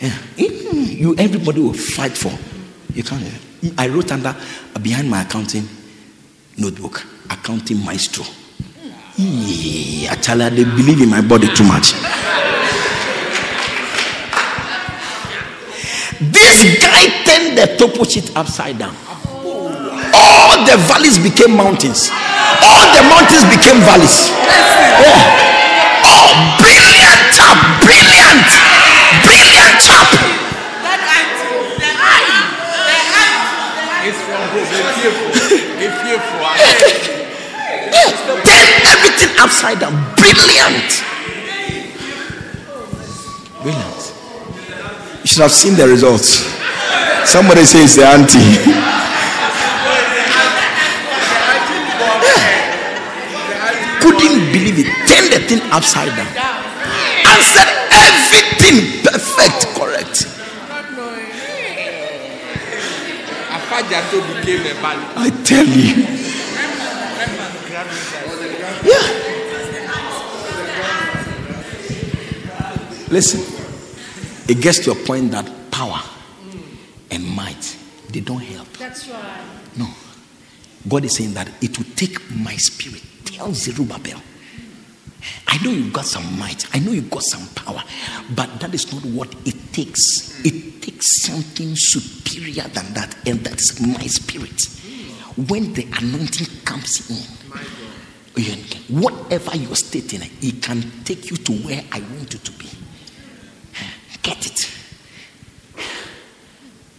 Yeah. 0.00 0.10
Mm, 0.36 0.98
You, 0.98 1.14
everybody 1.18 1.60
will 1.60 1.74
fight 1.74 2.16
for. 2.16 2.32
You 2.94 3.02
can't. 3.02 3.22
I 3.78 3.88
wrote 3.88 4.12
under 4.12 4.34
behind 4.80 5.10
my 5.10 5.22
accounting 5.22 5.68
notebook, 6.56 7.04
accounting 7.30 7.84
maestro. 7.84 8.24
Yeah, 9.16 10.12
actually, 10.12 10.48
they 10.50 10.64
believe 10.64 11.00
in 11.02 11.08
my 11.10 11.20
body 11.20 11.48
too 11.54 11.64
much. 11.64 11.92
This 16.32 16.80
guy 16.80 17.10
turned 17.24 17.58
the 17.58 17.76
topo 17.76 18.04
sheet 18.04 18.30
upside 18.36 18.78
down. 18.78 18.94
All 20.14 20.64
the 20.64 20.76
valleys 20.86 21.18
became 21.18 21.56
mountains. 21.56 22.08
All 22.62 22.86
the 22.94 23.02
mountains 23.10 23.44
became 23.50 23.80
valleys. 23.82 24.30
Yeah. 25.02 25.44
Oh, 26.06 26.56
brilliant 26.60 27.20
chap! 27.32 27.58
Brilliant! 27.82 28.48
Brilliant 29.24 29.76
chap! 29.80 30.08
Turn 38.44 38.68
everything 38.86 39.32
upside 39.38 39.80
down. 39.80 39.94
Brilliant. 40.16 41.02
Brilliant. 43.62 44.03
You 45.24 45.28
should 45.28 45.40
have 45.40 45.52
seen 45.52 45.74
the 45.74 45.88
results. 45.88 46.44
Somebody 47.24 47.64
says 47.64 47.96
the 47.96 48.04
auntie. 48.04 48.38
Couldn't 54.04 54.52
believe 54.52 54.84
it. 54.84 54.92
Turned 55.08 55.32
the 55.32 55.40
thing 55.48 55.64
upside 55.72 56.12
down. 56.12 56.28
Answered 57.24 57.72
everything 57.88 59.00
perfect, 59.00 59.72
correct. 59.72 60.28
I 65.16 65.32
tell 65.42 65.64
you. 65.64 66.04
Yeah. 68.84 69.08
Listen, 73.08 73.63
it 74.48 74.60
gets 74.60 74.78
to 74.80 74.92
a 74.92 74.94
point 74.94 75.30
that 75.32 75.50
power 75.70 76.00
and 77.10 77.24
might 77.36 77.76
they 78.14 78.20
don't 78.20 78.42
help. 78.42 78.68
That's 78.78 79.08
right. 79.08 79.44
No. 79.76 79.88
God 80.88 81.04
is 81.04 81.16
saying 81.16 81.34
that 81.34 81.50
it 81.60 81.76
will 81.76 81.86
take 81.96 82.18
my 82.30 82.54
spirit. 82.56 83.02
Tell 83.24 83.52
Zerubbabel. 83.52 84.22
I 85.48 85.58
know 85.64 85.70
you've 85.70 85.92
got 85.92 86.04
some 86.04 86.38
might. 86.38 86.64
I 86.74 86.78
know 86.78 86.92
you've 86.92 87.10
got 87.10 87.22
some 87.24 87.46
power. 87.54 87.82
But 88.34 88.60
that 88.60 88.72
is 88.72 88.92
not 88.92 89.04
what 89.06 89.34
it 89.46 89.72
takes. 89.72 90.44
It 90.44 90.82
takes 90.82 91.22
something 91.22 91.74
superior 91.74 92.68
than 92.68 92.92
that. 92.94 93.16
And 93.26 93.40
that's 93.40 93.80
my 93.80 94.06
spirit. 94.06 94.62
When 95.48 95.72
the 95.72 95.88
anointing 95.98 96.46
comes 96.64 97.10
in, 97.10 98.58
whatever 99.00 99.56
you're 99.56 99.74
stating, 99.74 100.20
it 100.40 100.62
can 100.62 100.84
take 101.04 101.30
you 101.30 101.36
to 101.36 101.52
where 101.52 101.82
I 101.90 102.00
want 102.00 102.32
you 102.32 102.38
to 102.38 102.52
be. 102.52 102.68
Get 104.24 104.46
it. 104.46 104.70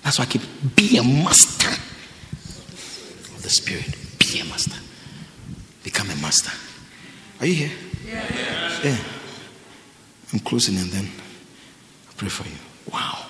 That's 0.04 0.20
why 0.20 0.26
I 0.26 0.28
keep 0.28 0.44
be 0.76 0.98
a 0.98 1.04
master 1.04 1.68
of 1.68 3.42
the 3.42 3.50
spirit. 3.50 3.96
Be 4.20 4.40
a 4.40 4.46
master. 4.46 4.80
Become 5.84 6.12
a 6.12 6.16
master. 6.18 6.52
Are 7.40 7.48
you 7.48 7.56
here? 7.56 7.72
Yeah. 8.06 8.82
Yeah. 8.84 8.98
I'm 10.32 10.40
closing 10.40 10.78
and 10.78 10.92
then 10.92 11.10
I'll 12.08 12.14
pray 12.16 12.30
for 12.30 12.48
you. 12.48 12.56
Wow. 12.94 13.26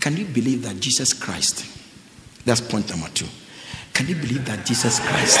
Can 0.00 0.16
you 0.16 0.24
believe 0.24 0.64
that 0.64 0.80
Jesus 0.80 1.12
Christ? 1.12 1.64
That's 2.44 2.60
point 2.60 2.90
number 2.90 3.08
two. 3.08 3.26
Can 3.92 4.08
you 4.08 4.16
believe 4.16 4.44
that 4.46 4.66
Jesus 4.66 4.98
Christ? 4.98 5.38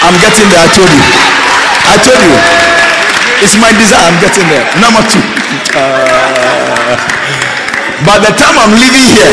I'm 0.00 0.14
getting 0.20 0.48
there, 0.48 0.64
I 0.64 0.68
told 0.72 0.92
you. 0.96 1.04
I 1.84 1.96
told 2.04 2.92
you. 2.94 2.97
It's 3.40 3.56
my 3.56 3.70
desire, 3.70 4.02
I'm 4.10 4.18
getting 4.20 4.46
there. 4.50 4.66
Number 4.82 5.02
two. 5.06 5.22
Uh, 5.74 6.98
by 8.04 8.18
the 8.18 8.32
time 8.34 8.56
I'm 8.58 8.74
leaving 8.74 9.06
here, 9.06 9.32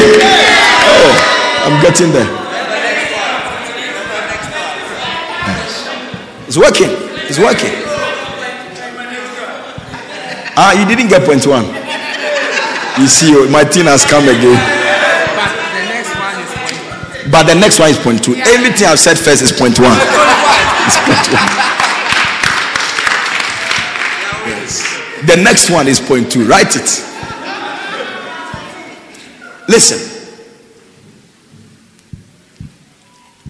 oh, 0.90 1.10
I'm 1.66 1.82
getting 1.82 2.12
there. 2.12 2.30
It's 6.48 6.58
working. 6.58 6.90
It's 7.28 7.40
working. 7.40 7.74
Ah, 10.58 10.72
you 10.78 10.86
didn't 10.86 11.10
get 11.10 11.26
point 11.26 11.46
one. 11.48 11.66
You 13.02 13.08
see, 13.08 13.34
oh, 13.36 13.50
my 13.50 13.66
thing 13.66 13.86
has 13.86 14.06
come 14.06 14.24
again. 14.24 14.56
But 17.32 17.44
the 17.44 17.56
next 17.56 17.80
one 17.80 17.90
is 17.90 17.98
point 17.98 18.24
two. 18.24 18.36
Everything 18.36 18.88
I've 18.88 19.00
said 19.00 19.18
first 19.18 19.42
is 19.42 19.52
point 19.52 19.80
one. 19.80 19.98
It's 20.88 20.98
point 21.04 21.28
one. 21.34 21.75
The 25.26 25.42
next 25.44 25.70
one 25.70 25.88
is 25.88 26.00
point 26.00 26.32
two. 26.32 26.46
Write 26.46 26.76
it. 26.76 27.04
Listen. 29.68 30.12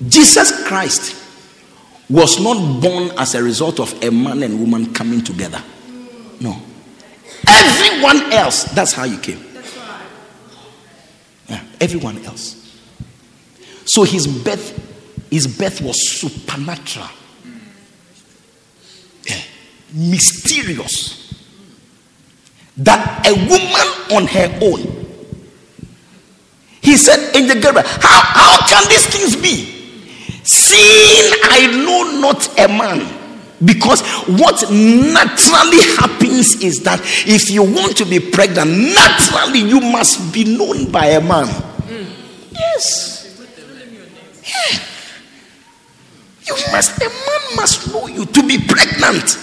Jesus 0.08 0.66
Christ 0.68 1.22
was 2.10 2.40
not 2.40 2.82
born 2.82 3.12
as 3.18 3.36
a 3.36 3.44
result 3.44 3.80
of 3.80 3.92
a 4.04 4.12
man 4.12 4.44
and 4.44 4.60
woman 4.60 4.94
coming 4.94 5.22
together. 5.22 5.62
No. 6.40 6.62
Everyone 7.48 8.32
else, 8.32 8.66
that's 8.66 8.94
how 8.94 9.04
you 9.06 9.18
came. 9.18 9.44
Yeah, 11.50 11.64
everyone 11.82 12.24
else. 12.26 12.80
So 13.86 14.04
his 14.04 14.28
birth, 14.28 15.28
his 15.30 15.48
birth 15.48 15.82
was 15.82 16.20
supernatural, 16.20 17.08
mm. 17.44 17.60
Yeah. 19.28 19.42
mysterious. 19.94 21.25
That 22.78 23.26
a 23.26 23.34
woman 23.48 24.22
on 24.22 24.28
her 24.28 24.60
own. 24.62 25.06
He 26.82 26.98
said, 26.98 27.36
Angel 27.36 27.60
Gabriel, 27.62 27.88
how, 27.88 28.22
how 28.22 28.68
can 28.68 28.88
these 28.90 29.08
things 29.08 29.36
be? 29.36 29.72
Seeing 30.44 31.32
I 31.44 31.68
know 31.84 32.20
not 32.22 32.60
a 32.60 32.68
man. 32.68 33.22
Because 33.64 34.02
what 34.28 34.62
naturally 34.70 35.82
happens 35.98 36.62
is 36.62 36.84
that 36.84 37.00
if 37.26 37.50
you 37.50 37.64
want 37.64 37.98
to 37.98 38.06
be 38.06 38.20
pregnant, 38.20 38.70
naturally 38.70 39.60
you 39.60 39.80
must 39.80 40.34
be 40.34 40.44
known 40.44 40.92
by 40.92 41.06
a 41.08 41.22
man. 41.22 41.48
Mm. 41.48 42.06
Yes. 42.52 43.16
You 46.46 46.56
must, 46.72 47.02
a 47.02 47.10
man 47.10 47.56
must 47.56 47.92
know 47.92 48.08
you 48.08 48.26
to 48.26 48.48
be 48.48 48.60
pregnant. 48.60 49.40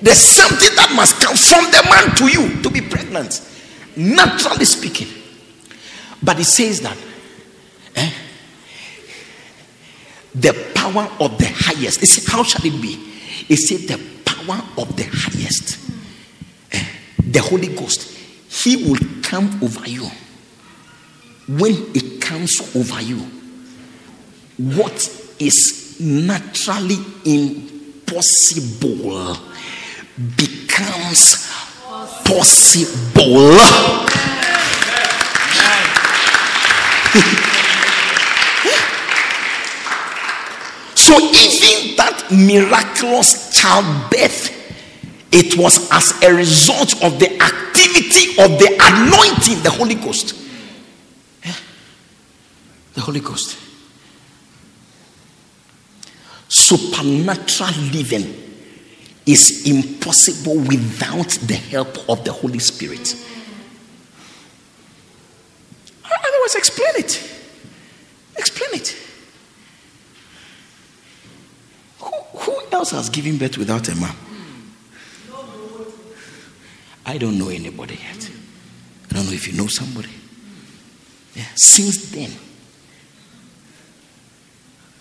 There's 0.00 0.20
something 0.20 0.74
that 0.76 0.92
must 0.94 1.20
come 1.20 1.36
from 1.36 1.64
the 1.70 1.82
man 1.90 2.14
to 2.16 2.28
you 2.28 2.62
to 2.62 2.70
be 2.70 2.80
pregnant, 2.80 3.40
naturally 3.96 4.64
speaking. 4.64 5.08
But 6.22 6.38
it 6.38 6.44
says 6.44 6.80
that 6.80 6.96
eh, 7.96 8.10
the 10.34 10.52
power 10.74 11.08
of 11.20 11.38
the 11.38 11.46
highest. 11.46 12.02
It 12.02 12.06
said, 12.06 12.32
How 12.32 12.42
shall 12.42 12.64
it 12.64 12.80
be? 12.80 12.98
It 13.48 13.56
said, 13.56 13.88
The 13.88 13.98
power 14.24 14.62
of 14.78 14.96
the 14.96 15.04
highest, 15.04 15.78
eh, 16.72 16.84
the 17.18 17.40
Holy 17.40 17.68
Ghost, 17.68 18.16
He 18.48 18.88
will 18.88 18.98
come 19.22 19.58
over 19.62 19.88
you. 19.88 20.08
When 21.48 21.74
it 21.94 22.20
comes 22.20 22.60
over 22.76 23.00
you, 23.00 23.18
what 24.58 24.92
is 25.38 25.96
naturally 26.00 26.98
impossible 27.24 29.36
becomes 30.36 31.48
possible. 32.24 33.58
So 41.08 41.16
even 41.16 41.96
that 41.96 42.26
miraculous 42.30 43.58
childbirth, 43.58 44.52
it 45.32 45.56
was 45.56 45.90
as 45.90 46.22
a 46.22 46.34
result 46.34 47.02
of 47.02 47.18
the 47.18 47.32
activity 47.40 48.32
of 48.32 48.58
the 48.58 48.76
anointing, 48.78 49.62
the 49.62 49.70
Holy 49.70 49.94
Ghost. 49.94 50.34
Yeah. 51.42 51.54
The 52.92 53.00
Holy 53.00 53.20
Ghost. 53.20 53.56
Supernatural 56.48 57.70
living 57.90 58.47
is 59.28 59.66
impossible 59.66 60.56
without 60.56 61.28
the 61.28 61.54
help 61.54 62.08
of 62.08 62.24
the 62.24 62.32
Holy 62.32 62.58
Spirit. 62.58 63.14
Otherwise, 66.02 66.54
explain 66.54 66.94
it. 66.96 67.30
Explain 68.36 68.80
it. 68.80 68.96
Who, 71.98 72.12
who 72.38 72.56
else 72.72 72.92
has 72.92 73.10
given 73.10 73.36
birth 73.36 73.58
without 73.58 73.86
a 73.88 73.94
man? 73.94 74.16
I 77.04 77.18
don't 77.18 77.38
know 77.38 77.48
anybody 77.48 77.96
yet. 77.96 78.30
I 79.10 79.14
don't 79.14 79.26
know 79.26 79.32
if 79.32 79.46
you 79.46 79.52
know 79.58 79.66
somebody. 79.66 80.10
Yeah. 81.34 81.44
Since 81.54 82.10
then, 82.12 82.30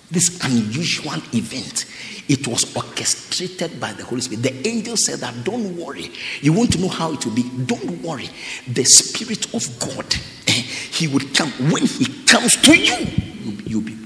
this 0.09 0.39
unusual 0.43 1.21
event 1.33 1.85
it 2.29 2.45
was 2.45 2.75
orchestrated 2.75 3.79
by 3.79 3.93
the 3.93 4.03
holy 4.03 4.21
spirit. 4.21 4.43
The 4.43 4.67
angel 4.67 4.97
said 4.97 5.19
that 5.19 5.45
don't 5.45 5.77
worry. 5.77 6.11
You 6.41 6.51
want 6.51 6.73
to 6.73 6.79
know 6.79 6.89
how 6.89 7.13
it 7.13 7.25
will 7.25 7.33
be. 7.33 7.43
Don't 7.65 8.01
worry. 8.01 8.29
The 8.67 8.83
spirit 8.83 9.53
of 9.53 9.79
god 9.79 10.13
eh, 10.47 10.51
he 10.51 11.07
would 11.07 11.33
come. 11.33 11.49
When 11.71 11.85
he 11.85 12.05
comes 12.25 12.57
to 12.63 12.77
you 12.77 12.97
you'll 13.43 13.55
be, 13.55 13.63
you'll 13.65 13.81
be, 13.81 13.97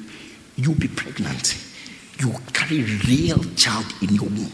you'll 0.56 0.76
be 0.76 0.88
pregnant. 0.88 1.58
You 2.20 2.30
will 2.30 2.42
carry 2.54 2.84
real 3.08 3.44
child 3.56 3.86
in 4.04 4.14
your 4.14 4.26
womb. 4.26 4.52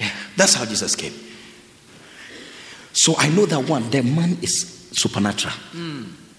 Yeah, 0.00 0.10
that's 0.36 0.54
how 0.54 0.64
jesus 0.64 0.96
came. 0.96 1.12
So 2.92 3.14
i 3.16 3.28
know 3.28 3.46
that 3.46 3.68
one 3.68 3.88
the 3.90 4.02
man 4.02 4.38
is 4.42 4.88
supernatural. 4.92 5.54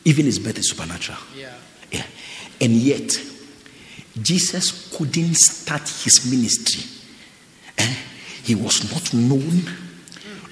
Even 0.03 0.25
his 0.25 0.39
birth 0.39 0.57
is 0.57 0.69
supernatural. 0.69 1.19
Yeah. 1.37 1.53
And 2.61 2.73
yet, 2.73 3.19
Jesus 4.22 4.95
couldn't 4.95 5.35
start 5.35 5.81
his 5.81 6.30
ministry. 6.30 6.84
Eh? 7.77 7.95
He 8.43 8.55
was 8.55 8.91
not 8.91 9.13
known. 9.13 9.63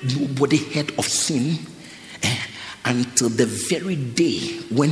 Nobody 0.02 0.58
heard 0.58 0.92
of 0.98 1.06
him 1.06 1.60
eh? 2.24 2.38
until 2.86 3.30
the 3.30 3.46
very 3.46 3.96
day 3.96 4.60
when, 4.72 4.92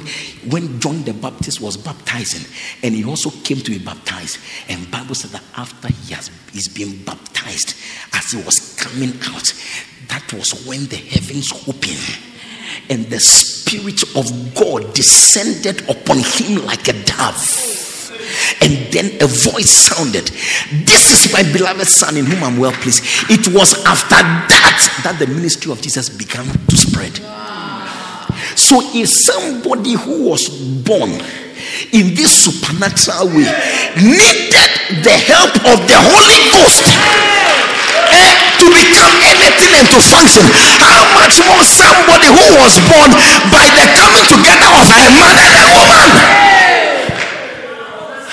when 0.50 0.80
John 0.80 1.04
the 1.04 1.14
Baptist 1.14 1.60
was 1.60 1.76
baptizing, 1.76 2.46
and 2.84 2.94
he 2.94 3.04
also 3.04 3.32
came 3.44 3.58
to 3.58 3.72
be 3.72 3.80
baptized. 3.80 4.38
And 4.70 4.90
Bible 4.92 5.16
said 5.16 5.32
that 5.32 5.44
after 5.56 5.88
he 5.88 6.14
has 6.14 6.30
he's 6.52 6.68
been 6.68 7.04
baptized, 7.04 7.76
as 8.14 8.32
he 8.32 8.44
was 8.44 8.76
coming 8.76 9.14
out, 9.30 9.54
that 10.10 10.32
was 10.34 10.68
when 10.68 10.86
the 10.86 10.98
heavens 10.98 11.52
opened 11.68 12.37
and 12.90 13.06
the 13.06 13.20
Spirit 13.20 14.04
of 14.16 14.56
God 14.56 14.94
descended 14.94 15.90
upon 15.90 16.20
him 16.20 16.66
like 16.66 16.88
a 16.88 16.94
dove. 17.04 17.64
And 18.62 18.92
then 18.92 19.06
a 19.22 19.28
voice 19.28 19.72
sounded, 19.72 20.28
This 20.86 21.12
is 21.12 21.34
my 21.34 21.44
beloved 21.54 21.88
Son 21.88 22.18
in 22.18 22.26
whom 22.26 22.44
I'm 22.44 22.58
well 22.58 22.74
pleased. 22.74 23.04
It 23.30 23.48
was 23.54 23.84
after 23.86 24.16
that 24.16 25.02
that 25.04 25.20
the 25.20 25.28
ministry 25.28 25.72
of 25.72 25.82
Jesus 25.82 26.10
began 26.10 26.46
to 26.46 26.78
spread. 26.78 27.16
So, 28.56 28.82
if 28.94 29.10
somebody 29.10 29.94
who 29.94 30.30
was 30.30 30.50
born 30.84 31.12
in 31.92 32.16
this 32.16 32.46
supernatural 32.46 33.28
way 33.28 33.48
needed 33.96 34.72
the 35.04 35.16
help 35.28 35.56
of 35.64 35.78
the 35.88 35.98
Holy 35.98 36.40
Ghost 36.52 36.86
eh, 38.18 38.34
to 38.60 38.66
become 38.74 39.14
anything 39.22 39.72
and 39.78 39.88
to 39.94 40.00
function, 40.02 40.44
how 40.82 41.06
much 41.14 41.38
more 41.46 41.64
somebody 41.64 42.28
who 42.34 42.46
was 42.58 42.82
born 42.90 43.14
by 43.54 43.70
the 43.78 43.86
coming 43.94 44.26
together 44.26 44.70
of 44.74 44.90
a 44.90 45.06
man 45.14 45.36
and 45.38 45.54
a 45.54 45.66
woman? 45.78 46.10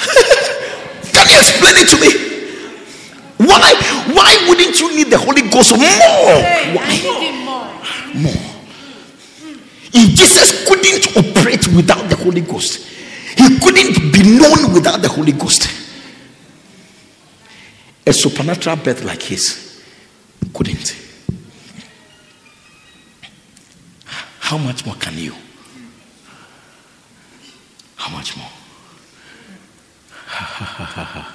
Can 1.15 1.27
you 1.28 1.39
explain 1.39 1.77
it 1.77 1.89
to 1.93 1.98
me? 2.01 2.11
Why? 3.39 3.74
Why 4.12 4.31
wouldn't 4.48 4.81
you 4.81 4.97
need 4.97 5.11
the 5.11 5.19
Holy 5.19 5.43
Ghost 5.43 5.73
more? 5.73 5.81
Why? 5.81 7.01
More. 7.44 7.69
more. 8.15 8.43
If 9.93 10.15
Jesus 10.15 10.66
couldn't 10.66 11.16
operate 11.16 11.69
without 11.69 12.09
the 12.09 12.16
Holy 12.16 12.40
Ghost, 12.40 12.86
he 13.36 13.59
couldn't 13.59 14.12
be 14.12 14.39
known 14.39 14.73
without 14.73 15.02
the 15.02 15.09
Holy 15.09 15.32
Ghost. 15.32 15.69
A 18.06 18.12
supernatural 18.12 18.77
birth 18.77 19.05
like 19.05 19.23
his 19.23 19.64
couldn't. 20.55 20.97
How 24.39 24.56
much 24.56 24.86
more 24.86 24.94
can 24.97 25.18
you? 25.18 25.35
How 27.97 28.10
much 28.16 28.36
more? 28.36 28.51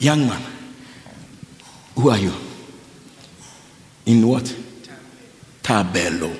Young 0.00 0.26
man, 0.26 0.42
who 1.94 2.08
are 2.08 2.16
you? 2.16 2.32
In 4.06 4.26
what? 4.26 4.44
Tabelo. 5.62 6.34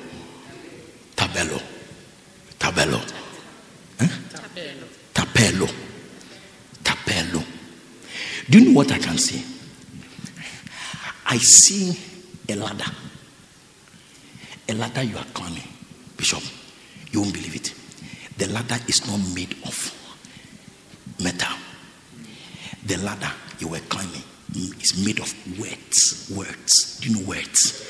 Tabelo. 1.15 1.61
Tabelo. 2.57 3.20
Tapelo. 5.13 5.69
Tapelo. 6.83 7.43
Do 8.49 8.59
you 8.59 8.65
know 8.65 8.77
what 8.77 8.91
I 8.91 8.97
can 8.97 9.17
see? 9.17 9.43
I 11.25 11.37
see 11.37 11.97
a 12.49 12.55
ladder. 12.55 12.91
A 14.67 14.73
ladder 14.73 15.03
you 15.03 15.17
are 15.17 15.25
climbing. 15.33 15.63
Bishop, 16.17 16.43
you 17.11 17.21
won't 17.21 17.33
believe 17.33 17.55
it. 17.55 17.73
The 18.37 18.47
ladder 18.47 18.77
is 18.87 19.07
not 19.07 19.19
made 19.33 19.55
of 19.65 19.97
metal. 21.21 21.55
The 22.85 22.97
ladder 22.97 23.31
you 23.59 23.69
were 23.69 23.79
climbing 23.79 24.23
is 24.55 25.05
made 25.05 25.19
of 25.19 25.33
words. 25.59 26.31
Words. 26.35 26.99
Do 26.99 27.09
you 27.09 27.19
know 27.19 27.27
words? 27.27 27.87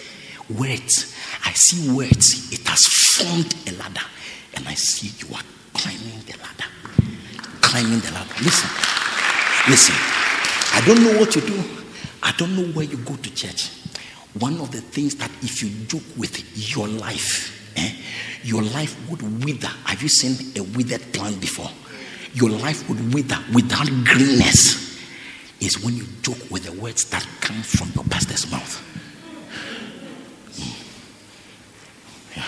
Words. 0.50 1.16
I 1.46 1.54
see 1.54 1.92
words. 1.92 2.52
It 2.52 2.68
has 2.68 2.86
formed 3.16 3.56
a 3.68 3.72
ladder. 3.80 4.06
And 4.56 4.68
I 4.68 4.74
see 4.76 5.12
you 5.26 5.34
are 5.34 5.42
climbing 5.82 6.20
the 6.28 6.38
ladder. 6.38 6.70
Climbing 7.62 8.00
the 8.02 8.12
ladder. 8.12 8.34
Listen. 8.44 8.70
Listen. 9.68 9.96
I 10.74 10.82
don't 10.86 11.04
know 11.04 11.20
what 11.20 11.36
you 11.36 11.42
do. 11.42 11.64
I 12.22 12.32
don't 12.38 12.56
know 12.56 12.68
where 12.74 12.86
you 12.86 12.98
go 12.98 13.16
to 13.16 13.34
church. 13.34 13.72
One 14.40 14.60
of 14.62 14.72
the 14.72 14.82
things 14.82 15.16
that 15.16 15.32
if 15.42 15.62
you 15.64 15.70
joke 15.88 16.04
with 16.18 16.38
your 16.74 16.88
life, 16.88 17.74
eh, 17.76 17.94
your 18.44 18.62
life 18.62 18.96
would 19.10 19.22
wither. 19.44 19.72
Have 19.86 20.02
you 20.02 20.10
seen 20.10 20.56
a 20.56 20.64
withered 20.78 21.02
plant 21.14 21.42
before? 21.42 21.70
Your 22.34 22.50
life 22.50 22.88
would 22.88 23.14
wither 23.14 23.40
without 23.54 23.88
greenness. 24.06 24.92
Is 25.60 25.84
when 25.84 25.96
you 25.96 26.06
joke 26.22 26.50
with 26.50 26.64
the 26.64 26.72
words 26.80 27.06
that 27.10 27.28
come 27.42 27.62
from 27.62 27.92
your 27.94 28.04
pastor's 28.06 28.50
mouth. 28.52 28.82
Mm. 30.56 32.38
Yeah. 32.38 32.46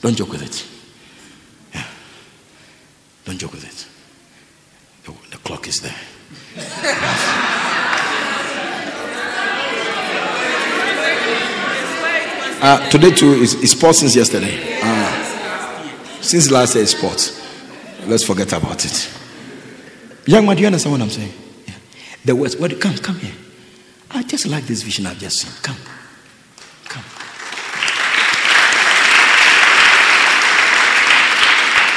Don't 0.00 0.16
joke 0.16 0.30
with 0.30 0.42
it. 0.42 0.79
Don't 3.24 3.38
joke 3.38 3.52
with 3.52 3.64
it. 3.64 3.86
The, 5.04 5.30
the 5.30 5.38
clock 5.38 5.68
is 5.68 5.80
there. 5.80 5.96
Uh, 12.62 12.90
today 12.90 13.10
too 13.10 13.32
is, 13.32 13.54
is 13.54 13.70
sports 13.70 14.00
since 14.00 14.14
yesterday. 14.14 14.78
Ah. 14.82 16.18
since 16.20 16.50
last 16.50 16.74
year 16.74 16.84
is. 16.84 16.94
Let's 18.06 18.22
forget 18.22 18.52
about 18.52 18.84
it. 18.84 19.10
Young 20.26 20.44
man, 20.44 20.56
do 20.56 20.60
you 20.60 20.66
understand 20.66 20.92
what 20.92 21.00
I'm 21.00 21.08
saying? 21.08 21.32
Yeah. 21.66 21.74
The 22.26 22.36
words, 22.36 22.58
what, 22.58 22.78
come, 22.78 22.96
come 22.98 23.16
here. 23.16 23.32
I 24.10 24.22
just 24.24 24.46
like 24.46 24.64
this 24.64 24.82
vision 24.82 25.06
I've 25.06 25.18
just 25.18 25.38
seen. 25.38 25.52
Come. 25.62 25.76
Come. 26.84 27.02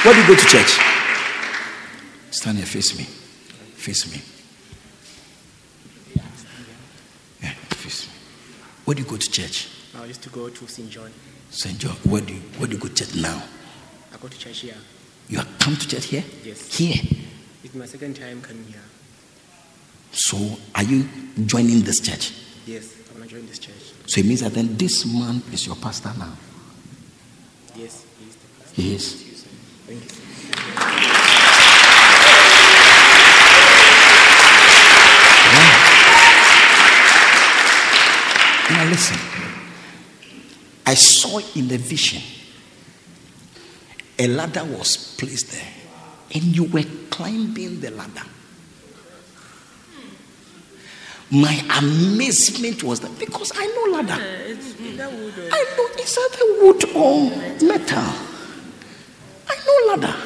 Where 0.02 0.14
do 0.14 0.20
you 0.22 0.26
go 0.26 0.34
to 0.34 0.46
church? 0.46 0.93
Stand 2.44 2.58
here, 2.58 2.66
face 2.66 2.98
me. 2.98 3.04
Face 3.04 4.04
me. 4.12 4.20
Yeah, 7.42 7.54
face 7.70 8.06
me. 8.06 8.12
Where 8.84 8.94
do 8.94 9.02
you 9.02 9.08
go 9.08 9.16
to 9.16 9.30
church? 9.30 9.70
Uh, 9.96 10.02
I 10.02 10.04
used 10.04 10.20
to 10.24 10.28
go 10.28 10.50
to 10.50 10.66
St. 10.68 10.90
John. 10.90 11.10
St. 11.48 11.78
John. 11.78 11.92
Where 12.04 12.20
do 12.20 12.34
you 12.34 12.40
where 12.58 12.68
do 12.68 12.74
you 12.74 12.82
go 12.82 12.88
to 12.88 12.94
church 12.94 13.14
now? 13.14 13.42
I 14.12 14.18
go 14.18 14.28
to 14.28 14.38
church 14.38 14.58
here. 14.58 14.74
You 15.30 15.38
have 15.38 15.58
come 15.58 15.74
to 15.74 15.88
church 15.88 16.04
here? 16.04 16.22
Yes. 16.44 16.76
Here. 16.76 16.96
It's 17.64 17.74
my 17.74 17.86
second 17.86 18.14
time 18.16 18.42
coming 18.42 18.64
here. 18.64 18.84
So 20.12 20.36
are 20.74 20.84
you 20.84 21.08
joining 21.46 21.80
this 21.80 22.00
church? 22.00 22.34
Yes, 22.66 22.94
I'm 23.08 23.16
going 23.16 23.26
to 23.26 23.34
join 23.36 23.46
this 23.46 23.58
church. 23.58 23.94
So 24.04 24.20
it 24.20 24.26
means 24.26 24.40
that 24.40 24.52
then 24.52 24.76
this 24.76 25.06
man 25.06 25.42
is 25.50 25.66
your 25.66 25.76
pastor 25.76 26.12
now. 26.18 26.36
Yes, 27.74 28.04
he 28.18 28.28
is 28.28 28.36
the 28.36 28.48
pastor. 28.60 28.82
He 28.82 28.94
is. 28.94 29.46
Thank 29.86 30.18
you. 30.18 30.23
Now 38.74 38.84
listen. 38.86 39.16
I 40.84 40.94
saw 40.94 41.38
in 41.54 41.68
the 41.68 41.78
vision 41.78 42.20
a 44.18 44.26
ladder 44.26 44.64
was 44.64 45.14
placed 45.16 45.52
there, 45.52 45.72
and 46.34 46.56
you 46.56 46.64
were 46.64 46.82
climbing 47.08 47.80
the 47.80 47.92
ladder. 47.92 48.24
My 51.30 51.54
amazement 51.78 52.82
was 52.82 52.98
that 53.00 53.16
because 53.16 53.52
I 53.54 53.66
know 53.66 53.96
ladder. 53.96 54.20
I 54.20 55.64
know 55.76 55.86
it's 55.96 56.18
either 56.18 56.46
wood 56.64 56.84
or 56.96 57.30
metal. 57.64 58.12
I 59.48 59.56
know 59.66 59.94
ladder. 59.94 60.16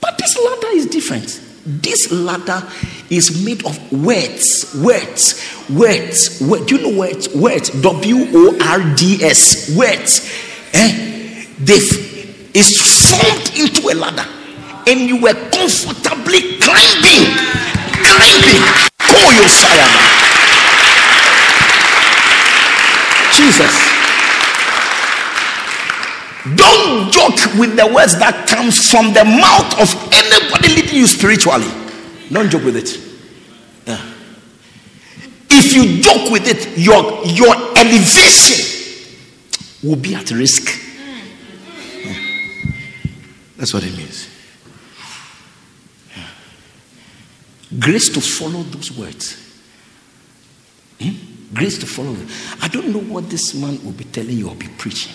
But 0.00 0.16
this 0.16 0.38
ladder 0.38 0.68
is 0.68 0.86
different. 0.86 1.40
This 1.66 2.10
ladder 2.10 2.66
is 3.10 3.44
made 3.44 3.66
of 3.66 3.76
words, 3.92 4.74
words, 4.80 5.66
words. 5.68 6.40
Word. 6.40 6.66
Do 6.66 6.76
you 6.76 6.82
know 6.90 6.98
words? 6.98 7.28
Words. 7.34 7.70
W 7.82 8.16
O 8.32 8.58
R 8.62 8.94
D 8.96 9.18
S. 9.22 9.76
Words. 9.76 10.30
Eh? 10.72 11.46
They've 11.58 12.10
is 12.54 12.74
formed 13.10 13.50
into 13.58 13.88
a 13.90 13.94
ladder, 13.94 14.26
and 14.86 15.00
you 15.00 15.20
were 15.20 15.34
comfortably 15.50 16.58
climbing, 16.58 17.30
climbing. 18.02 18.64
Call 18.98 19.30
your 19.34 19.50
sayama. 19.50 20.02
Jesus. 23.36 23.74
Don't 26.56 27.12
joke 27.12 27.58
with 27.58 27.76
the 27.76 27.86
words 27.86 28.18
that 28.18 28.46
comes 28.48 28.90
from 28.90 29.12
the 29.12 29.24
mouth 29.24 29.70
of 29.78 29.92
anybody 30.10 30.74
leading 30.74 30.96
you 30.96 31.06
spiritually. 31.06 31.68
Don't 32.32 32.48
joke 32.48 32.64
with 32.64 32.76
it. 32.76 32.96
Yeah. 33.86 34.00
If 35.50 35.74
you 35.74 36.00
joke 36.00 36.30
with 36.30 36.46
it, 36.46 36.78
your 36.78 37.24
your 37.24 37.54
elevation 37.76 39.16
will 39.82 39.96
be 39.96 40.14
at 40.14 40.30
risk. 40.30 40.68
Yeah. 42.04 42.14
That's 43.56 43.74
what 43.74 43.82
it 43.84 43.96
means. 43.96 44.28
Yeah. 46.16 46.26
Grace 47.80 48.08
to 48.10 48.20
follow 48.20 48.62
those 48.62 48.92
words. 48.92 49.36
Hmm? 51.00 51.54
Grace 51.54 51.78
to 51.78 51.86
follow. 51.86 52.12
them. 52.12 52.28
I 52.62 52.68
don't 52.68 52.88
know 52.92 53.00
what 53.00 53.28
this 53.28 53.54
man 53.54 53.82
will 53.84 53.92
be 53.92 54.04
telling 54.04 54.36
you 54.36 54.48
or 54.48 54.54
be 54.54 54.68
preaching. 54.78 55.12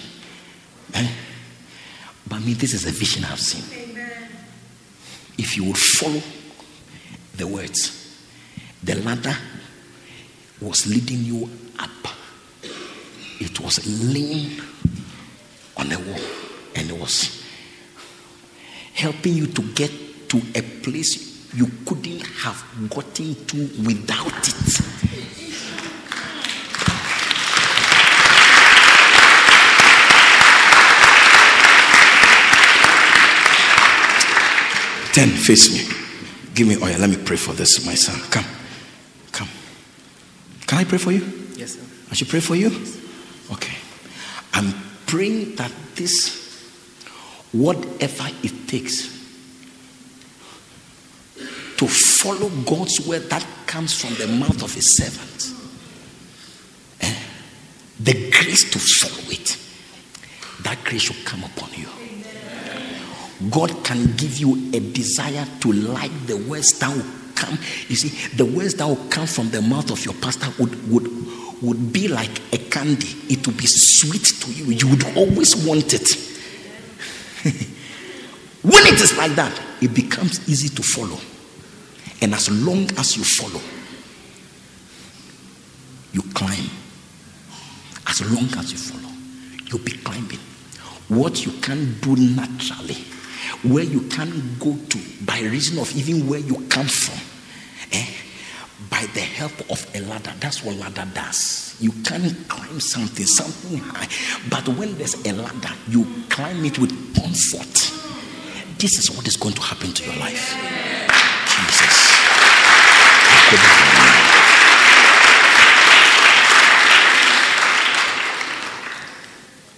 Eh? 0.94 1.08
But 2.28 2.42
me, 2.44 2.54
this 2.54 2.74
is 2.74 2.86
a 2.86 2.92
vision 2.92 3.24
I've 3.24 3.40
seen. 3.40 3.64
If 5.38 5.56
you 5.56 5.66
would 5.66 5.78
follow 5.78 6.22
the 7.38 7.48
words, 7.48 8.18
the 8.84 8.96
ladder 8.96 9.36
was 10.62 10.88
leading 10.88 11.24
you 11.24 11.50
up. 11.80 11.90
It 13.40 13.60
was 13.60 13.86
laying 14.14 14.62
on 15.78 15.92
a 15.92 16.00
wall 16.00 16.22
and 16.76 16.90
it 16.90 16.98
was 16.98 17.44
helping 18.94 19.34
you 19.34 19.48
to 19.48 19.62
get 19.74 19.92
to 20.30 20.38
a 20.56 20.62
place 20.62 21.54
you 21.54 21.68
couldn't 21.86 22.22
have 22.22 22.64
gotten 22.90 23.36
to 23.46 23.58
without 23.86 24.48
it. 24.48 24.82
Ten, 35.14 35.30
face 35.30 35.72
me. 35.72 35.95
Give 36.56 36.68
me 36.68 36.78
oil. 36.78 36.98
Let 36.98 37.10
me 37.10 37.18
pray 37.18 37.36
for 37.36 37.54
this, 37.54 37.86
my 37.86 37.96
son. 37.96 38.18
Come. 38.32 38.46
Come. 39.34 39.50
Can 40.66 40.80
I 40.80 40.86
pray 40.86 40.98
for 40.98 41.12
you? 41.12 41.22
Yes, 41.58 41.74
sir. 41.74 41.82
I 42.10 42.16
should 42.16 42.30
pray 42.30 42.40
for 42.40 42.56
you? 42.56 42.68
Okay. 43.52 43.76
I'm 44.54 44.74
praying 45.06 45.56
that 45.56 45.72
this, 45.96 46.72
whatever 47.52 48.28
it 48.42 48.68
takes 48.70 49.14
to 51.76 51.88
follow 51.88 52.50
God's 52.64 53.06
word 53.06 53.30
that 53.30 53.46
comes 53.68 53.94
from 53.94 54.14
the 54.16 54.28
mouth 54.28 54.64
of 54.64 54.74
his 54.74 54.96
servant, 54.96 55.54
eh, 57.02 57.20
the 58.00 58.32
grace 58.32 58.70
to 58.72 58.80
follow 58.80 59.30
it, 59.30 59.58
that 60.64 60.82
grace 60.86 61.02
should 61.02 61.26
come 61.26 61.44
upon 61.44 61.74
you. 61.74 62.05
God 63.50 63.84
can 63.84 64.16
give 64.16 64.38
you 64.38 64.72
a 64.74 64.80
desire 64.80 65.46
to 65.62 65.72
like 65.72 66.12
the 66.28 66.38
words 66.38 66.80
that 66.80 66.96
will 66.96 67.06
come. 67.36 67.58
You 67.88 67.96
see, 67.96 68.36
the 68.36 68.46
words 68.46 68.76
that 68.76 68.88
will 68.88 69.10
come 69.10 69.28
from 69.28 69.50
the 69.50 69.62
mouth 69.62 69.92
of 69.92 70.04
your 70.06 70.14
pastor 70.16 70.48
would 70.60 70.90
would 70.90 71.08
would 71.62 71.94
be 71.94 72.08
like 72.08 72.42
a 72.54 72.58
candy. 72.58 73.08
It 73.30 73.46
would 73.46 73.58
be 73.58 73.68
sweet 73.68 74.24
to 74.42 74.52
you. 74.52 74.66
You 74.72 74.90
would 74.90 75.18
always 75.18 75.56
want 75.66 75.94
it. 75.94 76.08
when 78.64 78.86
it 78.88 79.02
is 79.02 79.18
like 79.18 79.34
that, 79.36 79.62
it 79.82 79.94
becomes 79.94 80.48
easy 80.50 80.70
to 80.70 80.84
follow. 80.84 81.20
And 82.22 82.34
as 82.34 82.50
long 82.50 82.90
as 82.98 83.18
you 83.18 83.24
follow, 83.24 83.62
you 86.14 86.22
climb. 86.34 86.70
As 88.08 88.22
long 88.32 88.48
as 88.58 88.72
you 88.72 88.78
follow, 88.78 89.14
you'll 89.66 89.84
be 89.84 89.92
climbing. 89.92 90.40
What 91.08 91.46
you 91.46 91.52
can 91.62 92.00
do 92.00 92.16
naturally, 92.16 92.98
where 93.64 93.84
you 93.84 94.02
can 94.02 94.30
go 94.60 94.76
to 94.90 95.00
by 95.26 95.40
reason 95.42 95.80
of 95.80 95.96
even 95.96 96.28
where 96.28 96.40
you 96.40 96.66
come 96.68 96.88
from, 96.88 97.20
eh? 97.92 98.06
by 98.90 99.06
the 99.14 99.22
help 99.22 99.54
of 99.72 99.86
a 99.96 100.02
ladder. 100.02 100.34
That's 100.40 100.64
what 100.64 100.76
ladder 100.78 101.08
does. 101.14 101.76
You 101.80 101.92
can't 102.04 102.48
climb 102.48 102.80
something, 102.80 103.26
something 103.26 103.80
high, 103.80 104.08
but 104.50 104.68
when 104.78 104.98
there's 104.98 105.16
a 105.26 105.34
ladder, 105.34 105.74
you 105.88 106.06
climb 106.30 106.64
it 106.66 106.80
with 106.80 106.92
comfort. 107.16 107.92
This 108.78 109.00
is 109.00 109.12
what 109.12 109.28
is 109.28 109.38
going 109.38 109.56
to 109.56 109.62
happen 109.62 109.92
to 109.92 110.04
your 110.04 110.16
life. 110.18 110.54
Jesus. 111.48 112.16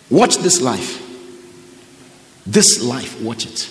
Watch 0.09 0.37
this 0.37 0.61
life. 0.61 1.06
This 2.47 2.81
life, 2.81 3.21
watch 3.21 3.45
it. 3.45 3.69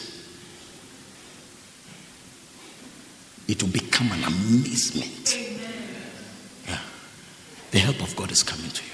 It 3.48 3.62
will 3.62 3.70
become 3.70 4.12
an 4.12 4.22
amazement. 4.22 5.38
Yeah. 6.68 6.78
The 7.70 7.78
help 7.78 8.02
of 8.02 8.14
God 8.14 8.30
is 8.30 8.42
coming 8.42 8.70
to 8.70 8.82
you. 8.84 8.90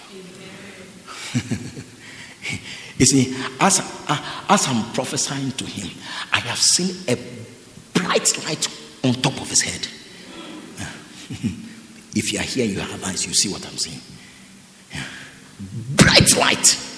you 2.99 3.07
see, 3.07 3.35
as, 3.59 3.81
uh, 4.09 4.45
as 4.49 4.69
I'm 4.69 4.93
prophesying 4.93 5.51
to 5.51 5.65
him, 5.65 5.91
I 6.33 6.39
have 6.39 6.59
seen 6.59 6.95
a 7.09 7.17
bright 7.93 8.47
light 8.47 8.69
on 9.03 9.15
top 9.15 9.41
of 9.41 9.51
his 9.51 9.63
head. 9.63 9.89
Yeah. 10.79 10.91
if 12.15 12.33
you 12.33 12.39
are 12.39 12.43
here, 12.43 12.67
you 12.67 12.79
have 12.79 13.03
eyes, 13.03 13.27
you 13.27 13.35
see 13.35 13.51
what 13.51 13.67
I'm 13.67 13.79
saying. 13.79 14.01
Yeah. 14.95 15.03
Bright 15.97 16.37
light. 16.37 16.92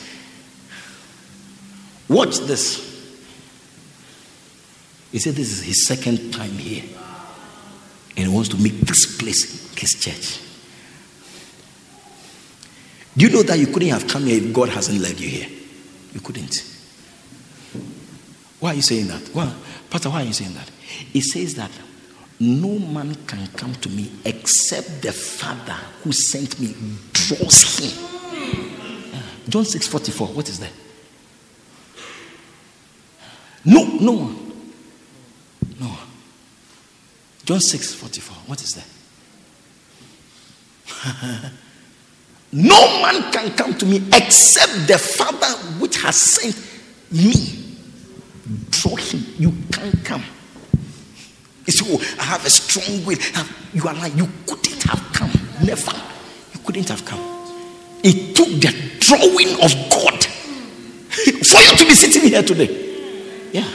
Watch 2.08 2.38
this. 2.40 2.92
He 5.12 5.18
said 5.18 5.34
this 5.34 5.52
is 5.52 5.62
his 5.62 5.86
second 5.86 6.32
time 6.32 6.52
here. 6.52 6.84
And 8.16 8.28
he 8.28 8.34
wants 8.34 8.48
to 8.50 8.56
make 8.56 8.80
this 8.80 9.16
place 9.16 9.72
his 9.74 9.90
church. 10.00 10.40
Do 13.16 13.26
you 13.26 13.32
know 13.32 13.42
that 13.42 13.58
you 13.58 13.66
couldn't 13.68 13.88
have 13.88 14.08
come 14.08 14.24
here 14.24 14.42
if 14.42 14.52
God 14.52 14.68
hasn't 14.70 15.00
led 15.00 15.18
you 15.20 15.28
here? 15.28 15.48
You 16.12 16.20
couldn't. 16.20 16.70
Why 18.60 18.70
are 18.70 18.74
you 18.74 18.82
saying 18.82 19.06
that? 19.08 19.30
Well, 19.34 19.54
Pastor, 19.90 20.10
why 20.10 20.22
are 20.22 20.24
you 20.24 20.32
saying 20.32 20.54
that? 20.54 20.70
It 21.12 21.22
says 21.22 21.54
that 21.54 21.70
no 22.40 22.78
man 22.78 23.14
can 23.26 23.46
come 23.48 23.74
to 23.74 23.88
me 23.88 24.10
except 24.24 25.02
the 25.02 25.12
Father 25.12 25.76
who 26.02 26.12
sent 26.12 26.58
me 26.58 26.74
draws 27.12 27.78
him. 27.78 29.20
John 29.48 29.64
6 29.64 29.86
44. 29.86 30.28
What 30.28 30.48
is 30.48 30.58
that? 30.60 30.72
No, 33.64 33.84
no 33.84 34.12
one. 34.12 34.52
No 35.80 35.86
one. 35.86 36.08
John 37.44 37.60
6 37.60 37.94
44. 37.94 38.36
What 38.46 38.62
is 38.62 38.74
that? 38.74 38.86
no 42.52 43.02
man 43.02 43.32
can 43.32 43.50
come 43.54 43.74
to 43.74 43.86
me 43.86 44.02
except 44.12 44.86
the 44.86 44.98
Father 44.98 45.46
which 45.78 45.96
has 46.02 46.16
sent 46.16 46.56
me. 47.10 47.32
Draw 48.70 48.96
him. 48.96 49.24
You 49.38 49.52
can't 49.72 50.04
come. 50.04 50.24
You 51.66 51.72
say, 51.72 51.86
Oh, 51.88 52.16
I 52.20 52.24
have 52.24 52.44
a 52.44 52.50
strong 52.50 53.04
will. 53.06 53.18
You 53.72 53.88
are 53.88 53.94
like, 53.94 54.14
you 54.16 54.28
couldn't 54.46 54.82
have 54.82 55.12
come. 55.14 55.30
Never. 55.64 55.92
You 56.52 56.60
couldn't 56.60 56.88
have 56.90 57.04
come. 57.04 57.20
It 58.02 58.36
took 58.36 58.48
the 58.48 58.72
drawing 59.00 59.54
of 59.64 59.72
God 59.90 60.24
for 60.24 61.60
you 61.62 61.76
to 61.78 61.84
be 61.86 61.94
sitting 61.94 62.28
here 62.28 62.42
today. 62.42 62.83
Yeah. 63.54 63.70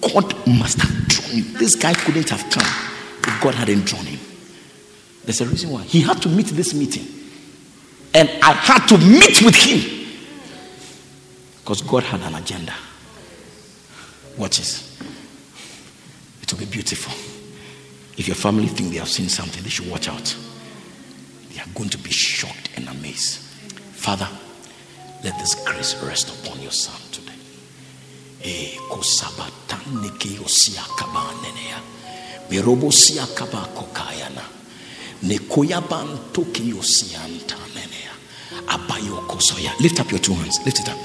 God 0.00 0.34
must 0.48 0.80
have 0.80 1.06
drawn 1.06 1.36
you. 1.36 1.44
This 1.56 1.76
guy 1.76 1.94
couldn't 1.94 2.28
have 2.30 2.50
come 2.50 2.66
if 2.66 3.40
God 3.40 3.54
hadn't 3.54 3.86
drawn 3.86 4.04
him. 4.04 4.18
There's 5.24 5.40
a 5.40 5.46
reason 5.46 5.70
why. 5.70 5.82
He 5.84 6.00
had 6.00 6.20
to 6.22 6.28
meet 6.28 6.46
this 6.46 6.74
meeting. 6.74 7.06
And 8.12 8.28
I 8.42 8.52
had 8.52 8.88
to 8.88 8.98
meet 8.98 9.40
with 9.42 9.54
him. 9.54 10.08
Because 11.60 11.80
God 11.82 12.02
had 12.02 12.20
an 12.22 12.34
agenda. 12.34 12.74
Watch 14.36 14.58
this. 14.58 15.00
It 16.42 16.52
will 16.52 16.58
be 16.58 16.66
beautiful. 16.66 17.12
If 18.18 18.26
your 18.26 18.34
family 18.34 18.66
think 18.66 18.90
they 18.90 18.98
have 18.98 19.08
seen 19.08 19.28
something, 19.28 19.62
they 19.62 19.68
should 19.68 19.88
watch 19.88 20.08
out. 20.08 20.36
They 21.52 21.60
are 21.60 21.68
going 21.76 21.90
to 21.90 21.98
be 21.98 22.10
shocked 22.10 22.70
and 22.74 22.88
amazed. 22.88 23.38
Father, 23.92 24.28
let 25.22 25.38
this 25.38 25.54
grace 25.64 26.02
rest 26.02 26.44
upon 26.44 26.60
your 26.60 26.72
son 26.72 27.05
sia 32.92 33.26
kaba 33.34 33.68
kokayana. 33.74 34.42
Nekoyaban 35.22 36.32
toki 36.32 36.70
yosianta 36.70 37.56
nenea. 37.74 38.12
Abayo 38.68 39.26
kosoya. 39.28 39.72
Lift 39.80 40.00
up 40.00 40.10
your 40.10 40.20
two 40.20 40.34
hands. 40.34 40.58
Lift 40.64 40.80
it 40.80 40.88
up. 40.88 40.98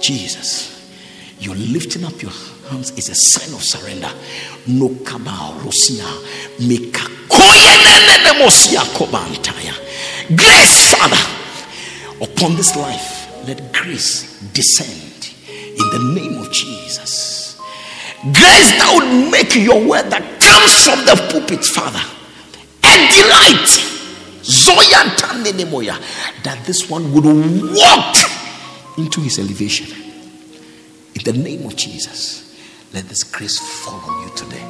Jesus. 0.00 0.76
You're 1.40 1.56
lifting 1.56 2.04
up 2.04 2.20
your 2.22 2.32
hands 2.70 2.90
is 2.98 3.08
a 3.08 3.14
sign 3.14 3.54
of 3.54 3.62
surrender. 3.62 4.10
No 4.66 4.88
kaba 5.04 5.54
rosia. 5.62 6.06
Mekakoya 6.60 7.70
mosia 8.38 8.80
kobantaya. 8.94 9.74
Grace, 10.36 10.94
Father, 10.94 11.22
upon 12.22 12.56
this 12.56 12.76
life, 12.76 13.28
let 13.46 13.72
grace 13.72 14.40
descend 14.52 15.09
in 15.80 15.88
the 15.90 16.20
name 16.20 16.38
of 16.38 16.50
Jesus. 16.52 17.56
Grace 18.22 18.70
that 18.76 18.92
would 18.94 19.30
make 19.32 19.54
your 19.56 19.80
word 19.80 20.10
that 20.10 20.20
comes 20.44 20.84
from 20.84 21.00
the 21.08 21.16
pulpit, 21.32 21.64
Father, 21.64 22.02
a 22.84 22.94
delight. 23.08 23.90
Zoya 24.42 25.04
Tanenemoya, 25.16 26.00
that 26.42 26.64
this 26.66 26.88
one 26.90 27.12
would 27.12 27.24
walk 27.24 28.16
into 28.98 29.20
his 29.20 29.38
elevation. 29.38 29.86
In 31.14 31.22
the 31.24 31.32
name 31.32 31.66
of 31.66 31.76
Jesus, 31.76 32.56
let 32.92 33.04
this 33.04 33.22
grace 33.22 33.58
fall 33.58 34.00
on 34.10 34.26
you 34.26 34.34
today. 34.34 34.66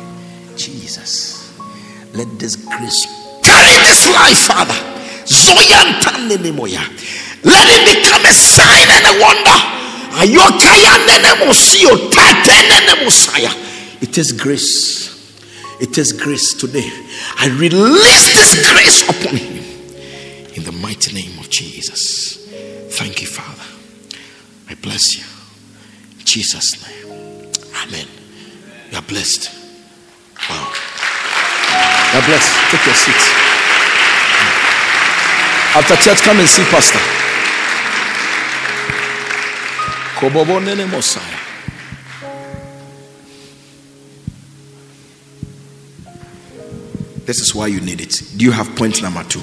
Jesus, 0.56 1.56
let 2.14 2.28
this 2.38 2.56
grace 2.56 3.06
carry 3.42 3.78
this 3.86 4.12
life, 4.12 4.38
Father. 4.46 4.74
Zoya 5.24 6.02
Tanenemoya. 6.02 6.82
Let 7.44 7.66
it 7.70 8.02
become 8.02 8.26
a 8.26 8.34
sign 8.34 8.90
and 8.90 9.06
a 9.06 9.22
wonder. 9.22 9.79
It 14.00 14.18
is 14.18 14.32
grace. 14.32 15.08
It 15.80 15.96
is 15.98 16.12
grace 16.12 16.52
today. 16.54 16.90
I 17.38 17.48
release 17.58 18.34
this 18.34 18.72
grace 18.72 19.08
upon 19.08 19.36
him 19.36 19.64
in 20.54 20.64
the 20.64 20.72
mighty 20.72 21.12
name 21.14 21.38
of 21.38 21.48
Jesus. 21.48 22.46
Thank 22.98 23.22
you, 23.22 23.28
Father. 23.28 23.64
I 24.68 24.74
bless 24.74 25.16
you. 25.16 25.24
In 26.18 26.24
Jesus' 26.26 26.76
name. 26.86 27.50
Amen. 27.86 28.06
You 28.90 28.98
are 28.98 29.02
blessed. 29.02 29.50
Wow. 30.48 30.72
You 32.12 32.18
are 32.18 32.26
blessed. 32.26 32.52
Take 32.70 32.84
your 32.84 32.94
seat. 32.94 33.22
After 35.72 35.94
church, 35.96 36.22
come 36.22 36.40
and 36.40 36.48
see 36.48 36.64
Pastor. 36.64 36.98
Kobobo 40.20 40.62
Nene 40.62 40.86
Mosiah. 40.86 41.22
This 47.24 47.40
is 47.40 47.54
why 47.54 47.68
you 47.68 47.80
need 47.80 48.02
it. 48.02 48.22
Do 48.36 48.44
you 48.44 48.50
have 48.52 48.76
point 48.76 49.00
number 49.00 49.24
two? 49.24 49.40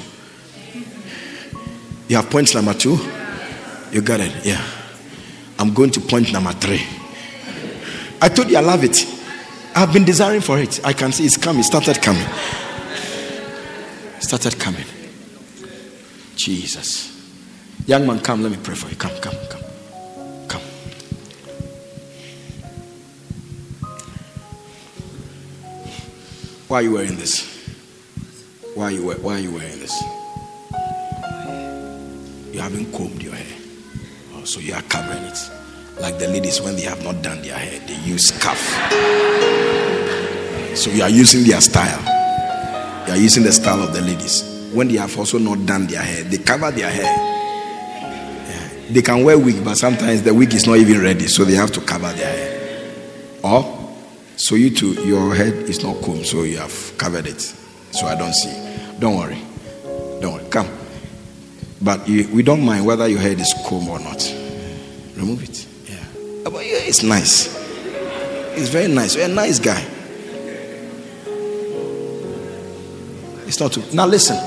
You 2.08 2.18
have 2.18 2.30
point 2.30 2.54
number 2.54 2.76
two? 2.76 3.00
You 3.92 4.02
got 4.02 4.20
it? 4.20 4.46
Yeah. 4.46 4.64
I'm 5.58 5.74
going 5.74 5.90
to 5.92 6.00
point 6.00 6.32
number 6.32 6.52
three. 6.52 6.86
I 8.22 8.30
told 8.30 8.52
you 8.52 8.58
I 8.58 8.62
love 8.62 8.84
it. 8.84 9.04
I've 9.76 9.92
been 9.92 10.06
desiring 10.06 10.42
for 10.42 10.60
it. 10.60 10.80
I 10.86 10.94
can 10.94 11.12
see 11.12 11.26
it's 11.26 11.38
coming. 11.38 11.64
Started 11.64 12.04
coming. 12.04 12.28
Started 14.20 14.60
coming. 14.60 14.86
Jesus. 16.36 17.20
Young 17.88 18.06
man, 18.06 18.20
come. 18.20 18.44
Let 18.44 18.52
me 18.52 18.60
pray 18.62 18.76
for 18.76 18.90
you. 18.90 18.96
Come, 18.96 19.20
come. 19.22 19.34
Come. 19.50 19.67
Why 26.68 26.80
are 26.80 26.82
you 26.82 26.94
wearing 26.96 27.16
this? 27.16 27.46
Why 28.76 28.86
are 28.86 28.92
you, 28.92 29.10
why 29.10 29.36
are 29.36 29.40
you 29.40 29.52
wearing 29.54 29.80
this? 29.80 29.94
You 32.54 32.60
haven't 32.60 32.92
combed 32.92 33.24
your 33.24 33.36
hair. 33.36 33.58
Oh, 34.34 34.44
so 34.44 34.60
you 34.60 34.74
are 34.74 34.82
covering 34.82 35.24
it. 35.24 35.38
Like 36.02 36.20
the 36.20 36.28
ladies, 36.28 36.60
when 36.62 36.76
they 36.76 36.82
have 36.82 37.02
not 37.06 37.22
done 37.22 37.42
their 37.42 37.58
hair, 37.58 37.80
they 37.88 37.96
use 38.02 38.28
scarf. 38.28 38.60
So 40.78 40.92
you 40.92 41.04
are 41.04 41.10
using 41.10 41.46
their 41.50 41.62
style. 41.62 42.02
You 43.08 43.14
are 43.14 43.18
using 43.18 43.44
the 43.44 43.54
style 43.54 43.82
of 43.82 43.94
the 43.94 44.02
ladies. 44.02 44.44
When 44.74 44.90
they 44.90 44.98
have 44.98 45.18
also 45.18 45.38
not 45.38 45.66
done 45.66 45.88
their 45.88 46.02
hair, 46.02 46.26
they 46.26 46.38
cover 46.38 46.70
their 46.72 46.90
hair. 46.90 47.06
Yeah. 47.06 48.92
They 48.92 49.02
can 49.02 49.24
wear 49.24 49.40
wig, 49.40 49.64
but 49.64 49.78
sometimes 49.78 50.22
the 50.22 50.34
wig 50.34 50.54
is 50.54 50.68
not 50.68 50.76
even 50.76 51.02
ready, 51.02 51.28
so 51.28 51.46
they 51.46 51.56
have 51.56 51.72
to 51.72 51.80
cover 51.80 52.12
their 52.12 52.28
hair. 52.28 52.94
Or 53.42 53.77
so 54.38 54.54
you 54.54 54.70
too, 54.70 54.94
your 55.04 55.34
head 55.34 55.54
is 55.54 55.84
not 55.84 56.02
combed, 56.04 56.26
so 56.26 56.44
you 56.44 56.58
have 56.58 56.94
covered 56.98 57.26
it. 57.26 57.42
So 57.92 58.06
I 58.06 58.16
don't 58.16 58.34
see. 58.34 58.54
Don't 59.00 59.18
worry. 59.18 59.42
Don't 60.22 60.34
worry. 60.34 60.50
Come. 60.50 60.70
But 61.82 62.08
you, 62.08 62.28
we 62.32 62.44
don't 62.44 62.64
mind 62.64 62.86
whether 62.86 63.08
your 63.08 63.20
head 63.20 63.40
is 63.40 63.54
combed 63.68 63.90
or 63.90 64.00
not. 64.00 64.24
Remove 65.16 65.44
it. 65.44 65.68
Yeah. 65.90 66.46
Uh, 66.46 66.52
but 66.52 66.66
yeah, 66.66 66.78
it's 66.78 67.02
nice. 67.02 67.56
It's 68.56 68.70
very 68.70 68.88
nice. 68.88 69.16
You're 69.16 69.26
a 69.26 69.28
nice 69.28 69.58
guy. 69.58 69.84
It's 73.48 73.60
not 73.60 73.74
too. 73.74 73.84
Now 73.94 74.06
listen. 74.06 74.38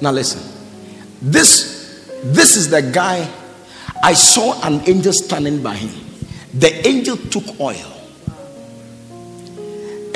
Now 0.00 0.12
listen. 0.12 0.40
This 1.20 2.08
this 2.22 2.56
is 2.56 2.70
the 2.70 2.82
guy 2.82 3.28
I 4.04 4.12
saw 4.12 4.64
an 4.64 4.88
angel 4.88 5.12
standing 5.12 5.60
by 5.60 5.74
him. 5.74 5.90
The 6.54 6.86
angel 6.86 7.16
took 7.16 7.58
oil. 7.58 7.97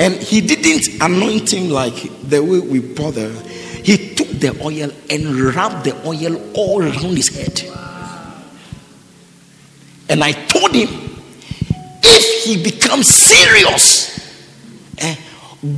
And 0.03 0.15
he 0.15 0.41
didn't 0.41 1.01
anoint 1.01 1.53
him 1.53 1.69
like 1.69 1.95
the 2.27 2.43
way 2.43 2.59
we 2.59 2.79
bother. 2.81 3.31
he 3.85 4.13
took 4.13 4.27
the 4.27 4.51
oil 4.61 4.91
and 5.09 5.39
rubbed 5.55 5.85
the 5.85 5.95
oil 6.05 6.41
all 6.53 6.81
around 6.83 7.15
his 7.15 7.29
head. 7.29 7.61
And 10.09 10.21
I 10.21 10.33
told 10.33 10.75
him, 10.75 10.89
if 12.03 12.43
he 12.43 12.61
becomes 12.61 13.07
serious, 13.07 14.19
eh, 14.97 15.15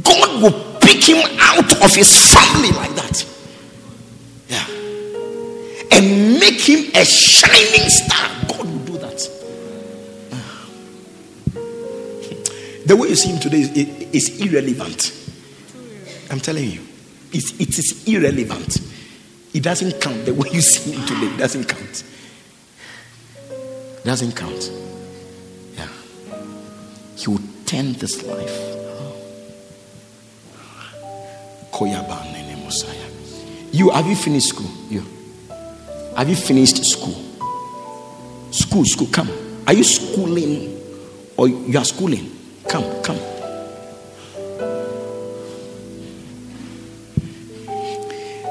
God 0.01 0.41
will 0.41 0.79
pick 0.79 1.07
him 1.07 1.21
out 1.39 1.83
of 1.83 1.93
his 1.93 2.33
family 2.33 2.71
like 2.71 2.95
that. 2.95 3.25
Yeah. 4.49 4.65
And 5.91 6.39
make 6.39 6.61
him 6.61 6.89
a 6.95 7.05
shining 7.05 7.87
star. 7.89 8.27
God 8.47 8.74
The 12.85 12.95
way 12.95 13.09
you 13.09 13.15
see 13.15 13.29
him 13.29 13.39
today 13.39 13.61
is, 13.61 14.29
is 14.29 14.41
irrelevant. 14.41 15.11
I'm 16.29 16.39
telling 16.39 16.69
you, 16.69 16.81
it's, 17.31 17.59
it 17.59 17.79
is 17.79 18.07
irrelevant. 18.07 18.77
It 19.53 19.63
doesn't 19.63 19.99
count. 19.99 20.25
The 20.25 20.33
way 20.33 20.49
you 20.51 20.61
see 20.61 20.91
him 20.91 21.05
today 21.05 21.33
it 21.33 21.37
doesn't 21.37 21.65
count. 21.65 22.03
It 23.49 24.03
Doesn't 24.03 24.35
count. 24.35 24.71
Yeah. 25.75 25.87
He 27.15 27.29
will 27.29 27.41
turn 27.65 27.93
this 27.93 28.23
life. 28.23 28.75
You 33.71 33.89
have 33.89 34.07
you 34.07 34.15
finished 34.15 34.47
school? 34.47 34.71
You 34.89 35.03
have 36.15 36.29
you 36.29 36.35
finished 36.35 36.85
school? 36.85 37.21
School, 38.51 38.85
school, 38.85 39.07
come. 39.11 39.29
Are 39.67 39.73
you 39.73 39.83
schooling 39.83 40.79
or 41.35 41.49
you 41.49 41.77
are 41.77 41.83
schooling? 41.83 42.34
Come, 42.69 43.03
come. 43.03 43.19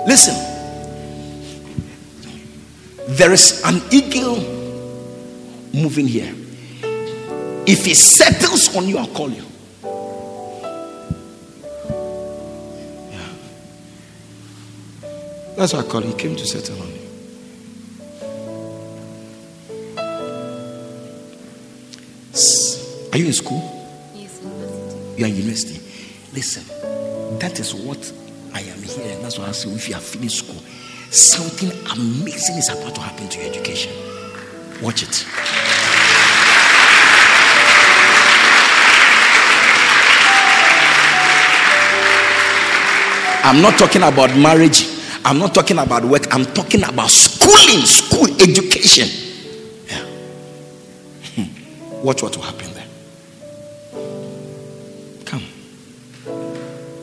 Listen, 0.06 0.34
there 3.08 3.32
is 3.32 3.62
an 3.64 3.80
eagle 3.90 4.36
moving 5.72 6.06
here. 6.06 6.34
If 7.66 7.86
he 7.86 7.94
settles 7.94 8.76
on 8.76 8.86
you, 8.86 8.98
I'll 8.98 9.06
call 9.06 9.30
you. 9.30 9.44
Yeah. 13.10 13.28
That's 15.56 15.72
why 15.72 15.80
I 15.80 15.82
call 15.84 16.02
him. 16.02 16.10
He 16.10 16.16
came 16.16 16.36
to 16.36 16.46
settle 16.46 16.80
on 16.82 16.88
you. 16.88 17.00
Are 23.12 23.18
you 23.18 23.26
in 23.26 23.32
school? 23.32 23.73
You 25.16 25.26
are 25.26 25.28
university. 25.28 25.80
Listen, 26.32 26.64
that 27.38 27.60
is 27.60 27.72
what 27.72 28.12
I 28.52 28.60
am 28.60 28.82
here. 28.82 29.14
And 29.14 29.24
that's 29.24 29.38
why 29.38 29.46
I 29.46 29.52
say 29.52 29.70
if 29.70 29.88
you 29.88 29.94
are 29.94 30.00
finished 30.00 30.38
school, 30.38 30.60
something 31.10 31.70
amazing 31.92 32.56
is 32.56 32.68
about 32.68 32.96
to 32.96 33.00
happen 33.00 33.28
to 33.28 33.38
your 33.38 33.48
education. 33.48 33.92
Watch 34.82 35.04
it. 35.04 35.24
I'm 43.46 43.62
not 43.62 43.78
talking 43.78 44.02
about 44.02 44.36
marriage. 44.36 44.86
I'm 45.24 45.38
not 45.38 45.54
talking 45.54 45.78
about 45.78 46.04
work. 46.04 46.34
I'm 46.34 46.44
talking 46.46 46.82
about 46.82 47.10
schooling, 47.10 47.86
school 47.86 48.26
education. 48.42 49.06
Yeah. 49.86 50.04
Hmm. 51.36 52.02
Watch 52.04 52.22
what 52.22 52.36
will 52.36 52.42
happen 52.42 52.73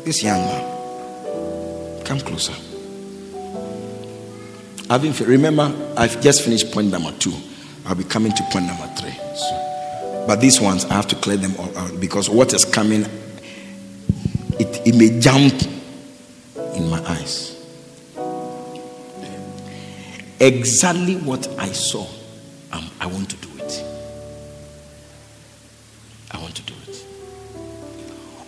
This 0.04 0.24
young 0.24 0.40
man. 0.40 2.04
Come 2.04 2.20
closer. 2.20 2.54
I've 4.90 5.02
been, 5.02 5.14
remember, 5.26 5.74
I've 5.96 6.20
just 6.22 6.42
finished 6.42 6.72
point 6.72 6.92
number 6.92 7.12
two. 7.14 7.34
I'll 7.86 7.96
be 7.96 8.04
coming 8.04 8.32
to 8.34 8.44
point 8.52 8.66
number 8.66 8.88
three. 8.98 9.14
So, 9.36 10.26
but 10.28 10.42
these 10.42 10.60
ones, 10.60 10.86
I 10.86 10.96
have 10.96 11.08
to 11.10 11.16
clear 11.16 11.38
them 11.38 11.56
all 11.58 11.78
out 11.78 12.00
because 12.00 12.30
what 12.30 12.54
is 12.54 12.66
coming, 12.66 13.06
it, 14.60 14.88
it 14.88 14.96
may 14.96 15.20
jump 15.20 15.54
in 16.76 16.90
my 16.90 17.02
eyes. 17.08 17.50
Exactly 20.40 21.16
what 21.18 21.48
I 21.60 21.68
saw, 21.68 22.08
um, 22.72 22.90
I 23.00 23.06
want 23.06 23.30
to 23.30 23.36
do 23.38 23.50
it. 23.64 23.84
I 26.32 26.42
want 26.42 26.56
to 26.56 26.64
do 26.64 26.74
it. 26.88 27.06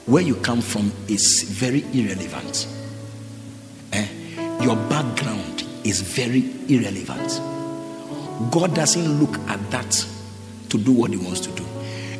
Where 0.06 0.22
you 0.22 0.36
come 0.36 0.62
from 0.62 0.92
is 1.08 1.44
very 1.44 1.84
irrelevant. 1.94 2.68
Eh? 3.94 4.08
Your 4.62 4.76
background 4.76 5.64
is 5.86 6.02
very 6.02 6.44
irrelevant. 6.68 7.40
God 8.52 8.76
doesn't 8.76 9.20
look 9.20 9.38
at 9.50 9.72
that 9.72 10.06
to 10.70 10.78
do 10.78 10.92
what 10.92 11.12
He 11.12 11.18
wants 11.18 11.40
to 11.42 11.52
do. 11.52 11.66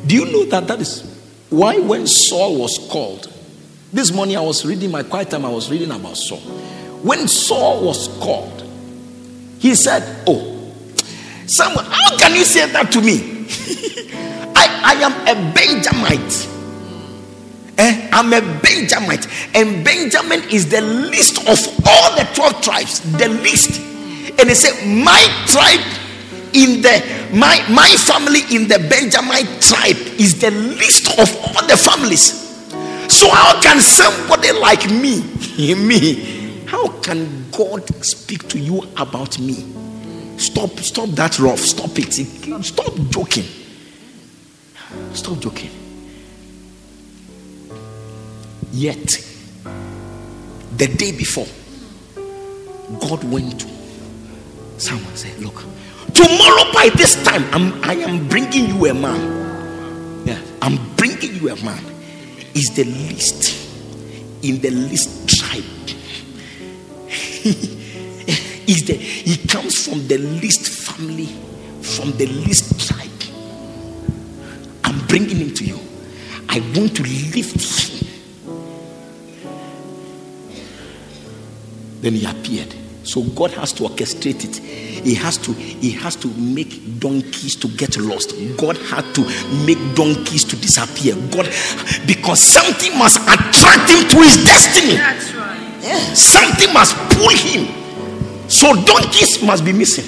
Do 0.06 0.14
you 0.14 0.24
know 0.26 0.44
that 0.46 0.66
that 0.68 0.80
is 0.80 1.02
why 1.50 1.78
when 1.78 2.06
Saul 2.06 2.58
was 2.58 2.78
called? 2.90 3.30
This 3.92 4.12
morning 4.12 4.36
I 4.36 4.40
was 4.40 4.64
reading 4.64 4.90
my 4.90 5.02
quiet 5.02 5.30
time, 5.30 5.44
I 5.44 5.50
was 5.50 5.70
reading 5.70 5.90
about 5.90 6.16
Saul. 6.16 6.38
When 6.38 7.28
Saul 7.28 7.84
was 7.84 8.08
called, 8.18 8.62
he 9.58 9.74
said, 9.74 10.24
Oh, 10.26 10.72
Samuel, 11.46 11.84
how 11.84 12.16
can 12.16 12.34
you 12.34 12.44
say 12.44 12.70
that 12.72 12.90
to 12.92 13.00
me? 13.02 13.46
I, 14.56 14.80
I 14.84 14.94
am 15.02 15.12
a 15.28 15.54
Benjamite. 15.54 16.53
I'm 18.14 18.32
a 18.32 18.40
Benjamite, 18.62 19.26
and 19.56 19.84
Benjamin 19.84 20.48
is 20.48 20.70
the 20.70 20.80
least 20.80 21.38
of 21.48 21.58
all 21.84 22.16
the 22.16 22.28
12 22.32 22.62
tribes, 22.62 23.00
the 23.18 23.28
least. 23.28 23.80
And 24.38 24.48
he 24.48 24.54
said, 24.54 24.86
My 24.86 25.20
tribe 25.46 25.84
in 26.54 26.80
the 26.80 27.02
my 27.32 27.58
my 27.68 27.90
family 27.98 28.40
in 28.54 28.68
the 28.68 28.78
Benjamite 28.88 29.60
tribe 29.60 29.98
is 30.18 30.40
the 30.40 30.52
least 30.52 31.18
of 31.18 31.28
all 31.42 31.66
the 31.66 31.76
families. 31.76 32.40
So 33.12 33.28
how 33.30 33.60
can 33.60 33.80
somebody 33.80 34.52
like 34.52 34.88
me, 34.88 35.22
me, 35.74 36.64
how 36.66 36.88
can 37.00 37.50
God 37.50 37.88
speak 38.04 38.48
to 38.48 38.60
you 38.60 38.82
about 38.96 39.40
me? 39.40 39.66
Stop, 40.38 40.70
stop 40.80 41.08
that 41.10 41.38
rough. 41.38 41.60
Stop 41.60 41.98
it. 41.98 42.12
Stop 42.12 42.94
joking. 43.10 43.44
Stop 45.12 45.38
joking. 45.40 45.70
Yet, 48.74 49.06
the 50.76 50.88
day 50.88 51.12
before, 51.12 51.46
God 53.08 53.22
went 53.22 53.60
to 53.60 53.68
someone 54.78 55.14
said, 55.14 55.38
Look, 55.38 55.62
tomorrow 56.12 56.72
by 56.72 56.90
this 56.96 57.22
time, 57.22 57.44
I'm, 57.52 57.84
I 57.84 57.94
am 57.94 58.26
bringing 58.28 58.74
you 58.74 58.86
a 58.86 58.94
man. 58.94 60.26
Yeah, 60.26 60.40
I'm 60.60 60.92
bringing 60.96 61.36
you 61.36 61.50
a 61.50 61.64
man. 61.64 61.84
Is 62.52 62.74
the 62.74 62.82
least 62.82 63.54
in 64.42 64.60
the 64.60 64.70
least 64.70 65.28
tribe. 65.28 65.62
Is 68.66 68.86
the 68.86 68.94
he 68.94 69.36
comes 69.46 69.86
from 69.86 70.08
the 70.08 70.18
least 70.18 70.66
family, 70.66 71.26
from 71.80 72.10
the 72.16 72.26
least 72.26 72.88
tribe. 72.88 73.08
I'm 74.82 74.98
bringing 75.06 75.36
him 75.36 75.54
to 75.54 75.64
you. 75.64 75.78
I 76.48 76.58
want 76.76 76.96
to 76.96 77.02
lift 77.04 77.60
him. 77.62 78.13
Then 82.04 82.12
he 82.12 82.26
appeared. 82.26 82.68
So 83.02 83.22
God 83.22 83.50
has 83.52 83.72
to 83.80 83.84
orchestrate 83.84 84.44
it. 84.44 84.56
He 84.60 85.14
has 85.14 85.38
to 85.38 85.52
he 85.54 85.90
has 85.92 86.16
to 86.16 86.28
make 86.36 87.00
donkeys 87.00 87.56
to 87.56 87.68
get 87.68 87.96
lost. 87.96 88.36
God 88.58 88.76
had 88.76 89.08
to 89.16 89.24
make 89.64 89.80
donkeys 89.96 90.44
to 90.44 90.56
disappear. 90.56 91.16
God 91.32 91.48
because 92.04 92.40
something 92.44 92.92
must 92.98 93.16
attract 93.24 93.88
him 93.88 94.04
to 94.04 94.16
his 94.20 94.36
destiny. 94.44 94.96
That's 95.00 95.32
right. 95.32 96.12
Something 96.12 96.74
must 96.74 96.92
pull 97.16 97.32
him. 97.32 97.72
So 98.50 98.76
donkeys 98.84 99.42
must 99.42 99.64
be 99.64 99.72
missing. 99.72 100.04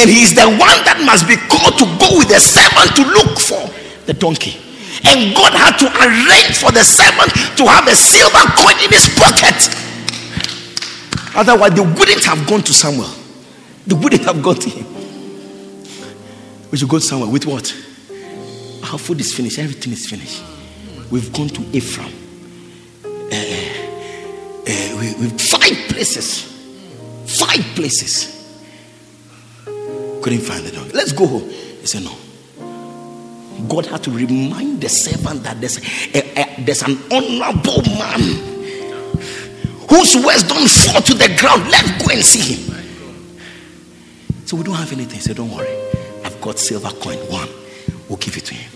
And 0.00 0.08
he 0.08 0.24
is 0.24 0.32
the 0.32 0.48
one 0.48 0.80
that 0.88 0.96
must 1.04 1.28
be 1.28 1.36
called 1.36 1.76
to 1.76 1.84
go 2.00 2.16
with 2.16 2.32
the 2.32 2.40
servant 2.40 2.96
to 2.96 3.04
look 3.04 3.36
for 3.36 3.60
the 4.08 4.16
donkey. 4.16 4.56
And 5.04 5.36
God 5.36 5.52
had 5.52 5.76
to 5.76 5.92
arrange 5.92 6.56
for 6.56 6.72
the 6.72 6.80
servant 6.80 7.36
to 7.60 7.68
have 7.68 7.84
a 7.84 7.96
silver 7.96 8.44
coin 8.56 8.80
in 8.80 8.88
his 8.88 9.12
pocket. 9.12 9.91
Otherwise, 11.34 11.72
they 11.74 11.80
wouldn't 11.80 12.24
have 12.24 12.46
gone 12.46 12.62
to 12.62 12.72
Samuel. 12.72 13.08
They 13.86 13.94
wouldn't 13.94 14.24
have 14.24 14.42
gone 14.42 14.56
to 14.56 14.68
him. 14.70 14.86
We 16.70 16.78
should 16.78 16.88
go 16.88 16.98
to 16.98 17.04
Samuel 17.04 17.30
with 17.30 17.46
what? 17.46 17.72
Our 18.92 18.98
food 18.98 19.20
is 19.20 19.34
finished. 19.34 19.58
Everything 19.58 19.92
is 19.92 20.06
finished. 20.08 20.42
We've 21.10 21.32
gone 21.32 21.48
to 21.48 21.62
Ephraim. 21.76 22.12
Uh, 23.04 23.36
uh, 23.36 24.96
we, 24.98 25.14
we've 25.20 25.40
five 25.40 25.76
places. 25.88 26.42
Five 27.26 27.64
places. 27.74 28.38
Couldn't 29.64 30.40
find 30.40 30.64
the 30.64 30.70
dog. 30.72 30.92
Let's 30.94 31.12
go 31.12 31.26
home. 31.26 31.48
He 31.48 31.86
said, 31.86 32.04
No. 32.04 32.16
God 33.68 33.86
had 33.86 34.02
to 34.04 34.10
remind 34.10 34.80
the 34.80 34.88
servant 34.88 35.42
that 35.44 35.60
there's, 35.60 35.78
a, 36.14 36.40
a- 36.40 36.62
there's 36.64 36.82
an 36.82 36.98
honorable 37.10 37.82
man 37.82 38.20
whose 39.92 40.16
words 40.16 40.42
don't 40.44 40.68
fall 40.68 41.02
to 41.02 41.12
the 41.12 41.28
ground. 41.36 41.68
Let's 41.70 41.90
go 42.02 42.14
and 42.14 42.24
see 42.24 42.54
him. 42.54 42.72
So 44.46 44.56
we 44.56 44.62
don't 44.64 44.74
have 44.74 44.90
anything. 44.92 45.20
Said, 45.20 45.36
Don't 45.36 45.50
worry. 45.50 45.68
I've 46.24 46.40
got 46.40 46.58
silver 46.58 46.88
coin. 46.88 47.18
One. 47.28 47.48
We'll 48.08 48.16
give 48.16 48.36
it 48.38 48.46
to 48.46 48.54
him. 48.54 48.72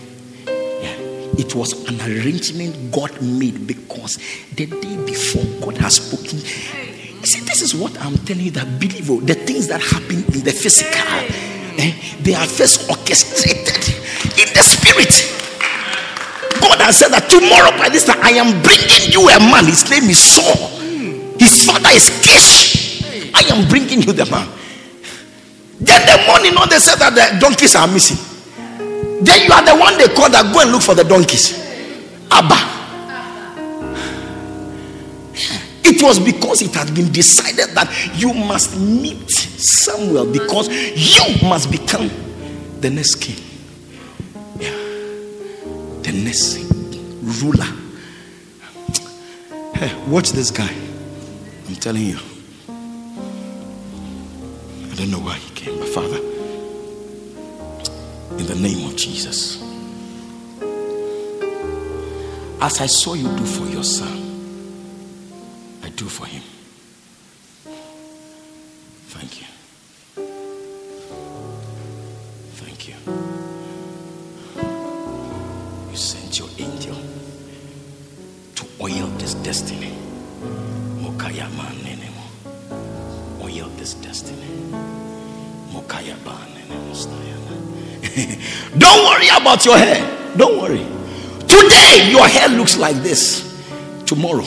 Yeah. 0.47 1.41
It 1.41 1.55
was 1.55 1.89
an 1.89 2.01
arrangement 2.03 2.93
God 2.93 3.21
made 3.23 3.67
because 3.67 4.19
the 4.55 4.67
day 4.67 4.97
before 5.07 5.45
God 5.65 5.79
has 5.79 5.97
spoken. 5.97 6.39
You 6.39 7.27
see, 7.27 7.41
this 7.41 7.63
is 7.63 7.75
what 7.75 7.99
I'm 8.01 8.19
telling 8.19 8.45
you 8.45 8.51
that 8.53 8.79
believe 8.79 9.11
oh, 9.11 9.21
the 9.21 9.35
things 9.35 9.69
that 9.69 9.81
happen 9.81 10.17
in 10.37 10.45
the 10.45 10.53
physical, 10.53 11.01
eh, 11.81 11.93
they 12.21 12.35
are 12.35 12.47
first 12.47 12.91
orchestrated 12.91 13.89
in 14.37 14.53
the 14.53 14.63
spirit. 14.63 15.13
God 16.61 16.81
has 16.81 16.99
said 16.99 17.09
that 17.09 17.29
tomorrow 17.29 17.73
by 17.79 17.89
this 17.89 18.05
time 18.05 18.21
I 18.21 18.33
am 18.37 18.63
bringing 18.63 19.13
you 19.13 19.29
a 19.29 19.41
man. 19.41 19.65
His 19.65 19.89
name 19.91 20.05
is 20.11 20.21
Saul. 20.21 20.77
His 21.47 21.65
father 21.65 21.91
is 21.95 22.11
Kish. 22.27 23.05
I 23.33 23.43
am 23.55 23.69
bringing 23.69 24.03
you 24.03 24.13
the 24.13 24.27
man. 24.27 24.49
Then 25.79 26.03
the 26.03 26.27
morning, 26.27 26.55
no, 26.55 26.67
they 26.67 26.81
said 26.81 26.97
that 26.97 27.15
the 27.15 27.39
donkeys 27.39 27.77
are 27.77 27.87
missing. 27.87 28.19
Then 29.23 29.47
you 29.47 29.53
are 29.55 29.65
the 29.65 29.77
one 29.77 29.97
they 29.97 30.09
call 30.09 30.29
that 30.29 30.53
go 30.53 30.61
and 30.63 30.73
look 30.73 30.83
for 30.83 30.97
the 30.97 31.05
donkeys. 31.05 31.55
Abba. 32.33 32.57
It 35.85 36.03
was 36.03 36.19
because 36.19 36.63
it 36.63 36.75
had 36.75 36.93
been 36.93 37.13
decided 37.13 37.77
that 37.77 37.95
you 38.17 38.35
must 38.35 38.77
meet 38.77 39.31
Samuel 39.31 40.27
because 40.33 40.69
you 40.69 41.49
must 41.49 41.71
become 41.71 42.11
the 42.81 42.91
next 42.91 43.23
king. 43.23 43.37
Yeah. 44.59 44.71
The 46.03 46.23
next 46.25 46.59
ruler. 47.41 47.67
Hey, 49.77 49.95
watch 50.11 50.31
this 50.33 50.51
guy. 50.51 50.86
I'm 51.69 51.75
telling 51.75 52.05
you. 52.05 52.19
I 54.91 54.95
don't 54.95 55.11
know 55.11 55.19
why 55.19 55.35
he 55.35 55.51
came, 55.55 55.79
but 55.79 55.89
Father, 55.89 56.19
in 58.39 58.47
the 58.47 58.55
name 58.55 58.87
of 58.87 58.95
Jesus, 58.97 59.61
as 62.61 62.81
I 62.81 62.87
saw 62.87 63.15
you 63.15 63.29
do 63.37 63.45
for 63.45 63.67
your 63.67 63.83
son, 63.83 64.17
I 65.83 65.89
do 65.91 66.07
for 66.07 66.27
him. 66.27 66.43
Thank 69.09 69.41
you. 69.41 69.47
Thank 72.55 72.89
you. 72.89 72.95
You 75.91 75.97
sent 75.97 76.39
your 76.39 76.49
angel 76.59 76.97
to 78.55 78.67
oil 78.81 79.09
this 79.19 79.35
destiny. 79.35 80.06
Manenemo. 81.35 82.23
Oil 83.43 83.69
this 83.77 83.95
destiny. 83.95 84.71
Don't 88.79 89.05
worry 89.07 89.29
about 89.29 89.65
your 89.65 89.77
hair. 89.77 90.37
Don't 90.37 90.61
worry. 90.63 90.87
Today, 91.47 92.11
your 92.11 92.27
hair 92.29 92.49
looks 92.49 92.77
like 92.77 92.97
this. 92.97 93.45
Tomorrow, 94.07 94.45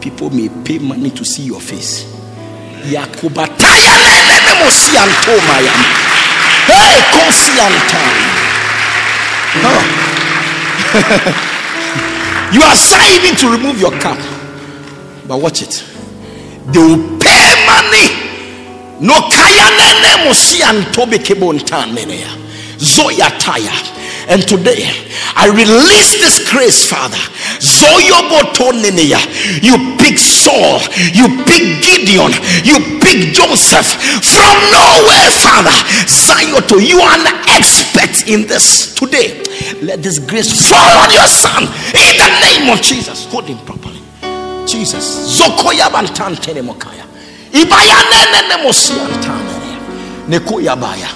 people 0.00 0.30
may 0.30 0.48
pay 0.64 0.78
money 0.78 1.10
to 1.10 1.24
see 1.24 1.44
your 1.44 1.60
face. 1.60 2.04
Hey. 2.82 2.96
Oh. 10.96 11.40
You 12.54 12.62
are 12.62 12.76
striving 12.76 13.34
to 13.36 13.50
remove 13.50 13.80
your 13.80 13.90
cap, 13.98 14.16
but 15.26 15.40
watch 15.40 15.62
it. 15.62 15.84
They 16.72 16.78
will 16.78 17.18
pay 17.18 17.66
money. 17.66 18.24
No 19.00 19.14
kaya 19.28 19.66
nene 19.76 20.24
mosi 20.24 20.62
antobe 20.62 21.18
kebontan 21.18 21.94
nene 21.94 22.20
ya. 22.20 22.30
Zoya 22.78 23.28
taya. 23.38 23.72
And 24.26 24.46
today 24.48 24.88
I 25.36 25.48
release 25.48 26.16
this 26.16 26.50
grace, 26.50 26.88
Father. 26.88 27.20
Zoyoboto 27.60 28.72
nene 28.72 29.04
ya. 29.08 29.18
You 29.60 29.96
pick 29.98 30.16
Saul, 30.16 30.80
you 31.12 31.28
pick 31.44 31.82
Gideon, 31.84 32.32
you 32.64 33.00
pick 33.00 33.34
Joseph 33.34 33.92
from 34.24 34.54
nowhere, 34.72 35.30
Father. 35.42 35.76
Zayoto, 36.08 36.80
you 36.80 37.00
are 37.00 37.18
an 37.18 37.26
expert 37.48 38.28
in 38.28 38.46
this 38.46 38.94
today. 38.94 39.42
Let 39.82 40.02
this 40.02 40.18
grace 40.18 40.68
fall 40.68 40.96
on 41.04 41.10
your 41.12 41.28
son 41.28 41.64
in 41.64 42.16
the 42.16 42.30
name 42.40 42.72
of 42.72 42.80
Jesus. 42.80 43.26
Hold 43.26 43.44
him 43.44 43.58
properly. 43.66 44.03
Jesus. 44.66 45.38
Zokoya 45.38 45.90
bantantene 45.90 46.62
mokaya. 46.62 47.04
Ibaya 47.52 47.96
nene 48.10 48.62
mosiantane. 48.62 50.28
Nekoya 50.28 50.76
baya. 50.80 51.08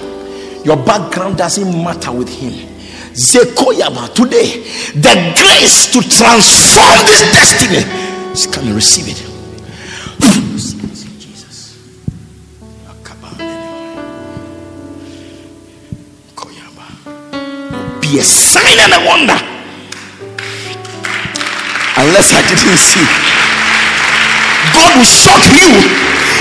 Your 0.64 0.76
background 0.76 1.36
doesn't 1.38 1.84
matter 1.84 2.12
with 2.12 2.28
him. 2.28 2.52
Zekoyaba 3.14 4.12
today, 4.14 4.62
the 4.94 5.14
grace 5.34 5.90
to 5.92 6.00
transform 6.00 7.04
this 7.06 7.22
destiny 7.32 7.82
is 8.32 8.46
coming. 8.46 8.74
Receive 8.74 9.08
it. 9.08 9.24
Jesus. 11.18 11.76
Be 18.00 18.18
a 18.18 18.22
sign 18.22 18.78
and 18.78 18.92
a 18.92 19.06
wonder. 19.06 19.38
Unless 21.96 22.32
I 22.34 22.42
didn't 22.48 22.78
see. 22.78 23.37
God 24.78 24.94
will 24.94 25.10
shock 25.10 25.42
you. 25.58 25.74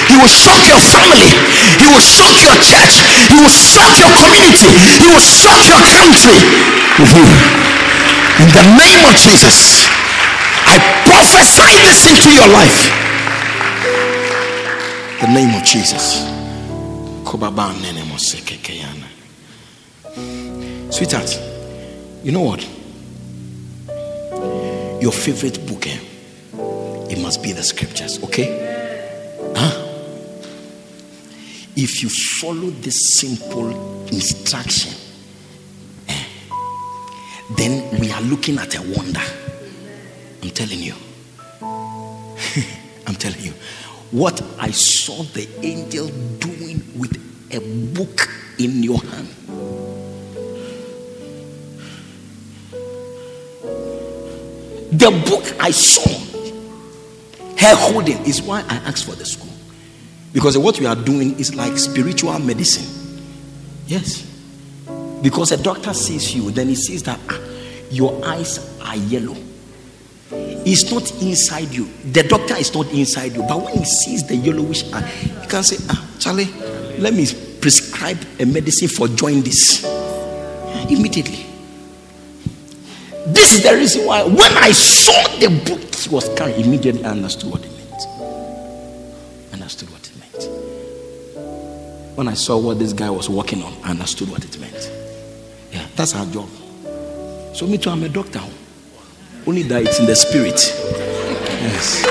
He 0.05 0.15
will 0.15 0.29
shock 0.29 0.61
your 0.69 0.79
family. 0.93 1.33
He 1.81 1.89
will 1.89 2.05
shock 2.05 2.37
your 2.37 2.53
church. 2.61 3.01
He 3.33 3.37
will 3.41 3.49
shock 3.49 3.97
your 3.97 4.13
community. 4.13 4.69
He 5.01 5.07
will 5.09 5.25
shock 5.25 5.65
your 5.65 5.81
country 5.81 6.37
with 7.01 7.11
you. 7.17 7.27
In 8.45 8.49
the 8.53 8.65
name 8.77 9.01
of 9.09 9.17
Jesus, 9.17 9.89
I 10.69 10.77
prophesy 11.09 11.81
this 11.81 12.05
into 12.05 12.29
your 12.29 12.47
life. 12.53 12.93
The 15.21 15.27
name 15.33 15.55
of 15.57 15.63
Jesus. 15.65 16.21
Sweetheart, 20.95 21.41
you 22.23 22.31
know 22.31 22.43
what? 22.43 22.61
Your 25.01 25.11
favorite 25.11 25.65
book, 25.67 25.87
eh? 25.87 26.06
It 27.09 27.19
must 27.21 27.41
be 27.41 27.51
the 27.53 27.63
scriptures, 27.63 28.21
okay? 28.23 28.47
Huh? 29.55 29.83
If 31.75 32.01
you 32.01 32.09
follow 32.09 32.69
this 32.69 33.17
simple 33.19 34.07
instruction, 34.07 34.93
eh, 36.09 36.23
then 37.55 37.99
we 37.99 38.11
are 38.11 38.21
looking 38.21 38.57
at 38.57 38.75
a 38.75 38.81
wonder. 38.81 39.21
I'm 40.43 40.49
telling 40.49 40.79
you. 40.79 40.93
I'm 43.07 43.15
telling 43.15 43.41
you. 43.41 43.53
What 44.11 44.41
I 44.59 44.71
saw 44.71 45.23
the 45.23 45.47
angel 45.63 46.07
doing 46.39 46.81
with 46.97 47.15
a 47.51 47.59
book 47.93 48.29
in 48.57 48.83
your 48.83 48.99
hand. 48.99 49.27
The 54.91 55.11
book 55.29 55.61
I 55.61 55.71
saw 55.71 56.36
her 57.57 57.75
holding 57.75 58.23
is 58.25 58.41
why 58.41 58.61
I 58.67 58.75
asked 58.85 59.05
for 59.05 59.15
the 59.15 59.25
school. 59.25 59.53
Because 60.33 60.57
what 60.57 60.79
we 60.79 60.85
are 60.85 60.95
doing 60.95 61.39
is 61.39 61.55
like 61.55 61.77
spiritual 61.77 62.37
medicine. 62.39 62.85
Yes. 63.87 64.23
Because 65.21 65.51
a 65.51 65.57
doctor 65.61 65.93
sees 65.93 66.35
you, 66.35 66.51
then 66.51 66.67
he 66.67 66.75
sees 66.75 67.03
that 67.03 67.19
ah, 67.29 67.39
your 67.89 68.23
eyes 68.25 68.79
are 68.81 68.95
yellow. 68.95 69.35
It's 70.29 70.91
not 70.91 71.09
inside 71.21 71.69
you. 71.73 71.89
The 72.11 72.23
doctor 72.23 72.55
is 72.55 72.73
not 72.75 72.91
inside 72.91 73.33
you. 73.33 73.43
But 73.43 73.63
when 73.63 73.77
he 73.77 73.85
sees 73.85 74.27
the 74.27 74.35
yellowish 74.35 74.91
eye, 74.91 75.01
he 75.01 75.47
can 75.47 75.63
say, 75.63 75.77
Ah, 75.89 76.07
Charlie, 76.19 76.51
let 76.99 77.13
me 77.13 77.25
prescribe 77.61 78.17
a 78.39 78.45
medicine 78.45 78.89
for 78.89 79.07
jaundice. 79.07 79.83
Immediately. 80.89 81.46
This 83.29 83.53
is 83.55 83.63
the 83.63 83.75
reason 83.75 84.05
why 84.05 84.23
when 84.23 84.57
I 84.57 84.71
saw 84.71 85.21
the 85.39 85.49
book 85.65 85.93
he 85.93 86.09
was 86.09 86.29
carrying, 86.37 86.61
immediately 86.63 87.03
I 87.03 87.11
understood 87.11 87.51
what 87.51 87.61
it 87.65 87.71
meant. 87.71 88.01
Understood 89.51 89.89
what 89.89 90.07
it 90.07 90.15
meant. 90.17 90.49
When 92.17 92.29
I 92.29 92.33
saw 92.33 92.57
what 92.57 92.79
this 92.79 92.93
guy 92.93 93.09
was 93.09 93.29
working 93.29 93.63
on, 93.63 93.73
I 93.83 93.89
understood 93.91 94.29
what 94.31 94.45
it 94.45 94.57
meant. 94.59 94.91
Yeah, 95.73 95.85
that's 95.97 96.15
our 96.15 96.25
job. 96.27 96.49
So 97.53 97.67
me 97.67 97.77
too, 97.77 97.89
I'm 97.89 98.01
a 98.03 98.09
doctor. 98.09 98.39
Only 99.45 99.63
that 99.63 99.83
it's 99.83 99.99
in 99.99 100.05
the 100.05 100.15
spirit. 100.15 100.55
Yes. 100.55 102.05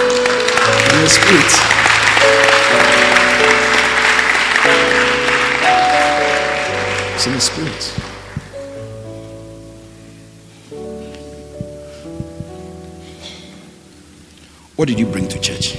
In 0.93 1.01
the 1.03 1.09
spirit. 1.09 1.53
It's 7.15 7.27
in 7.27 7.33
the 7.33 7.41
spirit. 7.41 8.16
What 14.77 14.89
did 14.89 14.99
you 14.99 15.07
bring 15.07 15.29
to 15.29 15.41
church? 15.41 15.75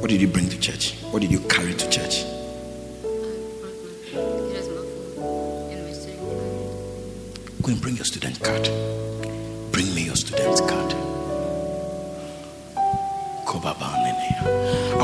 What 0.00 0.10
did 0.10 0.20
you 0.20 0.28
bring 0.28 0.48
to 0.50 0.58
church? 0.58 0.94
What 1.10 1.22
did 1.22 1.32
you 1.32 1.40
carry 1.40 1.74
to 1.74 1.90
church? 1.90 2.24
Go 7.62 7.72
and 7.72 7.80
bring 7.80 7.96
your 7.96 8.04
student 8.04 8.40
card. 8.42 8.64
Bring 9.72 9.94
me 9.94 10.04
your 10.04 10.16
student 10.16 10.58
card. 10.68 10.94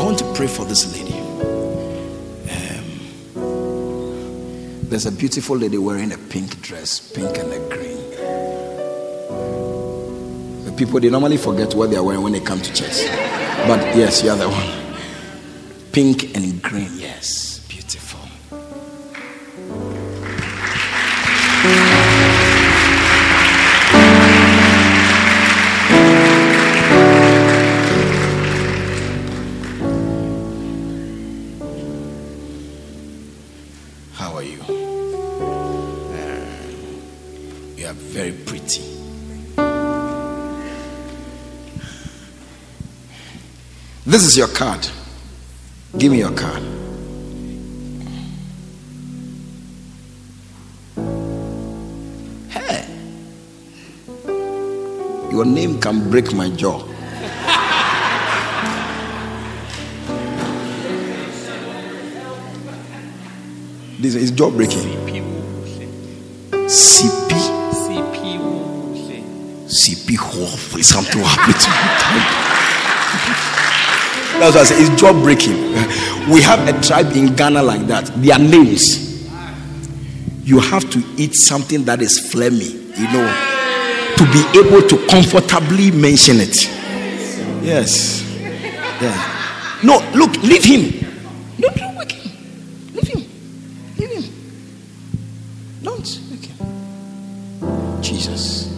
I 0.01 0.03
want 0.03 0.19
to 0.21 0.33
pray 0.35 0.47
for 0.47 0.65
this 0.65 0.97
lady. 0.97 1.19
Um, 2.51 3.01
there's 4.89 5.07
a 5.07 5.13
beautiful 5.13 5.57
lady 5.57 5.77
wearing 5.79 6.13
a 6.13 6.19
pink 6.19 6.61
dress, 6.63 7.01
pink 7.13 7.37
and 7.37 7.53
a 7.53 7.59
green. 7.69 7.90
People 10.81 10.99
they 10.99 11.11
normally 11.11 11.37
forget 11.37 11.75
what 11.75 11.91
they 11.91 11.97
are 11.97 12.03
wearing 12.03 12.23
when 12.23 12.33
they 12.33 12.41
come 12.41 12.59
to 12.59 12.73
church. 12.73 13.05
But 13.69 13.95
yes, 13.95 14.25
you 14.25 14.31
are 14.31 14.37
the 14.39 14.49
one. 14.49 14.97
Pink 15.93 16.35
and 16.35 16.63
green, 16.63 16.89
yes. 16.97 17.50
This 44.11 44.25
is 44.25 44.37
your 44.37 44.49
card. 44.49 44.89
Give 45.97 46.11
me 46.11 46.19
your 46.19 46.33
card. 46.33 46.65
Hey. 52.49 52.85
Your 55.31 55.45
name 55.45 55.81
can 55.81 56.11
break 56.11 56.33
my 56.35 56.49
jaw. 56.51 56.83
This 64.01 64.17
is 64.17 64.33
jaw 64.33 64.51
breaking. 64.51 64.89
CP. 66.67 67.31
CP. 67.87 68.17
CP. 69.69 70.83
something 70.83 71.23
happening 71.23 71.61
to 71.61 71.71
me. 73.55 73.60
That's 74.41 74.55
why 74.55 74.63
I 74.63 74.65
say 74.65 74.77
it's 74.81 75.01
job 75.01 75.23
breaking. 75.23 75.53
We 76.33 76.41
have 76.41 76.67
a 76.67 76.81
tribe 76.81 77.13
in 77.15 77.35
Ghana 77.37 77.63
like 77.63 77.87
that. 77.89 78.07
Their 78.23 78.39
names. 78.39 79.09
You 80.45 80.61
have 80.61 80.89
to 80.91 81.05
eat 81.19 81.35
something 81.35 81.85
that 81.85 82.01
is 82.01 82.19
phlegmy, 82.33 82.73
you 82.99 83.07
know, 83.13 83.29
to 84.17 84.25
be 84.33 84.43
able 84.59 84.89
to 84.89 85.07
comfortably 85.09 85.91
mention 85.91 86.41
it. 86.41 86.57
Yes. 87.63 88.23
Yeah. 89.01 89.79
No, 89.83 89.99
look, 90.15 90.35
leave 90.43 90.65
him. 90.65 91.07
Don't 91.61 91.77
don't 91.77 91.95
wake 91.97 92.13
him. 92.13 92.33
Leave 92.95 93.09
him. 93.09 93.25
Leave 93.99 94.11
him. 94.11 94.25
Don't 95.83 96.21
wake 96.31 96.47
him. 96.47 98.03
Jesus. 98.03 98.69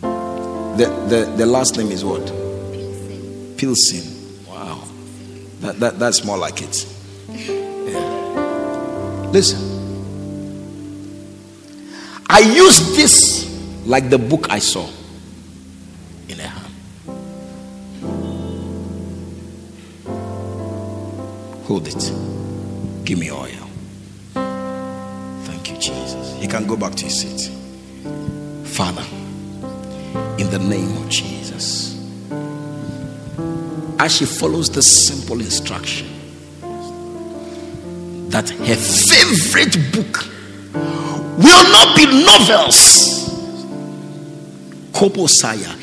The, 0.00 0.86
the, 1.08 1.32
the 1.36 1.46
last 1.46 1.76
name 1.76 1.90
is 1.90 2.04
what? 2.04 2.47
Pilsen. 3.58 4.46
Wow. 4.46 4.84
That, 5.60 5.80
that, 5.80 5.98
that's 5.98 6.24
more 6.24 6.38
like 6.38 6.62
it. 6.62 6.86
Yeah. 7.28 9.28
Listen. 9.32 9.58
I 12.30 12.38
use 12.38 12.94
this 12.96 13.46
like 13.84 14.10
the 14.10 14.18
book 14.18 14.48
I 14.50 14.60
saw 14.60 14.88
in 16.28 16.38
a 16.38 16.46
hand. 16.46 16.74
Hold 21.64 21.88
it. 21.88 22.12
Give 23.04 23.18
me 23.18 23.32
oil. 23.32 23.66
Thank 25.44 25.72
you, 25.72 25.78
Jesus. 25.78 26.36
You 26.40 26.48
can 26.48 26.66
go 26.66 26.76
back 26.76 26.94
to 26.94 27.02
your 27.02 27.10
seat. 27.10 27.50
Father, 28.64 29.04
in 30.38 30.48
the 30.50 30.58
name 30.60 30.96
of 30.96 31.08
Jesus 31.08 31.37
as 33.98 34.16
she 34.16 34.24
follows 34.24 34.70
this 34.70 35.06
simple 35.06 35.40
instruction 35.40 36.06
that 38.30 38.48
her 38.50 38.76
favorite 38.76 39.92
book 39.92 40.24
will 41.38 41.72
not 41.72 41.96
be 41.96 42.06
novels, 42.06 43.28
Kobosaya, 44.92 45.74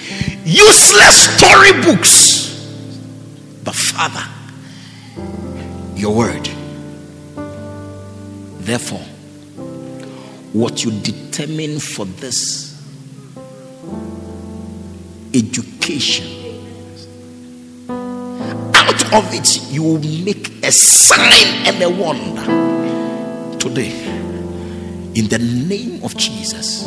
useless 0.46 1.38
storybooks, 1.38 2.46
but 3.64 3.76
Father, 3.76 4.24
your 5.96 6.16
word. 6.16 6.50
Therefore, 8.60 9.06
what 10.54 10.84
you 10.84 10.92
determine 11.02 11.80
for 11.80 12.06
this 12.06 12.72
education 15.34 16.45
of 19.16 19.34
it 19.34 19.72
you 19.72 19.82
will 19.82 20.00
make 20.26 20.50
a 20.66 20.72
sign 20.72 21.66
and 21.66 21.82
a 21.82 21.90
wonder. 21.90 22.44
Today 23.58 23.92
in 25.16 25.30
the 25.30 25.40
name 25.40 26.04
of 26.04 26.18
jesus 26.18 26.86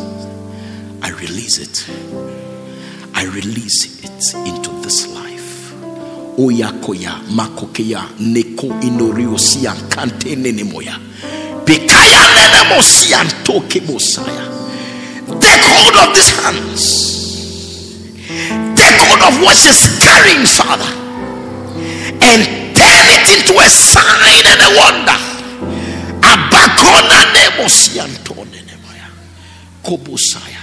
i 1.00 1.10
release 1.12 1.58
it. 1.58 1.88
I 3.14 3.24
release 3.24 4.04
it 4.04 4.34
into 4.46 4.70
this 4.82 5.06
life. 5.14 5.72
Oyakoya 6.38 7.20
makokeya 7.30 8.04
neko 8.20 8.66
inoriosia 8.82 9.74
kante 9.88 10.36
nenemoya 10.36 10.98
bekaya 11.64 12.22
nenemosia 12.36 13.24
toke 13.42 13.80
bosaya 13.80 14.44
take 15.40 15.62
hold 15.62 15.96
of 15.96 16.14
these 16.14 16.30
hands. 16.42 16.84
Take 18.76 19.00
hold 19.00 19.22
of 19.22 19.42
what 19.42 19.56
she's 19.56 19.98
carrying 20.04 20.44
father 20.46 21.07
and 22.30 22.76
turn 22.76 23.06
it 23.08 23.26
into 23.36 23.58
a 23.58 23.68
sign 23.68 24.44
and 24.46 24.60
a 24.60 24.70
wonder. 24.76 25.18
Abakona 26.20 27.24
nemosiantone 27.34 28.60
nemaya. 28.68 29.08
Kobosaya. 29.82 30.62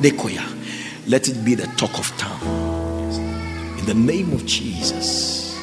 Nekoya. 0.00 0.44
Let 1.06 1.28
it 1.28 1.44
be 1.44 1.54
the 1.54 1.66
talk 1.76 1.98
of 1.98 2.16
town. 2.16 2.40
In 3.78 3.84
the 3.86 3.94
name 3.94 4.32
of 4.32 4.44
Jesus. 4.46 5.56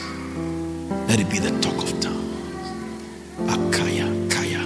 Let 1.08 1.20
it 1.20 1.30
be 1.30 1.40
the 1.40 1.52
talk 1.62 1.78
of 1.84 2.00
town. 2.00 2.26
Akaya 3.48 4.08
kaya. 4.30 4.60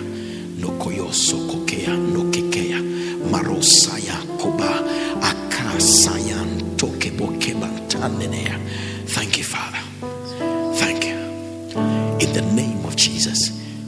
Nokoyo 0.59 1.11
sokokea 1.13 1.93
nokekeya. 1.97 2.81
Marosaya 3.31 4.17
koba. 4.39 4.83
Akasayan 5.21 6.77
tokebokebantanenea. 6.77 8.49
Thank 8.49 8.68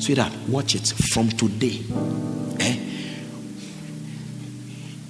Sweetheart, 0.01 0.33
watch 0.47 0.73
it 0.73 0.87
from 1.13 1.29
today. 1.29 1.79
Eh? 2.59 2.79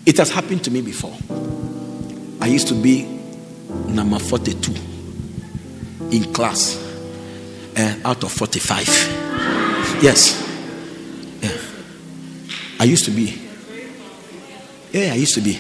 It 0.06 0.18
has 0.18 0.30
happened 0.30 0.66
to 0.66 0.72
me 0.72 0.82
before. 0.82 1.16
I 2.42 2.48
used 2.48 2.68
to 2.68 2.74
be 2.74 3.04
number 3.88 4.20
42 4.20 4.74
in 6.12 6.34
class 6.34 6.76
eh, 7.78 8.02
out 8.04 8.22
of 8.26 8.34
45. 8.34 8.86
Yes. 10.04 10.36
Yeah. 11.42 11.58
I 12.78 12.84
used 12.84 13.06
to 13.06 13.12
be. 13.12 13.42
Yeah, 14.92 15.14
I 15.14 15.16
used 15.16 15.36
to 15.36 15.42
be. 15.42 15.58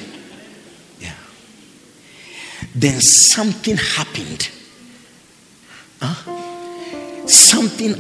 Yeah. 1.00 1.14
Then 2.76 3.00
something 3.00 3.78
happened 3.78 4.50
something 7.28 7.96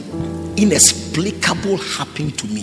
inexplicable 0.57 1.77
happened 1.77 2.37
to 2.39 2.47
me. 2.47 2.61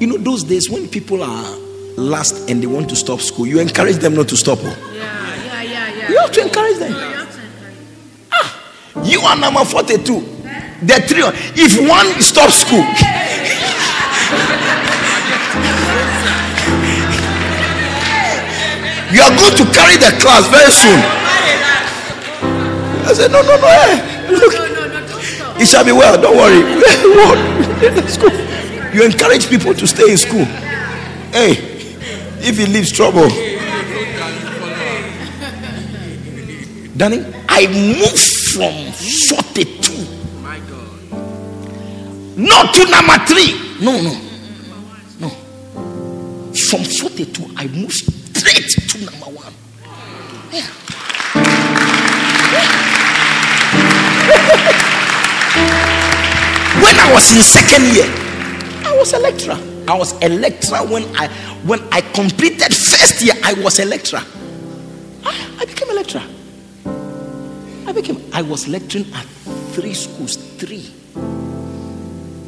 You 0.00 0.06
know, 0.08 0.16
those 0.18 0.42
days 0.44 0.68
when 0.70 0.88
people 0.88 1.22
are 1.22 1.56
last 1.96 2.50
and 2.50 2.62
they 2.62 2.66
want 2.66 2.88
to 2.90 2.96
stop 2.96 3.20
school, 3.20 3.46
you 3.46 3.60
encourage 3.60 3.96
them 3.96 4.14
not 4.14 4.28
to 4.28 4.36
stop. 4.36 4.58
oh. 4.62 4.92
Yeah, 4.94 5.44
yeah, 5.44 5.62
yeah, 5.62 5.88
yeah. 5.96 6.08
You 6.08 6.18
have 6.18 6.32
to 6.32 6.40
encourage 6.42 6.78
them. 6.78 6.92
Ah, 8.32 9.02
you 9.04 9.20
are 9.20 9.36
number 9.36 9.64
42. 9.64 10.20
The 10.82 10.94
three, 11.06 11.22
if 11.54 11.88
one 11.88 12.20
stops 12.20 12.56
school, 12.62 12.82
you 19.12 19.20
are 19.20 19.34
going 19.36 19.54
to 19.60 19.64
carry 19.76 19.96
the 20.00 20.10
class 20.18 20.48
very 20.48 20.72
soon. 20.72 20.98
I 23.04 23.12
said, 23.14 23.30
no, 23.30 23.42
no, 23.42 23.56
no, 23.60 23.66
hey, 23.68 24.30
look, 24.32 24.52
No, 24.54 24.66
no, 24.66 24.86
no, 24.88 25.06
don't 25.06 25.22
stop. 25.22 25.51
It 25.62 25.68
shall 25.68 25.84
be 25.84 25.92
well. 25.92 26.20
Don't 26.20 26.36
worry. 26.36 26.62
You 28.92 29.04
encourage 29.06 29.48
people 29.48 29.72
to 29.72 29.86
stay 29.86 30.10
in 30.10 30.18
school. 30.18 30.44
Hey, 31.32 31.52
if 32.44 32.58
he 32.58 32.66
leaves 32.66 32.92
trouble. 32.92 33.26
Danny, 36.94 37.24
I 37.48 37.66
move 37.68 38.18
from 38.52 38.92
42. 38.92 40.22
Not 42.36 42.74
to 42.74 42.84
number 42.90 43.16
three. 43.24 43.54
No, 43.80 43.98
no. 44.02 44.12
No. 45.20 45.30
From 46.68 46.84
42, 46.84 47.54
I 47.56 47.66
moved 47.68 47.94
straight 48.36 48.68
to 48.90 48.98
number 49.06 49.30
one. 49.40 49.54
Yeah. 50.52 50.66
When 56.92 57.00
I 57.00 57.12
was 57.14 57.32
in 57.34 57.40
second 57.40 57.84
year, 57.94 58.04
I 58.84 58.94
was 58.98 59.12
lecturer. 59.14 59.58
I 59.88 59.96
was 59.96 60.12
lecturer 60.20 60.84
when 60.86 61.04
I 61.16 61.28
when 61.64 61.80
I 61.90 62.02
completed 62.02 62.74
first 62.74 63.22
year. 63.22 63.34
I 63.42 63.54
was 63.54 63.78
lecturer. 63.78 64.20
I, 64.20 64.24
ah, 65.24 65.56
I 65.60 65.64
became 65.64 65.88
a 65.88 65.94
lecturer. 65.94 66.22
I 67.86 67.92
became. 67.92 68.20
I 68.34 68.42
was 68.42 68.68
lecturing 68.68 69.06
at 69.14 69.24
three 69.72 69.94
schools. 69.94 70.36
Three. 70.36 70.82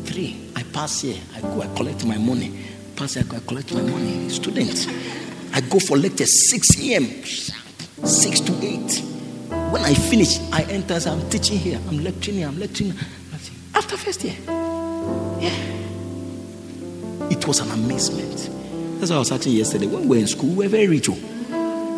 Three. 0.05 0.51
I 0.55 0.62
pass 0.75 1.01
here. 1.01 1.21
I 1.35 1.41
go. 1.41 1.62
I 1.62 1.66
collect 1.75 2.05
my 2.05 2.19
money. 2.19 2.53
Pass 2.97 3.15
here. 3.15 3.25
I 3.25 3.27
go. 3.27 3.37
I 3.39 3.41
collect 3.41 3.73
my 3.73 3.81
money. 3.83 4.29
Students. 4.29 4.87
I 5.55 5.61
go 5.62 5.79
for 5.79 5.97
lecture 5.97 6.27
6 6.27 6.81
a.m. 6.83 7.23
sharp, 7.23 7.65
6 8.05 8.41
to 8.41 8.53
8. 8.61 9.03
When 9.71 9.83
I 9.85 9.95
finish, 9.95 10.39
I 10.53 10.65
enter. 10.65 10.99
I'm 11.09 11.31
teaching 11.31 11.59
here. 11.59 11.81
I'm 11.89 12.05
lecturing 12.05 12.39
here. 12.39 12.49
I'm 12.49 12.59
lecturing. 12.59 12.93
After 13.75 13.97
first 13.97 14.23
year. 14.25 14.35
Yeah. 15.41 15.55
It 17.31 17.47
was 17.47 17.61
an 17.61 17.71
amazement. 17.71 18.51
That's 19.01 19.11
what 19.11 19.17
I 19.17 19.19
was 19.19 19.33
asking 19.33 19.53
yesterday. 19.55 19.87
When 19.87 20.03
we 20.03 20.17
were 20.17 20.21
in 20.21 20.27
school, 20.27 20.51
we 20.51 20.65
were 20.65 20.71
very 20.71 20.87
rich. 20.89 21.09
oh. 21.11 21.17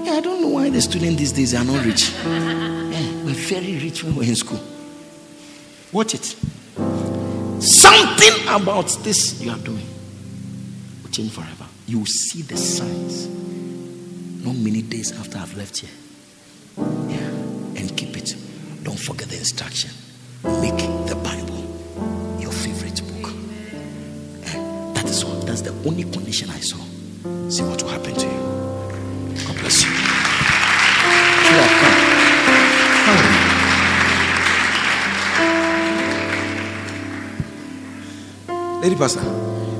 Yeah, 0.05 0.13
I 0.13 0.21
don't 0.21 0.41
know 0.41 0.49
why 0.49 0.71
the 0.71 0.81
students 0.81 1.19
these 1.19 1.33
days 1.33 1.55
are 1.55 1.65
not 1.65 1.85
rich. 1.85 2.11
Yeah, 2.25 3.25
we're 3.25 3.35
very 3.35 3.79
rich 3.79 4.03
when 4.05 4.15
we're 4.17 4.29
in 4.29 4.37
school. 4.37 4.61
Watch 5.93 6.15
it. 6.15 6.25
Something 7.63 8.49
about 8.49 8.89
this 9.03 9.41
you 9.43 9.51
are 9.51 9.59
doing 9.59 9.87
will 11.03 11.11
change 11.11 11.33
forever. 11.33 11.67
You 11.87 11.99
will 12.01 12.07
see 12.07 12.43
the 12.43 12.57
signs. 12.57 13.27
Not 14.45 14.57
many 14.57 14.83
days 14.83 15.13
after 15.19 15.39
I've 15.39 15.57
left 15.57 15.79
here. 15.79 15.91
Yeah. 16.79 17.29
And 17.81 17.97
keep 17.97 18.17
it. 18.17 18.35
Don't 18.83 18.99
forget 18.99 19.29
the 19.29 19.39
instruction. 19.39 19.91
Make 20.45 20.77
the 21.09 21.17
Bible 21.23 21.46
That's 25.57 25.71
the 25.71 25.89
only 25.89 26.03
condition 26.03 26.51
I 26.51 26.61
saw. 26.61 26.77
See 27.49 27.63
what 27.63 27.83
will 27.83 27.89
happen 27.89 28.13
to 28.15 28.27
you. 28.27 28.41
God 29.47 29.57
bless 29.59 29.85
you. 29.85 29.91
Come. 38.67 38.83
Lady 38.83 38.97
Pastor, 38.97 39.23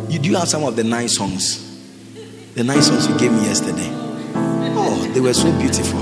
you 0.09 0.19
do 0.19 0.33
have 0.33 0.49
some 0.49 0.65
of 0.65 0.77
the 0.77 0.85
nine 0.85 1.11
songs? 1.11 1.63
The 2.55 2.65
nine 2.65 2.81
songs 2.81 3.07
you 3.07 3.19
gave 3.19 3.33
me 3.33 3.43
yesterday. 3.43 3.91
Oh, 4.35 5.11
they 5.13 5.21
were 5.21 5.35
so 5.35 5.53
beautiful. 5.59 6.01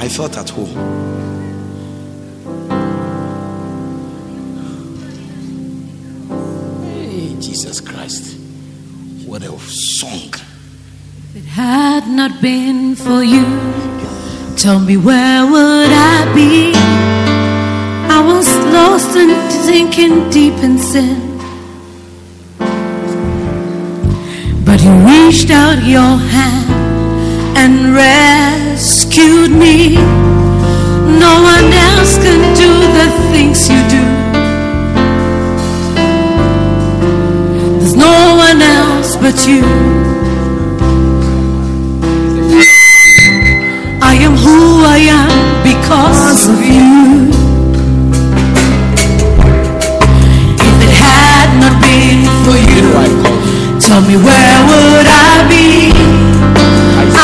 I 0.00 0.08
felt 0.08 0.38
at 0.38 0.48
home. 0.48 0.72
Hey, 6.86 7.36
Jesus 7.38 7.78
Christ. 7.82 8.41
What 9.32 9.44
a 9.44 9.58
song. 9.60 10.28
If 11.30 11.36
it 11.36 11.44
had 11.46 12.06
not 12.06 12.42
been 12.42 12.94
for 12.94 13.22
you, 13.22 13.46
tell 14.58 14.78
me 14.78 14.98
where 14.98 15.46
would 15.46 15.88
I 15.90 16.30
be? 16.34 16.72
I 16.74 18.20
was 18.26 18.46
lost 18.74 19.16
and 19.16 19.32
sinking 19.50 20.28
deep 20.28 20.52
in 20.62 20.76
sin. 20.76 21.38
But 24.66 24.82
you 24.84 24.92
reached 25.12 25.50
out 25.50 25.82
your 25.82 26.14
hand 26.34 27.56
and 27.56 27.94
rescued 27.94 29.50
me. 29.50 29.94
No 31.24 31.34
one 31.52 31.72
else 31.88 32.18
can 32.18 32.40
do 32.54 32.70
the 32.98 33.08
things 33.32 33.70
you 33.70 33.80
do. 33.88 34.01
You. 39.46 39.64
I 44.02 44.14
am 44.20 44.36
who 44.36 44.84
I 44.84 44.98
am 45.08 45.32
because 45.64 46.48
of 46.52 46.60
you. 46.60 47.32
If 50.68 50.76
it 50.86 50.92
had 50.92 51.48
not 51.62 51.80
been 51.80 52.22
for 52.44 52.58
you, 52.60 52.84
tell 53.80 54.02
me 54.02 54.16
where 54.16 54.58
would 54.68 55.08
I 55.08 55.48
be? 55.48 55.92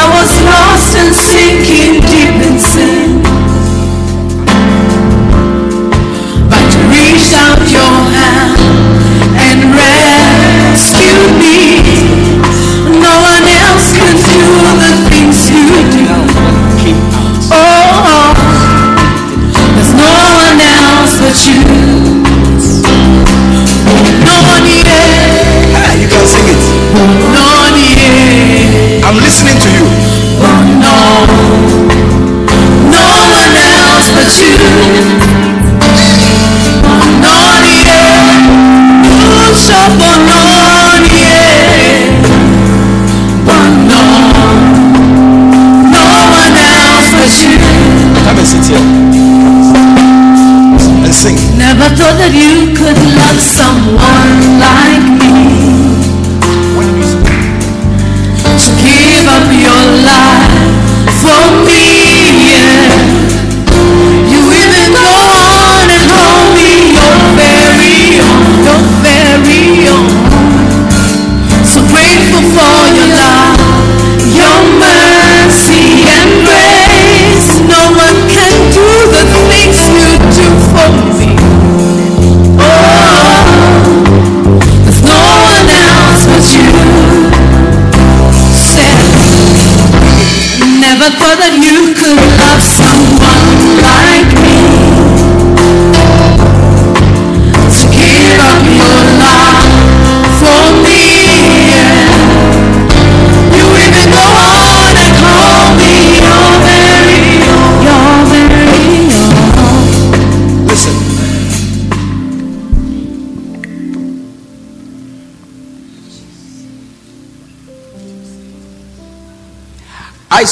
I 0.01 0.05
was 0.17 0.31
lost 0.49 0.97
and 0.97 1.13
sinking 1.15 2.01
deep 2.09 2.37
in 2.49 2.59
Never 51.59 51.95
thought 51.97 52.17
that 52.19 52.33
you 52.33 52.75
could 52.75 53.18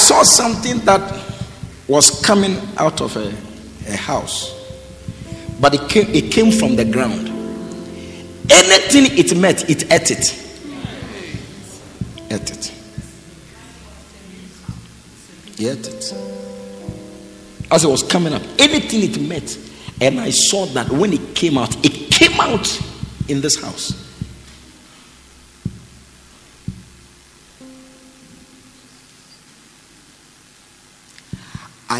saw 0.07 0.23
something 0.23 0.79
that 0.85 1.01
was 1.89 2.21
coming 2.21 2.57
out 2.77 3.01
of 3.01 3.17
a, 3.17 3.27
a 3.91 3.97
house, 3.97 4.53
but 5.59 5.73
it 5.73 5.89
came, 5.89 6.07
it 6.15 6.31
came 6.31 6.49
from 6.49 6.77
the 6.77 6.85
ground. 6.85 7.27
Anything 8.49 9.17
it 9.17 9.35
met, 9.37 9.69
it 9.69 9.91
ate 9.91 10.11
it. 10.11 10.43
Ate 12.31 12.51
it. 12.51 12.73
He 15.57 15.67
ate 15.67 15.85
it. 15.85 16.13
As 17.69 17.83
it 17.83 17.89
was 17.89 18.01
coming 18.03 18.31
up, 18.31 18.43
anything 18.59 19.03
it 19.03 19.19
met, 19.19 19.57
and 19.99 20.21
I 20.21 20.29
saw 20.29 20.67
that 20.67 20.89
when 20.89 21.11
it 21.11 21.35
came 21.35 21.57
out, 21.57 21.75
it 21.85 22.09
came 22.13 22.39
out 22.39 22.81
in 23.27 23.41
this 23.41 23.61
house. 23.61 23.96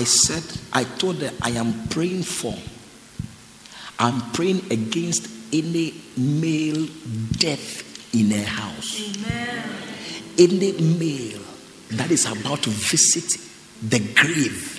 Said, 0.08 0.44
I 0.74 0.84
told 0.84 1.22
her, 1.22 1.32
I 1.42 1.52
am 1.52 1.88
praying 1.90 2.24
for, 2.24 2.56
I'm 4.00 4.32
praying 4.32 4.72
against 4.72 5.30
any 5.54 5.94
male 6.18 6.88
death 7.32 8.16
in 8.16 8.32
a 8.32 8.44
house, 8.44 9.00
any 10.38 10.72
male 10.74 11.42
that 11.92 12.12
is 12.12 12.26
about 12.26 12.64
to 12.64 12.70
visit 12.70 13.42
the 13.82 14.00
grave 14.16 14.74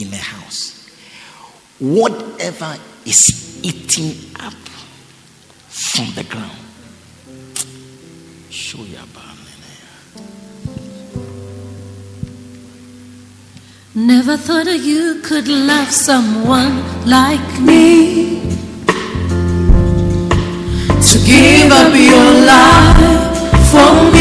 in 0.00 0.12
a 0.12 0.16
house, 0.16 0.88
whatever 1.78 2.76
is 3.04 3.60
eating 3.62 4.34
up 4.40 4.54
from 5.68 6.12
the 6.14 6.24
ground. 6.24 6.58
Show 8.50 8.84
your 8.84 9.02
Never 13.94 14.38
thought 14.38 14.68
you 14.68 15.20
could 15.22 15.46
love 15.48 15.90
someone 15.90 16.82
like 17.04 17.60
me. 17.60 18.40
To 21.08 21.18
give 21.26 21.70
up 21.70 21.94
your 21.94 22.32
life 22.46 23.70
for 23.70 24.10
me. 24.10 24.11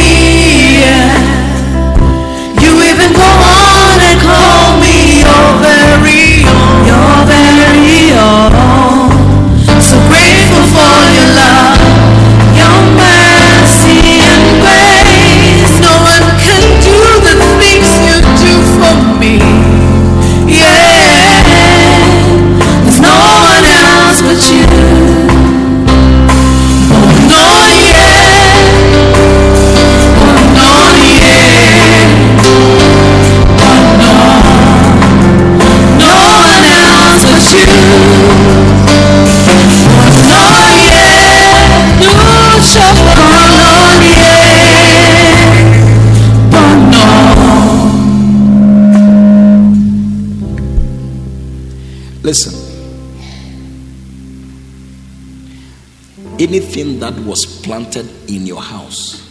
That 57.11 57.25
was 57.25 57.45
planted 57.63 58.07
in 58.29 58.45
your 58.45 58.61
house, 58.61 59.27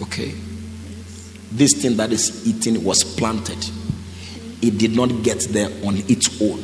okay, 0.00 0.34
this 1.52 1.74
thing 1.74 1.96
that 1.96 2.12
is 2.12 2.46
eating 2.46 2.82
was 2.82 3.04
planted. 3.04 3.58
It 4.62 4.78
did 4.78 4.94
not 4.94 5.22
get 5.22 5.40
there 5.50 5.68
on 5.84 5.96
its 6.08 6.40
own. 6.40 6.58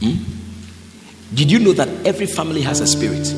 Hmm? 0.00 1.34
Did 1.34 1.50
you 1.50 1.58
know 1.58 1.72
that 1.72 1.88
every 2.06 2.26
family 2.26 2.62
has 2.62 2.80
a 2.80 2.86
spirit? 2.86 3.32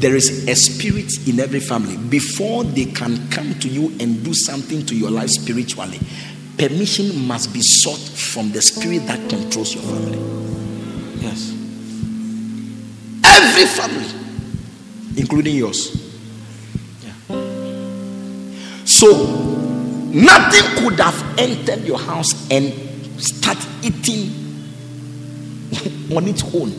There 0.00 0.14
is 0.14 0.48
a 0.48 0.54
spirit 0.54 1.10
in 1.28 1.40
every 1.40 1.60
family. 1.60 1.96
Before 1.96 2.62
they 2.62 2.86
can 2.86 3.28
come 3.30 3.58
to 3.58 3.68
you 3.68 3.88
and 4.00 4.24
do 4.24 4.32
something 4.32 4.86
to 4.86 4.94
your 4.94 5.10
life 5.10 5.30
spiritually, 5.30 5.98
permission 6.56 7.26
must 7.26 7.52
be 7.52 7.60
sought 7.60 7.98
from 7.98 8.52
the 8.52 8.62
spirit 8.62 9.06
that 9.06 9.28
controls 9.28 9.74
your 9.74 9.82
family. 9.82 10.37
Every 13.58 13.74
family, 13.74 14.06
including 15.16 15.56
yours. 15.56 15.90
So, 18.84 19.08
nothing 20.12 20.62
could 20.76 21.00
have 21.00 21.38
entered 21.38 21.84
your 21.84 21.98
house 21.98 22.48
and 22.52 22.72
start 23.20 23.58
eating 23.82 24.30
on 26.16 26.28
its 26.28 26.44
own. 26.54 26.72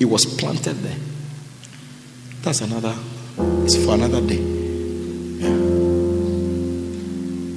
It 0.00 0.06
was 0.06 0.24
planted 0.24 0.76
there. 0.76 0.96
That's 2.40 2.62
another, 2.62 2.94
it's 3.64 3.76
for 3.76 3.92
another 3.92 4.26
day. 4.26 4.40
Yeah. 4.40 5.50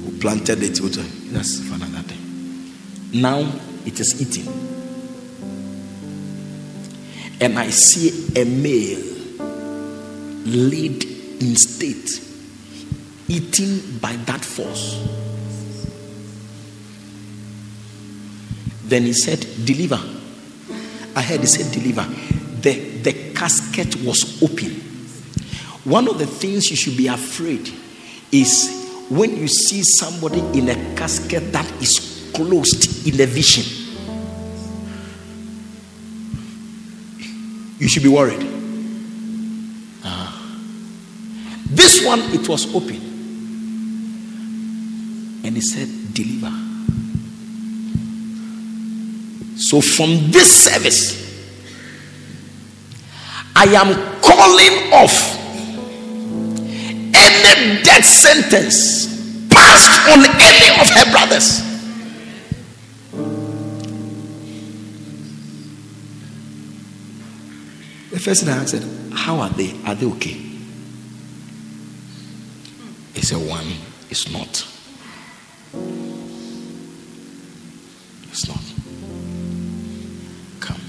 Who 0.04 0.18
planted 0.20 0.62
it? 0.62 0.78
That's 1.32 1.60
for 1.66 1.76
another 1.76 2.02
day. 2.06 2.18
Now 3.14 3.38
it 3.86 3.98
is 3.98 4.20
eating. 4.20 4.65
And 7.40 7.58
I 7.58 7.70
see 7.70 8.40
a 8.40 8.44
male 8.44 9.16
laid 10.46 11.04
in 11.04 11.56
state, 11.56 12.22
eaten 13.28 13.98
by 13.98 14.12
that 14.24 14.44
force. 14.44 15.02
Then 18.84 19.02
he 19.02 19.12
said, 19.12 19.40
Deliver. 19.64 20.00
I 21.16 21.22
heard 21.22 21.40
he 21.40 21.46
said, 21.46 21.72
Deliver. 21.72 22.04
The, 22.60 23.00
the 23.02 23.32
casket 23.34 23.96
was 24.04 24.42
open. 24.42 24.70
One 25.84 26.08
of 26.08 26.18
the 26.18 26.26
things 26.26 26.70
you 26.70 26.76
should 26.76 26.96
be 26.96 27.08
afraid 27.08 27.70
is 28.32 29.04
when 29.08 29.36
you 29.36 29.48
see 29.48 29.82
somebody 29.82 30.40
in 30.58 30.68
a 30.68 30.96
casket 30.96 31.52
that 31.52 31.70
is 31.82 32.30
closed 32.34 33.06
in 33.06 33.20
a 33.20 33.26
vision. 33.26 33.75
You 37.78 37.88
should 37.88 38.02
be 38.02 38.08
worried. 38.08 38.46
Ah. 40.04 40.32
This 41.66 42.04
one, 42.04 42.20
it 42.32 42.48
was 42.48 42.74
open. 42.74 42.96
And 45.44 45.54
he 45.54 45.60
said, 45.60 45.88
Deliver. 46.14 46.54
So 49.56 49.80
from 49.80 50.30
this 50.30 50.64
service, 50.64 51.26
I 53.54 53.64
am 53.64 54.20
calling 54.20 54.92
off 54.92 55.34
any 57.14 57.82
death 57.82 58.04
sentence 58.04 59.48
passed 59.48 60.10
on 60.12 60.20
any 60.40 60.68
of 60.80 60.88
her 60.90 61.10
brothers. 61.10 61.65
The 68.16 68.22
first 68.22 68.44
thing 68.44 68.54
I 68.54 68.64
said, 68.64 68.82
How 69.12 69.40
are 69.40 69.50
they? 69.50 69.78
Are 69.84 69.94
they 69.94 70.06
okay? 70.06 70.40
He 73.12 73.20
said, 73.20 73.46
One 73.46 73.66
is 74.08 74.32
not. 74.32 74.66
It's 78.30 78.48
not. 78.48 78.62
Come. 80.60 80.80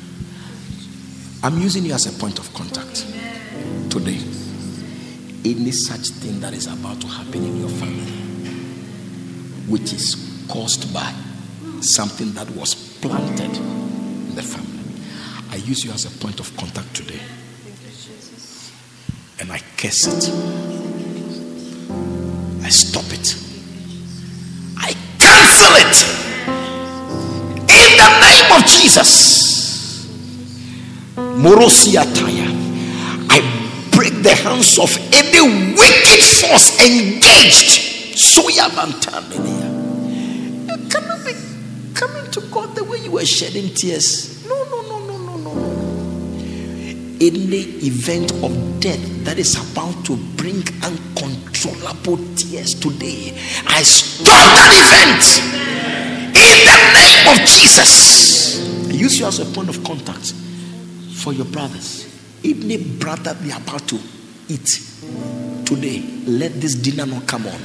I'm 1.44 1.60
using 1.60 1.84
you 1.84 1.91
as 1.91 2.06
a 2.06 2.18
point 2.18 2.40
of 2.40 2.54
contact 2.54 3.06
today. 3.90 4.22
Any 5.44 5.72
such 5.72 6.08
thing 6.22 6.40
that 6.40 6.54
is 6.54 6.68
about 6.68 7.02
to 7.02 7.08
happen 7.08 7.44
in 7.44 7.60
your 7.60 7.68
family, 7.68 8.10
which 9.68 9.91
is 9.91 10.45
caused 10.48 10.94
by 10.94 11.14
something 11.82 12.32
that 12.32 12.49
was 12.52 12.74
planted 13.02 13.54
in 13.58 14.34
the 14.34 14.44
family, 14.44 14.77
I 15.49 15.56
use 15.56 15.84
you 15.84 15.91
as 15.91 16.06
a 16.06 16.10
point 16.19 16.40
of 16.40 16.56
contact 16.57 16.94
today. 16.95 17.19
And 19.40 19.52
I 19.52 19.60
curse 19.78 20.07
it. 20.07 20.34
I 22.64 22.69
stop 22.69 23.06
it. 23.14 23.36
I 24.78 24.94
cancel 25.19 25.74
it. 25.78 25.95
In 27.69 27.90
the 27.98 28.10
name 28.26 28.52
of 28.57 28.65
Jesus. 28.65 30.07
Morosiataya. 31.15 32.48
I 33.30 33.41
break 33.91 34.22
the 34.24 34.36
hands 34.36 34.78
of 34.80 34.95
any 35.14 35.74
wicked 35.74 36.22
force 36.41 36.80
engaged. 36.82 38.18
Soya 38.18 38.69
bantamenia. 38.69 39.68
You 40.68 40.90
cannot 40.90 41.24
be 41.24 41.34
coming 41.94 42.30
to 42.32 42.41
God 42.52 42.76
the 42.76 42.84
way 42.84 42.98
you 42.98 43.11
were 43.11 43.26
shedding 43.26 43.74
tears. 43.74 44.45
No, 44.48 44.64
no. 44.65 44.77
Any 47.19 47.61
event 47.81 48.31
of 48.44 48.80
death 48.80 49.26
that 49.26 49.39
is 49.39 49.56
about 49.72 50.06
to 50.06 50.15
bring 50.35 50.61
uncontrollable 50.84 52.18
tears 52.35 52.76
today, 52.76 53.34
I 53.65 53.81
stop 53.81 54.26
that 54.27 54.72
event 54.77 55.26
in 56.38 56.56
the 56.64 56.77
name 56.94 57.27
of 57.34 57.48
Jesus. 57.48 58.60
Use 58.94 59.19
you 59.19 59.26
as 59.26 59.39
a 59.39 59.45
point 59.45 59.69
of 59.69 59.84
contact 59.84 60.34
for 61.15 61.34
your 61.34 61.45
brothers. 61.45 62.06
Any 62.45 62.77
brother 62.77 63.34
they 63.34 63.52
are 63.52 63.61
about 63.61 63.88
to 63.88 63.99
eat 64.48 64.68
today, 65.65 66.03
let 66.27 66.53
this 66.61 66.76
dinner 66.76 67.07
not 67.07 67.27
come 67.27 67.48
on. 67.48 67.60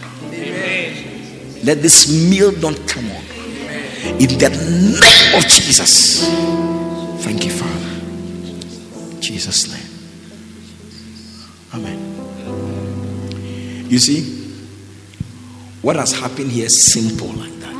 Let 1.62 1.83
this 1.83 2.09
meal 2.31 2.53
not 2.53 2.89
come 2.89 3.11
on. 3.11 3.24
In 4.19 4.39
the 4.39 4.49
name 4.99 5.37
of 5.37 5.47
Jesus. 5.47 6.27
Thank 7.23 7.45
you, 7.45 7.51
Father. 7.51 8.02
Jesus' 9.23 9.73
name. 9.73 9.86
Amen. 11.74 11.99
You 13.89 13.99
see, 13.99 14.23
what 15.81 15.97
has 15.97 16.12
happened 16.12 16.51
here 16.51 16.66
is 16.66 16.93
simple 16.93 17.28
like 17.28 17.53
that. 17.61 17.73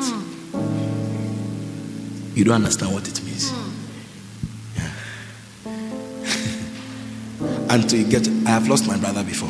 You 2.35 2.45
don't 2.45 2.55
understand 2.55 2.95
what 2.95 3.09
it 3.09 3.23
means. 3.25 3.53
Yeah. 4.77 4.91
Until 7.75 7.99
you 7.99 8.07
get, 8.09 8.29
I 8.47 8.51
have 8.51 8.69
lost 8.69 8.87
my 8.87 8.97
brother 8.97 9.25
before. 9.25 9.49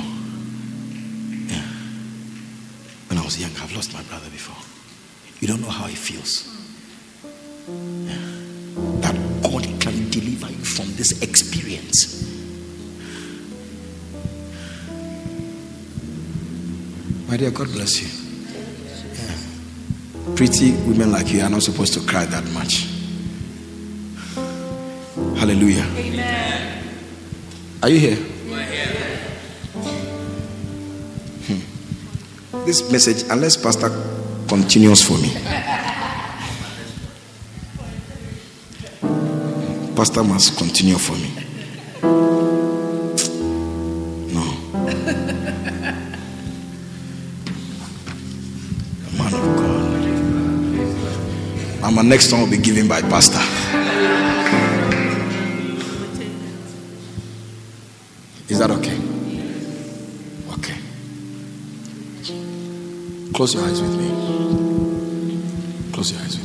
Yeah. 1.48 1.62
When 3.09 3.19
I 3.19 3.24
was 3.24 3.39
young, 3.39 3.52
I've 3.60 3.74
lost 3.77 3.93
my 3.93 4.02
brother 4.05 4.31
before. 4.31 4.56
You 5.40 5.48
don't 5.48 5.60
know 5.60 5.69
how 5.69 5.86
it 5.86 5.98
feels. 5.98 6.48
Yeah. 7.69 8.16
That 9.02 9.16
deliver 10.12 10.52
you 10.52 10.64
from 10.64 10.86
this 10.97 11.20
experience. 11.22 12.22
My 17.28 17.39
dear, 17.39 17.51
God 17.51 17.72
bless 17.72 17.98
you. 18.02 18.09
Yeah. 20.28 20.34
Pretty 20.36 20.72
women 20.86 21.10
like 21.10 21.32
you 21.32 21.40
are 21.40 21.48
not 21.48 21.62
supposed 21.62 21.94
to 21.94 22.01
cry 22.01 22.26
that 22.26 22.44
much. 22.52 22.89
Hallelujah. 25.40 25.86
Are 27.82 27.89
you 27.89 27.98
here? 27.98 28.16
Hmm. 31.48 32.66
This 32.66 32.93
message, 32.93 33.24
unless 33.30 33.56
Pastor 33.56 33.89
continues 34.47 35.02
for 35.02 35.14
me, 35.14 35.30
Pastor 39.94 40.24
must 40.24 40.56
continue 40.56 40.97
for 40.97 41.12
me. 41.12 41.31
No. 44.32 44.44
The 49.05 49.10
man 49.19 49.35
of 49.35 49.44
God. 49.56 50.02
And 51.85 51.94
my 51.94 52.02
next 52.02 52.32
one 52.32 52.40
will 52.40 52.51
be 52.51 52.56
given 52.56 52.89
by 52.89 53.02
Pastor. 53.02 53.40
Is 58.48 58.59
that 58.59 58.70
okay? 58.70 58.98
Okay. 60.55 60.78
Close 63.35 63.55
your 63.55 63.64
eyes 63.64 63.81
with 63.81 63.97
me. 63.98 64.09
Close 65.93 66.12
your 66.12 66.20
eyes 66.23 66.41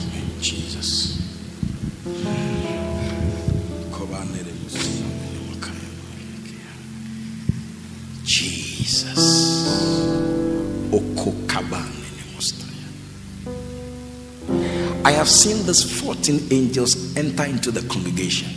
have 15.28 15.36
seen 15.36 15.66
these 15.66 15.84
14 16.00 16.48
angels 16.52 17.18
enter 17.18 17.44
into 17.44 17.70
the 17.70 17.82
congregation. 17.90 18.48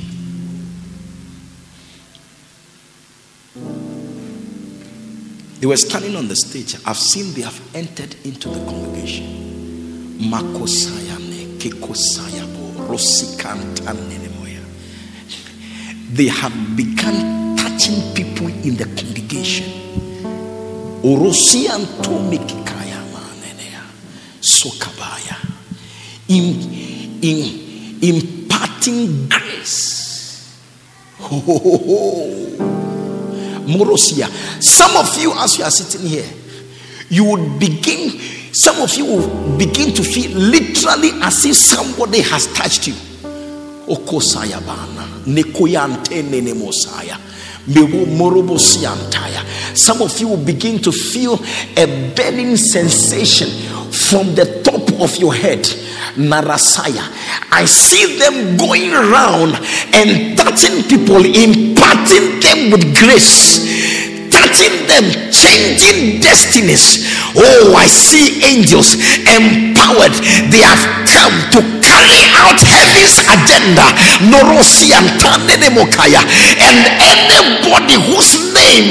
They 5.58 5.66
were 5.66 5.76
standing 5.76 6.14
on 6.14 6.28
the 6.28 6.36
stage. 6.36 6.76
I've 6.86 6.96
seen 6.96 7.34
they 7.34 7.42
have 7.42 7.60
entered 7.74 8.14
into 8.24 8.50
the 8.50 8.64
congregation. 8.66 9.26
Makosayane, 10.20 11.58
Kekosayabo, 11.58 12.86
Rosikantanenemoya. 12.86 14.62
They 16.12 16.28
have 16.28 16.52
begun 16.76 17.56
touching 17.56 18.14
people 18.14 18.46
in 18.46 18.76
the 18.76 18.84
congregation. 18.94 19.66
Orosiantomikikaya 21.02 23.02
manenea, 23.10 23.82
Sokabaya. 24.40 25.49
In, 26.30 27.18
in, 27.22 27.98
imparting 28.02 29.28
grace. 29.28 30.56
Ho. 31.18 31.40
Morosia. 33.66 34.28
Some 34.62 34.96
of 34.96 35.20
you, 35.20 35.32
as 35.32 35.58
you 35.58 35.64
are 35.64 35.70
sitting 35.70 36.06
here, 36.06 36.28
you 37.08 37.24
would 37.24 37.58
begin, 37.58 38.18
some 38.52 38.80
of 38.80 38.94
you 38.94 39.04
will 39.06 39.58
begin 39.58 39.92
to 39.94 40.02
feel 40.02 40.30
literally 40.38 41.10
as 41.22 41.44
if 41.44 41.56
somebody 41.56 42.20
has 42.20 42.46
touched 42.54 42.86
you. 42.86 42.94
Okosaya 43.88 44.64
bana, 44.64 45.06
Nikoyante 45.26 46.22
Some 49.74 50.02
of 50.02 50.18
you 50.18 50.28
will 50.28 50.44
begin 50.44 50.78
to 50.82 50.92
feel 50.92 51.38
a 51.76 52.12
burning 52.14 52.56
sensation 52.56 53.48
from 53.90 54.34
the 54.34 54.62
top 54.64 55.00
of 55.00 55.16
your 55.16 55.34
head. 55.34 55.66
Narasaya. 56.16 57.06
I 57.52 57.64
see 57.64 58.18
them 58.18 58.56
going 58.56 58.92
around 58.92 59.54
and 59.94 60.36
touching 60.36 60.82
people, 60.84 61.24
imparting 61.24 62.40
them 62.40 62.70
with 62.72 62.96
grace, 62.98 63.62
touching 64.30 64.86
them, 64.90 65.06
changing 65.30 66.20
destinies. 66.20 67.06
Oh, 67.36 67.74
I 67.76 67.86
see 67.86 68.42
angels 68.42 68.94
empowered. 69.22 70.14
They 70.50 70.62
have 70.66 70.82
come 71.06 71.34
to 71.54 71.79
carry 72.00 72.24
out 72.40 72.56
heaven's 72.64 73.20
agenda. 73.28 73.84
And 76.60 76.80
anybody 76.96 77.96
whose 78.08 78.32
name 78.56 78.88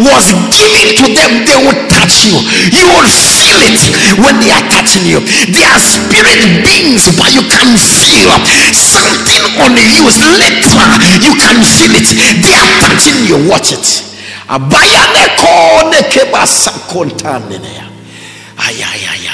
was 0.00 0.26
given 0.52 0.88
to 1.00 1.06
them, 1.16 1.30
they 1.48 1.56
would 1.56 1.88
touch 1.88 2.28
you. 2.28 2.36
You 2.76 2.84
will 2.92 3.08
feel 3.08 3.60
it 3.64 3.80
when 4.20 4.36
they 4.44 4.52
are 4.52 4.66
touching 4.68 5.08
you. 5.08 5.20
They 5.48 5.64
are 5.64 5.80
spirit 5.80 6.40
beings, 6.64 7.08
but 7.16 7.32
you 7.32 7.42
can 7.48 7.76
feel 7.80 8.28
something 8.76 9.42
on 9.64 9.72
you. 9.76 10.04
Literal. 10.36 11.00
You 11.24 11.32
can 11.40 11.56
feel 11.64 11.92
it. 11.96 12.08
They 12.44 12.54
are 12.56 12.70
touching 12.84 13.24
you. 13.24 13.48
Watch 13.48 13.72
it. 13.72 14.04
Abaya 14.48 15.06
ne 15.14 15.22
Abayaneko 15.30 15.90
nekeba 15.90 16.46
sakontanenea. 16.46 17.60
Ayayaya 17.60 17.89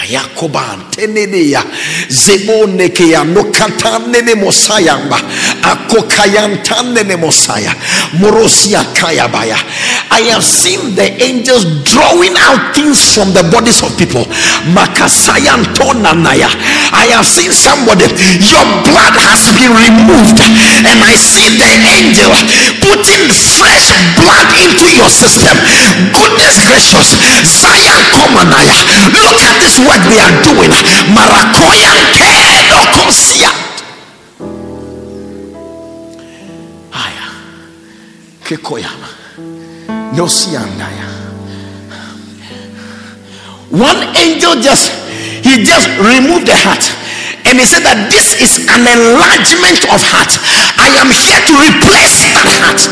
Yakoban 0.07 0.91
Tenedia 0.91 1.63
Zebonekea 2.09 3.25
Nokatanene 3.25 4.35
Mosayamba 4.35 5.19
Akokayantanene 5.63 7.17
Mosaya 7.17 7.75
Morosia 8.19 8.85
Kayabaya. 8.95 9.57
I 10.11 10.21
have 10.31 10.45
seen 10.45 10.95
the 10.95 11.11
angels 11.21 11.67
drawing 11.83 12.35
out 12.39 12.75
things 12.75 13.13
from 13.13 13.35
the 13.35 13.43
bodies 13.51 13.83
of 13.83 13.91
people. 13.99 14.25
Makasayan 14.73 15.67
Tonanaya. 15.75 16.49
I 16.95 17.11
have 17.13 17.27
seen 17.27 17.51
somebody, 17.53 18.07
your 18.41 18.65
blood 18.87 19.15
has 19.27 19.51
been 19.59 19.75
removed, 19.75 20.39
and 20.87 20.99
I 21.03 21.19
see 21.19 21.51
the 21.59 21.73
angel 21.99 22.31
putting 22.81 23.27
fresh 23.59 23.91
blood 24.17 24.47
into 24.63 24.87
your 24.95 25.11
system. 25.11 25.59
Goodness 26.15 26.63
gracious, 26.65 27.19
Zion 27.45 28.01
Komanaya. 28.15 28.79
Look 29.17 29.41
at 29.41 29.57
this 29.61 29.79
work 29.81 30.03
they 30.13 30.21
are 30.21 30.37
doing. 30.45 30.71
Marakoyan 31.17 31.99
Kedo 32.13 32.81
Kosia. 32.93 33.51
Aya. 36.93 37.27
Kekoyama. 38.45 39.09
Nosiandaya. 40.13 41.09
One 43.71 44.17
angel 44.17 44.61
just 44.63 44.93
he 45.45 45.65
just 45.65 45.89
removed 45.99 46.47
the 46.47 46.57
heart 46.57 46.85
and 47.47 47.63
he 47.63 47.67
said 47.67 47.87
that 47.87 48.11
this 48.11 48.35
is 48.43 48.67
an 48.67 48.83
enlargement 48.83 49.87
of 49.95 50.03
heart. 50.03 50.35
I 50.83 50.91
am 50.99 51.09
here 51.15 51.39
to 51.39 51.53
replace 51.55 52.27
that 52.35 52.51
heart. 52.59 52.83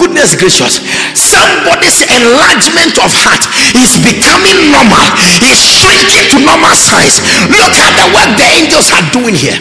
Goodness 0.00 0.32
gracious, 0.32 0.80
somebody's 1.12 2.00
enlargement 2.08 2.96
of 3.04 3.12
heart 3.12 3.44
is 3.76 4.00
becoming 4.00 4.72
normal, 4.72 5.04
is 5.44 5.60
shrinking 5.60 6.24
to 6.32 6.36
normal 6.40 6.72
size. 6.72 7.20
Look 7.52 7.74
at 7.76 7.92
the 8.00 8.06
work 8.16 8.30
the 8.40 8.48
angels 8.48 8.88
are 8.96 9.06
doing 9.12 9.36
here. 9.36 9.60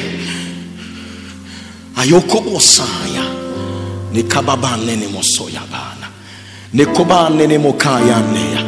Ayokobo 1.98 2.60
saya 2.62 3.26
nikababa 4.14 4.78
nene 4.78 5.08
mosoya 5.08 5.62
bana 5.72 6.08
nikoba 6.74 7.30
nene 7.30 7.58
mokaya 7.58 8.22
neya 8.32 8.62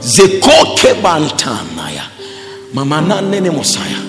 zekoke 0.00 0.94
bantanaya 1.02 2.02
mamana 2.74 3.20
nene 3.20 3.50
mosaya 3.50 4.07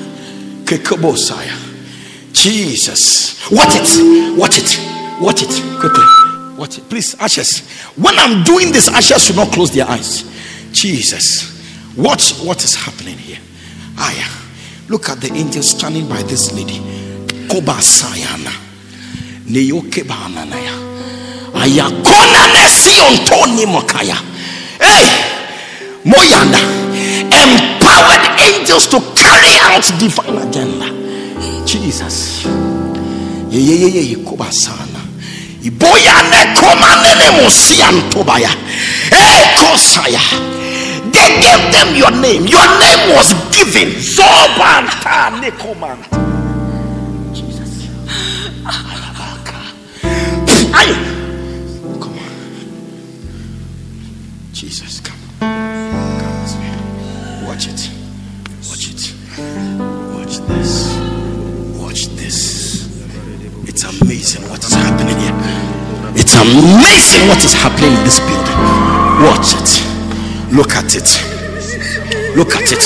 Jesus. 2.32 3.50
Watch 3.52 3.76
it. 3.76 4.38
Watch 4.38 4.58
it. 4.58 4.80
Watch 5.22 5.42
it 5.44 5.80
quickly. 5.80 6.06
Watch 6.58 6.78
it. 6.78 6.90
Please 6.90 7.16
ashes. 7.20 7.68
When 7.96 8.18
I'm 8.18 8.44
doing 8.44 8.72
this 8.72 8.88
ashes 8.90 9.26
should 9.26 9.36
not 9.36 9.52
close 9.52 9.72
their 9.74 9.88
eyes. 9.88 10.24
Jesus. 10.72 11.58
Watch 11.98 12.40
what 12.40 12.64
is 12.64 12.76
happening 12.76 13.18
here. 13.18 13.40
Aya. 13.98 14.26
Look 14.88 15.10
at 15.10 15.20
the 15.22 15.32
angel 15.34 15.64
standing 15.64 16.08
by 16.08 16.24
this 16.24 16.54
lady. 16.54 16.80
Koba 17.50 17.74
Sayana. 17.82 18.70
Ne 19.50 19.62
yoke 19.62 20.04
banana 20.08 20.56
ya 20.56 20.74
ayakona 21.54 22.48
ne 22.54 22.70
siontoni 22.70 23.66
mokaya 23.66 24.16
hey! 24.80 25.06
Moyanda 26.06 26.60
empowered 27.32 28.26
angels 28.42 28.88
to 28.88 29.00
carry 29.16 29.56
out 29.70 29.86
divine 30.00 30.38
agenda. 30.48 30.88
Jesus. 31.66 32.46
Mosiantobaya 37.50 38.50
ekosaya 39.12 40.20
they 41.12 41.30
gave 41.42 41.72
them 41.74 41.96
your 41.96 42.12
name. 42.12 42.46
Your 42.46 42.68
name 42.80 43.16
was 43.16 43.34
given. 43.56 43.90
Zobanta 43.98 45.32
nekomanta 45.42 46.18
jesus. 47.34 47.90
Come 52.00 52.18
on. 52.18 52.32
Jesus 54.54 55.02
watch 57.60 57.68
it. 57.68 57.92
Watch 58.70 58.88
it. 58.88 59.14
Watch 60.16 60.38
this. 60.48 60.96
Watch 61.78 62.08
this. 62.16 62.88
It's 63.68 63.84
amazing 63.84 64.50
what 64.50 64.64
is 64.64 64.74
happening 64.74 65.18
here. 65.20 65.36
It's 66.16 66.36
amazing 66.36 67.28
what 67.28 67.44
is 67.44 67.54
happening 67.54 67.92
in 67.92 68.04
this 68.06 68.20
building. 68.22 68.60
Watch 69.28 69.60
it. 69.60 70.56
Look 70.56 70.72
at 70.72 70.96
it. 70.96 71.10
Look 72.38 72.56
at 72.56 72.72
it. 72.72 72.86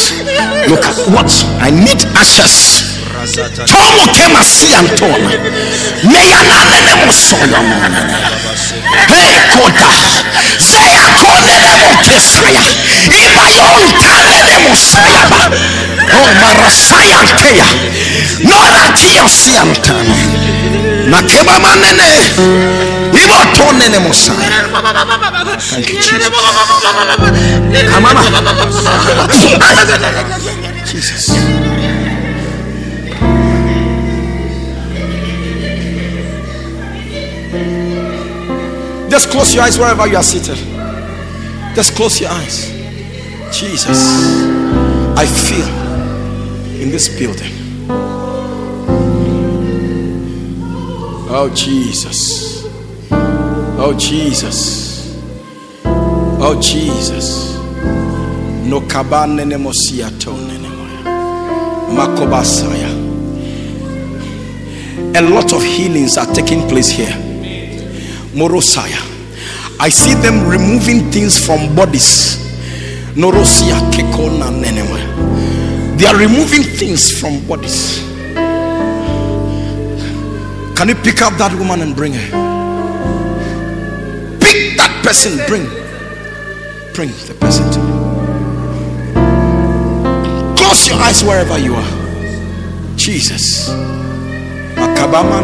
Look 0.68 0.85
at 0.85 0.98
what 1.14 1.30
i 1.61 1.69
need 1.69 2.02
ashes 2.18 2.73
Tomo 3.24 4.08
kema 4.14 4.43
si 4.43 4.76
antona. 4.76 5.30
Meyana 6.03 6.64
nene 6.69 7.06
musoyo 7.06 7.64
mwana. 7.64 8.02
Hey 9.08 9.40
koda. 9.56 9.88
Zeya 10.60 11.06
kone 11.19 11.56
ne 11.64 11.74
mokesaya. 11.82 12.61
Iba 13.06 13.45
yonta 13.58 14.14
nene 14.30 14.58
musaya 14.69 15.26
ba. 15.30 15.42
Oh 16.14 16.30
marasaya 16.42 17.19
anteya. 17.19 17.66
Nora 18.40 18.90
tiyo 18.98 19.30
si 19.30 19.58
antana. 19.58 20.16
Nakeba 21.08 21.60
manene. 21.60 22.10
Ibo 23.24 23.38
to 23.56 23.74
nene 23.74 24.00
musaya. 24.00 24.50
Thank 25.60 25.90
you, 25.90 25.95
Jesus. 25.95 26.30
Kamama. 27.90 28.22
Jesus. 30.85 31.83
Just 39.14 39.30
close 39.30 39.53
your 39.53 39.64
eyes 39.64 39.77
wherever 39.77 40.08
you 40.08 40.17
are 40.17 40.24
seated. 40.24 40.58
Just 41.75 41.95
close 41.95 42.19
your 42.19 42.32
eyes. 42.32 42.72
Jesus, 43.56 44.43
I 45.16 45.27
feel 45.27 45.67
in 46.82 46.90
this 46.90 47.09
building. 47.19 47.53
Oh, 51.30 51.48
Jesus. 51.53 52.66
Oh, 53.11 53.93
Jesus. 53.95 55.24
Oh, 55.85 56.59
Jesus. 56.59 57.56
No 58.66 58.82
kabane 58.82 59.45
ne 59.45 59.58
mosia 59.58 60.09
tone. 60.19 60.50
A 65.16 65.22
lot 65.22 65.53
of 65.53 65.61
healings 65.61 66.17
are 66.17 66.25
taking 66.33 66.67
place 66.67 66.90
here. 66.90 67.33
Morosaya. 68.34 69.00
I 69.80 69.90
see 69.90 70.14
them 70.14 70.48
removing 70.48 71.12
things 71.12 71.38
from 71.38 71.76
bodies. 71.76 72.38
Norosia 73.16 73.80
kekona 73.92 74.50
nenewe. 74.52 75.98
They 75.98 76.06
are 76.06 76.18
removing 76.18 76.64
things 76.64 77.12
from 77.20 77.45
bodies. 77.48 78.00
Can 80.76 80.90
you 80.90 80.95
pick 80.95 81.22
up 81.22 81.38
that 81.38 81.53
woman 81.58 81.82
and 81.82 81.95
bring 81.95 82.14
her? 82.14 82.30
Pick 84.40 84.78
that 84.78 85.02
person, 85.03 85.38
bring. 85.48 85.66
Bring 86.94 87.10
the 87.28 87.36
person 87.40 87.70
to 87.72 87.80
me. 87.80 87.94
Close 90.58 90.88
your 90.88 90.98
eyes 91.00 91.24
wherever 91.24 91.58
you 91.58 91.76
are. 91.76 92.95
Jesus. 92.95 93.70
Makabama 94.76 95.42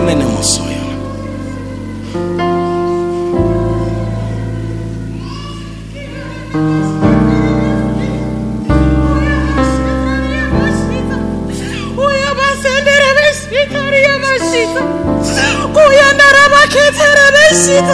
nene 17.69 17.93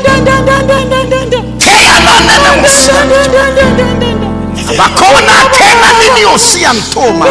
Keya 1.58 1.96
na 2.04 2.14
nene 2.26 2.50
mosoya. 2.62 3.04
Bakona 4.78 5.34
tena 5.58 5.88
nini 5.98 6.24
osiantoma. 6.34 7.26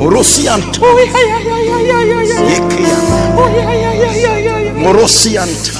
Orosianto. 0.00 0.80
Yekeya. 2.50 2.96
Morosianta. 4.82 5.72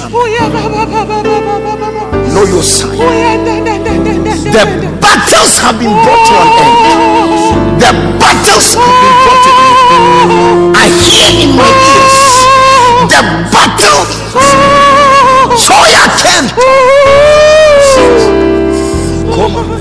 Know 2.37 2.45
your 2.45 2.61
sign. 2.61 2.93
The 4.53 4.63
battles 5.01 5.57
have 5.57 5.79
been 5.79 5.89
brought 5.89 6.21
to 6.29 6.33
an 6.37 6.49
end. 6.61 7.81
The 7.81 7.91
battles 8.21 8.77
have 8.77 8.97
been 9.01 9.15
brought 9.25 9.41
to 9.41 9.49
an 9.49 9.73
end. 9.89 10.77
I 10.77 10.85
hear 11.01 11.33
in 11.33 11.57
my 11.57 11.65
ears 11.97 12.37
the 13.09 13.21
battle. 13.49 14.05
Joya 15.65 16.05
tent. 16.21 16.53
Come 19.33 19.55
on. 19.55 19.76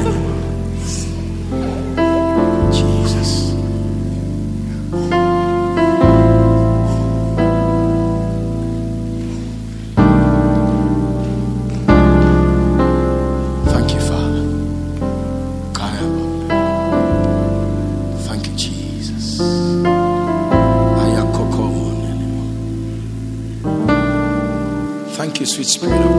Spirit 25.66 26.00
of 26.00 26.15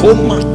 como 0.00 0.49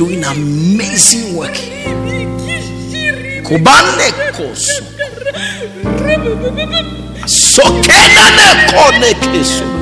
doing 0.00 0.24
amazing 0.24 1.36
work. 1.36 1.52
Kubane 3.44 4.08
koso. 4.32 4.82
Sokena 7.26 8.30
ne 8.36 8.48
konekeso. 8.72 9.79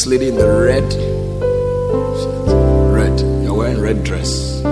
This 0.00 0.06
lady 0.06 0.28
in 0.28 0.36
the 0.36 0.48
red, 0.48 0.94
red, 2.90 3.20
you're 3.44 3.52
wearing 3.52 3.82
red 3.82 4.02
dress. 4.02 4.62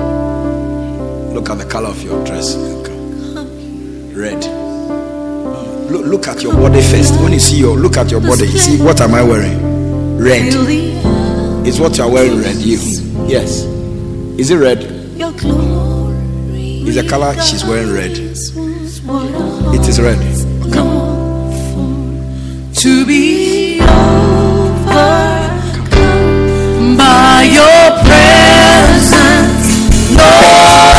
Look 1.35 1.51
at 1.51 1.59
the 1.59 1.67
color 1.69 1.91
of 1.91 2.03
your 2.03 2.25
dress. 2.25 2.57
Red. 4.17 4.43
Look, 5.91 6.07
look 6.07 6.29
at 6.29 6.43
your 6.43 6.55
body 6.55 6.81
first. 6.81 7.21
When 7.21 7.35
you 7.35 7.41
see 7.41 7.59
your, 7.59 7.77
look 7.77 7.99
at 7.99 8.11
your 8.11 8.23
body. 8.23 8.47
You 8.47 8.59
see, 8.59 8.83
what 8.83 9.03
am 9.03 9.13
I 9.13 9.23
wearing? 9.23 10.17
Red. 10.17 10.47
Is 11.67 11.79
what 11.79 11.99
you're 11.99 12.11
wearing 12.11 12.41
red? 12.41 12.57
You. 12.57 12.79
Yes. 13.27 13.65
Is 14.41 14.51
it 14.51 14.57
red? 14.57 14.79
Is 14.79 16.95
the 16.95 17.07
color 17.07 17.35
she's 17.43 17.67
wearing 17.67 17.93
red? 17.93 18.13
It 18.13 19.89
is 19.89 20.01
red. 20.01 20.73
Come. 20.73 21.07
To 22.73 23.05
be 23.05 23.38
presence, 30.19 30.98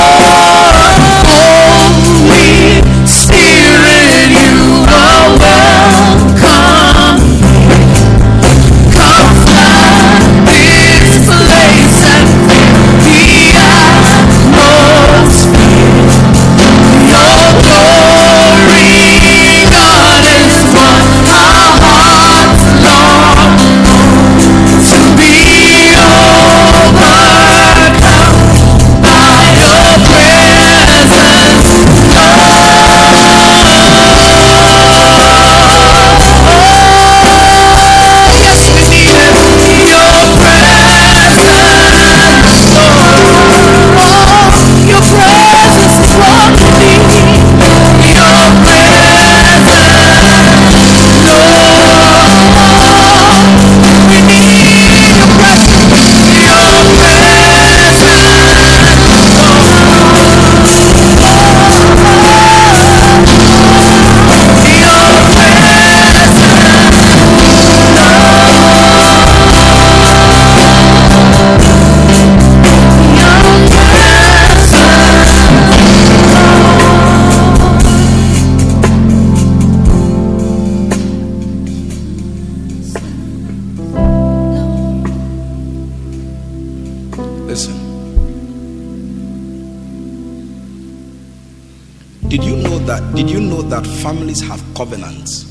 covenants? 94.80 95.44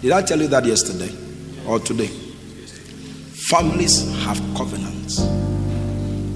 Did 0.00 0.10
I 0.10 0.20
tell 0.20 0.40
you 0.40 0.48
that 0.48 0.64
yesterday 0.64 1.14
or 1.64 1.78
today? 1.78 2.08
Families 3.48 4.02
have 4.24 4.36
covenants. 4.56 5.18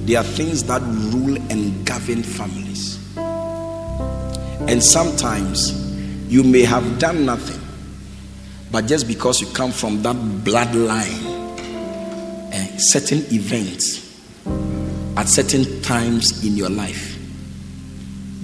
There 0.06 0.20
are 0.20 0.22
things 0.22 0.62
that 0.64 0.82
rule 0.82 1.36
and 1.50 1.84
govern 1.84 2.22
families. 2.22 3.00
And 3.16 4.80
sometimes 4.80 5.72
you 6.30 6.44
may 6.44 6.62
have 6.62 7.00
done 7.00 7.26
nothing, 7.26 7.60
but 8.70 8.86
just 8.86 9.08
because 9.08 9.40
you 9.40 9.48
come 9.48 9.72
from 9.72 10.00
that 10.02 10.14
bloodline, 10.14 11.58
eh, 12.52 12.76
certain 12.78 13.24
events 13.34 14.16
at 15.16 15.28
certain 15.28 15.82
times 15.82 16.46
in 16.46 16.56
your 16.56 16.70
life 16.70 17.18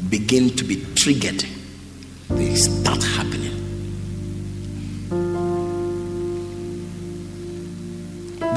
begin 0.08 0.50
to 0.56 0.64
be 0.64 0.84
triggered, 0.96 1.44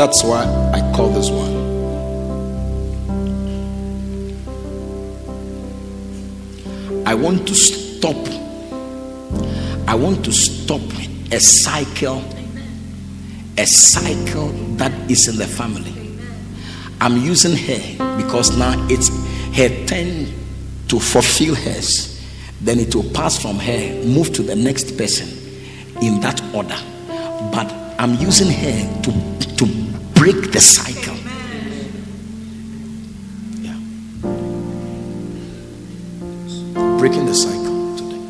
That's 0.06 0.24
why 0.24 0.44
I 0.72 0.82
call 0.96 1.10
this 1.10 1.32
one. 1.32 1.56
I 7.08 7.16
want 7.16 7.48
to 7.48 7.56
stop. 7.56 8.16
I 9.88 9.96
want 9.96 10.24
to 10.26 10.32
stop 10.32 10.82
a 11.32 11.40
cycle, 11.40 12.24
a 13.58 13.66
cycle 13.66 14.50
that 14.78 14.92
is 15.10 15.28
in 15.28 15.38
the 15.38 15.48
family. 15.48 15.92
I'm 17.02 17.18
using 17.18 17.58
her 17.58 18.18
because 18.18 18.56
now 18.56 18.76
it's 18.88 19.10
her 19.58 19.70
turn 19.88 20.32
to 20.88 21.00
fulfill 21.00 21.56
hers. 21.56 22.24
Then 22.62 22.80
it 22.80 22.94
will 22.94 23.10
pass 23.10 23.42
from 23.42 23.58
her, 23.58 24.04
move 24.06 24.34
to 24.34 24.44
the 24.44 24.56
next 24.56 25.00
person 25.00 25.28
in 26.00 26.20
that 26.22 26.44
order. 26.54 26.78
But 27.52 27.74
I'm 27.98 28.14
using 28.22 28.52
her 28.52 29.02
to, 29.02 29.56
to 29.56 29.85
break 30.26 30.52
the 30.52 30.60
cycle. 30.60 31.16
Yeah. 33.62 33.78
Breaking 36.98 37.28
the 37.28 37.36
cycle 37.36 37.96
today. 37.96 38.24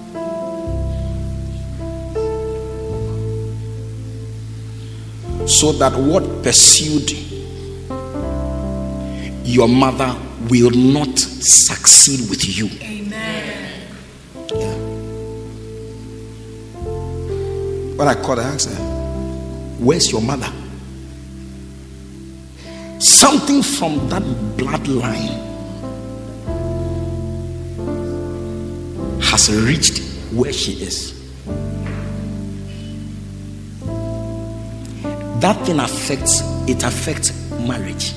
So 5.48 5.72
that 5.72 5.93
what 5.95 6.43
pursued 6.43 7.11
your 9.48 9.69
mother 9.69 10.17
will 10.49 10.72
not 10.72 11.17
succeed 11.17 12.30
with 12.30 12.43
you. 12.57 12.67
Amen. 12.82 13.88
Yeah. 14.53 14.75
When 17.95 18.06
I 18.09 18.15
called 18.22 18.40
I 18.40 18.43
asked 18.49 18.67
her, 18.69 18.83
Where's 19.80 20.11
your 20.11 20.22
mother? 20.22 20.51
Something 23.16 23.64
from 23.64 24.10
that 24.10 24.22
bloodline 24.58 25.40
has 29.22 29.50
reached 29.50 30.00
where 30.34 30.52
she 30.52 30.74
is. 30.84 31.14
That 35.40 35.56
thing 35.66 35.80
affects 35.80 36.42
it 36.68 36.84
affects 36.84 37.32
marriage. 37.61 38.11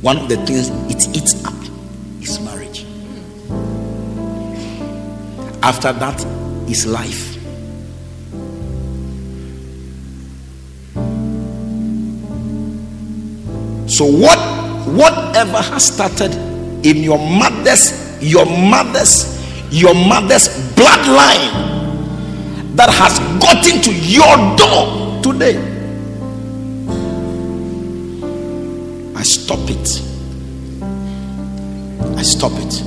One 0.00 0.18
of 0.18 0.28
the 0.28 0.36
things 0.46 0.68
it 0.88 1.16
eats 1.16 1.44
up 1.44 1.60
is 2.22 2.38
marriage. 2.38 2.86
After 5.64 5.92
that 5.94 6.24
is 6.70 6.86
life. 6.86 7.27
So 13.98 14.04
what 14.04 14.38
whatever 14.86 15.58
has 15.58 15.92
started 15.92 16.32
in 16.86 16.98
your 16.98 17.18
mother's 17.18 18.22
your 18.22 18.46
mother's 18.46 19.34
your 19.72 19.92
mother's 19.92 20.46
bloodline 20.76 21.50
that 22.76 22.90
has 22.90 23.18
gotten 23.42 23.82
to 23.82 23.92
your 23.92 24.36
door 24.56 25.20
today 25.20 25.56
I 29.16 29.22
stop 29.24 29.68
it. 29.68 30.00
I 32.16 32.22
stop 32.22 32.52
it. 32.54 32.82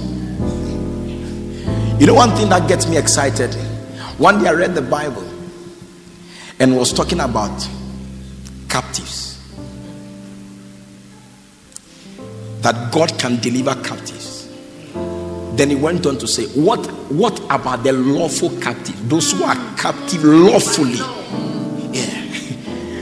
You 2.00 2.08
know, 2.08 2.14
one 2.14 2.30
thing 2.38 2.48
that 2.48 2.70
gets 2.70 2.88
me 2.88 2.96
excited? 2.96 3.54
One 4.18 4.42
day 4.42 4.48
I 4.48 4.54
read 4.54 4.74
the 4.76 4.82
Bible 4.82 5.30
and 6.58 6.78
was 6.78 6.94
talking 6.94 7.20
about 7.20 7.68
captives. 8.70 9.31
That 12.62 12.92
God 12.92 13.18
can 13.20 13.40
deliver 13.40 13.74
captives. 13.84 14.48
Then 15.56 15.70
he 15.70 15.76
went 15.76 16.06
on 16.06 16.18
to 16.18 16.28
say, 16.28 16.46
What, 16.60 16.80
what 17.12 17.40
about 17.50 17.84
the 17.84 17.94
lawful 17.94 18.50
captive? 18.62 19.10
Those 19.10 19.34
who 19.34 19.44
are 19.44 19.56
captive 19.76 20.24
lawfully. 20.24 20.96
Yeah. 21.94 22.18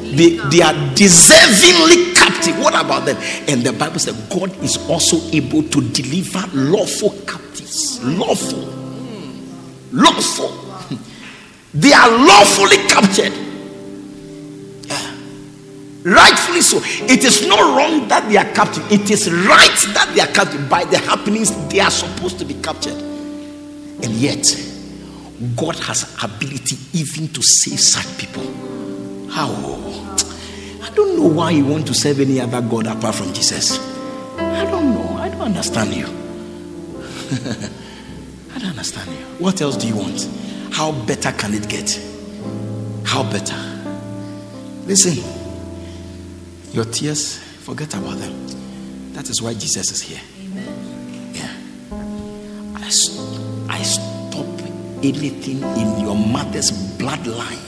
They, 0.09 0.37
they 0.37 0.61
are 0.61 0.73
deservingly 0.95 2.15
captive. 2.15 2.57
What 2.59 2.73
about 2.73 3.05
them? 3.05 3.15
And 3.47 3.61
the 3.63 3.71
Bible 3.71 3.99
said 3.99 4.15
God 4.29 4.51
is 4.63 4.75
also 4.89 5.17
able 5.31 5.61
to 5.63 5.81
deliver 5.91 6.43
lawful 6.53 7.11
captives. 7.27 8.03
Lawful. 8.03 8.59
Lawful. 9.91 10.97
They 11.73 11.93
are 11.93 12.09
lawfully 12.09 12.77
captured. 12.87 13.48
Rightfully 16.03 16.61
so. 16.61 16.79
It 17.11 17.23
is 17.25 17.45
not 17.47 17.59
wrong 17.59 18.07
that 18.07 18.27
they 18.29 18.37
are 18.37 18.51
captive. 18.53 18.89
It 18.91 19.11
is 19.11 19.31
right 19.31 19.77
that 19.93 20.11
they 20.15 20.21
are 20.21 20.27
captive. 20.27 20.69
By 20.69 20.85
the 20.85 20.97
happenings, 20.97 21.51
they 21.67 21.81
are 21.81 21.91
supposed 21.91 22.39
to 22.39 22.45
be 22.45 22.53
captured. 22.55 22.93
And 22.93 24.11
yet, 24.13 24.45
God 25.55 25.75
has 25.79 26.15
ability 26.23 26.77
even 26.93 27.27
to 27.33 27.41
save 27.43 27.79
such 27.79 28.17
people. 28.17 28.43
How? 29.29 29.49
I 30.81 30.89
don't 30.95 31.17
know 31.17 31.27
why 31.27 31.51
you 31.51 31.65
want 31.65 31.85
to 31.87 31.93
serve 31.93 32.19
any 32.21 32.39
other 32.39 32.61
God 32.61 32.87
apart 32.87 33.15
from 33.15 33.33
Jesus. 33.33 33.77
I 34.37 34.63
don't 34.65 34.93
know. 34.93 35.17
I 35.17 35.29
don't 35.29 35.41
understand 35.41 35.93
you. 35.93 36.05
I 38.55 38.59
don't 38.59 38.69
understand 38.69 39.09
you. 39.11 39.25
What 39.37 39.61
else 39.61 39.75
do 39.75 39.87
you 39.87 39.95
want? 39.95 40.27
How 40.71 40.93
better 41.05 41.31
can 41.33 41.53
it 41.53 41.67
get? 41.67 41.99
How 43.05 43.23
better? 43.29 43.57
Listen, 44.85 45.21
your 46.73 46.85
tears, 46.85 47.37
forget 47.37 47.93
about 47.93 48.17
them. 48.17 49.13
That 49.13 49.29
is 49.29 49.41
why 49.41 49.53
Jesus 49.53 49.91
is 49.91 50.01
here. 50.01 50.21
Yeah. 51.33 51.51
I, 52.77 52.87
s- 52.87 53.19
I 53.67 53.81
stop 53.83 54.45
anything 55.03 55.61
in 55.77 55.99
your 55.99 56.15
mother's 56.15 56.71
bloodline 56.97 57.65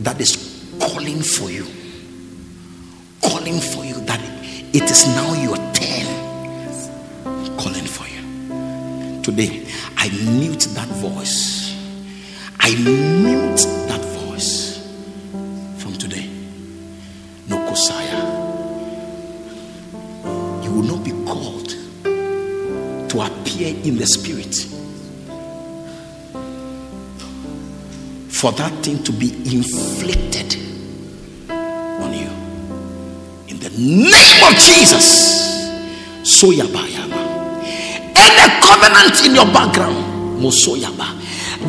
that 0.00 0.20
is 0.20 0.36
calling 0.80 1.20
for 1.22 1.50
you. 1.50 1.66
Calling 3.22 3.60
for 3.60 3.84
you 3.84 3.94
that 4.06 4.20
it 4.74 4.82
is 4.90 5.06
now 5.08 5.34
your 5.42 5.56
turn. 5.72 6.06
Calling 7.58 7.86
for 7.86 8.06
you. 8.06 9.22
Today, 9.22 9.66
I 9.96 10.08
mute 10.38 10.66
that 10.74 10.88
voice. 10.88 11.74
I 12.60 12.74
mute 12.76 13.87
in 23.88 23.96
the 23.96 24.06
spirit 24.06 24.54
for 28.28 28.52
that 28.52 28.70
thing 28.84 29.02
to 29.02 29.10
be 29.12 29.34
inflicted 29.50 30.54
on 31.50 32.12
you. 32.12 32.30
In 33.48 33.58
the 33.58 33.72
name 33.80 34.40
of 34.46 34.54
Jesus. 34.54 35.66
Soyabayama. 36.22 37.18
Any 38.14 38.46
covenant 38.60 39.24
in 39.24 39.34
your 39.34 39.46
background, 39.46 39.96
Mosoyaba, 40.38 41.18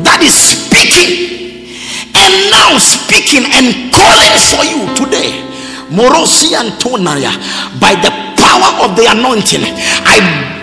that 0.04 0.20
is 0.20 0.36
speaking 0.36 1.74
and 2.14 2.32
now 2.52 2.76
speaking 2.78 3.48
and 3.50 3.90
calling 3.90 4.36
for 4.46 4.62
you 4.68 4.84
today. 4.94 5.42
Morosi 5.88 6.52
and 6.54 6.70
Tonaya, 6.78 7.32
by 7.80 7.96
the 7.98 8.12
power 8.38 8.84
of 8.84 8.94
the 8.94 9.10
anointing, 9.10 9.64
I 10.06 10.20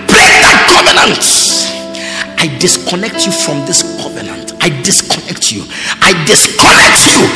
break 0.07 0.31
that 0.39 0.71
covenant. 0.71 1.36
I 2.39 2.55
disconnect 2.59 3.25
you 3.25 3.31
from 3.31 3.65
this 3.65 3.83
covenant. 4.01 4.53
I 4.61 4.69
disconnect 4.83 5.51
you. 5.51 5.63
I 6.01 6.13
disconnect 6.25 7.07
you. 7.07 7.27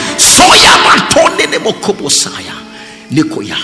Nikoya. 3.11 3.57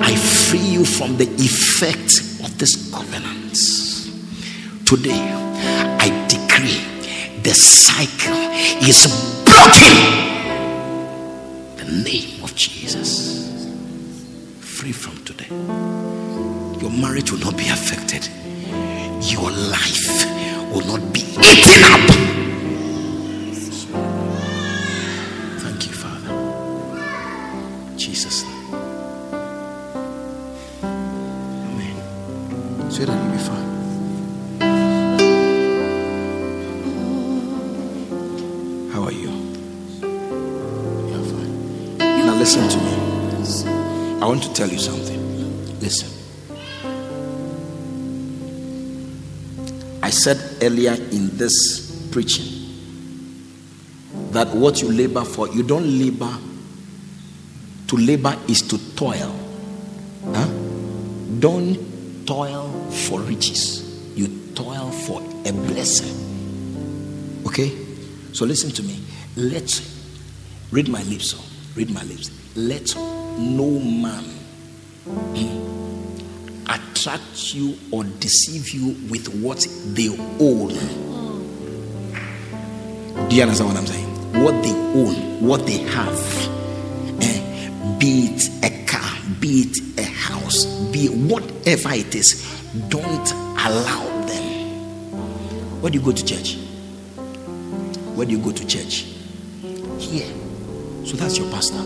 I 0.00 0.16
free 0.16 0.58
you 0.58 0.84
from 0.84 1.16
the 1.16 1.24
effect 1.38 2.20
of 2.42 2.58
this 2.58 2.90
covenant. 2.90 3.56
Today, 4.84 5.20
I 6.00 6.08
decree 6.26 6.82
the 7.42 7.54
cycle 7.54 8.36
is 8.82 9.06
broken. 9.44 9.94
The 11.76 12.02
name 12.02 12.42
of 12.42 12.54
Jesus. 12.56 13.46
Free 14.60 14.92
from 14.92 15.22
today. 15.24 15.46
Your 16.80 16.90
marriage 16.90 17.30
will 17.30 17.38
not 17.40 17.56
be 17.56 17.68
affected. 17.68 18.28
Your 19.22 19.50
life 19.50 20.39
will 20.70 20.86
not 20.86 21.12
be 21.12 21.20
eaten 21.20 21.82
up. 21.84 22.00
Thank 25.62 25.86
you, 25.86 25.92
Father. 25.92 26.32
Jesus' 27.96 28.44
name. 28.44 28.74
Amen. 31.68 31.96
So 32.90 33.04
that 33.04 33.16
you'll 33.22 33.32
be 33.32 33.38
fine. 33.38 33.70
How 38.92 39.02
are 39.04 39.12
you? 39.12 39.30
You're 41.10 41.26
fine. 41.32 41.52
Now 41.98 42.34
listen 42.36 42.68
to 42.68 42.78
me. 42.78 42.94
I 44.22 44.26
want 44.26 44.42
to 44.42 44.52
tell 44.52 44.68
you 44.68 44.78
something. 44.78 44.99
Said 50.22 50.38
earlier 50.62 50.92
in 50.92 51.36
this 51.36 52.08
preaching 52.12 52.60
that 54.32 54.48
what 54.48 54.82
you 54.82 54.92
labor 54.92 55.24
for, 55.24 55.48
you 55.48 55.62
don't 55.62 55.86
labor. 55.98 56.32
To 57.88 57.96
labor 57.96 58.36
is 58.46 58.62
to 58.68 58.78
toil. 58.94 59.34
Huh? 60.26 60.46
Don't 61.40 62.26
toil 62.26 62.68
for 62.90 63.20
riches, 63.20 64.16
you 64.16 64.28
toil 64.54 64.90
for 64.90 65.20
a 65.46 65.52
blessing. 65.52 66.14
Okay? 67.46 67.76
So 68.32 68.44
listen 68.44 68.70
to 68.70 68.82
me. 68.82 69.02
Let 69.36 69.82
read 70.70 70.88
my 70.88 71.02
lips. 71.04 71.34
oh. 71.36 71.44
Read 71.74 71.90
my 71.90 72.02
lips. 72.04 72.30
Let 72.56 72.94
no 72.96 73.78
man 73.80 74.24
hmm, 74.24 75.69
attract 76.70 77.52
you 77.54 77.76
or 77.90 78.04
deceive 78.04 78.70
you 78.70 78.96
with 79.10 79.28
what 79.42 79.66
they 79.88 80.08
own. 80.40 80.68
Do 83.28 83.36
you 83.36 83.42
understand 83.42 83.70
what 83.70 83.76
I'm 83.76 83.86
saying? 83.86 84.42
What 84.42 84.62
they 84.62 84.72
own, 84.72 85.44
what 85.46 85.66
they 85.66 85.78
have. 85.78 86.18
Eh, 87.20 87.98
be 87.98 88.26
it 88.26 88.64
a 88.64 88.86
car, 88.86 89.18
be 89.40 89.62
it 89.66 89.98
a 89.98 90.04
house, 90.04 90.64
be 90.92 91.08
whatever 91.08 91.90
it 91.92 92.14
is, 92.14 92.42
don't 92.88 93.32
allow 93.32 94.26
them. 94.26 95.80
Where 95.80 95.90
do 95.90 95.98
you 95.98 96.04
go 96.04 96.12
to 96.12 96.24
church? 96.24 96.56
Where 98.14 98.26
do 98.26 98.32
you 98.32 98.38
go 98.38 98.52
to 98.52 98.66
church? 98.66 99.06
Here. 99.98 100.30
So 101.04 101.16
that's 101.16 101.36
your 101.38 101.50
pastor. 101.50 101.82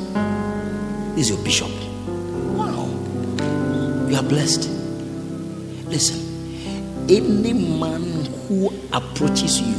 This 1.14 1.30
is 1.30 1.36
your 1.36 1.44
bishop. 1.44 1.70
Wow. 2.56 2.86
You 4.08 4.16
are 4.16 4.22
blessed. 4.22 4.73
Listen, 5.94 7.06
any 7.08 7.52
man 7.52 8.02
who 8.48 8.68
approaches 8.92 9.60
you 9.60 9.74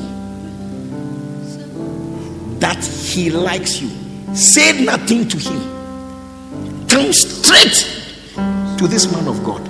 that 2.60 2.82
he 2.85 3.30
likes 3.30 3.82
you, 3.82 3.90
say 4.34 4.82
nothing 4.85 5.27
to 5.27 5.38
him. 5.38 6.88
Come 6.88 7.11
straight 7.11 8.34
to 8.77 8.88
this 8.88 9.11
man 9.11 9.27
of 9.27 9.44
God 9.44 9.68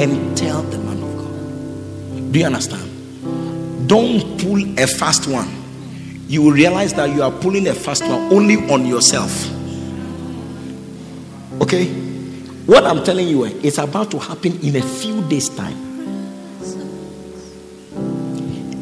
and 0.00 0.36
tell 0.36 0.62
the 0.62 0.78
man 0.78 1.00
of 1.00 1.16
God. 1.16 2.32
Do 2.32 2.38
you 2.40 2.46
understand? 2.46 3.88
Don't 3.88 4.40
pull 4.40 4.60
a 4.80 4.88
fast 4.88 5.28
one. 5.28 5.48
You 6.26 6.42
will 6.42 6.50
realize 6.50 6.92
that 6.94 7.14
you 7.14 7.22
are 7.22 7.30
pulling 7.30 7.68
a 7.68 7.72
fast 7.72 8.02
one 8.02 8.32
only 8.32 8.56
on 8.68 8.84
yourself. 8.84 9.48
Okay? 11.62 12.05
What 12.66 12.84
I'm 12.84 13.04
telling 13.04 13.28
you, 13.28 13.46
eh, 13.46 13.52
it's 13.62 13.78
about 13.78 14.10
to 14.10 14.18
happen 14.18 14.60
in 14.60 14.74
a 14.74 14.82
few 14.82 15.22
days' 15.28 15.48
time. 15.48 15.76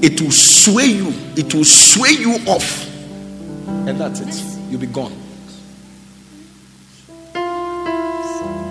It 0.02 0.18
will 0.22 0.30
sway 0.30 0.86
you, 0.86 1.12
it 1.36 1.54
will 1.54 1.64
sway 1.64 2.12
you 2.12 2.32
off, 2.46 2.88
and 3.86 4.00
that's 4.00 4.20
it. 4.20 4.58
You'll 4.70 4.80
be 4.80 4.86
gone. 4.86 5.12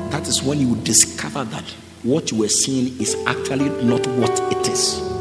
That 0.09 0.27
is 0.27 0.41
when 0.41 0.59
you 0.59 0.75
discover 0.77 1.43
that 1.43 1.63
what 2.01 2.31
you 2.31 2.39
were 2.39 2.49
seeing 2.49 2.99
is 2.99 3.15
actually 3.27 3.69
not 3.83 4.05
what 4.07 4.31
it 4.51 4.67
is. 4.67 5.12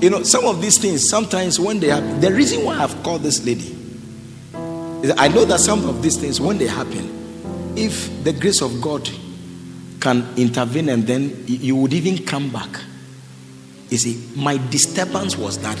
You 0.00 0.10
know, 0.10 0.22
some 0.22 0.44
of 0.44 0.60
these 0.60 0.78
things, 0.78 1.08
sometimes 1.08 1.58
when 1.58 1.80
they 1.80 1.88
happen, 1.88 2.20
the 2.20 2.32
reason 2.32 2.64
why 2.64 2.78
I've 2.78 3.02
called 3.02 3.22
this 3.22 3.44
lady 3.44 3.76
is 5.02 5.12
I 5.16 5.28
know 5.28 5.44
that 5.44 5.60
some 5.60 5.88
of 5.88 6.02
these 6.02 6.16
things, 6.16 6.40
when 6.40 6.58
they 6.58 6.66
happen, 6.66 7.74
if 7.76 8.24
the 8.24 8.32
grace 8.32 8.60
of 8.62 8.80
God 8.80 9.08
can 10.00 10.26
intervene 10.36 10.88
and 10.88 11.06
then 11.06 11.44
you 11.46 11.76
would 11.76 11.92
even 11.92 12.24
come 12.24 12.50
back. 12.50 12.68
You 13.88 13.98
see, 13.98 14.22
my 14.36 14.58
disturbance 14.70 15.36
was 15.36 15.58
that 15.58 15.78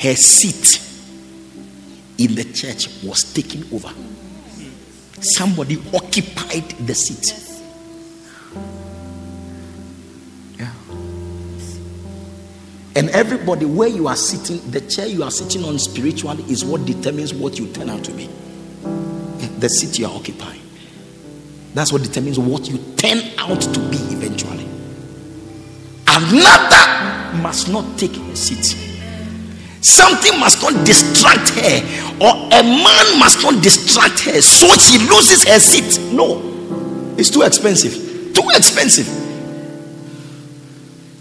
her 0.00 0.14
seat 0.14 0.86
in 2.18 2.34
the 2.34 2.44
church 2.52 2.88
was 3.02 3.32
taken 3.32 3.64
over. 3.72 3.92
Somebody 5.20 5.80
occupied 5.94 6.68
the 6.86 6.94
seat. 6.94 7.49
And 12.96 13.08
everybody, 13.10 13.66
where 13.66 13.88
you 13.88 14.08
are 14.08 14.16
sitting, 14.16 14.58
the 14.70 14.80
chair 14.80 15.06
you 15.06 15.22
are 15.22 15.30
sitting 15.30 15.64
on 15.64 15.78
spiritually 15.78 16.42
is 16.48 16.64
what 16.64 16.84
determines 16.84 17.32
what 17.32 17.58
you 17.58 17.68
turn 17.68 17.88
out 17.88 18.04
to 18.04 18.12
be. 18.12 18.28
The 19.58 19.68
seat 19.68 19.98
you 19.98 20.06
are 20.06 20.14
occupying. 20.14 20.60
That's 21.74 21.92
what 21.92 22.02
determines 22.02 22.38
what 22.38 22.68
you 22.68 22.78
turn 22.96 23.18
out 23.38 23.60
to 23.60 23.80
be 23.90 23.98
eventually. 24.14 24.66
Another 26.08 27.42
must 27.42 27.68
not 27.68 27.98
take 27.98 28.16
a 28.16 28.36
seat. 28.36 28.74
Something 29.82 30.40
must 30.40 30.60
not 30.62 30.84
distract 30.84 31.50
her, 31.50 31.80
or 32.20 32.34
a 32.34 32.62
man 32.62 33.18
must 33.18 33.42
not 33.42 33.62
distract 33.62 34.20
her 34.20 34.40
so 34.40 34.66
she 34.76 34.98
loses 35.08 35.46
her 35.46 35.58
seat. 35.58 36.12
No, 36.12 36.42
it's 37.16 37.30
too 37.30 37.42
expensive. 37.42 37.92
Too 38.34 38.48
expensive. 38.56 39.19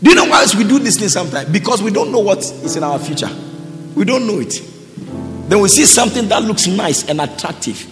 Do 0.01 0.09
you 0.09 0.15
know 0.15 0.25
why 0.25 0.41
else 0.41 0.55
we 0.55 0.63
do 0.63 0.79
this 0.79 0.97
thing 0.97 1.09
sometimes? 1.09 1.49
Because 1.49 1.81
we 1.81 1.91
don't 1.91 2.11
know 2.11 2.19
what 2.19 2.39
is 2.39 2.75
in 2.75 2.83
our 2.83 2.99
future. 2.99 3.29
We 3.95 4.05
don't 4.05 4.25
know 4.25 4.39
it. 4.39 4.61
Then 5.49 5.59
we 5.61 5.67
see 5.67 5.85
something 5.85 6.27
that 6.29 6.43
looks 6.43 6.67
nice 6.67 7.07
and 7.09 7.19
attractive. 7.19 7.85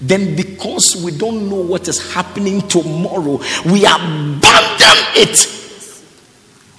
Then, 0.00 0.36
because 0.36 1.02
we 1.04 1.16
don't 1.16 1.48
know 1.48 1.60
what 1.60 1.88
is 1.88 2.12
happening 2.12 2.60
tomorrow, 2.68 3.40
we 3.64 3.84
abandon 3.84 4.98
it 5.16 5.36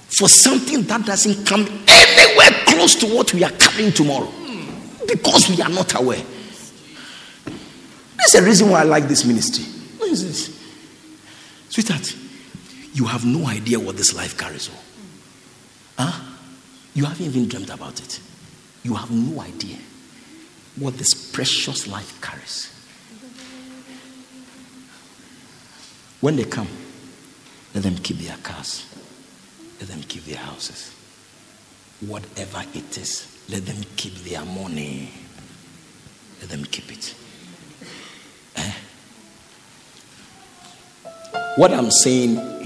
for 0.08 0.28
something 0.28 0.82
that 0.84 1.04
doesn't 1.04 1.46
come 1.46 1.66
anywhere 1.88 2.50
close 2.66 2.94
to 2.96 3.06
what 3.14 3.32
we 3.34 3.44
are 3.44 3.50
carrying 3.52 3.92
tomorrow 3.92 4.30
because 5.06 5.48
we 5.48 5.60
are 5.62 5.68
not 5.68 5.98
aware. 5.98 6.22
There's 8.16 8.34
a 8.34 8.42
reason 8.42 8.70
why 8.70 8.80
I 8.80 8.84
like 8.84 9.08
this 9.08 9.24
ministry. 9.24 9.64
What 9.98 10.10
is 10.10 10.26
this? 10.26 10.60
Sweetheart, 11.70 12.14
you 12.92 13.06
have 13.06 13.24
no 13.24 13.46
idea 13.46 13.78
what 13.78 13.96
this 13.96 14.14
life 14.14 14.36
carries 14.36 14.68
on. 14.68 14.76
Huh? 15.98 16.20
You 16.94 17.04
haven't 17.04 17.26
even 17.26 17.48
dreamt 17.48 17.70
about 17.70 18.00
it. 18.00 18.20
You 18.82 18.94
have 18.94 19.10
no 19.10 19.40
idea 19.40 19.76
what 20.76 20.96
this 20.96 21.14
precious 21.32 21.86
life 21.86 22.20
carries. 22.20 22.74
When 26.20 26.36
they 26.36 26.44
come, 26.44 26.68
let 27.74 27.82
them 27.82 27.96
keep 27.96 28.18
their 28.18 28.36
cars, 28.38 28.86
let 29.78 29.88
them 29.88 30.02
keep 30.02 30.24
their 30.24 30.38
houses. 30.38 30.94
Whatever 32.00 32.64
it 32.74 32.98
is, 32.98 33.44
let 33.48 33.66
them 33.66 33.82
keep 33.96 34.14
their 34.16 34.44
money. 34.44 35.10
Let 36.40 36.50
them 36.50 36.64
keep 36.64 36.90
it. 36.90 37.14
Eh? 38.56 38.72
What 41.56 41.72
I'm 41.72 41.90
saying 41.90 42.59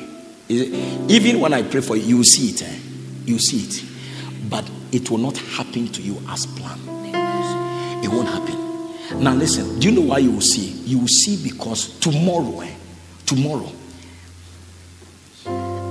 even 1.08 1.40
when 1.40 1.52
I 1.52 1.62
pray 1.62 1.80
for 1.80 1.96
you, 1.96 2.02
you 2.04 2.16
will 2.18 2.24
see 2.24 2.50
it. 2.50 2.62
Eh? 2.62 2.78
You 3.26 3.38
see 3.38 3.58
it. 3.58 3.84
But 4.50 4.68
it 4.92 5.10
will 5.10 5.18
not 5.18 5.36
happen 5.36 5.88
to 5.88 6.02
you 6.02 6.20
as 6.28 6.46
planned. 6.46 6.82
It 8.04 8.08
won't 8.08 8.28
happen. 8.28 9.22
Now, 9.22 9.34
listen, 9.34 9.78
do 9.78 9.88
you 9.88 9.94
know 9.94 10.08
why 10.08 10.18
you 10.18 10.32
will 10.32 10.40
see? 10.40 10.70
You 10.84 10.98
will 11.00 11.08
see 11.08 11.42
because 11.42 11.98
tomorrow, 12.00 12.60
eh, 12.60 12.74
tomorrow, 13.26 13.70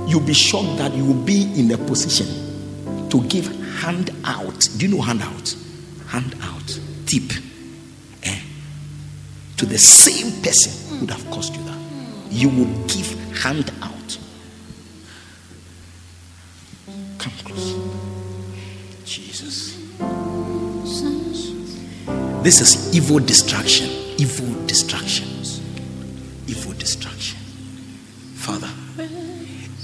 you'll 0.08 0.22
be 0.22 0.33
shocked 0.33 0.77
that 0.77 0.93
you 0.93 1.06
will 1.06 1.24
be 1.24 1.43
in 1.59 1.72
a 1.72 1.77
position 1.77 3.09
to 3.09 3.22
give 3.24 3.48
hand 3.80 4.11
out. 4.25 4.67
Do 4.77 4.88
you 4.88 4.95
know 4.95 5.01
hand 5.01 5.22
out? 5.22 5.56
Hand 6.08 6.35
out, 6.42 6.80
tip, 7.06 7.24
eh, 8.24 8.40
to 9.58 9.66
the 9.66 9.77
same 9.77 10.42
person 10.43 10.90
who 10.90 11.01
would 11.01 11.11
have 11.11 11.25
cost 11.32 11.56
you 11.56 11.64
that. 11.64 11.80
You 12.30 12.50
will 12.50 12.88
give 12.88 13.11
hand 13.42 13.72
out. 13.82 14.17
Come 17.24 17.32
close. 17.45 17.76
Jesus. 19.06 19.77
This 22.43 22.60
is 22.60 22.93
evil 22.93 23.19
distraction. 23.19 23.88
Evil 24.18 24.66
distractions. 24.68 25.61
Evil 26.48 26.74
distraction. 26.74 27.40
Father, 28.35 28.68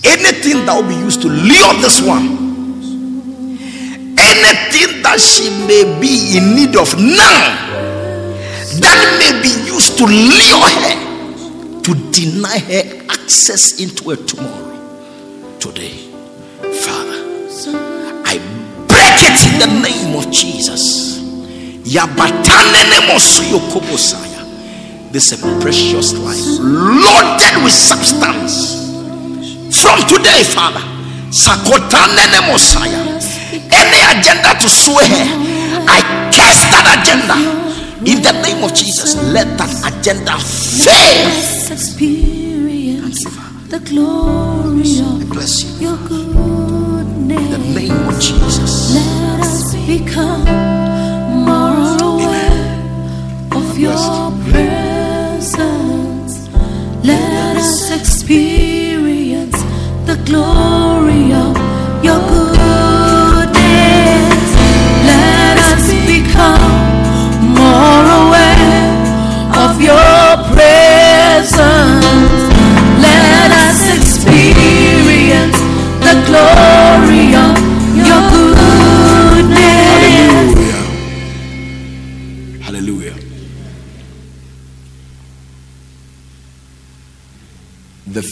anything 0.04 0.66
that 0.66 0.76
will 0.76 0.90
be 0.90 0.96
used 0.96 1.22
to 1.22 1.30
lure 1.30 1.74
this 1.82 2.02
one, 2.02 2.28
anything 4.20 5.02
that 5.02 5.18
she 5.18 5.50
may 5.66 5.98
be 6.02 6.36
in 6.36 6.56
need 6.58 6.76
of 6.76 6.94
now, 7.00 7.56
that 8.84 9.00
may 9.18 9.42
be 9.42 9.72
used 9.72 9.98
to 9.98 10.04
lure 10.04 10.68
her, 10.84 11.82
to 11.84 11.94
deny 12.12 12.60
her 12.60 13.06
access 13.10 13.80
into 13.80 14.12
a 14.12 14.18
tomorrow. 14.18 14.69
The 19.60 19.68
name 19.68 20.16
of 20.18 20.32
Jesus. 20.32 21.20
Yabatanene 21.84 23.00
mosuyo 23.08 23.60
kobosaya. 23.72 24.40
This 25.12 25.32
is 25.32 25.44
a 25.44 25.60
precious 25.60 26.14
life, 26.14 26.46
loaded 26.62 27.64
with 27.64 27.74
substance. 27.74 28.78
From 29.82 30.00
today, 30.08 30.44
Father, 30.44 30.82
Sakotanene 31.32 32.42
Mosiah. 32.48 33.18
Any 33.72 34.02
agenda 34.14 34.54
to 34.62 34.70
sway 34.70 35.06
her, 35.08 35.26
I 35.88 36.00
cast 36.32 36.70
that 36.72 36.86
agenda. 37.02 37.36
In 38.06 38.22
the 38.22 38.32
name 38.42 38.64
of 38.64 38.74
Jesus, 38.74 39.16
let 39.34 39.58
that 39.58 39.70
agenda 39.86 40.38
fail. 40.40 41.28
Experience 41.72 43.24
the 43.70 43.80
glory 43.80 45.00
of 45.02 45.30
Bless 45.30 45.64
you. 45.82 45.90
your 45.90 45.98
become 49.98 50.46
more 51.50 51.76
aware 52.10 52.78
of 53.60 53.68
your 53.80 54.32
presence. 54.52 56.34
Let 57.04 57.58
us 57.58 57.90
experience 58.00 59.60
the 60.06 60.18
glory 60.28 61.34
of 61.34 61.56
your 62.06 62.20
goodness. 62.20 62.39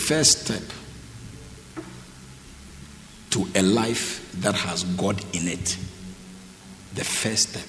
First 0.08 0.46
step 0.46 0.64
to 3.30 3.46
a 3.56 3.62
life 3.62 4.32
that 4.40 4.56
has 4.56 4.86
God 4.96 5.20
in 5.36 5.50
it, 5.50 5.78
the 6.94 7.04
first 7.04 7.50
step 7.50 7.68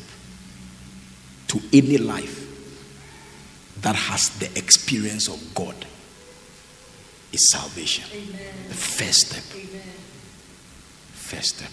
to 1.49 1.61
any 1.73 1.99
life 1.99 2.45
that 3.81 3.97
has 3.97 4.29
the 4.39 4.47
experience 4.57 5.27
of 5.27 5.53
God 5.53 5.75
is 7.33 7.51
salvation. 7.51 8.05
The 8.69 8.75
first 8.75 9.27
step. 9.27 9.43
First 11.15 11.57
step. 11.57 11.73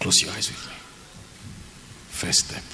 Close 0.00 0.22
your 0.22 0.32
eyes 0.32 0.50
with 0.50 0.66
me. 0.66 0.74
First 2.08 2.48
step. 2.48 2.64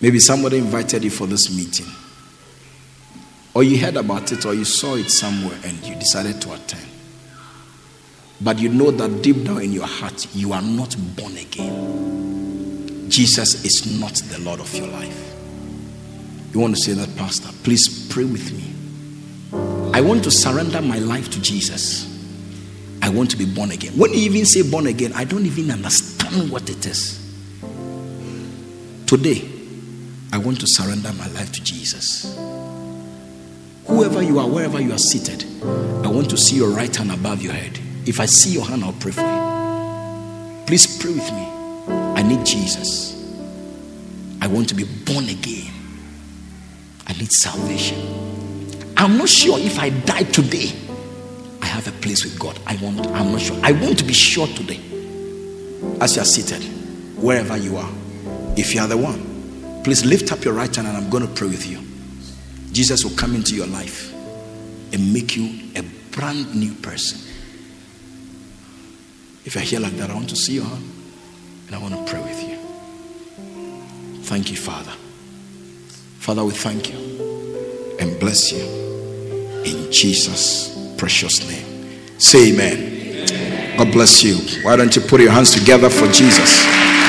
Maybe 0.00 0.18
somebody 0.18 0.58
invited 0.58 1.04
you 1.04 1.10
for 1.10 1.26
this 1.26 1.54
meeting, 1.54 1.86
or 3.54 3.62
you 3.62 3.78
heard 3.78 3.96
about 3.96 4.32
it, 4.32 4.46
or 4.46 4.54
you 4.54 4.64
saw 4.64 4.94
it 4.94 5.10
somewhere 5.10 5.58
and 5.64 5.76
you 5.86 5.94
decided 5.96 6.40
to 6.42 6.52
attend. 6.54 6.86
But 8.40 8.58
you 8.58 8.70
know 8.70 8.90
that 8.90 9.22
deep 9.22 9.44
down 9.44 9.60
in 9.60 9.72
your 9.72 9.86
heart, 9.86 10.26
you 10.34 10.52
are 10.54 10.62
not 10.62 10.96
born 11.16 11.36
again. 11.36 13.10
Jesus 13.10 13.64
is 13.64 14.00
not 14.00 14.14
the 14.14 14.40
Lord 14.40 14.60
of 14.60 14.74
your 14.74 14.86
life. 14.86 15.34
You 16.54 16.60
want 16.60 16.76
to 16.76 16.80
say 16.80 16.92
that, 16.94 17.14
Pastor? 17.16 17.50
Please 17.62 18.08
pray 18.08 18.24
with 18.24 18.52
me. 18.52 18.64
I 19.92 20.00
want 20.00 20.24
to 20.24 20.30
surrender 20.30 20.80
my 20.80 20.98
life 20.98 21.28
to 21.30 21.42
Jesus. 21.42 22.06
I 23.02 23.08
want 23.08 23.30
to 23.32 23.36
be 23.36 23.44
born 23.44 23.72
again. 23.72 23.92
When 23.98 24.12
you 24.12 24.20
even 24.20 24.46
say 24.46 24.62
born 24.68 24.86
again, 24.86 25.12
I 25.14 25.24
don't 25.24 25.44
even 25.44 25.70
understand 25.70 26.50
what 26.50 26.70
it 26.70 26.86
is. 26.86 27.18
Today, 29.06 29.49
I 30.32 30.38
want 30.38 30.60
to 30.60 30.66
surrender 30.68 31.12
my 31.14 31.26
life 31.28 31.52
to 31.52 31.62
Jesus. 31.62 32.38
Whoever 33.86 34.22
you 34.22 34.38
are, 34.38 34.48
wherever 34.48 34.80
you 34.80 34.92
are 34.92 34.98
seated, 34.98 35.44
I 35.64 36.08
want 36.08 36.30
to 36.30 36.36
see 36.36 36.56
your 36.56 36.70
right 36.70 36.94
hand 36.94 37.10
above 37.10 37.42
your 37.42 37.52
head. 37.52 37.78
If 38.06 38.20
I 38.20 38.26
see 38.26 38.52
your 38.52 38.64
hand, 38.64 38.84
I'll 38.84 38.92
pray 38.92 39.12
for 39.12 39.22
you. 39.22 40.64
Please 40.66 40.98
pray 41.00 41.12
with 41.12 41.32
me. 41.32 41.48
I 42.14 42.22
need 42.22 42.46
Jesus. 42.46 43.16
I 44.40 44.46
want 44.46 44.68
to 44.68 44.74
be 44.74 44.84
born 44.84 45.28
again. 45.28 45.72
I 47.06 47.12
need 47.14 47.32
salvation. 47.32 47.98
I'm 48.96 49.18
not 49.18 49.28
sure 49.28 49.58
if 49.58 49.78
I 49.78 49.90
die 49.90 50.22
today, 50.24 50.72
I 51.60 51.66
have 51.66 51.88
a 51.88 51.92
place 51.92 52.22
with 52.22 52.38
God. 52.38 52.58
I 52.66 52.76
want, 52.76 53.06
I'm 53.08 53.32
not 53.32 53.40
sure. 53.40 53.58
I 53.62 53.72
want 53.72 53.98
to 53.98 54.04
be 54.04 54.12
sure 54.12 54.46
today. 54.46 54.80
As 56.00 56.14
you 56.14 56.22
are 56.22 56.26
seated, 56.26 56.62
wherever 57.16 57.56
you 57.56 57.76
are, 57.76 57.90
if 58.56 58.74
you 58.74 58.80
are 58.80 58.86
the 58.86 58.96
one, 58.96 59.29
please 59.84 60.04
lift 60.04 60.32
up 60.32 60.44
your 60.44 60.54
right 60.54 60.74
hand 60.74 60.88
and 60.88 60.96
I'm 60.96 61.10
going 61.10 61.26
to 61.26 61.32
pray 61.32 61.48
with 61.48 61.66
you. 61.66 61.80
Jesus 62.72 63.04
will 63.04 63.16
come 63.16 63.34
into 63.34 63.54
your 63.54 63.66
life 63.66 64.12
and 64.92 65.12
make 65.12 65.36
you 65.36 65.70
a 65.76 65.82
brand 66.12 66.54
new 66.54 66.74
person. 66.74 67.20
If 69.44 69.54
you're 69.54 69.64
here 69.64 69.80
like 69.80 69.94
that, 69.94 70.10
I 70.10 70.14
want 70.14 70.28
to 70.30 70.36
see 70.36 70.54
your 70.54 70.64
hand 70.64 70.84
and 71.66 71.74
I 71.74 71.78
want 71.78 71.94
to 71.94 72.12
pray 72.12 72.20
with 72.20 72.42
you. 72.42 72.58
Thank 74.24 74.50
you, 74.50 74.56
Father. 74.56 74.92
Father, 76.18 76.44
we 76.44 76.52
thank 76.52 76.92
you 76.92 77.96
and 77.98 78.18
bless 78.20 78.52
you 78.52 78.64
in 79.64 79.90
Jesus' 79.90 80.94
precious 80.98 81.48
name. 81.48 82.20
Say 82.20 82.52
amen. 82.52 83.76
God 83.78 83.92
bless 83.92 84.22
you. 84.22 84.36
Why 84.62 84.76
don't 84.76 84.94
you 84.94 85.02
put 85.02 85.20
your 85.20 85.30
hands 85.30 85.52
together 85.52 85.88
for 85.88 86.06
Jesus? 86.12 86.99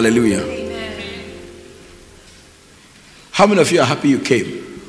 Hallelujah. 0.00 0.46
How 3.32 3.46
many 3.46 3.60
of 3.60 3.70
you 3.70 3.80
are 3.80 3.84
happy 3.84 4.08
you 4.08 4.18
came? 4.18 4.80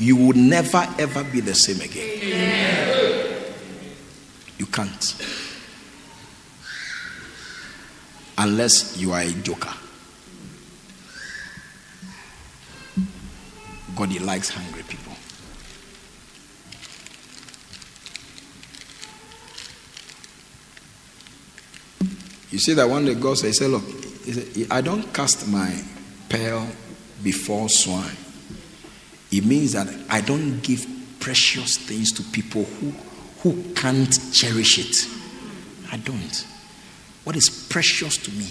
You 0.00 0.16
will 0.16 0.32
never 0.32 0.84
ever 0.98 1.22
be 1.22 1.38
the 1.38 1.54
same 1.54 1.80
again. 1.80 3.44
You 4.58 4.66
can't. 4.66 5.14
Unless 8.36 8.96
you 8.96 9.12
are 9.12 9.20
a 9.20 9.30
joker. 9.30 9.72
God, 13.94 14.08
He 14.08 14.18
likes 14.18 14.48
hungry 14.48 14.82
people. 14.88 15.03
You 22.54 22.60
see 22.60 22.74
that 22.74 22.88
one 22.88 23.04
day 23.04 23.14
God 23.16 23.36
said, 23.36 23.48
he 23.48 23.52
said, 23.52 23.70
Look, 23.70 23.82
he 23.82 24.32
said, 24.32 24.68
I 24.70 24.80
don't 24.80 25.12
cast 25.12 25.48
my 25.48 25.76
pearl 26.28 26.68
before 27.20 27.68
swine. 27.68 28.16
It 29.32 29.44
means 29.44 29.72
that 29.72 29.92
I 30.08 30.20
don't 30.20 30.60
give 30.60 30.86
precious 31.18 31.76
things 31.78 32.12
to 32.12 32.22
people 32.22 32.62
who, 32.62 32.90
who 33.40 33.60
can't 33.74 34.16
cherish 34.32 34.78
it. 34.78 35.08
I 35.90 35.96
don't. 35.96 36.46
What 37.24 37.34
is 37.34 37.66
precious 37.68 38.18
to 38.18 38.30
me, 38.30 38.46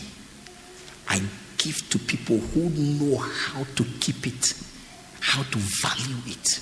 I 1.08 1.22
give 1.58 1.90
to 1.92 1.98
people 1.98 2.40
who 2.40 2.72
know 2.72 3.20
how 3.20 3.64
to 3.64 3.86
keep 4.02 4.28
it, 4.28 4.54
how 5.22 5.44
to 5.44 5.58
value 5.82 6.18
it. 6.28 6.60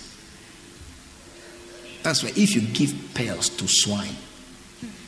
That's 2.04 2.22
why 2.22 2.34
if 2.36 2.54
you 2.54 2.62
give 2.62 2.94
pearls 3.16 3.50
to 3.50 3.68
swine, 3.68 4.16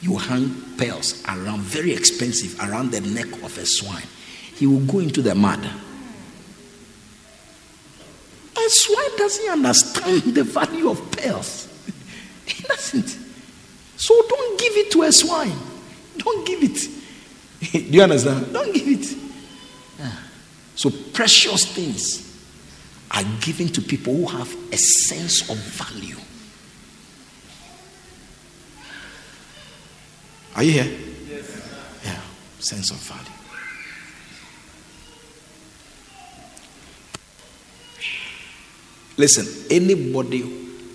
you 0.04 0.18
hang 0.18 0.54
pearls 0.78 1.24
around, 1.30 1.62
very 1.62 1.94
expensive, 1.94 2.60
around 2.60 2.92
the 2.92 3.00
neck 3.00 3.32
of 3.42 3.58
a 3.58 3.66
swine. 3.66 4.04
He 4.56 4.68
will 4.68 4.86
go 4.86 5.00
into 5.00 5.22
the 5.22 5.34
mud. 5.34 5.66
A 8.56 8.70
swine 8.70 9.18
doesn't 9.18 9.50
understand 9.50 10.22
the 10.36 10.44
value 10.44 10.90
of 10.90 11.12
pearls. 11.12 11.70
He 12.46 12.62
doesn't. 12.64 13.18
So 13.96 14.22
don't 14.28 14.60
give 14.60 14.74
it 14.76 14.92
to 14.92 15.04
a 15.04 15.12
swine. 15.14 15.58
Don't 16.18 16.46
give 16.46 16.62
it. 16.62 16.90
Do 17.72 17.80
you 17.80 18.04
understand? 18.04 18.52
Don't 18.52 18.74
give 18.74 18.86
it. 18.86 19.18
Yeah. 19.98 20.12
So 20.76 20.90
precious 21.14 21.66
things 21.74 22.30
are 23.12 23.24
given 23.40 23.70
to 23.70 23.82
people 23.82 24.14
who 24.14 24.28
have 24.28 24.54
a 24.74 24.78
sense 24.78 25.50
of 25.50 25.56
value. 25.56 26.18
Are 30.56 30.64
you 30.64 30.72
here? 30.72 31.00
Yes. 31.28 32.02
Yeah, 32.06 32.20
sense 32.60 32.92
of 32.92 32.98
value. 32.98 33.30
Listen, 39.18 39.48
anybody, 39.70 40.42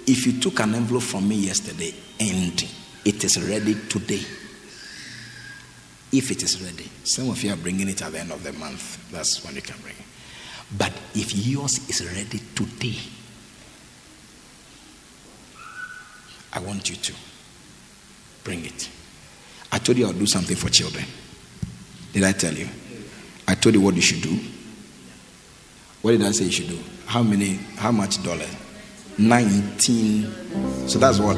if 0.07 0.27
you 0.27 0.41
took 0.41 0.61
an 0.61 0.75
envelope 0.75 1.05
from 1.05 1.28
me 1.28 1.37
yesterday 1.37 1.95
and 2.20 2.65
it 3.05 3.25
is 3.25 3.49
ready 3.49 3.75
today, 3.89 4.23
if 6.11 6.31
it 6.31 6.43
is 6.43 6.62
ready, 6.62 6.89
some 7.05 7.31
of 7.31 7.43
you 7.43 7.53
are 7.53 7.57
bringing 7.57 7.89
it 7.89 8.03
at 8.03 8.12
the 8.12 8.20
end 8.20 8.33
of 8.33 8.43
the 8.43 8.53
month. 8.55 9.11
That's 9.12 9.45
when 9.45 9.55
you 9.55 9.62
can 9.62 9.81
bring 9.83 9.95
it. 9.95 10.05
But 10.77 10.93
if 11.15 11.35
yours 11.35 11.89
is 11.89 12.05
ready 12.07 12.41
today, 12.55 12.99
I 16.53 16.61
want 16.61 16.89
you 16.91 16.97
to 16.97 17.15
bring 18.43 18.65
it. 18.65 18.89
I 19.70 19.78
told 19.78 19.98
you 19.98 20.06
I'll 20.06 20.12
do 20.12 20.26
something 20.26 20.56
for 20.56 20.68
children. 20.70 21.05
Did 22.12 22.24
I 22.24 22.32
tell 22.32 22.52
you? 22.55 22.68
I 23.47 23.55
told 23.55 23.74
you 23.74 23.80
what 23.80 23.94
you 23.94 24.02
should 24.02 24.22
do. 24.22 24.38
What 26.02 26.12
did 26.12 26.22
I 26.22 26.30
say 26.32 26.44
you 26.44 26.50
should 26.52 26.68
do? 26.68 26.78
How 27.06 27.22
many, 27.22 27.55
how 27.76 27.90
much 27.92 28.22
dollar? 28.22 28.47
19. 29.18 30.88
So 30.88 30.98
that's 30.98 31.18
what? 31.18 31.36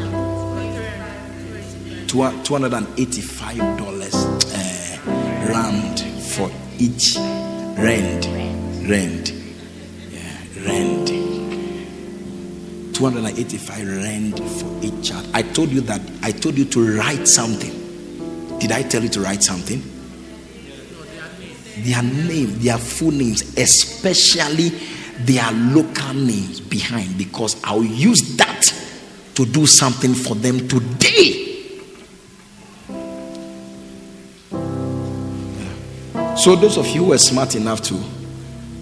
$285 2.09 4.52
uh, 4.52 4.57
rand 5.52 6.00
for 6.25 6.50
each 6.78 7.17
rent. 7.78 8.26
Rent. 8.89 9.33
Yeah, 10.10 10.36
rent. 10.67 11.09
285 12.94 13.86
rand 13.86 14.39
for 14.39 14.81
each 14.84 15.09
child. 15.09 15.26
I 15.33 15.42
told 15.42 15.70
you 15.70 15.81
that 15.83 16.00
I 16.23 16.33
told 16.33 16.59
you 16.59 16.65
to 16.67 16.97
write 16.99 17.26
something. 17.28 17.73
Did 18.61 18.73
I 18.73 18.83
tell 18.83 19.03
you 19.03 19.09
to 19.09 19.21
write 19.21 19.43
something? 19.43 19.83
Their 21.79 22.03
name, 22.03 22.59
their 22.59 22.77
full 22.77 23.11
names, 23.11 23.57
especially 23.57 24.69
their 25.21 25.51
local 25.51 26.13
names 26.13 26.61
behind, 26.61 27.17
because 27.17 27.57
I'll 27.65 27.83
use 27.83 28.37
that 28.37 28.63
to 29.35 29.47
do 29.47 29.65
something 29.67 30.13
for 30.13 30.35
them 30.35 30.69
today. 30.69 31.47
So, 36.37 36.55
those 36.57 36.77
of 36.77 36.87
you 36.89 37.07
who 37.07 37.13
are 37.15 37.19
smart 37.19 37.55
enough 37.55 37.81
to 37.83 37.95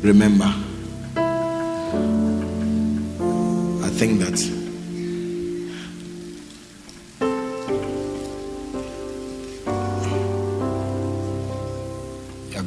remember, 0.02 0.52
I 3.84 3.90
think 3.90 4.20
that 4.20 4.57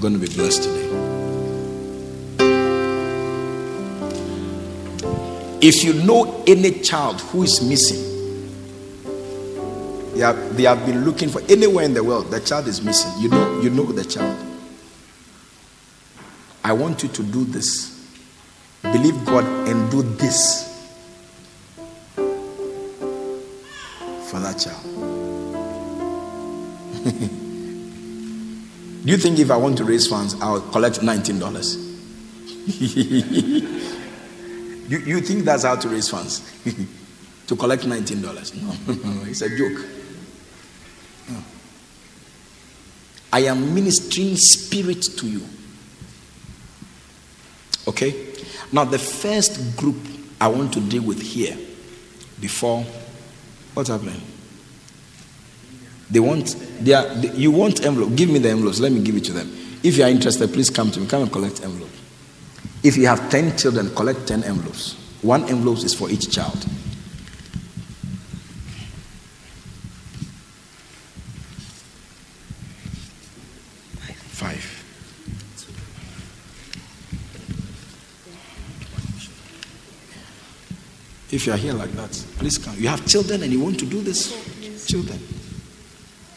going 0.01 0.13
to 0.13 0.19
be 0.19 0.33
blessed 0.35 0.63
today. 0.63 0.87
If 5.61 5.83
you 5.83 5.93
know 5.93 6.43
any 6.47 6.79
child 6.79 7.21
who 7.21 7.43
is 7.43 7.61
missing, 7.61 8.01
they 10.15 10.21
have, 10.21 10.57
they 10.57 10.63
have 10.63 10.83
been 10.87 11.05
looking 11.05 11.29
for 11.29 11.39
anywhere 11.47 11.85
in 11.85 11.93
the 11.93 12.03
world, 12.03 12.31
the 12.31 12.39
child 12.39 12.67
is 12.67 12.81
missing. 12.81 13.11
You 13.21 13.29
know, 13.29 13.61
you 13.61 13.69
know 13.69 13.85
the 13.85 14.03
child. 14.03 14.35
I 16.63 16.73
want 16.73 17.03
you 17.03 17.09
to 17.09 17.23
do 17.23 17.45
this. 17.45 18.09
Believe 18.81 19.23
God 19.23 19.45
and 19.67 19.91
do 19.91 20.01
this 20.01 20.67
for 24.31 24.39
that 24.39 24.57
child. 24.57 24.81
do 29.03 29.11
you 29.11 29.17
think 29.17 29.39
if 29.39 29.49
I 29.49 29.57
want 29.57 29.77
to 29.77 29.83
raise 29.83 30.07
funds, 30.07 30.35
I'll 30.41 30.61
collect 30.61 30.99
$19? 30.99 31.91
you, 34.89 34.99
you 34.99 35.21
think 35.21 35.43
that's 35.43 35.63
how 35.63 35.75
to 35.75 35.89
raise 35.89 36.09
funds? 36.09 36.41
to 37.47 37.55
collect 37.55 37.83
$19? 37.83 38.61
No, 38.61 39.23
it's 39.29 39.41
a 39.41 39.49
joke. 39.49 39.85
No. 41.29 41.43
I 43.33 43.39
am 43.41 43.73
ministering 43.73 44.35
spirit 44.35 45.01
to 45.01 45.27
you. 45.27 45.41
Okay? 47.87 48.27
Now, 48.71 48.85
the 48.85 48.99
first 48.99 49.77
group 49.77 49.97
I 50.39 50.47
want 50.47 50.73
to 50.73 50.79
deal 50.79 51.03
with 51.03 51.21
here 51.21 51.57
before 52.39 52.85
what's 53.73 53.89
happening? 53.89 54.21
They 56.11 56.19
want, 56.19 56.57
they 56.81 56.93
are, 56.93 57.07
they, 57.15 57.31
you 57.31 57.51
want 57.51 57.85
envelope. 57.85 58.15
Give 58.17 58.29
me 58.29 58.39
the 58.39 58.49
envelopes. 58.49 58.81
Let 58.81 58.91
me 58.91 59.01
give 59.01 59.15
it 59.15 59.23
to 59.25 59.33
them. 59.33 59.49
If 59.81 59.97
you 59.97 60.03
are 60.03 60.09
interested, 60.09 60.51
please 60.51 60.69
come 60.69 60.91
to 60.91 60.99
me. 60.99 61.07
Come 61.07 61.23
and 61.23 61.31
collect 61.31 61.63
envelopes. 61.63 61.99
If 62.83 62.97
you 62.97 63.07
have 63.07 63.29
10 63.29 63.57
children, 63.57 63.95
collect 63.95 64.27
10 64.27 64.43
envelopes. 64.43 64.97
One 65.21 65.43
envelope 65.45 65.77
is 65.77 65.93
for 65.93 66.09
each 66.09 66.29
child. 66.29 66.65
Five. 74.31 74.67
If 81.31 81.45
you 81.45 81.53
are 81.53 81.57
here 81.57 81.73
like 81.73 81.91
that, 81.91 82.11
please 82.37 82.57
come. 82.57 82.75
You 82.77 82.89
have 82.89 83.05
children 83.05 83.43
and 83.43 83.53
you 83.53 83.61
want 83.61 83.79
to 83.79 83.85
do 83.85 84.01
this? 84.01 84.85
Children 84.87 85.19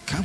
come. 0.07 0.25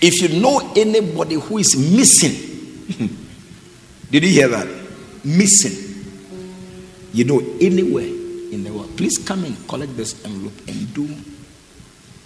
If 0.00 0.22
you 0.22 0.40
know 0.40 0.72
anybody 0.76 1.34
who 1.34 1.58
is 1.58 1.76
missing, 1.76 2.32
did 4.10 4.22
you 4.22 4.30
hear 4.30 4.48
that? 4.48 4.68
Missing. 5.24 6.04
You 7.12 7.24
know 7.24 7.40
anywhere 7.60 8.04
in 8.04 8.62
the 8.62 8.70
world. 8.72 8.96
Please 8.96 9.18
come 9.18 9.44
and 9.44 9.68
collect 9.68 9.96
this 9.96 10.24
envelope 10.24 10.56
and 10.68 10.94
do 10.94 11.08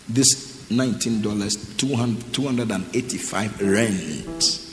this 0.08 0.66
$19, 0.70 1.78
200, 1.78 2.32
285 2.34 3.60
rent. 3.62 4.71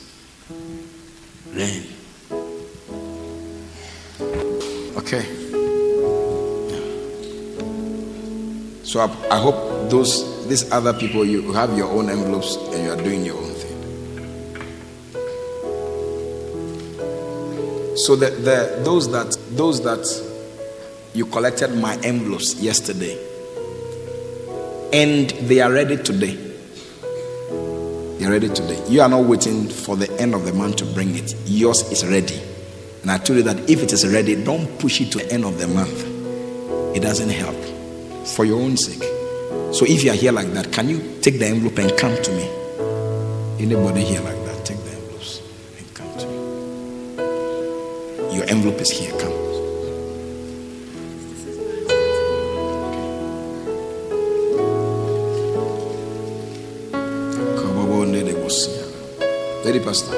Okay. 4.97 5.23
So 8.83 9.01
I, 9.01 9.09
I 9.29 9.39
hope 9.39 9.89
those 9.89 10.47
these 10.47 10.71
other 10.71 10.93
people 10.93 11.25
you 11.25 11.51
have 11.51 11.77
your 11.77 11.89
own 11.89 12.09
envelopes 12.09 12.55
and 12.55 12.83
you 12.83 12.91
are 12.91 12.95
doing 12.95 13.25
your 13.25 13.35
own 13.35 13.53
thing. 13.53 13.77
So 17.97 18.15
the, 18.15 18.29
the 18.29 18.81
those 18.83 19.11
that 19.11 19.37
those 19.51 19.83
that 19.83 20.05
you 21.13 21.25
collected 21.25 21.75
my 21.75 21.97
envelopes 22.03 22.55
yesterday 22.55 23.17
and 24.93 25.29
they 25.31 25.59
are 25.59 25.71
ready 25.71 25.97
today. 25.97 26.48
Ready 28.29 28.47
today. 28.47 28.79
You 28.87 29.01
are 29.01 29.09
not 29.09 29.25
waiting 29.25 29.67
for 29.67 29.97
the 29.97 30.07
end 30.21 30.35
of 30.35 30.45
the 30.45 30.53
month 30.53 30.75
to 30.77 30.85
bring 30.85 31.15
it. 31.15 31.33
Yours 31.45 31.81
is 31.91 32.05
ready. 32.05 32.39
And 33.01 33.09
I 33.09 33.17
told 33.17 33.37
you 33.37 33.43
that 33.43 33.67
if 33.67 33.81
it 33.81 33.91
is 33.91 34.07
ready, 34.07 34.35
don't 34.43 34.77
push 34.77 35.01
it 35.01 35.11
to 35.13 35.17
the 35.17 35.31
end 35.33 35.45
of 35.45 35.57
the 35.57 35.67
month. 35.67 36.05
It 36.95 36.99
doesn't 36.99 37.29
help. 37.29 37.55
For 38.27 38.45
your 38.45 38.61
own 38.61 38.77
sake. 38.77 39.01
So 39.73 39.83
if 39.87 40.03
you 40.03 40.11
are 40.11 40.15
here 40.15 40.31
like 40.31 40.53
that, 40.53 40.71
can 40.71 40.89
you 40.89 41.01
take 41.21 41.39
the 41.39 41.47
envelope 41.47 41.79
and 41.79 41.91
come 41.97 42.15
to 42.21 42.31
me? 42.31 42.47
Anybody 43.63 44.03
here 44.03 44.21
like 44.21 44.37
that, 44.45 44.63
take 44.63 44.77
the 44.77 44.91
envelopes 44.91 45.41
and 45.79 45.91
come 45.95 46.15
to 46.19 46.27
me. 46.27 46.35
Your 48.35 48.45
envelope 48.47 48.79
is 48.79 48.91
here. 48.91 49.11
Come. 49.19 49.48
Pastor. 59.77 60.15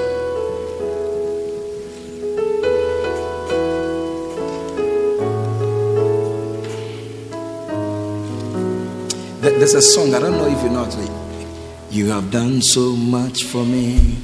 There- 9.41 9.57
There's 9.57 9.73
a 9.73 9.81
song, 9.81 10.13
I 10.13 10.19
don't 10.19 10.37
know 10.37 10.47
if 10.47 10.61
you 10.63 10.69
know 10.69 10.83
it. 10.85 11.11
You 11.91 12.09
have 12.11 12.31
done 12.31 12.61
so 12.61 12.95
much 12.95 13.43
for 13.43 13.65
me. 13.65 14.15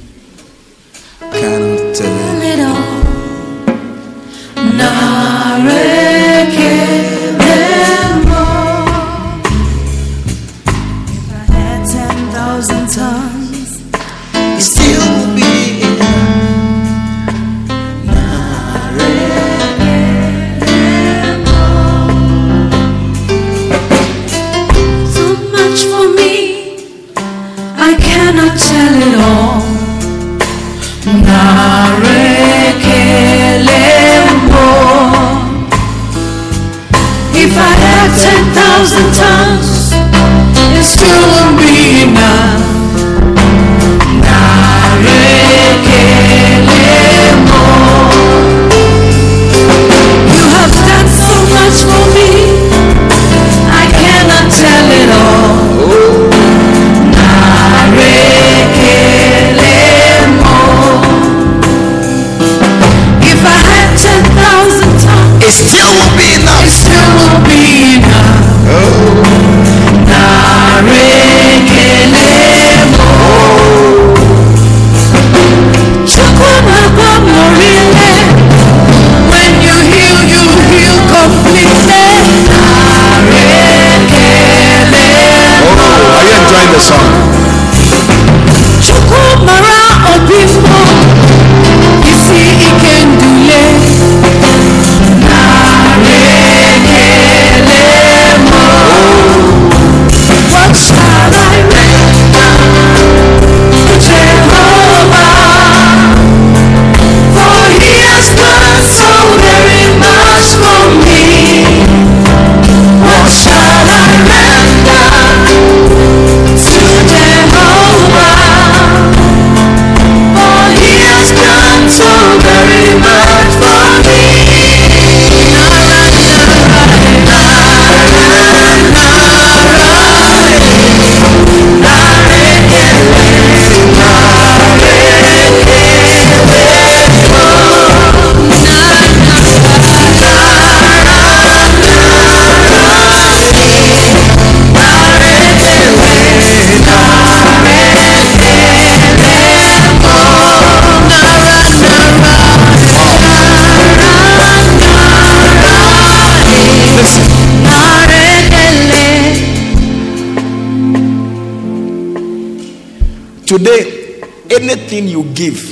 You 165.06 165.24
give, 165.34 165.62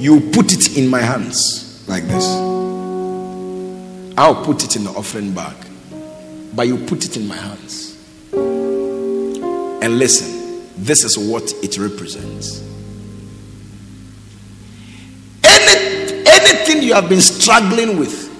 you 0.00 0.20
put 0.32 0.52
it 0.52 0.76
in 0.76 0.88
my 0.88 1.00
hands 1.00 1.86
like 1.88 2.04
this. 2.04 2.26
I'll 4.16 4.44
put 4.44 4.64
it 4.64 4.76
in 4.76 4.84
the 4.84 4.90
offering 4.90 5.32
bag, 5.34 5.54
but 6.54 6.66
you 6.66 6.78
put 6.78 7.04
it 7.04 7.16
in 7.16 7.28
my 7.28 7.36
hands. 7.36 7.96
And 8.32 9.98
listen, 9.98 10.66
this 10.76 11.04
is 11.04 11.18
what 11.18 11.52
it 11.62 11.78
represents. 11.78 12.60
Any, 15.44 16.24
anything 16.26 16.82
you 16.82 16.94
have 16.94 17.08
been 17.08 17.20
struggling 17.20 17.98
with, 17.98 18.30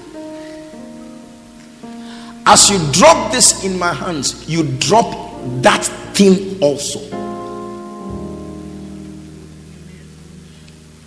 as 2.47 2.71
you 2.71 2.79
drop 2.93 3.33
this 3.33 3.65
in 3.65 3.79
my 3.79 3.93
hands, 3.93 4.49
you 4.49 4.65
drop 4.79 5.41
that 5.63 5.85
thing 6.15 6.61
also. 6.61 7.22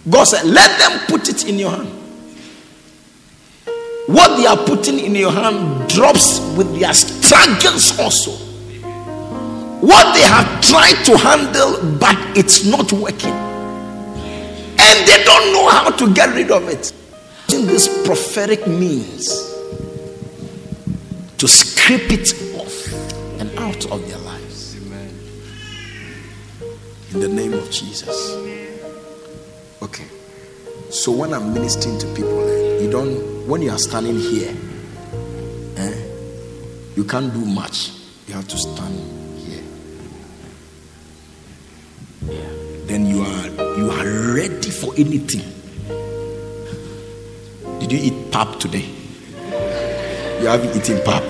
God 0.10 0.24
said, 0.26 0.46
Let 0.46 0.80
them 0.80 1.00
put 1.08 1.30
it 1.30 1.48
in 1.48 1.58
your 1.58 1.72
hand. 1.72 1.90
What 4.08 4.38
they 4.38 4.46
are 4.46 4.58
putting 4.58 5.00
in 5.00 5.16
your 5.16 5.32
hand 5.32 5.90
drops 5.90 6.40
with 6.56 6.80
their 6.80 6.94
struggles 6.94 7.98
also. 8.00 8.32
What 9.82 10.16
they 10.16 10.22
have 10.22 10.62
tried 10.62 11.04
to 11.06 11.18
handle, 11.18 11.98
but 11.98 12.16
it's 12.38 12.66
not 12.66 12.92
working. 12.94 13.32
And 13.32 15.08
they 15.08 15.24
don't 15.24 15.54
know 15.54 15.70
how 15.70 15.90
to 15.90 16.14
get 16.14 16.36
rid 16.36 16.52
of 16.52 16.68
it. 16.70 16.94
Using 17.56 17.68
this 17.68 18.06
prophetic 18.06 18.68
means 18.68 19.28
to 21.38 21.48
scrape 21.48 22.12
it 22.12 22.34
off 22.56 22.94
and 23.40 23.58
out 23.58 23.86
of 23.92 24.08
their 24.08 24.18
lives. 24.20 24.76
In 27.14 27.20
the 27.22 27.30
name 27.30 27.54
of 27.54 27.72
Jesus. 27.72 28.65
Okay. 29.86 30.08
So 30.90 31.12
when 31.12 31.32
I'm 31.32 31.54
ministering 31.54 32.00
to 32.00 32.08
people, 32.16 32.50
eh, 32.50 32.82
you 32.82 32.90
don't, 32.90 33.48
when 33.48 33.62
you 33.62 33.70
are 33.70 33.78
standing 33.78 34.18
here, 34.18 34.52
eh, 35.78 35.94
you 36.96 37.04
can't 37.04 37.32
do 37.32 37.46
much. 37.46 37.92
You 38.28 38.34
have 38.34 38.48
to 38.48 38.58
stand 38.58 38.96
here. 39.38 39.62
Then 42.88 43.06
you 43.06 43.22
are 43.22 43.48
you 43.78 43.92
are 43.92 44.34
ready 44.34 44.72
for 44.72 44.92
anything. 44.98 45.46
Did 47.80 47.92
you 47.92 48.00
eat 48.00 48.32
pap 48.32 48.60
today? 48.60 48.90
You 50.42 50.48
haven't 50.48 50.76
eaten 50.76 51.00
pap. 51.06 51.22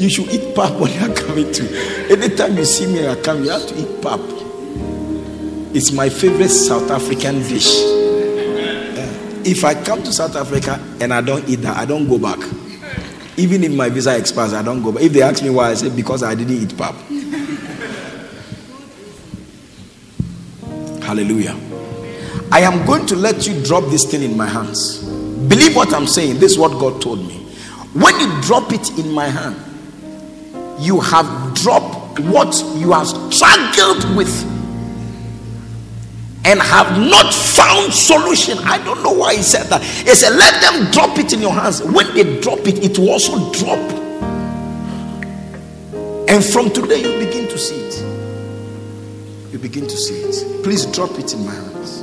You 0.00 0.08
should 0.08 0.28
eat 0.28 0.54
pap 0.54 0.74
when 0.74 0.92
you 0.92 1.10
are 1.10 1.12
coming 1.12 1.50
to. 1.50 2.08
Anytime 2.08 2.56
you 2.56 2.64
see 2.64 2.86
me, 2.86 3.08
I 3.08 3.16
come, 3.16 3.42
you 3.42 3.50
have 3.50 3.66
to 3.66 3.74
eat 3.76 4.00
pap. 4.00 4.20
It's 5.78 5.92
my 5.92 6.08
favorite 6.08 6.48
South 6.48 6.90
African 6.90 7.38
dish. 7.38 7.78
Yeah. 7.78 9.06
If 9.44 9.62
I 9.62 9.80
come 9.80 10.02
to 10.02 10.12
South 10.12 10.34
Africa 10.34 10.84
and 11.00 11.14
I 11.14 11.20
don't 11.20 11.48
eat 11.48 11.60
that, 11.60 11.76
I 11.76 11.84
don't 11.84 12.08
go 12.08 12.18
back. 12.18 12.40
Even 13.36 13.62
if 13.62 13.70
my 13.72 13.88
visa 13.88 14.18
expires, 14.18 14.54
I 14.54 14.62
don't 14.62 14.82
go 14.82 14.90
back. 14.90 15.04
If 15.04 15.12
they 15.12 15.22
ask 15.22 15.40
me 15.40 15.50
why, 15.50 15.70
I 15.70 15.74
say 15.74 15.88
because 15.88 16.24
I 16.24 16.34
didn't 16.34 16.56
eat 16.56 16.76
pap. 16.76 16.96
Hallelujah. 21.00 21.56
I 22.50 22.62
am 22.62 22.84
going 22.84 23.06
to 23.06 23.14
let 23.14 23.46
you 23.46 23.62
drop 23.62 23.84
this 23.84 24.04
thing 24.04 24.24
in 24.24 24.36
my 24.36 24.46
hands. 24.46 25.04
Believe 25.46 25.76
what 25.76 25.94
I'm 25.94 26.08
saying. 26.08 26.40
This 26.40 26.50
is 26.50 26.58
what 26.58 26.72
God 26.72 27.00
told 27.00 27.20
me. 27.24 27.36
When 27.92 28.18
you 28.18 28.42
drop 28.42 28.72
it 28.72 28.98
in 28.98 29.12
my 29.12 29.28
hand, 29.28 29.54
you 30.80 30.98
have 30.98 31.54
dropped 31.54 32.18
what 32.18 32.60
you 32.74 32.90
have 32.90 33.06
struggled 33.32 34.16
with 34.16 34.57
and 36.44 36.60
have 36.60 36.98
not 36.98 37.34
found 37.34 37.92
solution. 37.92 38.58
I 38.58 38.82
don't 38.84 39.02
know 39.02 39.12
why 39.12 39.34
he 39.36 39.42
said 39.42 39.64
that. 39.64 39.82
He 39.82 40.14
said, 40.14 40.34
Let 40.34 40.60
them 40.62 40.90
drop 40.90 41.18
it 41.18 41.32
in 41.32 41.40
your 41.40 41.52
hands. 41.52 41.82
When 41.82 42.14
they 42.14 42.40
drop 42.40 42.60
it, 42.60 42.84
it 42.84 42.98
will 42.98 43.10
also 43.10 43.52
drop. 43.52 43.78
And 46.28 46.44
from 46.44 46.70
today, 46.70 47.00
you 47.00 47.18
begin 47.18 47.48
to 47.48 47.58
see 47.58 47.76
it. 47.76 47.98
You 49.52 49.58
begin 49.58 49.86
to 49.86 49.96
see 49.96 50.14
it. 50.14 50.62
Please 50.62 50.84
drop 50.86 51.10
it 51.18 51.32
in 51.32 51.44
my 51.44 51.54
hands. 51.54 52.02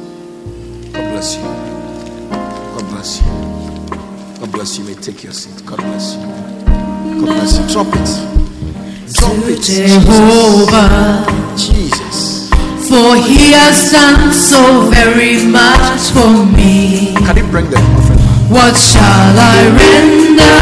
God 0.92 1.12
bless 1.12 1.38
you. 1.38 1.44
God 2.74 2.90
bless 2.90 3.22
you. 3.22 3.28
God 4.40 4.52
bless 4.52 4.78
you. 4.78 4.86
May 4.86 4.96
take 4.96 5.24
your 5.24 5.34
seat. 5.34 5.66
God 5.66 5.78
bless 5.78 6.16
you. 6.16 6.22
God 6.26 7.26
bless 7.26 7.60
you. 7.60 7.68
Drop 7.74 7.88
it. 7.88 8.36
Drop 9.14 9.38
it. 9.48 9.62
Jehovah, 9.62 11.26
Jesus. 11.56 12.35
For 12.90 13.16
he 13.16 13.52
has 13.54 13.92
done 13.92 14.32
so 14.32 14.90
very 14.94 15.44
much 15.46 16.12
for 16.14 16.46
me. 16.56 17.14
Can 17.26 17.38
you 17.38 17.48
bring 17.50 17.70
the 17.70 17.78
offering? 17.78 18.20
What 18.54 18.78
shall 18.78 19.34
I 19.38 19.58
render 19.74 20.62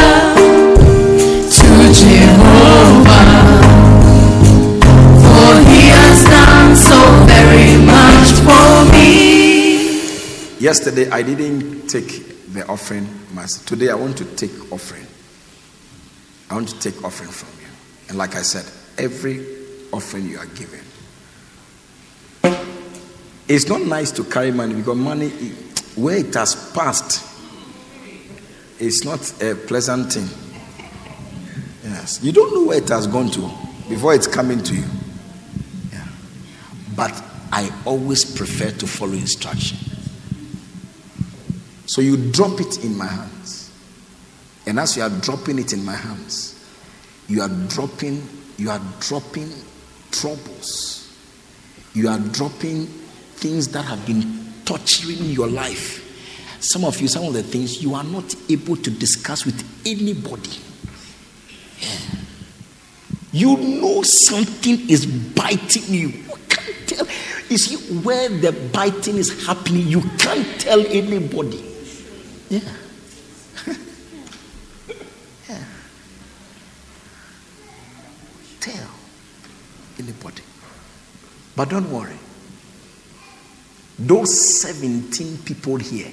to 1.52 1.69
Jehovah? 2.00 3.27
For 5.19 5.52
he 5.68 5.84
has 5.92 6.24
done 6.24 6.76
so 6.80 7.00
very 7.27 7.76
much 7.84 8.27
for 8.48 8.92
me. 8.93 10.00
Yesterday 10.60 11.10
I 11.10 11.24
didn't 11.24 11.88
take 11.88 12.53
the 12.53 12.66
offering 12.68 13.08
myself. 13.34 13.66
Today 13.66 13.90
I 13.90 13.95
want 13.95 14.18
to 14.19 14.26
take 14.35 14.72
offering. 14.72 15.06
I 16.50 16.56
want 16.56 16.69
to 16.69 16.80
take 16.80 17.03
offering 17.03 17.32
from 17.32 17.50
you. 17.60 17.69
And 18.08 18.18
like 18.18 18.35
I 18.35 18.43
said, 18.43 18.66
every 18.98 19.45
offering 19.92 20.30
you 20.30 20.38
are 20.38 20.45
given. 20.45 20.80
It's 23.48 23.68
not 23.68 23.82
nice 23.82 24.12
to 24.12 24.24
carry 24.24 24.52
money 24.52 24.74
because 24.74 24.98
money, 24.98 25.30
where 25.96 26.18
it 26.18 26.34
has 26.34 26.72
passed, 26.74 27.30
it's 28.80 29.04
not 29.04 29.20
a 29.42 29.56
pleasant 29.56 30.14
thing. 30.14 30.28
Yes. 31.84 32.24
You 32.24 32.32
don't 32.32 32.54
know 32.54 32.66
where 32.66 32.78
it 32.78 32.90
has 32.90 33.08
gone 33.08 33.30
to 33.32 33.42
before 33.90 34.14
it's 34.16 34.28
coming 34.28 34.64
to 34.64 34.76
you. 34.76 34.86
Yeah. 35.92 36.08
But 36.96 37.22
I 37.52 37.70
always 37.86 38.26
prefer 38.26 38.72
to 38.72 38.88
follow 38.88 39.14
instruction. 39.14 39.78
So 41.86 42.02
you 42.02 42.32
drop 42.32 42.60
it 42.60 42.84
in 42.84 42.98
my 42.98 43.08
hands. 43.08 43.72
And 44.66 44.80
as 44.80 44.98
you 44.98 45.04
are 45.04 45.10
dropping 45.10 45.60
it 45.60 45.74
in 45.74 45.84
my 45.86 45.96
hands, 45.96 46.60
you 47.28 47.42
are 47.42 47.50
dropping, 47.68 48.28
you 48.58 48.70
are 48.70 48.82
dropping 49.00 49.52
troubles. 50.12 51.02
You 51.94 52.10
are 52.10 52.20
dropping 52.20 52.88
things 53.36 53.68
that 53.70 53.84
have 53.84 54.06
been 54.06 54.24
torturing 54.66 55.26
your 55.26 55.48
life. 55.48 56.00
Some 56.60 56.86
of 56.86 57.00
you, 57.02 57.08
some 57.08 57.26
of 57.26 57.34
the 57.34 57.44
things 57.44 57.84
you 57.84 57.94
are 57.94 58.04
not 58.04 58.36
able 58.50 58.78
to 58.78 58.90
discuss 58.90 59.46
with 59.46 59.64
anybody. 59.86 60.58
Yeah. 61.80 61.98
You 63.34 63.58
know 63.58 64.02
something 64.04 64.90
is 64.90 65.06
biting 65.06 65.94
you. 65.94 66.08
You 66.10 66.36
can't 66.48 66.88
tell. 66.88 67.08
You 67.50 67.58
see, 67.58 68.00
where 68.02 68.30
the 68.30 68.52
biting 68.72 69.18
is 69.18 69.46
happening, 69.46 69.88
you 69.88 70.02
can't 70.20 70.48
tell 70.62 70.80
anybody. 70.86 71.64
Yeah. 72.50 72.60
yeah. 75.50 75.64
Tell 78.60 78.90
anybody. 80.00 80.43
But 81.56 81.69
don't 81.69 81.91
worry. 81.91 82.17
Those 83.99 84.61
17 84.61 85.38
people 85.40 85.77
here, 85.77 86.11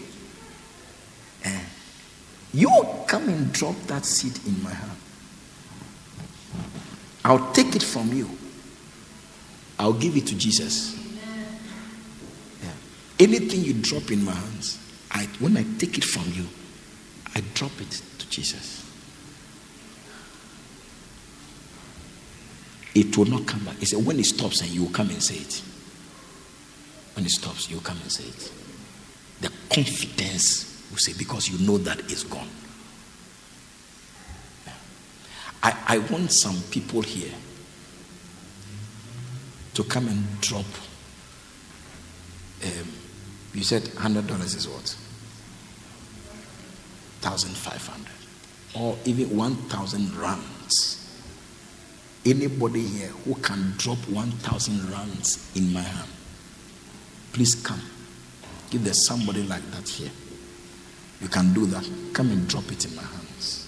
eh, 1.45 1.61
you 2.53 2.71
come 3.07 3.29
and 3.29 3.53
drop 3.53 3.77
that 3.87 4.05
seed 4.05 4.39
in 4.47 4.63
my 4.63 4.71
hand. 4.71 4.99
I'll 7.25 7.53
take 7.53 7.75
it 7.75 7.83
from 7.83 8.13
you. 8.13 8.29
I'll 9.79 9.95
give 9.95 10.17
it 10.17 10.27
to 10.27 10.37
Jesus. 10.37 10.95
Yeah. 12.63 12.71
Anything 13.19 13.63
you 13.63 13.75
drop 13.75 14.11
in 14.11 14.25
my 14.25 14.33
hands, 14.33 14.79
I, 15.11 15.25
when 15.39 15.57
I 15.57 15.65
take 15.79 15.97
it 15.97 16.05
from 16.05 16.25
you, 16.33 16.47
I 17.35 17.43
drop 17.55 17.73
it 17.81 18.03
to 18.19 18.29
Jesus. 18.29 18.80
It 23.01 23.17
will 23.17 23.25
not 23.25 23.47
come 23.47 23.65
back. 23.65 23.79
He 23.79 23.87
said, 23.87 24.05
when 24.05 24.21
it 24.21 24.27
stops, 24.27 24.61
and 24.61 24.69
you 24.69 24.85
will 24.85 24.91
come 24.91 25.09
and 25.09 25.23
say 25.23 25.37
it. 25.37 25.63
When 27.15 27.25
it 27.25 27.31
stops, 27.31 27.71
you 27.71 27.77
will 27.77 27.83
come 27.83 27.97
and 28.03 28.13
say 28.13 28.25
it. 28.25 28.53
The 29.41 29.49
confidence 29.75 30.87
will 30.91 30.99
say, 30.99 31.15
because 31.17 31.49
you 31.49 31.67
know 31.67 31.79
that 31.79 31.99
it's 32.01 32.25
gone. 32.25 32.47
I, 35.63 35.77
I 35.89 35.99
want 35.99 36.31
some 36.31 36.61
people 36.71 37.01
here 37.01 37.33
to 39.73 39.85
come 39.85 40.09
and 40.09 40.41
drop. 40.43 40.67
Um, 42.63 42.89
you 43.55 43.63
said 43.63 43.89
hundred 43.95 44.27
dollars 44.27 44.55
is 44.55 44.69
what? 44.69 44.95
Thousand 47.23 47.57
five 47.57 47.87
hundred, 47.87 48.13
or 48.75 48.99
even 49.07 49.35
one 49.35 49.57
thousand 49.57 50.15
rands. 50.17 51.00
Anybody 52.25 52.83
here 52.87 53.09
who 53.25 53.35
can 53.37 53.75
drop 53.79 53.99
one 54.09 54.31
thousand 54.31 54.91
rands 54.91 55.51
in 55.57 55.73
my 55.73 55.81
hand, 55.81 56.11
please 57.33 57.55
come. 57.55 57.81
If 58.73 58.83
there's 58.83 59.07
somebody 59.07 59.43
like 59.43 59.63
that 59.71 59.89
here, 59.89 60.11
you 61.21 61.29
can 61.29 61.53
do 61.55 61.67
that. 61.67 61.89
Come 62.13 62.31
and 62.31 62.47
drop 62.47 62.71
it 62.71 62.85
in 62.85 62.95
my 62.95 63.03
hands. 63.03 63.67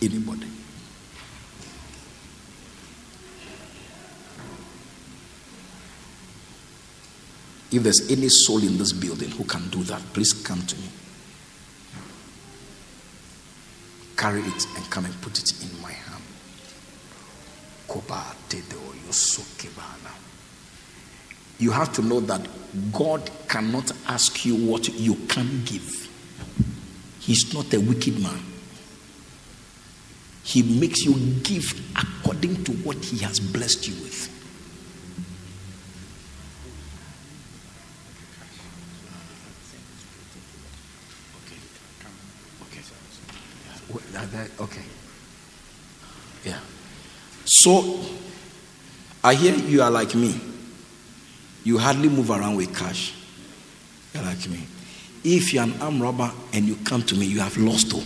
Anybody. 0.00 0.46
If 7.72 7.82
there's 7.82 8.10
any 8.10 8.28
soul 8.28 8.62
in 8.62 8.78
this 8.78 8.92
building 8.92 9.30
who 9.30 9.44
can 9.44 9.68
do 9.68 9.82
that, 9.84 10.00
please 10.12 10.32
come 10.32 10.62
to 10.62 10.76
me. 10.76 10.88
Carry 14.16 14.40
it 14.40 14.66
and 14.76 14.90
come 14.90 15.04
and 15.04 15.20
put 15.22 15.38
it 15.38 15.52
in 15.62 15.82
my 15.82 15.92
hand. 15.92 15.99
You 21.58 21.72
have 21.72 21.92
to 21.94 22.02
know 22.02 22.20
that 22.20 22.46
God 22.92 23.30
cannot 23.48 23.92
ask 24.08 24.44
you 24.46 24.54
what 24.56 24.88
you 24.88 25.14
can 25.28 25.62
give. 25.64 26.08
He's 27.20 27.52
not 27.52 27.72
a 27.74 27.78
wicked 27.80 28.18
man. 28.20 28.40
He 30.42 30.62
makes 30.62 31.04
you 31.04 31.14
give 31.42 31.74
according 31.96 32.64
to 32.64 32.72
what 32.72 32.96
He 33.04 33.18
has 33.18 33.38
blessed 33.40 33.86
you 33.88 33.94
with. 34.02 34.28
What- 43.88 44.12
that- 44.12 44.32
that- 44.32 44.50
Okay. 44.60 44.84
Yeah. 46.44 46.60
So, 47.62 48.00
I 49.22 49.34
hear 49.34 49.54
you 49.54 49.82
are 49.82 49.90
like 49.90 50.14
me. 50.14 50.40
You 51.62 51.76
hardly 51.76 52.08
move 52.08 52.30
around 52.30 52.56
with 52.56 52.74
cash. 52.74 53.14
You're 54.14 54.22
like 54.22 54.48
me. 54.48 54.64
If 55.24 55.52
you're 55.52 55.64
an 55.64 55.74
arm 55.82 56.00
robber 56.00 56.32
and 56.54 56.64
you 56.64 56.76
come 56.84 57.02
to 57.02 57.14
me, 57.14 57.26
you 57.26 57.40
have 57.40 57.58
lost 57.58 57.92
all. 57.92 58.02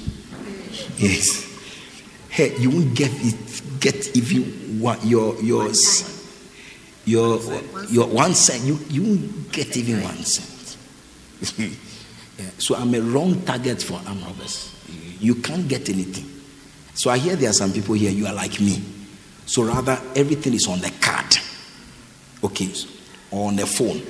Yes. 0.97 1.49
Hey, 2.31 2.57
you 2.59 2.69
won't 2.69 2.97
get 2.97 3.13
it, 3.15 3.63
get 3.79 4.17
even 4.17 4.81
what 4.81 5.05
your 5.05 5.41
yours 5.41 6.11
your 7.05 7.41
your 7.91 8.09
one 8.09 8.35
cent. 8.35 8.65
You 8.65 8.81
you 8.89 9.03
won't 9.03 9.53
get 9.53 9.77
even 9.77 10.03
one 10.03 10.17
cent. 10.17 10.77
yeah. 12.39 12.51
So 12.59 12.75
I'm 12.75 12.93
a 12.93 13.01
wrong 13.01 13.41
target 13.43 13.81
for 13.83 14.01
arm 14.05 14.21
robbers. 14.25 14.75
You 15.21 15.37
can't 15.37 15.69
get 15.69 15.89
anything. 15.89 16.29
So 16.95 17.11
I 17.11 17.19
hear 17.19 17.37
there 17.37 17.51
are 17.51 17.55
some 17.55 17.73
people 17.73 17.95
here. 17.95 18.11
You 18.11 18.27
are 18.27 18.35
like 18.35 18.61
me. 18.61 18.83
So 19.47 19.63
rather 19.63 20.01
everything 20.17 20.55
is 20.55 20.67
on 20.69 20.81
the 20.81 20.93
card. 21.01 21.37
Okay, 22.43 22.71
or 23.31 23.49
on 23.49 23.57
the 23.57 23.67
phone. 23.67 24.03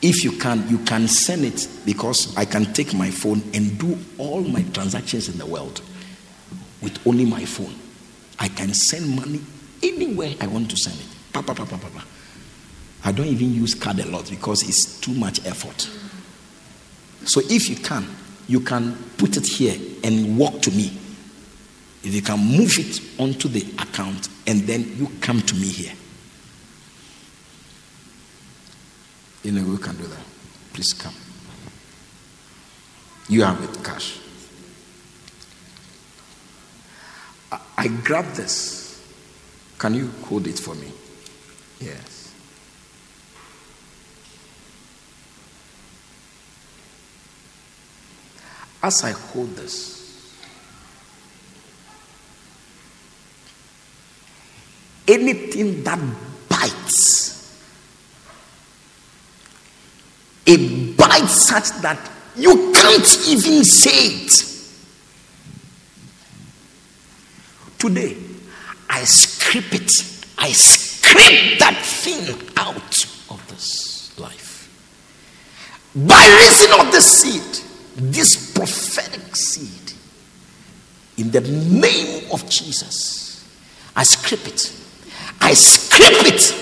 If 0.00 0.22
you 0.22 0.32
can, 0.32 0.68
you 0.68 0.78
can 0.78 1.08
send 1.08 1.44
it 1.44 1.68
because 1.84 2.36
I 2.36 2.44
can 2.44 2.72
take 2.72 2.94
my 2.94 3.10
phone 3.10 3.42
and 3.52 3.78
do 3.78 3.98
all 4.16 4.42
my 4.42 4.62
transactions 4.72 5.28
in 5.28 5.38
the 5.38 5.46
world 5.46 5.82
with 6.80 7.04
only 7.06 7.24
my 7.24 7.44
phone. 7.44 7.74
I 8.38 8.48
can 8.48 8.72
send 8.72 9.16
money 9.16 9.40
anywhere 9.82 10.34
I 10.40 10.46
want 10.46 10.70
to 10.70 10.76
send 10.76 10.98
it. 10.98 11.06
Pa, 11.32 11.42
pa, 11.42 11.54
pa, 11.54 11.64
pa, 11.64 11.76
pa, 11.76 11.88
pa. 11.88 12.04
I 13.04 13.12
don't 13.12 13.26
even 13.26 13.52
use 13.52 13.74
card 13.74 13.98
a 14.00 14.06
lot 14.06 14.30
because 14.30 14.68
it's 14.68 15.00
too 15.00 15.14
much 15.14 15.44
effort. 15.46 15.88
So 17.24 17.40
if 17.44 17.68
you 17.68 17.76
can, 17.76 18.06
you 18.46 18.60
can 18.60 18.96
put 19.16 19.36
it 19.36 19.46
here 19.46 19.76
and 20.04 20.38
walk 20.38 20.62
to 20.62 20.70
me. 20.70 20.96
If 22.02 22.14
you 22.14 22.22
can 22.22 22.38
move 22.38 22.78
it 22.78 23.00
onto 23.20 23.48
the 23.48 23.62
account 23.82 24.28
and 24.48 24.62
then 24.62 24.96
you 24.96 25.06
come 25.20 25.42
to 25.42 25.54
me 25.54 25.68
here. 25.68 25.92
You 29.44 29.52
know, 29.52 29.62
we 29.62 29.76
can 29.76 29.94
do 29.94 30.04
that. 30.04 30.24
Please 30.72 30.94
come. 30.94 31.12
You 33.28 33.42
have 33.42 33.62
it, 33.62 33.84
cash. 33.84 34.18
I, 37.52 37.60
I 37.76 37.88
grab 37.88 38.24
this. 38.32 39.06
Can 39.78 39.92
you 39.92 40.10
hold 40.24 40.46
it 40.46 40.58
for 40.58 40.74
me? 40.74 40.92
Yes. 41.78 42.32
As 48.82 49.04
I 49.04 49.10
hold 49.10 49.54
this, 49.56 49.97
anything 55.08 55.82
that 55.84 55.98
bites, 56.48 57.64
it 60.46 60.96
bites 60.96 61.48
such 61.48 61.70
that 61.82 61.98
you 62.36 62.72
can't 62.72 63.28
even 63.28 63.64
say 63.64 64.24
it. 64.24 64.44
Today, 67.78 68.16
I 68.88 69.04
scrape 69.04 69.72
it. 69.72 69.90
I 70.38 70.52
scrape 70.52 71.58
that 71.58 71.76
thing 71.84 72.34
out 72.56 72.76
of 73.30 73.44
this 73.48 74.18
life. 74.18 74.68
By 75.94 76.38
reason 76.40 76.80
of 76.80 76.92
the 76.92 77.00
seed, 77.00 77.64
this 77.96 78.52
prophetic 78.52 79.34
seed, 79.34 79.92
in 81.18 81.30
the 81.30 81.40
name 81.40 82.30
of 82.32 82.48
Jesus, 82.48 83.44
I 83.96 84.04
scrape 84.04 84.46
it. 84.46 84.72
I 85.40 85.54
scrape 85.54 86.26
it. 86.32 86.54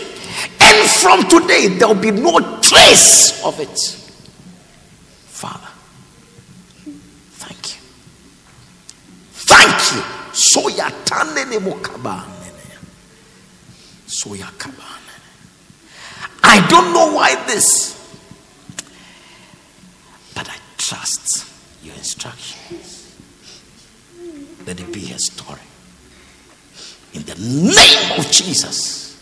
And 0.60 0.90
from 0.90 1.28
today, 1.28 1.68
there 1.68 1.88
will 1.88 1.94
be 1.94 2.10
no 2.10 2.38
trace 2.60 3.42
of 3.44 3.58
it. 3.60 3.78
Father, 5.26 5.68
thank 7.32 7.74
you. 7.74 7.80
Thank 9.32 9.94
you. 9.94 10.02
Soya 10.32 10.90
tanene 11.04 11.58
mokabanene. 11.58 12.78
Soya. 14.06 14.50
I 16.48 16.66
don't 16.68 16.92
know 16.94 17.12
why 17.12 17.34
this, 17.46 17.92
but 20.34 20.48
I 20.48 20.56
trust 20.78 21.44
your 21.82 21.94
instructions. 21.96 23.14
Let 24.66 24.80
it 24.80 24.92
be 24.92 25.12
a 25.12 25.18
story. 25.18 25.65
In 27.16 27.22
the 27.22 27.34
name 27.34 28.18
of 28.18 28.30
Jesus. 28.30 29.16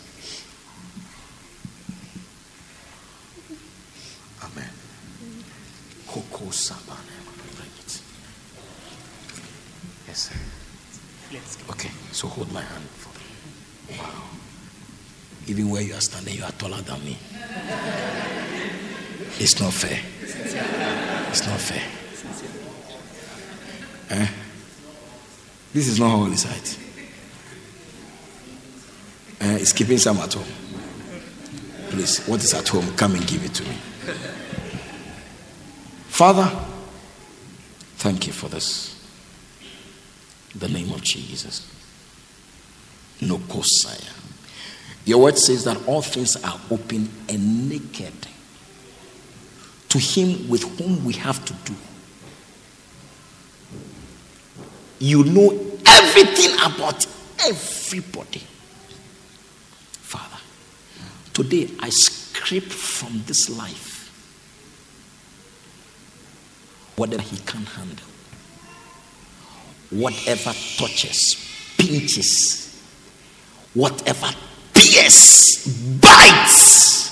Amen. 4.43 4.69
Koko 6.05 6.45
sabane. 6.51 7.15
Yes, 10.07 10.29
sir. 10.29 10.35
Okay, 11.69 11.89
so 12.11 12.27
hold 12.27 12.51
my 12.51 12.61
hand 12.61 12.83
for 12.89 13.09
me. 13.17 13.97
Wow. 13.97 14.23
Even 15.47 15.69
where 15.69 15.81
you 15.81 15.93
are 15.93 16.01
standing, 16.01 16.35
you 16.35 16.43
are 16.43 16.51
taller 16.51 16.81
than 16.81 17.03
me. 17.05 17.17
It's 19.39 19.59
not 19.61 19.73
fair. 19.73 19.99
It's 20.21 21.47
not 21.47 21.59
fair. 21.61 21.83
Eh? 24.09 24.27
This 25.73 25.87
is 25.87 25.99
not 25.99 26.09
holy 26.09 26.35
site. 26.35 26.84
Eh, 29.45 29.57
it's 29.57 29.73
keeping 29.73 29.99
some 29.99 30.17
at 30.17 30.33
home. 30.33 30.43
Please, 31.89 32.25
what 32.25 32.43
is 32.43 32.51
at 32.55 32.67
home? 32.67 32.95
Come 32.95 33.13
and 33.13 33.27
give 33.27 33.45
it 33.45 33.53
to 33.53 33.63
me. 33.63 33.75
Father, 36.07 36.49
thank 37.97 38.25
you 38.25 38.33
for 38.33 38.49
this. 38.49 38.99
In 40.53 40.61
the 40.61 40.69
name 40.69 40.91
of 40.91 41.03
Jesus. 41.03 41.71
No 43.21 43.37
kosaya. 43.37 44.13
Your 45.05 45.21
word 45.21 45.37
says 45.37 45.63
that 45.65 45.77
all 45.87 46.01
things 46.01 46.35
are 46.43 46.59
open 46.71 47.07
and 47.29 47.69
naked 47.69 48.13
to 49.89 49.99
him 49.99 50.49
with 50.49 50.63
whom 50.79 51.05
we 51.05 51.13
have 51.13 51.45
to 51.45 51.53
do. 51.65 51.75
You 54.97 55.23
know 55.23 55.51
everything 55.85 56.51
about 56.65 57.05
everybody. 57.45 58.41
Today 61.35 61.69
I 61.81 61.89
scrape 61.89 62.71
from 62.71 63.21
this 63.25 63.49
life 63.49 63.91
whatever 66.95 67.21
he 67.21 67.35
can 67.39 67.65
handle, 67.65 68.07
whatever 69.89 70.53
touches, 70.77 71.35
pinches, 71.77 72.81
whatever 73.73 74.27
pierces, 74.73 75.97
bites, 75.99 77.11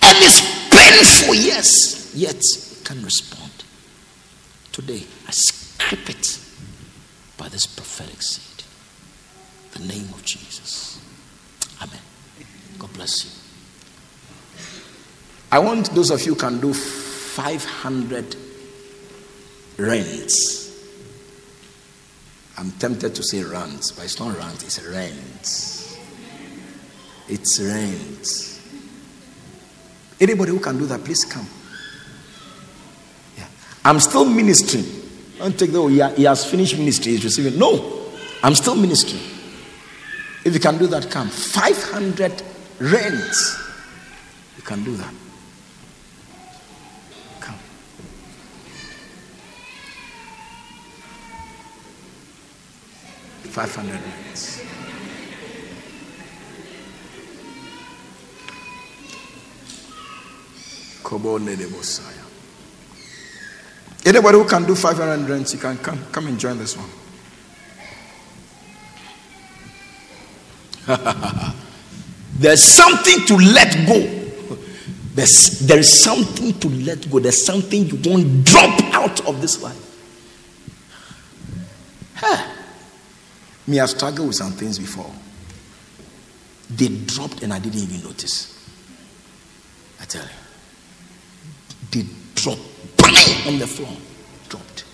and 0.00 0.16
is 0.24 0.40
painful, 0.70 1.34
yes, 1.34 2.14
yet 2.14 2.42
can 2.82 3.04
respond. 3.04 3.52
Today 4.72 5.02
I 5.28 5.32
scrape 5.32 6.08
it 6.08 6.38
by 7.36 7.50
this 7.50 7.66
prophetic 7.66 8.22
seed. 8.22 8.64
The 9.72 9.86
name 9.86 10.08
of 10.14 10.24
Jesus. 10.24 10.91
God 12.82 12.92
bless 12.94 13.24
you. 13.24 13.30
I 15.52 15.60
want 15.60 15.94
those 15.94 16.10
of 16.10 16.20
you 16.22 16.34
who 16.34 16.40
can 16.40 16.60
do 16.60 16.74
500 16.74 18.34
rents. 19.78 20.68
I'm 22.58 22.72
tempted 22.72 23.14
to 23.14 23.22
say 23.22 23.44
rents, 23.44 23.92
but 23.92 24.04
it's 24.04 24.18
not 24.18 24.36
rent, 24.36 24.64
it's 24.64 24.82
rent. 24.82 25.98
It's 27.28 27.60
rent. 27.60 28.60
Anybody 30.20 30.50
who 30.50 30.58
can 30.58 30.76
do 30.76 30.86
that, 30.86 31.04
please 31.04 31.24
come. 31.24 31.46
Yeah. 33.38 33.46
I'm 33.84 34.00
still 34.00 34.24
ministering. 34.24 34.86
Don't 35.38 35.56
take 35.56 35.70
the, 35.70 35.78
oh, 35.78 35.86
he 35.86 36.02
he 36.16 36.24
has 36.24 36.44
finished 36.44 36.76
ministry, 36.76 37.12
he's 37.12 37.22
receiving. 37.22 37.60
No, 37.60 38.08
I'm 38.42 38.56
still 38.56 38.74
ministering. 38.74 39.22
If 40.44 40.52
you 40.52 40.58
can 40.58 40.78
do 40.78 40.88
that, 40.88 41.12
come. 41.12 41.28
500 41.28 42.42
rents. 42.82 43.58
You 44.56 44.62
can 44.62 44.82
do 44.82 44.96
that. 44.96 45.14
Come. 47.40 47.54
Five 53.50 53.74
hundred. 53.74 54.00
Kobone 61.02 61.56
de. 61.56 61.68
Anybody 64.04 64.38
who 64.38 64.44
can 64.48 64.64
do 64.64 64.74
500 64.74 65.28
rents, 65.28 65.52
you 65.52 65.60
can 65.60 65.78
come. 65.78 65.98
Come 66.10 66.26
and 66.26 66.40
join 66.40 66.58
this 66.58 66.76
one. 66.76 66.88
There's 72.38 72.62
something 72.62 73.26
to 73.26 73.36
let 73.36 73.86
go. 73.86 74.22
There's, 75.14 75.60
there 75.60 75.78
is 75.78 76.02
something 76.02 76.58
to 76.60 76.68
let 76.68 77.10
go. 77.10 77.18
There's 77.18 77.44
something 77.44 77.84
you 77.86 78.00
won't 78.04 78.44
drop 78.44 78.80
out 78.94 79.26
of 79.26 79.40
this 79.42 79.62
life. 79.62 79.78
Huh. 82.14 82.50
Me, 83.66 83.78
I've 83.78 83.90
struggled 83.90 84.28
with 84.28 84.36
some 84.36 84.52
things 84.52 84.78
before. 84.78 85.12
They 86.70 86.88
dropped 86.88 87.42
and 87.42 87.52
I 87.52 87.58
didn't 87.58 87.80
even 87.80 88.02
notice. 88.02 88.48
I 90.00 90.04
tell 90.04 90.24
you. 90.24 90.30
They 91.90 92.08
dropped 92.34 92.60
on 93.46 93.58
the 93.58 93.66
floor. 93.66 93.94
Dropped. 94.48 94.84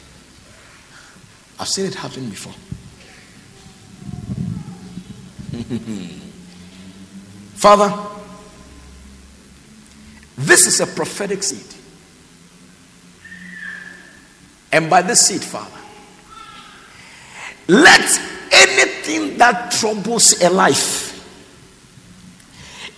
I've 1.60 1.68
seen 1.68 1.86
it 1.86 1.94
happen 1.94 2.28
before. 2.28 2.54
Father, 7.58 7.92
this 10.36 10.68
is 10.68 10.78
a 10.78 10.86
prophetic 10.86 11.42
seed. 11.42 11.74
And 14.70 14.88
by 14.88 15.02
this 15.02 15.26
seed, 15.26 15.42
Father, 15.42 15.80
let 17.66 18.20
anything 18.52 19.38
that 19.38 19.72
troubles 19.72 20.40
a 20.40 20.50
life, 20.50 21.18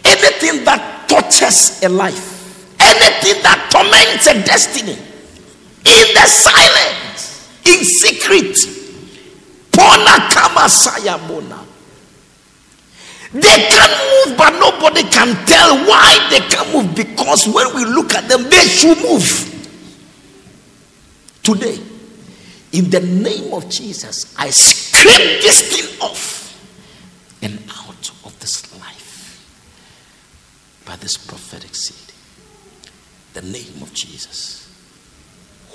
anything 0.05 0.63
that 0.67 1.07
tortures 1.09 1.83
a 1.83 1.89
life, 1.89 2.77
anything 2.79 3.43
that 3.43 3.71
torments 3.73 4.27
a 4.27 4.35
destiny, 4.45 4.93
in 4.93 6.15
the 6.15 6.27
silence, 6.27 7.49
in 7.65 7.83
secret, 7.83 8.57
Pona 9.73 10.29
kama 10.29 10.69
sayabona. 10.69 11.70
They 13.33 13.41
can 13.41 13.91
move, 14.27 14.37
but 14.37 14.51
nobody 14.59 15.03
can 15.05 15.35
tell 15.47 15.77
why 15.87 16.27
they 16.31 16.41
can 16.41 16.73
move 16.73 16.97
because 16.97 17.47
when 17.47 17.75
we 17.75 17.85
look 17.85 18.15
at 18.15 18.29
them, 18.29 18.43
they 18.51 18.67
should 18.67 18.99
move. 18.99 19.47
Today, 21.43 21.79
in 22.73 22.91
the 22.91 23.01
name 23.01 23.55
of 23.55 23.69
Jesus, 23.71 24.35
I 24.37 24.51
scrape 24.51 25.43
this 25.43 25.77
thing 25.77 26.01
off 26.01 26.41
and 27.43 27.59
out 27.71 28.11
of 28.25 28.39
this 28.41 28.73
life 28.81 29.47
by 30.85 30.97
this 30.97 31.17
prophetic 31.17 31.75
seed. 31.75 32.15
The 33.35 33.43
name 33.43 33.81
of 33.81 33.95
Jesus. 33.95 34.69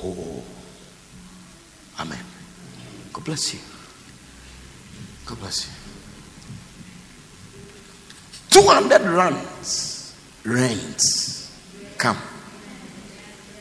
Oh, 0.04 0.44
Amen. 2.00 2.20
God 3.14 3.24
bless 3.24 3.54
you. 3.54 3.60
God 5.26 5.40
bless 5.40 5.68
you. 5.68 5.85
200 8.56 9.02
runs, 9.02 10.16
rains. 10.46 11.52
Come. 11.98 12.18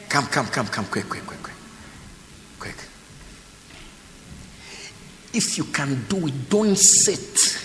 Come, 0.09 0.27
come, 0.27 0.47
come, 0.47 0.69
come, 0.69 0.85
quick, 0.85 1.09
quick, 1.09 1.27
quick, 1.27 1.43
quick. 1.43 1.57
Quick. 2.61 2.77
If 5.33 5.59
you 5.59 5.65
can 5.65 6.05
do 6.09 6.29
it, 6.29 6.49
don't 6.49 6.79
sit. 6.79 7.61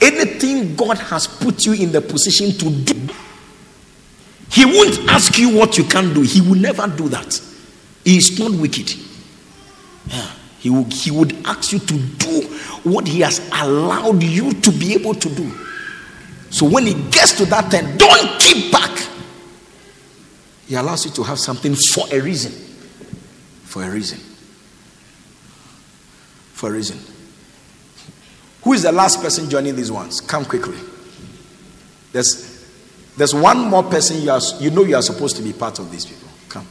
Anything 0.00 0.74
God 0.74 0.98
has 0.98 1.28
put 1.28 1.64
you 1.64 1.74
in 1.74 1.92
the 1.92 2.00
position 2.00 2.50
to 2.50 2.70
do, 2.82 3.14
He 4.50 4.64
won't 4.64 5.08
ask 5.08 5.38
you 5.38 5.56
what 5.56 5.78
you 5.78 5.84
can 5.84 6.12
do. 6.12 6.22
He 6.22 6.40
will 6.40 6.58
never 6.58 6.88
do 6.88 7.08
that. 7.10 7.40
He 8.04 8.16
is 8.16 8.36
not 8.40 8.50
wicked. 8.50 8.92
Yeah. 10.08 10.30
He, 10.58 10.70
will, 10.70 10.84
he 10.90 11.12
would 11.12 11.32
ask 11.46 11.70
you 11.70 11.78
to 11.78 11.94
do 11.96 12.55
what 12.86 13.06
He 13.06 13.20
has 13.20 13.46
allowed 13.52 14.22
you 14.22 14.52
to 14.52 14.70
be 14.70 14.94
able 14.94 15.14
to 15.14 15.28
do. 15.28 15.52
So 16.50 16.68
when 16.68 16.86
it 16.86 17.10
gets 17.12 17.36
to 17.38 17.44
that 17.46 17.70
time, 17.70 17.96
don't 17.96 18.40
keep 18.40 18.72
back. 18.72 19.06
He 20.66 20.74
allows 20.74 21.04
you 21.04 21.10
to 21.12 21.22
have 21.22 21.38
something 21.38 21.74
for 21.74 22.06
a 22.12 22.20
reason. 22.20 22.52
For 23.64 23.84
a 23.84 23.90
reason. 23.90 24.18
For 26.52 26.70
a 26.70 26.72
reason. 26.72 26.98
Who 28.62 28.72
is 28.72 28.82
the 28.82 28.92
last 28.92 29.20
person 29.20 29.48
joining 29.48 29.76
these 29.76 29.92
ones? 29.92 30.20
Come 30.20 30.44
quickly. 30.44 30.78
There's, 32.12 32.66
there's 33.16 33.34
one 33.34 33.58
more 33.68 33.82
person 33.82 34.22
you, 34.22 34.30
are, 34.30 34.40
you 34.58 34.70
know 34.70 34.82
you 34.82 34.96
are 34.96 35.02
supposed 35.02 35.36
to 35.36 35.42
be 35.42 35.52
part 35.52 35.78
of 35.78 35.90
these 35.90 36.04
people. 36.04 36.28
Come. 36.48 36.66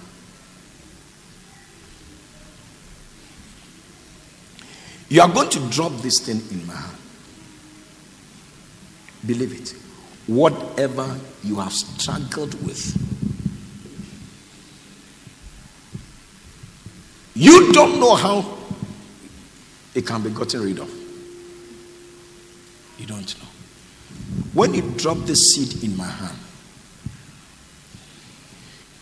You 5.10 5.22
are 5.22 5.32
going 5.32 5.50
to 5.50 5.60
drop 5.70 5.92
this 6.02 6.20
thing 6.20 6.42
in 6.52 6.66
my 6.66 6.74
hand. 6.76 6.98
Believe 9.26 9.54
it. 9.54 9.76
Whatever 10.28 11.20
you 11.44 11.58
have 11.58 11.72
struggled 11.72 12.54
with, 12.66 13.02
you 17.36 17.72
don't 17.72 18.00
know 18.00 18.16
how 18.16 18.58
it 19.94 20.08
can 20.08 20.24
be 20.24 20.32
gotten 20.32 20.64
rid 20.64 20.80
of. 20.80 20.90
You 22.98 23.06
don't 23.06 23.38
know. 23.40 23.50
When 24.54 24.74
you 24.74 24.82
drop 24.98 25.20
the 25.26 25.36
seed 25.36 25.84
in 25.84 25.96
my 25.96 26.08
hand, 26.08 26.38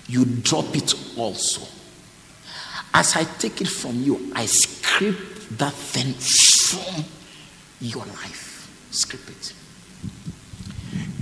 you 0.08 0.26
drop 0.26 0.76
it 0.76 0.94
also. 1.18 1.62
As 2.94 3.16
I 3.16 3.24
take 3.24 3.62
it 3.62 3.68
from 3.68 4.02
you, 4.02 4.32
I 4.36 4.46
scrape 4.46 5.33
that 5.58 5.74
thing 5.74 6.14
from 6.14 7.06
your 7.80 8.06
life. 8.06 8.70
Scrape 8.92 9.30
it. 9.30 9.54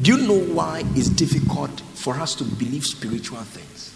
Do 0.01 0.15
you 0.15 0.27
know 0.27 0.39
why 0.53 0.83
it's 0.95 1.09
difficult 1.09 1.81
for 1.95 2.15
us 2.15 2.35
to 2.35 2.43
believe 2.43 2.85
spiritual 2.85 3.39
things? 3.39 3.95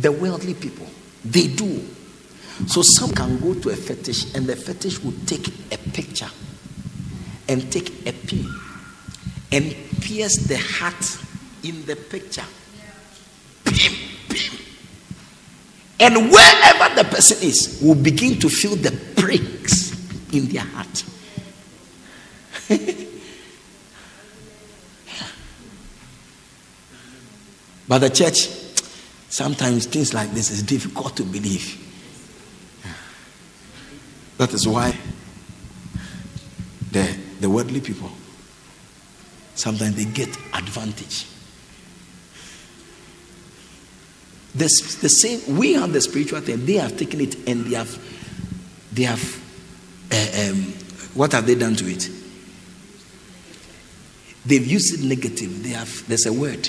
The 0.00 0.10
worldly 0.10 0.54
people, 0.54 0.86
they 1.24 1.48
do. 1.48 1.84
So 2.66 2.82
some 2.82 3.10
can 3.12 3.38
go 3.38 3.54
to 3.54 3.70
a 3.70 3.76
fetish 3.76 4.34
and 4.34 4.46
the 4.46 4.56
fetish 4.56 5.00
will 5.02 5.14
take 5.26 5.48
a 5.72 5.78
picture 5.90 6.30
and 7.48 7.70
take 7.70 8.06
a 8.06 8.12
pin 8.12 8.48
and 9.52 9.74
pierce 10.00 10.36
the 10.46 10.56
heart 10.56 11.18
in 11.62 11.84
the 11.86 11.96
picture. 11.96 12.44
Pim. 13.64 14.13
And 16.00 16.30
wherever 16.30 16.94
the 16.94 17.04
person 17.04 17.46
is, 17.46 17.80
will 17.82 17.94
begin 17.94 18.38
to 18.40 18.48
feel 18.48 18.76
the 18.76 18.90
pricks 19.16 19.92
in 20.32 20.48
their 20.48 20.62
heart. 20.62 21.04
but 27.88 27.98
the 27.98 28.10
church, 28.10 28.48
sometimes 29.28 29.86
things 29.86 30.12
like 30.12 30.30
this 30.32 30.50
is 30.50 30.62
difficult 30.62 31.16
to 31.16 31.22
believe. 31.22 31.80
That 34.38 34.52
is 34.52 34.66
why 34.66 34.98
the, 36.90 37.16
the 37.40 37.48
worldly 37.48 37.80
people 37.80 38.10
sometimes 39.54 39.96
they 39.96 40.04
get 40.04 40.28
advantage. 40.52 41.26
The, 44.54 44.64
the 45.00 45.08
same 45.08 45.56
we 45.56 45.72
have 45.74 45.92
the 45.92 46.00
spiritual 46.00 46.40
thing, 46.40 46.64
they 46.64 46.74
have 46.74 46.96
taken 46.96 47.20
it 47.20 47.48
and 47.48 47.64
they 47.66 47.76
have 47.76 47.98
they 48.92 49.02
have 49.02 49.42
uh, 50.12 50.50
um, 50.50 50.62
what 51.14 51.32
have 51.32 51.46
they 51.46 51.56
done 51.56 51.74
to 51.76 51.90
it? 51.90 52.08
They've 54.46 54.66
used 54.66 54.94
it 54.94 55.04
negative. 55.04 55.62
They 55.62 55.70
have 55.70 56.06
there's 56.06 56.26
a 56.26 56.32
word 56.32 56.68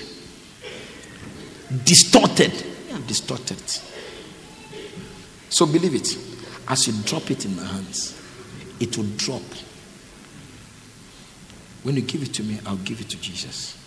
distorted. 1.84 2.52
They 2.52 2.94
have 2.94 3.08
distorted. 3.08 3.62
So 5.50 5.66
believe 5.66 5.96
it. 5.96 6.18
As 6.68 6.88
you 6.88 6.94
drop 7.04 7.30
it 7.30 7.46
in 7.46 7.56
my 7.56 7.64
hands, 7.64 8.20
it 8.80 8.98
will 8.98 9.06
drop. 9.18 9.44
When 11.84 11.96
you 11.96 12.02
give 12.02 12.24
it 12.24 12.34
to 12.36 12.44
me, 12.44 12.60
I'll 12.66 12.78
give 12.78 13.00
it 13.00 13.10
to 13.10 13.18
Jesus. 13.22 13.78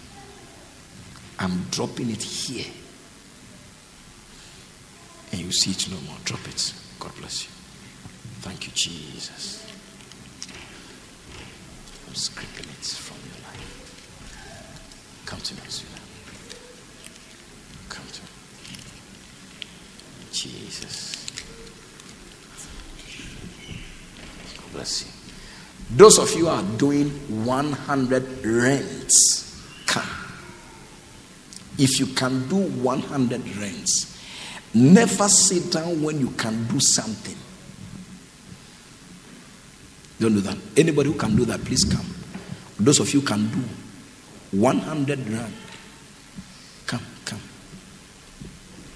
I'm 1.38 1.64
dropping 1.70 2.10
it 2.10 2.22
here. 2.22 2.66
And 5.32 5.40
you 5.40 5.52
see 5.52 5.73
it 5.73 5.90
no 5.90 6.00
more. 6.08 6.16
Drop 6.24 6.47
it. 6.48 6.73
God 6.98 7.12
bless 7.18 7.44
you. 7.44 7.50
Thank 8.40 8.66
you, 8.66 8.73
Jesus. 8.74 9.66
I'm 12.07 12.15
scraping 12.15 12.70
it 12.70 12.86
from 12.86 13.18
your 13.26 13.42
life. 13.47 15.23
Come 15.26 15.40
to 15.40 15.55
me, 15.55 15.60
sweetheart. 15.68 16.00
Come 17.89 18.07
to 18.12 18.23
me. 18.23 18.28
Jesus. 20.32 21.26
God 24.57 24.73
bless 24.73 25.05
you. 25.05 25.12
Those 25.97 26.18
of 26.18 26.32
you 26.34 26.47
who 26.47 26.50
are 26.50 26.62
doing 26.78 27.08
100 27.44 28.44
rents, 28.44 29.62
come. 29.86 30.08
If 31.78 31.98
you 32.00 32.07
can 32.07 32.48
do 32.48 32.57
100 32.57 33.57
rents, 33.57 34.07
never 34.78 35.28
sit 35.28 35.73
down 35.73 36.02
when 36.02 36.20
you 36.20 36.31
can 36.31 36.66
do 36.68 36.81
something. 36.81 37.36
Don't 40.20 40.34
do 40.34 40.40
that. 40.40 40.57
Anybody 40.76 41.10
who 41.10 41.18
can 41.18 41.36
do 41.36 41.44
that, 41.44 41.65
please 41.65 41.84
come. 41.84 42.07
Those 42.78 43.00
of 43.00 43.12
you 43.15 43.23
can 43.23 43.48
do 43.50 43.62
100 44.58 45.18
rand. 45.28 45.52
Come, 46.86 47.00
come. 47.24 47.40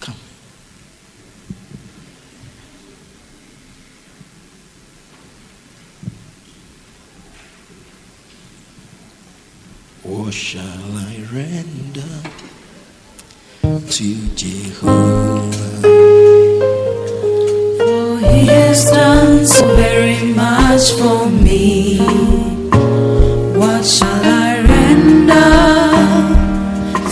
Come. 0.01 0.15
What 10.03 10.35
shall 10.35 10.63
I 10.63 11.25
render 11.33 12.52
to 13.63 14.15
Jehovah? 14.35 15.41
For 17.79 18.19
he 18.19 18.47
has 18.47 18.91
done 18.91 19.47
so 19.47 19.77
very 19.77 20.35
much 20.35 20.93
for 20.99 21.29
me. 21.31 21.99
What 23.57 23.85
shall 23.85 24.25
I 24.25 24.61
render 24.75 25.53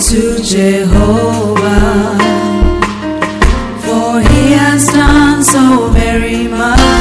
to 0.07 0.43
Jehovah? 0.43 2.19
For 3.85 4.21
he 4.21 4.53
has 4.53 4.89
done 4.89 5.45
so 5.45 5.89
very 5.91 6.49
much 6.49 7.00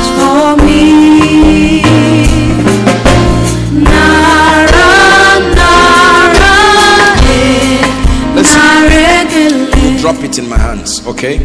drop 10.12 10.24
it 10.24 10.40
in 10.40 10.50
my 10.50 10.58
hands, 10.58 11.06
okay? 11.06 11.36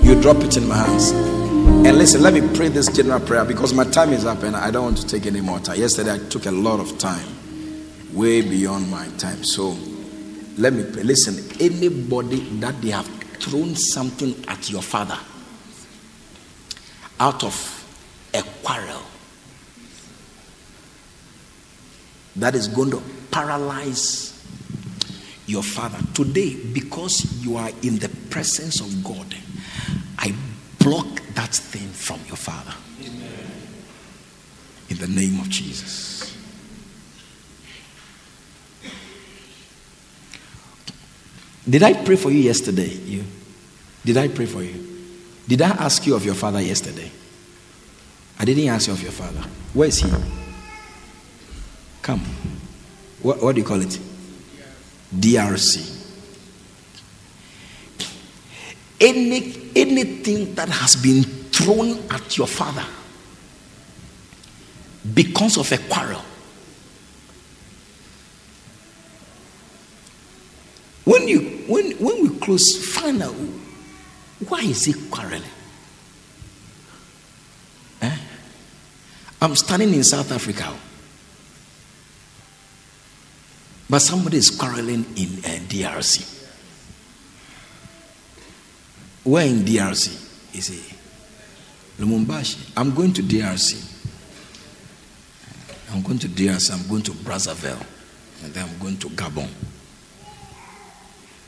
You 0.00 0.20
drop 0.20 0.36
it 0.44 0.56
in 0.56 0.68
my 0.68 0.76
hands. 0.76 1.10
And 1.10 1.98
listen, 1.98 2.22
let 2.22 2.32
me 2.32 2.40
pray 2.54 2.68
this 2.68 2.86
general 2.86 3.18
prayer 3.18 3.44
because 3.44 3.74
my 3.74 3.82
time 3.82 4.12
is 4.12 4.24
up 4.24 4.44
and 4.44 4.54
I 4.54 4.70
don't 4.70 4.84
want 4.84 4.98
to 4.98 5.06
take 5.08 5.26
any 5.26 5.40
more 5.40 5.58
time. 5.58 5.80
Yesterday 5.80 6.14
I 6.14 6.18
took 6.18 6.46
a 6.46 6.52
lot 6.52 6.78
of 6.78 6.98
time, 6.98 7.26
way 8.12 8.42
beyond 8.42 8.88
my 8.92 9.08
time. 9.18 9.42
So 9.42 9.76
let 10.56 10.72
me 10.72 10.84
pray. 10.84 11.02
Listen, 11.02 11.44
anybody 11.60 12.38
that 12.60 12.80
they 12.80 12.90
have 12.90 13.08
thrown 13.40 13.74
something 13.74 14.36
at 14.46 14.70
your 14.70 14.82
father 14.82 15.18
out 17.18 17.42
of 17.42 18.30
a 18.34 18.42
quarrel 18.62 19.02
that 22.36 22.54
is 22.54 22.68
going 22.68 22.92
to 22.92 23.02
paralyze 23.32 24.29
your 25.50 25.62
father. 25.62 25.98
Today, 26.14 26.56
because 26.72 27.44
you 27.44 27.56
are 27.56 27.70
in 27.82 27.98
the 27.98 28.08
presence 28.30 28.80
of 28.80 29.04
God, 29.04 29.34
I 30.18 30.34
block 30.78 31.20
that 31.34 31.54
thing 31.54 31.88
from 31.88 32.20
your 32.26 32.36
father. 32.36 32.74
In 34.88 34.96
the 34.96 35.08
name 35.08 35.40
of 35.40 35.48
Jesus. 35.48 36.36
Did 41.68 41.82
I 41.82 41.92
pray 41.92 42.16
for 42.16 42.30
you 42.30 42.40
yesterday? 42.40 42.88
You? 42.88 43.24
Did 44.04 44.16
I 44.16 44.28
pray 44.28 44.46
for 44.46 44.62
you? 44.62 44.86
Did 45.46 45.62
I 45.62 45.70
ask 45.70 46.06
you 46.06 46.14
of 46.14 46.24
your 46.24 46.34
father 46.34 46.60
yesterday? 46.60 47.10
I 48.38 48.44
didn't 48.44 48.68
ask 48.68 48.86
you 48.86 48.94
of 48.94 49.02
your 49.02 49.12
father. 49.12 49.46
Where 49.74 49.88
is 49.88 49.98
he? 49.98 50.10
Come. 52.02 52.20
What, 53.22 53.42
what 53.42 53.54
do 53.54 53.60
you 53.60 53.66
call 53.66 53.80
it? 53.80 54.00
DRC. 55.14 55.98
Any, 59.00 59.70
anything 59.74 60.54
that 60.54 60.68
has 60.68 60.96
been 60.96 61.22
thrown 61.24 61.98
at 62.10 62.36
your 62.36 62.46
father 62.46 62.84
because 65.14 65.56
of 65.56 65.70
a 65.72 65.78
quarrel. 65.88 66.22
When 71.04 71.26
you 71.26 71.40
when 71.66 71.92
when 71.92 72.22
we 72.22 72.38
close, 72.38 72.94
find 72.94 73.22
out 73.22 73.34
why 74.48 74.60
is 74.60 74.84
he 74.84 74.92
quarreling? 75.10 75.42
Eh? 78.02 78.16
I'm 79.42 79.56
standing 79.56 79.92
in 79.94 80.04
South 80.04 80.30
Africa. 80.30 80.72
But 83.90 83.98
somebody 83.98 84.36
is 84.36 84.50
quarreling 84.50 85.04
in 85.16 85.40
uh, 85.44 85.58
DRC. 85.66 86.46
Where 89.24 89.44
in 89.44 89.64
DRC? 89.64 90.54
Is 90.56 90.70
it 90.70 90.96
Lumumbashi? 91.98 92.70
I'm 92.76 92.94
going 92.94 93.12
to 93.14 93.22
DRC. 93.22 93.84
I'm 95.92 96.02
going 96.02 96.20
to 96.20 96.28
DRC. 96.28 96.70
I'm 96.72 96.88
going 96.88 97.02
to 97.02 97.10
Brazzaville. 97.10 97.84
And 98.44 98.54
then 98.54 98.68
I'm 98.68 98.78
going 98.78 98.96
to 98.98 99.08
Gabon. 99.08 99.48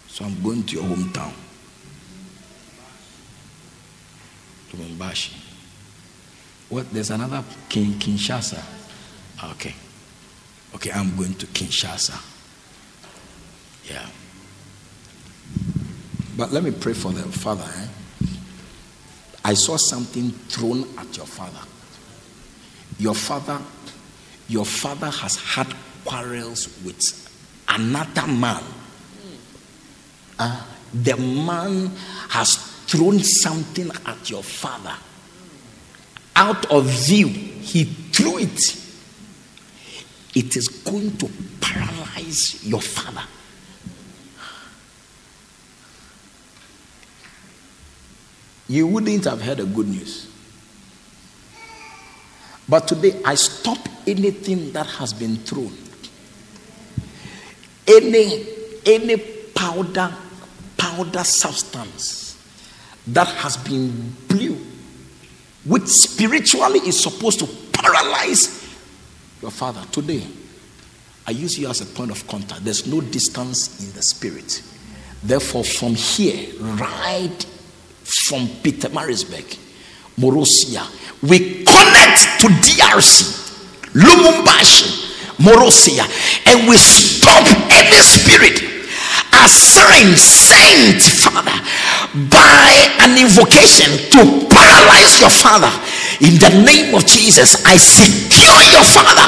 So 0.09 0.25
I'm 0.25 0.43
going 0.43 0.65
to 0.65 0.75
your 0.75 0.85
hometown. 0.85 1.33
Lumumbashi. 4.73 5.33
What? 6.71 6.93
There's 6.93 7.11
another 7.11 7.45
King 7.69 7.93
Kinshasa. 7.93 8.61
Okay. 9.53 9.75
Okay, 10.75 10.91
I'm 10.91 11.15
going 11.17 11.35
to 11.35 11.47
Kinshasa. 11.47 12.32
Yeah. 13.93 14.07
But 16.37 16.53
let 16.53 16.63
me 16.63 16.71
pray 16.71 16.95
for 16.95 17.13
them, 17.13 17.31
father. 17.31 17.65
Eh? 17.77 17.87
I 19.45 19.55
saw 19.55 19.77
something 19.77 20.31
thrown 20.31 20.85
at 20.99 21.17
your 21.17 21.27
father. 21.27 21.61
Your 22.99 23.15
father, 23.15 23.61
your 24.49 24.65
father 24.65 25.11
has 25.11 25.37
had 25.37 25.67
quarrels 26.05 26.81
with 26.85 27.29
another 27.69 28.27
man. 28.27 28.63
Uh, 30.39 30.65
the 30.95 31.17
man 31.17 31.91
has 32.29 32.57
thrown 32.87 33.19
something 33.21 33.91
at 34.07 34.31
your 34.31 34.43
father. 34.43 34.95
Out 36.35 36.71
of 36.71 36.87
view, 36.87 37.29
he 37.29 37.85
threw 37.85 38.39
it. 38.39 38.59
It 40.35 40.57
is 40.57 40.69
going 40.69 41.17
to 41.19 41.29
paralyze 41.61 42.65
your 42.67 42.81
father. 42.81 43.23
You 48.69 48.87
wouldn't 48.87 49.25
have 49.25 49.43
heard 49.43 49.59
the 49.59 49.65
good 49.67 49.89
news. 49.89 50.29
But 52.69 52.89
today 52.89 53.21
I 53.25 53.35
stop 53.35 53.79
anything 54.07 54.73
that 54.73 54.87
has 54.87 55.13
been 55.13 55.37
thrown. 55.37 55.73
Any 57.87 58.47
any 58.87 59.17
powder 59.55 60.15
powder 60.77 61.25
substance 61.25 62.23
that 63.09 63.29
has 63.29 63.57
been 63.57 64.15
blue, 64.29 64.59
which 65.65 65.87
spiritually 65.87 66.81
is 66.81 67.01
supposed 67.03 67.41
to 67.41 67.47
paralyze 67.73 68.63
your 69.41 69.51
father. 69.51 69.85
Today, 69.91 70.27
I 71.27 71.33
use 71.33 71.59
you 71.59 71.69
as 71.69 71.81
a 71.81 71.87
point 71.87 72.11
of 72.11 72.27
contact. 72.29 72.65
There's 72.65 72.87
no 72.87 73.01
distance 73.01 73.85
in 73.85 73.93
the 73.95 74.03
spirit. 74.03 74.63
Therefore, 75.23 75.65
from 75.65 75.95
here, 75.95 76.49
right 76.61 77.47
from 78.05 78.47
Pietermaritzburg, 78.63 79.59
Morosia. 80.19 80.85
We 81.23 81.65
connect 81.65 82.41
to 82.41 82.49
DRC, 82.49 83.93
Lumumbashi, 83.95 85.37
Morosia, 85.39 86.07
and 86.47 86.69
we 86.69 86.77
stop 86.77 87.47
any 87.71 88.03
spirit 88.03 88.73
assigned, 89.33 90.19
sent, 90.19 91.03
Father, 91.03 91.57
by 92.29 92.71
an 93.01 93.19
invocation 93.19 93.91
to 94.13 94.47
paralyze 94.49 95.21
your 95.21 95.31
father. 95.31 95.73
In 96.21 96.39
the 96.39 96.53
name 96.65 96.95
of 96.95 97.07
Jesus, 97.07 97.65
I 97.65 97.77
secure 97.77 98.61
your 98.71 98.85
father. 98.85 99.27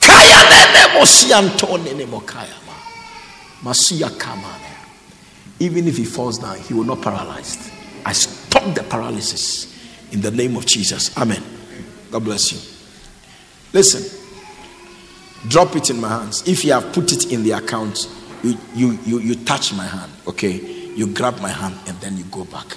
Kaya 0.00 0.40
nene 0.48 0.82
mosi 0.98 1.30
Antoni 1.30 1.94
ne 1.94 2.06
mokaya 2.06 2.56
ma. 2.66 2.74
Masiya 3.62 4.10
kamane. 4.18 4.59
Even 5.60 5.86
if 5.86 5.96
he 5.96 6.04
falls 6.04 6.38
down, 6.38 6.58
he 6.58 6.74
will 6.74 6.84
not 6.84 7.02
paralyzed. 7.02 7.70
I 8.04 8.12
stop 8.12 8.74
the 8.74 8.82
paralysis 8.82 9.66
in 10.12 10.20
the 10.20 10.30
name 10.30 10.56
of 10.56 10.66
Jesus. 10.66 11.16
Amen. 11.16 11.42
God 12.10 12.24
bless 12.24 12.50
you. 12.52 12.58
Listen, 13.72 14.20
Drop 15.48 15.74
it 15.74 15.88
in 15.88 16.00
my 16.00 16.08
hands. 16.08 16.46
If 16.46 16.64
you 16.64 16.72
have 16.72 16.92
put 16.92 17.12
it 17.12 17.32
in 17.32 17.42
the 17.42 17.52
account, 17.52 18.08
you, 18.42 18.58
you, 18.74 18.98
you, 19.06 19.20
you 19.20 19.34
touch 19.36 19.72
my 19.72 19.86
hand, 19.86 20.12
okay? 20.26 20.52
You 20.94 21.06
grab 21.06 21.40
my 21.40 21.48
hand 21.48 21.76
and 21.86 21.98
then 22.00 22.16
you 22.16 22.24
go 22.24 22.44
back. 22.44 22.76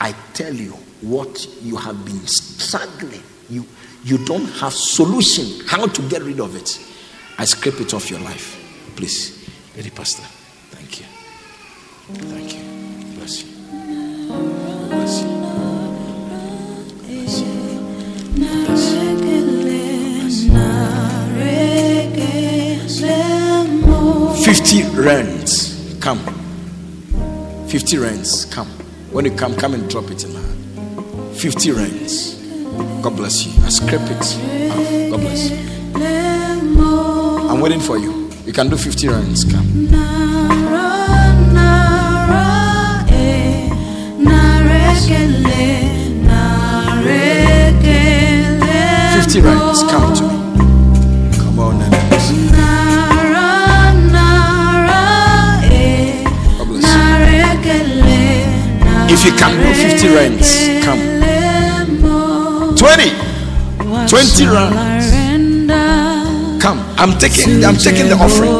I 0.00 0.12
tell 0.34 0.52
you 0.52 0.72
what 1.00 1.46
you 1.62 1.76
have 1.76 2.04
been 2.04 2.26
struggling. 2.26 3.22
You, 3.48 3.66
you 4.04 4.18
don't 4.26 4.44
have 4.44 4.74
solution 4.74 5.66
how 5.66 5.86
to 5.86 6.02
get 6.08 6.22
rid 6.22 6.40
of 6.40 6.54
it. 6.56 6.78
I 7.38 7.46
scrape 7.46 7.80
it 7.80 7.94
off 7.94 8.10
your 8.10 8.20
life. 8.20 8.56
Please, 8.96 9.48
Lady 9.74 9.90
Pastor. 9.90 10.24
Thank 12.10 12.54
you. 12.54 12.62
Bless 13.16 13.42
you. 13.42 13.48
Bless 14.88 15.22
you. 15.22 15.38
Fifty 24.42 24.82
rands. 24.98 25.98
Come. 26.00 26.18
Fifty 27.68 27.98
rands. 27.98 28.46
Come. 28.46 28.68
When 29.12 29.26
you 29.26 29.32
come, 29.32 29.54
come 29.54 29.74
and 29.74 29.90
drop 29.90 30.10
it 30.10 30.24
in 30.24 30.32
my 30.32 30.40
hand. 30.40 31.36
Fifty 31.36 31.72
rands. 31.72 32.36
God 33.02 33.16
bless 33.16 33.44
you. 33.44 33.52
I 33.64 33.68
scrape 33.68 34.00
it. 34.00 34.10
off. 34.12 35.10
God 35.10 35.20
bless 35.20 35.50
you. 35.50 35.58
I'm 37.50 37.60
waiting 37.60 37.80
for 37.80 37.98
you. 37.98 38.30
You 38.46 38.52
can 38.52 38.68
do 38.70 38.76
50 38.78 39.08
rands. 39.08 39.44
Come. 39.44 40.77
Come 49.40 50.14
to 50.16 50.22
me. 50.24 50.28
Come 51.36 51.58
on 51.60 51.80
and 51.82 51.92
let 51.92 52.12
us. 52.12 52.30
God 56.58 56.66
bless 56.66 56.84
you. 56.84 57.18
If 59.10 59.24
you 59.24 59.32
can 59.32 59.52
do 59.56 59.72
50 59.74 60.08
rands, 60.14 60.48
come. 60.84 61.00
20. 62.76 63.10
20 64.08 64.46
rands. 64.46 65.06
Come. 66.62 66.78
I'm 66.98 67.12
taking 67.18 67.64
I'm 67.64 67.76
taking 67.76 68.08
the 68.08 68.16
offering. 68.18 68.50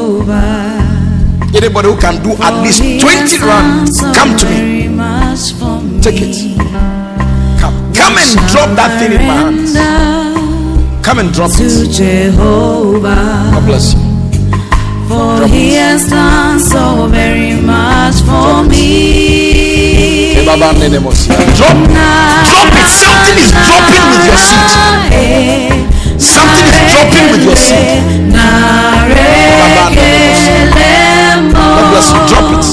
Anybody 1.55 1.89
who 1.89 1.97
can 1.99 2.23
do 2.23 2.31
at 2.43 2.63
least 2.63 2.83
20 3.01 3.39
rands, 3.47 4.01
come 4.17 4.37
to 4.37 4.47
me. 4.47 4.89
Take 6.03 6.21
it. 6.23 6.37
Come. 7.59 7.75
Come 7.95 8.17
and 8.19 8.31
drop 8.51 8.71
that 8.77 9.01
thing 9.01 9.13
in 9.21 9.27
my 9.27 9.35
hands. 9.35 10.28
Come 11.09 11.21
and 11.21 11.33
drop 11.33 11.49
it. 11.57 11.89
Jehovah, 11.89 13.17
God 13.49 13.65
bless 13.65 13.95
you. 13.97 14.01
for 15.09 15.41
Drop 15.41 15.49
he 15.49 15.73
it. 15.73 15.81
has 15.81 16.05
done 16.11 16.61
so 16.61 17.09
very 17.09 17.57
much 17.65 18.21
for 18.29 18.45
Drop 18.45 18.69
it. 18.69 18.77
me. 18.77 20.45
Drop, 20.45 20.61
drop 20.61 20.69
it. 20.69 20.85
Something 22.93 23.41
is 23.41 23.49
dropping 23.57 24.05
with 24.13 24.21
your 24.29 24.37
seed. 24.37 24.69
Eh. 25.17 25.73
Something 26.21 26.77
is 26.77 26.77
dropping 26.93 27.33
with 27.33 27.41
your 27.41 27.57
seed. 27.57 28.05
Eh. 28.05 28.05
God 31.57 31.89
bless 31.89 32.13
you. 32.13 32.21
Drop 32.29 32.53
it. 32.53 32.69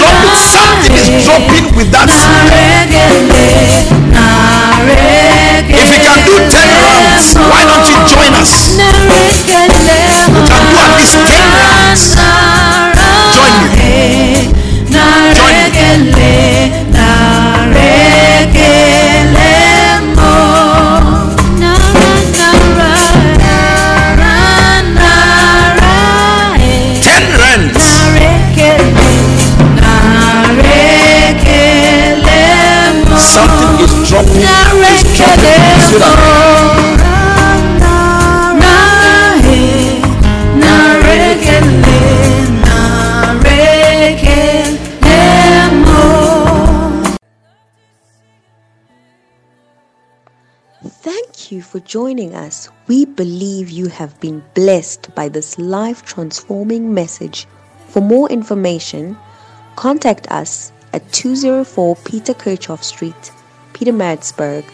Drop 0.00 0.16
it. 0.24 0.40
Something 0.48 0.96
is 0.96 1.12
eh. 1.12 1.20
dropping 1.28 1.76
with 1.76 1.92
that 1.92 2.08
seed. 2.08 2.77
Why 7.36 7.62
don't 7.68 7.84
you 7.88 7.98
join 8.08 8.32
us? 8.40 8.78
You 8.78 8.84
can 9.44 9.68
do 9.68 10.76
at 10.80 10.90
least 10.96 11.18
10 11.26 11.44
rounds. 11.58 12.16
Join 13.34 13.68
me. 13.76 14.48
Join 15.36 16.12
me. 16.14 16.38
Something 33.18 33.84
is 33.84 33.92
dropping. 34.08 34.42
Is 34.88 35.02
dropping. 35.16 36.27
Joining 51.88 52.34
us. 52.34 52.68
We 52.86 53.06
believe 53.06 53.70
you 53.70 53.88
have 53.88 54.20
been 54.20 54.44
blessed 54.52 55.14
by 55.14 55.30
this 55.30 55.58
life 55.58 56.04
transforming 56.04 56.92
message. 56.92 57.46
For 57.88 58.02
more 58.02 58.28
information, 58.28 59.16
contact 59.74 60.30
us 60.30 60.70
at 60.92 61.10
204 61.12 61.96
Peter 62.04 62.34
Kerchhoff 62.34 62.84
Street, 62.84 63.32
Pietermaritzburg, 63.72 64.66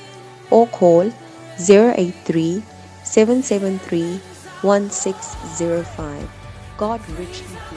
or 0.51 0.67
call 0.67 1.13
083 1.61 2.65
773 3.05 4.19
1605. 4.63 6.31
God 6.77 7.01
richly. 7.11 7.74